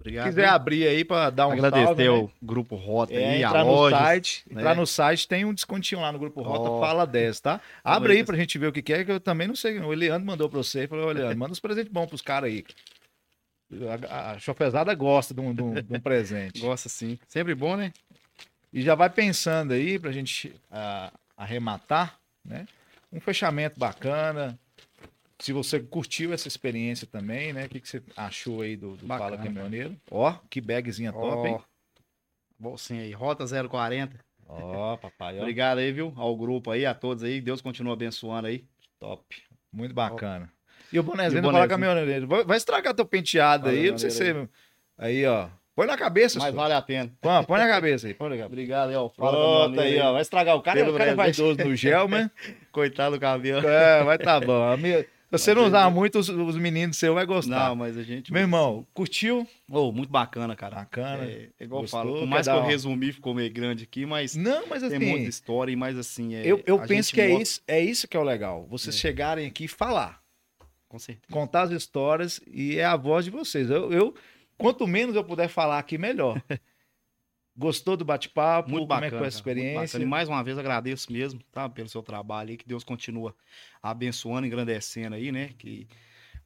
Se 0.00 0.02
Obrigado. 0.08 0.28
quiser 0.28 0.48
abrir 0.48 0.86
aí 0.88 1.04
para 1.04 1.28
dar 1.28 1.46
um 1.46 1.52
Agradecer 1.52 1.84
salve, 1.84 2.02
né? 2.04 2.08
ao 2.08 2.32
Grupo 2.40 2.74
Rota 2.74 3.12
É, 3.12 3.16
aí, 3.34 3.44
a 3.44 3.48
entrar 3.48 3.64
no 3.64 3.70
loja. 3.70 3.98
site, 3.98 4.42
né? 4.48 4.60
entrar 4.62 4.74
no 4.74 4.86
site, 4.86 5.28
tem 5.28 5.44
um 5.44 5.52
descontinho 5.52 6.00
lá 6.00 6.10
no 6.10 6.18
Grupo 6.18 6.40
Rota, 6.40 6.70
Ó. 6.70 6.80
fala 6.80 7.06
10, 7.06 7.38
tá? 7.40 7.60
Abre 7.84 8.12
aí, 8.12 8.18
aí 8.20 8.24
pra 8.24 8.34
gente 8.34 8.56
ver 8.56 8.68
o 8.68 8.72
que 8.72 8.80
que 8.80 8.94
é, 8.94 9.04
que 9.04 9.12
eu 9.12 9.20
também 9.20 9.46
não 9.46 9.54
sei. 9.54 9.78
O 9.78 9.92
Eliandro 9.92 10.26
mandou 10.26 10.48
pra 10.48 10.56
você 10.56 10.84
e 10.84 10.86
falou: 10.86 11.08
olha, 11.08 11.18
Leandro, 11.20 11.38
manda 11.38 11.52
uns 11.52 11.60
presentes 11.60 11.92
bons 11.92 12.06
pros 12.06 12.22
caras 12.22 12.48
aí. 12.50 12.64
A, 14.08 14.30
a 14.32 14.38
chofezada 14.38 14.92
gosta 14.94 15.32
de 15.34 15.40
um, 15.40 15.54
de 15.54 15.62
um- 15.62 15.74
de 15.74 15.94
um 15.96 16.00
presente. 16.00 16.60
Gosta 16.64 16.88
sim. 16.88 17.18
Sempre 17.28 17.54
bom, 17.54 17.76
né? 17.76 17.92
E 18.72 18.80
já 18.82 18.94
vai 18.94 19.10
pensando 19.10 19.72
aí 19.74 19.98
pra 19.98 20.10
gente 20.10 20.52
ah, 20.70 21.12
arrematar, 21.36 22.18
né? 22.44 22.66
Um 23.12 23.20
fechamento 23.20 23.78
bacana. 23.78 24.58
Se 25.40 25.52
você 25.52 25.80
curtiu 25.80 26.32
essa 26.32 26.46
experiência 26.48 27.06
também, 27.06 27.52
né? 27.52 27.64
O 27.64 27.68
que, 27.68 27.80
que 27.80 27.88
você 27.88 28.02
achou 28.16 28.60
aí 28.60 28.76
do, 28.76 28.94
do 28.96 29.06
Fala. 29.06 29.36
Caminhoneiro? 29.38 29.96
Ó, 30.10 30.34
que 30.50 30.60
bagzinha 30.60 31.12
top, 31.12 31.48
hein? 31.48 31.54
Ó, 31.58 31.60
Bolsinha 32.58 33.02
aí, 33.02 33.12
Rota 33.12 33.44
040. 33.68 34.16
Ó, 34.46 34.96
papai, 34.98 35.38
ó. 35.38 35.40
Obrigado 35.42 35.78
aí, 35.78 35.90
viu? 35.92 36.12
Ao 36.16 36.36
grupo 36.36 36.70
aí, 36.70 36.84
a 36.84 36.92
todos 36.92 37.22
aí. 37.24 37.40
Deus 37.40 37.60
continua 37.62 37.94
abençoando 37.94 38.48
aí. 38.48 38.64
Top. 38.98 39.24
Muito 39.72 39.94
bacana. 39.94 40.50
E 40.92 40.98
o 40.98 41.02
bonezinho 41.02 41.38
E 41.38 41.40
o 41.40 41.42
do 41.42 41.52
Fala? 41.52 41.68
Caminhoneiro. 41.68 42.26
Vai, 42.26 42.44
vai 42.44 42.56
estragar 42.56 42.92
teu 42.92 43.06
penteado 43.06 43.64
Fala, 43.64 43.76
aí, 43.76 43.88
pra 43.88 43.98
você 43.98 44.10
ser. 44.10 44.48
Aí, 44.98 45.24
ó. 45.24 45.48
Põe 45.74 45.86
na 45.86 45.96
cabeça, 45.96 46.38
Mas 46.38 46.48
senhor. 46.50 46.60
vale 46.60 46.74
a 46.74 46.82
pena. 46.82 47.10
Põe, 47.20 47.44
põe 47.44 47.58
na 47.60 47.68
cabeça 47.68 48.06
aí. 48.08 48.12
Põe 48.12 48.28
na 48.28 48.34
cabeça. 48.34 48.52
Obrigado 48.52 48.90
aí, 48.90 48.96
ó. 48.96 49.08
Fala 49.08 49.30
Pronto 49.66 49.80
aí, 49.80 49.98
ó. 50.00 50.12
Vai 50.12 50.20
estragar. 50.22 50.56
O 50.56 50.60
cara, 50.62 50.80
Pelo 50.80 50.94
o 50.94 50.98
cara 50.98 51.12
é 51.12 51.14
presente. 51.14 51.38
vaidoso 51.40 51.68
no 51.68 51.76
gel, 51.76 52.08
mas. 52.08 52.28
Coitado 52.72 53.14
do 53.16 53.20
cabelo. 53.20 53.66
É, 53.66 54.04
vai 54.04 54.18
tá 54.18 54.38
bom. 54.40 54.62
A 54.70 54.76
minha- 54.76 55.06
você 55.30 55.54
não 55.54 55.66
usar 55.66 55.90
muito, 55.90 56.18
os, 56.18 56.28
os 56.28 56.56
meninos 56.56 56.96
seus 56.96 57.14
vai 57.14 57.24
gostar. 57.24 57.68
Não, 57.68 57.76
mas 57.76 57.96
a 57.96 58.02
gente. 58.02 58.32
Meu 58.32 58.42
irmão, 58.42 58.86
curtiu? 58.92 59.46
Oh, 59.68 59.92
muito 59.92 60.10
bacana, 60.10 60.56
cara. 60.56 60.76
Bacana. 60.76 61.24
É, 61.24 61.48
é 61.58 61.64
igual 61.64 61.80
eu 61.80 61.82
Gostou? 61.84 62.00
falo. 62.00 62.18
Por 62.18 62.26
mais 62.26 62.46
que 62.46 62.52
eu 62.52 62.62
resumi, 62.62 63.12
ficou 63.12 63.34
meio 63.34 63.52
grande 63.52 63.84
aqui, 63.84 64.04
mas 64.06 64.34
Não, 64.34 64.66
mas 64.66 64.82
tem 64.82 64.98
muita 64.98 65.16
assim, 65.18 65.24
história 65.28 65.72
e 65.72 65.76
mais 65.76 65.96
assim. 65.96 66.34
É, 66.34 66.42
eu, 66.44 66.62
eu 66.66 66.78
penso 66.80 67.12
que 67.12 67.20
é 67.20 67.28
mostra- 67.28 67.42
isso, 67.42 67.62
é 67.68 67.80
isso 67.80 68.08
que 68.08 68.16
é 68.16 68.20
o 68.20 68.24
legal. 68.24 68.66
Vocês 68.68 68.94
É. 68.94 68.98
chegarem 68.98 69.46
aqui 69.46 69.64
e 69.64 69.68
falar. 69.68 70.20
Com 70.88 70.98
certeza. 70.98 71.32
contar 71.32 71.62
as 71.62 71.70
histórias 71.70 72.40
e 72.46 72.76
é 72.76 72.84
a 72.84 72.96
voz 72.96 73.24
de 73.24 73.30
vocês. 73.30 73.70
Eu, 73.70 73.92
eu- 73.92 74.14
quanto 74.58 74.86
menos 74.88 75.14
eu 75.14 75.22
puder 75.22 75.48
falar 75.48 75.78
aqui, 75.78 75.96
melhor. 75.96 76.42
Gostou 77.60 77.94
do 77.94 78.06
bate-papo? 78.06 78.70
Muito 78.70 78.86
Como 78.86 78.88
bacana. 78.88 79.06
é 79.06 79.10
que 79.10 79.16
foi 79.18 79.18
a 79.18 79.20
cara, 79.20 79.24
muito 79.24 79.34
experiência? 79.34 79.98
bacana. 79.98 80.04
E 80.04 80.08
mais 80.08 80.28
uma 80.30 80.42
vez 80.42 80.56
agradeço 80.56 81.12
mesmo, 81.12 81.40
tá? 81.52 81.68
Pelo 81.68 81.90
seu 81.90 82.02
trabalho 82.02 82.48
aí, 82.48 82.56
que 82.56 82.66
Deus 82.66 82.82
continua 82.82 83.36
abençoando, 83.82 84.46
engrandecendo 84.46 85.14
aí, 85.14 85.30
né? 85.30 85.50
Que 85.58 85.86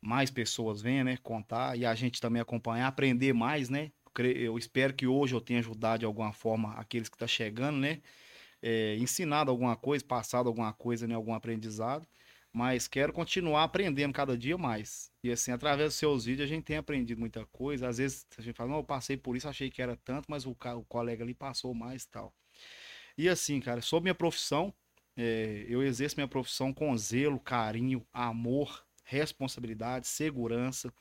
mais 0.00 0.28
pessoas 0.28 0.82
venham, 0.82 1.04
né? 1.04 1.16
Contar 1.22 1.78
e 1.78 1.86
a 1.86 1.94
gente 1.94 2.20
também 2.20 2.42
acompanhar, 2.42 2.88
aprender 2.88 3.32
mais, 3.32 3.68
né? 3.68 3.92
Eu 4.18 4.58
espero 4.58 4.92
que 4.92 5.06
hoje 5.06 5.36
eu 5.36 5.40
tenha 5.40 5.60
ajudado 5.60 6.00
de 6.00 6.04
alguma 6.04 6.32
forma 6.32 6.72
aqueles 6.74 7.08
que 7.08 7.14
estão 7.14 7.28
chegando, 7.28 7.78
né? 7.78 8.00
É, 8.60 8.96
ensinado 8.96 9.52
alguma 9.52 9.76
coisa, 9.76 10.04
passado 10.04 10.48
alguma 10.48 10.72
coisa, 10.72 11.06
né? 11.06 11.14
Algum 11.14 11.32
aprendizado. 11.32 12.08
Mas 12.54 12.86
quero 12.86 13.12
continuar 13.12 13.64
aprendendo 13.64 14.12
cada 14.14 14.38
dia 14.38 14.56
mais. 14.56 15.10
E 15.24 15.30
assim, 15.32 15.50
através 15.50 15.88
dos 15.88 15.96
seus 15.96 16.24
vídeos, 16.24 16.48
a 16.48 16.54
gente 16.54 16.62
tem 16.62 16.76
aprendido 16.76 17.18
muita 17.18 17.44
coisa. 17.46 17.88
Às 17.88 17.98
vezes 17.98 18.24
a 18.38 18.40
gente 18.40 18.54
fala, 18.54 18.70
não, 18.70 18.76
eu 18.76 18.84
passei 18.84 19.16
por 19.16 19.36
isso, 19.36 19.48
achei 19.48 19.68
que 19.68 19.82
era 19.82 19.96
tanto, 19.96 20.26
mas 20.30 20.46
o, 20.46 20.52
o 20.52 20.84
colega 20.84 21.24
ali 21.24 21.34
passou 21.34 21.74
mais 21.74 22.06
tal. 22.06 22.32
E 23.18 23.28
assim, 23.28 23.58
cara, 23.58 23.80
sobre 23.82 24.04
minha 24.04 24.14
profissão, 24.14 24.72
é, 25.16 25.66
eu 25.68 25.82
exerço 25.82 26.14
minha 26.16 26.28
profissão 26.28 26.72
com 26.72 26.96
zelo, 26.96 27.40
carinho, 27.40 28.06
amor, 28.12 28.86
responsabilidade, 29.02 30.06
segurança, 30.06 30.94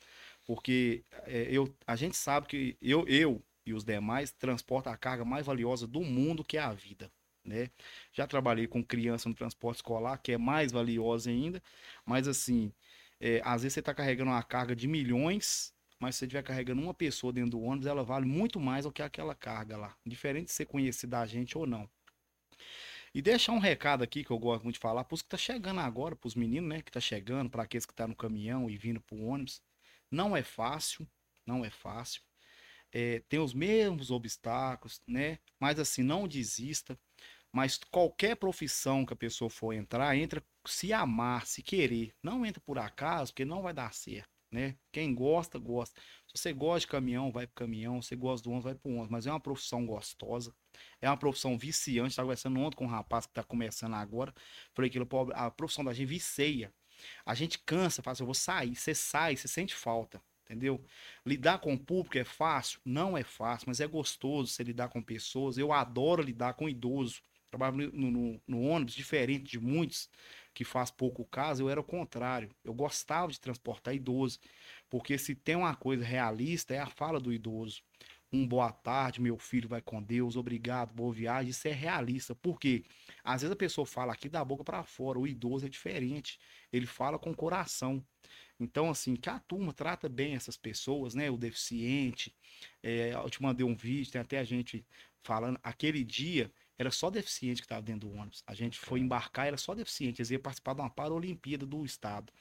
porque 0.44 1.04
é, 1.24 1.46
eu, 1.50 1.72
a 1.86 1.94
gente 1.94 2.16
sabe 2.16 2.48
que 2.48 2.76
eu, 2.82 3.06
eu 3.06 3.40
e 3.64 3.72
os 3.72 3.84
demais 3.84 4.32
transportam 4.32 4.92
a 4.92 4.96
carga 4.96 5.24
mais 5.24 5.46
valiosa 5.46 5.86
do 5.86 6.00
mundo, 6.02 6.44
que 6.44 6.56
é 6.56 6.60
a 6.60 6.72
vida. 6.72 7.12
Né? 7.44 7.70
Já 8.12 8.26
trabalhei 8.26 8.66
com 8.66 8.82
criança 8.82 9.28
no 9.28 9.34
transporte 9.34 9.76
escolar, 9.78 10.18
que 10.18 10.32
é 10.32 10.38
mais 10.38 10.72
valiosa 10.72 11.28
ainda, 11.30 11.62
mas 12.04 12.26
assim, 12.26 12.72
é, 13.20 13.40
às 13.44 13.62
vezes 13.62 13.74
você 13.74 13.80
está 13.80 13.94
carregando 13.94 14.30
uma 14.30 14.42
carga 14.42 14.74
de 14.74 14.88
milhões, 14.88 15.74
mas 15.98 16.14
se 16.14 16.20
você 16.20 16.24
estiver 16.24 16.42
carregando 16.42 16.80
uma 16.80 16.94
pessoa 16.94 17.32
dentro 17.32 17.52
do 17.52 17.60
ônibus, 17.60 17.86
ela 17.86 18.02
vale 18.02 18.26
muito 18.26 18.58
mais 18.58 18.84
do 18.84 18.92
que 18.92 19.02
aquela 19.02 19.34
carga 19.34 19.76
lá, 19.76 19.96
diferente 20.06 20.46
de 20.46 20.52
ser 20.52 20.66
conhecido 20.66 21.10
da 21.10 21.26
gente 21.26 21.56
ou 21.56 21.66
não. 21.66 21.88
E 23.14 23.22
deixar 23.22 23.52
um 23.52 23.58
recado 23.60 24.02
aqui 24.02 24.24
que 24.24 24.30
eu 24.30 24.38
gosto 24.38 24.64
muito 24.64 24.74
de 24.74 24.80
falar 24.80 25.04
para 25.04 25.14
os 25.14 25.22
que 25.22 25.28
tá 25.28 25.36
chegando 25.36 25.80
agora, 25.80 26.16
para 26.16 26.26
os 26.26 26.34
meninos, 26.34 26.68
né, 26.68 26.82
que 26.82 26.90
tá 26.90 27.00
chegando, 27.00 27.48
para 27.48 27.62
aqueles 27.62 27.86
que 27.86 27.94
tá 27.94 28.08
no 28.08 28.16
caminhão 28.16 28.68
e 28.68 28.76
vindo 28.76 29.00
pro 29.00 29.16
ônibus. 29.22 29.62
Não 30.10 30.36
é 30.36 30.42
fácil, 30.42 31.06
não 31.46 31.64
é 31.64 31.70
fácil. 31.70 32.22
É, 32.92 33.20
tem 33.28 33.40
os 33.40 33.54
mesmos 33.54 34.10
obstáculos, 34.10 35.00
né? 35.06 35.38
Mas 35.58 35.78
assim, 35.80 36.02
não 36.02 36.28
desista. 36.28 36.98
Mas 37.54 37.78
qualquer 37.78 38.34
profissão 38.34 39.06
que 39.06 39.12
a 39.12 39.16
pessoa 39.16 39.48
for 39.48 39.72
entrar, 39.72 40.16
entra 40.16 40.44
se 40.66 40.92
amar, 40.92 41.46
se 41.46 41.62
querer. 41.62 42.12
Não 42.20 42.44
entra 42.44 42.60
por 42.60 42.80
acaso, 42.80 43.32
porque 43.32 43.44
não 43.44 43.62
vai 43.62 43.72
dar 43.72 43.94
certo, 43.94 44.28
né? 44.50 44.76
Quem 44.90 45.14
gosta, 45.14 45.56
gosta. 45.56 46.00
Se 46.26 46.36
você 46.36 46.52
gosta 46.52 46.80
de 46.80 46.88
caminhão, 46.88 47.30
vai 47.30 47.46
pro 47.46 47.54
caminhão. 47.54 48.02
Se 48.02 48.08
você 48.08 48.16
gosta 48.16 48.42
do 48.42 48.50
ônibus, 48.50 48.64
vai 48.64 48.74
pro 48.74 48.90
ônibus. 48.90 49.08
Mas 49.08 49.26
é 49.28 49.30
uma 49.30 49.38
profissão 49.38 49.86
gostosa. 49.86 50.52
É 51.00 51.08
uma 51.08 51.16
profissão 51.16 51.56
viciante. 51.56 52.08
Estava 52.10 52.26
conversando 52.26 52.58
ontem 52.58 52.74
com 52.74 52.86
um 52.86 52.88
rapaz 52.88 53.24
que 53.24 53.30
está 53.30 53.44
começando 53.44 53.94
agora. 53.94 54.34
Falei 54.74 54.90
que 54.90 54.98
a 55.34 55.50
profissão 55.52 55.84
da 55.84 55.92
gente 55.92 56.08
vicia. 56.08 56.74
A 57.24 57.36
gente 57.36 57.60
cansa, 57.60 58.02
fala 58.02 58.14
assim, 58.14 58.24
eu 58.24 58.26
vou 58.26 58.34
sair. 58.34 58.74
Você 58.74 58.96
sai, 58.96 59.36
você 59.36 59.46
sente 59.46 59.76
falta. 59.76 60.20
Entendeu? 60.44 60.84
Lidar 61.24 61.58
com 61.58 61.72
o 61.72 61.78
público 61.78 62.18
é 62.18 62.24
fácil? 62.24 62.80
Não 62.84 63.16
é 63.16 63.22
fácil, 63.22 63.68
mas 63.68 63.78
é 63.78 63.86
gostoso 63.86 64.50
você 64.50 64.64
lidar 64.64 64.88
com 64.88 65.00
pessoas. 65.00 65.56
Eu 65.56 65.72
adoro 65.72 66.20
lidar 66.20 66.54
com 66.54 66.68
idoso. 66.68 67.22
Trabalho 67.56 67.92
no, 67.92 68.10
no, 68.10 68.42
no 68.46 68.62
ônibus, 68.62 68.94
diferente 68.94 69.44
de 69.44 69.60
muitos 69.60 70.08
que 70.52 70.64
faz 70.64 70.90
pouco 70.90 71.24
caso, 71.24 71.62
eu 71.62 71.70
era 71.70 71.80
o 71.80 71.84
contrário. 71.84 72.48
Eu 72.64 72.74
gostava 72.74 73.30
de 73.30 73.40
transportar 73.40 73.94
idoso. 73.94 74.38
Porque 74.88 75.18
se 75.18 75.34
tem 75.34 75.56
uma 75.56 75.74
coisa 75.74 76.04
realista, 76.04 76.74
é 76.74 76.78
a 76.78 76.86
fala 76.86 77.20
do 77.20 77.32
idoso. 77.32 77.82
Um 78.32 78.46
boa 78.46 78.72
tarde, 78.72 79.20
meu 79.20 79.38
filho 79.38 79.68
vai 79.68 79.80
com 79.80 80.02
Deus, 80.02 80.36
obrigado, 80.36 80.92
boa 80.92 81.12
viagem. 81.12 81.50
Isso 81.50 81.68
é 81.68 81.72
realista. 81.72 82.34
Por 82.34 82.58
quê? 82.58 82.84
Às 83.22 83.42
vezes 83.42 83.52
a 83.52 83.56
pessoa 83.56 83.86
fala 83.86 84.12
aqui 84.12 84.28
da 84.28 84.44
boca 84.44 84.64
para 84.64 84.82
fora, 84.82 85.18
o 85.18 85.26
idoso 85.26 85.66
é 85.66 85.68
diferente. 85.68 86.38
Ele 86.72 86.86
fala 86.86 87.18
com 87.18 87.30
o 87.30 87.36
coração. 87.36 88.04
Então, 88.58 88.90
assim, 88.90 89.14
que 89.16 89.28
a 89.28 89.38
turma 89.38 89.72
trata 89.72 90.08
bem 90.08 90.34
essas 90.34 90.56
pessoas, 90.56 91.14
né? 91.14 91.30
O 91.30 91.36
deficiente. 91.36 92.34
É, 92.82 93.12
eu 93.14 93.30
te 93.30 93.42
mandei 93.42 93.66
um 93.66 93.74
vídeo, 93.74 94.10
tem 94.10 94.20
até 94.20 94.38
a 94.38 94.44
gente 94.44 94.86
falando. 95.22 95.58
Aquele 95.62 96.04
dia 96.04 96.50
era 96.78 96.90
só 96.90 97.10
deficiente 97.10 97.62
que 97.62 97.66
estava 97.66 97.82
dentro 97.82 98.08
do 98.08 98.14
ônibus. 98.14 98.42
A 98.46 98.54
gente 98.54 98.78
foi 98.78 99.00
embarcar, 99.00 99.46
era 99.46 99.56
só 99.56 99.74
deficiente. 99.74 100.20
Eles 100.20 100.30
iam 100.30 100.40
participar 100.40 100.74
de 100.74 100.80
uma 100.80 100.90
Paralimpíada 100.90 101.64
do 101.66 101.84
Estado. 101.84 102.32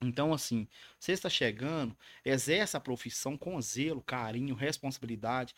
Então, 0.00 0.32
assim, 0.32 0.68
você 0.98 1.12
está 1.12 1.30
chegando, 1.30 1.96
exerce 2.24 2.76
a 2.76 2.80
profissão 2.80 3.36
com 3.36 3.60
zelo, 3.60 4.02
carinho, 4.02 4.54
responsabilidade. 4.54 5.54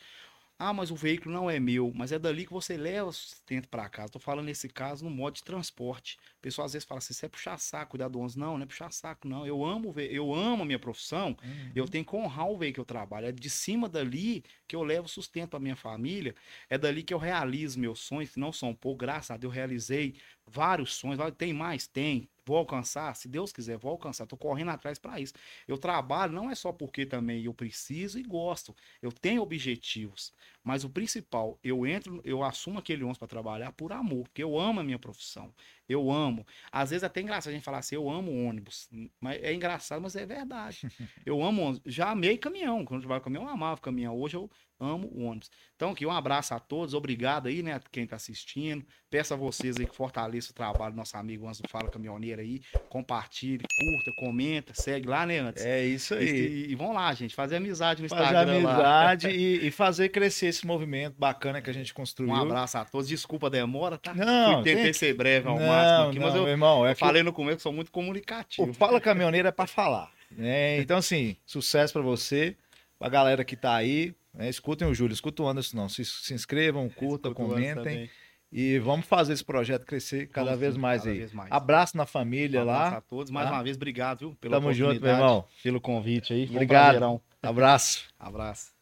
Ah, 0.59 0.73
mas 0.73 0.91
o 0.91 0.97
veículo 0.97 1.35
não 1.35 1.51
é 1.51 1.61
meu, 1.61 1.93
mas 1.95 2.13
é 2.13 2.19
dali 2.19 2.47
que 2.47 2.53
você 2.53 2.79
leva 2.79 3.09
o 3.09 3.13
sustento 3.13 3.69
para 3.69 3.87
casa. 3.91 4.07
Estou 4.07 4.21
falando 4.21 4.47
nesse 4.47 4.71
caso 4.71 5.05
no 5.05 5.11
modo 5.11 5.35
de 5.35 5.45
transporte. 5.45 6.17
O 6.39 6.41
pessoal 6.41 6.65
às 6.65 6.73
vezes 6.73 6.89
fala 6.89 6.99
assim: 6.99 7.13
você 7.13 7.27
é 7.27 7.29
puxar 7.29 7.59
saco, 7.59 7.91
cuidar 7.91 8.09
do 8.09 8.19
ônibus. 8.19 8.37
Não, 8.37 8.57
não 8.57 8.65
é 8.65 8.67
puxar 8.67 8.91
saco, 8.91 9.29
não. 9.29 9.47
Eu 9.47 9.63
amo, 9.63 9.95
eu 9.99 10.33
amo 10.35 10.63
a 10.63 10.67
minha 10.67 10.79
profissão. 10.79 11.37
Uhum. 11.45 11.73
Eu 11.75 11.87
tenho 11.87 12.07
que 12.07 12.17
honrar 12.17 12.49
o 12.49 12.57
veículo 12.57 12.75
que 12.75 12.81
eu 12.81 12.85
trabalho. 12.87 13.27
É 13.27 13.33
de 13.33 13.51
cima 13.51 13.87
dali 13.87 14.43
que 14.67 14.75
eu 14.75 14.83
levo 14.83 15.07
sustento 15.09 15.51
para 15.51 15.61
minha 15.61 15.77
família. 15.77 16.35
É 16.71 16.79
dali 16.79 17.03
que 17.03 17.13
eu 17.13 17.19
realizo 17.19 17.79
meus 17.79 18.01
sonhos, 18.01 18.31
que 18.31 18.41
não 18.41 18.51
são 18.53 18.75
poucos. 18.75 19.01
Graças 19.01 19.33
a 19.33 19.37
Deus, 19.37 19.53
eu 19.53 19.55
realizei 19.55 20.15
vários 20.47 20.95
sonhos. 20.95 21.21
Tem 21.37 21.53
mais? 21.53 21.87
Tem. 21.87 22.31
Vou 22.47 22.57
alcançar? 22.57 23.15
Se 23.17 23.29
Deus 23.29 23.53
quiser, 23.53 23.77
vou 23.77 23.91
alcançar. 23.93 24.27
Tô 24.27 24.37
correndo 24.37 24.71
atrás 24.71 24.99
para 24.99 25.19
isso. 25.21 25.35
Eu 25.67 25.77
trabalho 25.77 26.33
não 26.33 26.51
é 26.51 26.55
só 26.55 26.73
porque 26.73 27.05
também 27.05 27.45
eu 27.45 27.53
preciso 27.53 28.19
e 28.19 28.23
gosto. 28.23 28.75
Eu 29.03 29.11
tenho 29.13 29.43
objetivos. 29.43 30.33
Mas 30.63 30.85
o 30.85 30.91
principal, 30.91 31.59
eu 31.63 31.87
entro, 31.87 32.21
eu 32.25 32.43
assumo 32.45 32.79
aquele 32.79 33.03
ônibus 33.03 33.19
para 33.19 33.29
trabalhar 33.29 33.73
por 33.73 33.93
amor, 33.93 34.25
porque 34.25 34.43
eu 34.43 34.59
amo 34.59 34.81
a 34.81 34.85
minha 34.85 34.99
profissão. 34.99 35.53
Eu 35.89 36.11
amo. 36.11 36.45
Às 36.73 36.91
vezes 36.91 37.03
é 37.03 37.07
até 37.07 37.21
engraçado 37.21 37.51
a 37.51 37.55
gente 37.55 37.65
falar 37.65 37.79
assim, 37.79 37.95
eu 37.95 38.11
amo 38.11 38.47
ônibus. 38.49 38.89
Mas 39.21 39.43
é 39.43 39.53
engraçado, 39.55 40.01
mas 40.03 40.17
é 40.17 40.27
verdade. 40.27 40.81
Eu 41.25 41.43
amo 41.43 41.63
ônibus. 41.63 41.83
Já 41.93 42.11
amei 42.11 42.37
caminhão. 42.39 42.85
Quando 42.85 43.03
eu 43.03 43.09
com 43.09 43.21
caminhão, 43.21 43.45
eu 43.45 43.51
amava 43.51 43.81
caminhão. 43.81 44.17
Hoje 44.17 44.37
eu 44.37 44.51
amo 44.79 45.09
o 45.13 45.23
ônibus. 45.25 45.51
Então, 45.75 45.91
aqui, 45.91 46.05
um 46.07 46.11
abraço 46.11 46.55
a 46.55 46.59
todos. 46.61 46.95
Obrigado 46.95 47.49
aí, 47.49 47.63
né, 47.63 47.81
quem 47.91 48.07
tá 48.07 48.17
assistindo. 48.17 48.85
Peço 49.11 49.33
a 49.35 49.37
vocês 49.37 49.77
aí 49.79 49.87
que 49.87 49.95
fortaleçam 49.97 50.51
o 50.51 50.55
trabalho 50.55 50.93
do 50.93 50.97
nosso 50.97 51.17
amigo 51.17 51.47
Antes 51.49 51.61
do 51.61 51.69
Fala 51.69 51.89
Caminhoneiro 51.91 52.41
aí. 52.41 52.61
Compartilhe, 52.89 53.59
curta, 53.79 54.13
comenta, 54.19 54.73
segue 54.75 55.09
lá, 55.09 55.27
né, 55.27 55.39
antes. 55.39 55.65
É 55.65 55.85
isso 55.85 56.15
aí. 56.15 56.29
E, 56.29 56.73
e 56.73 56.75
vão 56.75 56.93
lá, 56.93 57.13
gente, 57.15 57.35
fazer 57.35 57.57
amizade 57.57 58.03
no 58.03 58.09
Fazer 58.09 58.23
Instagram 58.25 58.63
lá. 58.63 59.11
amizade 59.11 59.29
e, 59.37 59.67
e 59.67 59.71
fazer 59.71 60.09
crescer 60.11 60.47
esse 60.49 60.67
movimento 60.67 61.15
bacana 61.19 61.61
que 61.63 61.71
a 61.71 61.73
gente 61.73 61.93
construiu. 61.95 62.33
Um 62.33 62.37
abraço 62.37 62.79
a 62.79 62.85
todos. 62.85 63.09
Desculpa 63.09 63.47
a 63.47 63.51
demora, 63.51 63.99
tá? 63.99 64.15
Não, 64.15 64.55
Fui- 64.57 64.65
tentei 64.65 64.85
tem- 64.85 64.93
ser 64.93 65.15
breve 65.15 65.47
não, 65.47 65.57
máximo 65.77 66.09
aqui, 66.09 66.19
não, 66.19 66.27
mas 66.27 66.35
eu 66.35 66.49
irmão, 66.49 66.87
é 66.87 66.95
que 66.95 67.01
falei 67.01 67.23
no 67.23 67.33
começo 67.33 67.57
que 67.59 67.63
sou 67.63 67.73
muito 67.73 67.91
comunicativo. 67.93 68.71
o 68.71 68.75
Fala 68.75 69.01
Caminhoneiro 69.01 69.49
é 69.49 69.53
para 69.53 69.67
falar. 69.67 70.11
né? 70.31 70.79
Então, 70.79 70.99
assim, 70.99 71.37
sucesso 71.47 71.93
para 71.93 72.03
você, 72.03 72.57
pra 72.99 73.09
galera 73.09 73.45
que 73.45 73.57
tá 73.57 73.75
aí. 73.75 74.15
né? 74.35 74.49
Escutem 74.49 74.87
o 74.89 74.95
Júlio, 74.95 75.13
escutem 75.15 75.45
o 75.45 75.49
Anderson, 75.49 75.77
não. 75.77 75.89
Se, 75.89 76.05
se 76.05 76.35
inscrevam, 76.35 76.89
curtam, 76.89 77.33
o 77.33 77.35
Anderson 77.35 77.55
comentem. 77.55 78.11
E 78.53 78.79
vamos 78.79 79.05
fazer 79.07 79.33
esse 79.33 79.45
projeto 79.45 79.85
crescer 79.85 80.29
cada 80.29 80.47
Vamos 80.51 80.61
vez 80.61 80.77
mais 80.77 81.03
cada 81.03 81.13
aí. 81.13 81.19
vez 81.19 81.33
mais. 81.33 81.51
Abraço 81.51 81.97
na 81.97 82.07
família 82.07 82.61
Um 82.61 82.63
abraço 82.63 82.91
lá. 82.93 82.99
a 82.99 83.01
todos. 83.01 83.31
Mais 83.31 83.49
tá? 83.49 83.55
uma 83.55 83.63
vez, 83.63 83.77
obrigado, 83.77 84.21
viu? 84.21 84.37
Pela 84.41 84.57
Tamo 84.57 84.73
junto, 84.73 85.01
meu 85.01 85.11
irmão. 85.11 85.45
Pelo 85.63 85.81
convite 85.81 86.33
aí. 86.33 86.45
Obrigado. 86.49 87.21
Abraço. 87.43 88.05
Abraço. 88.19 88.76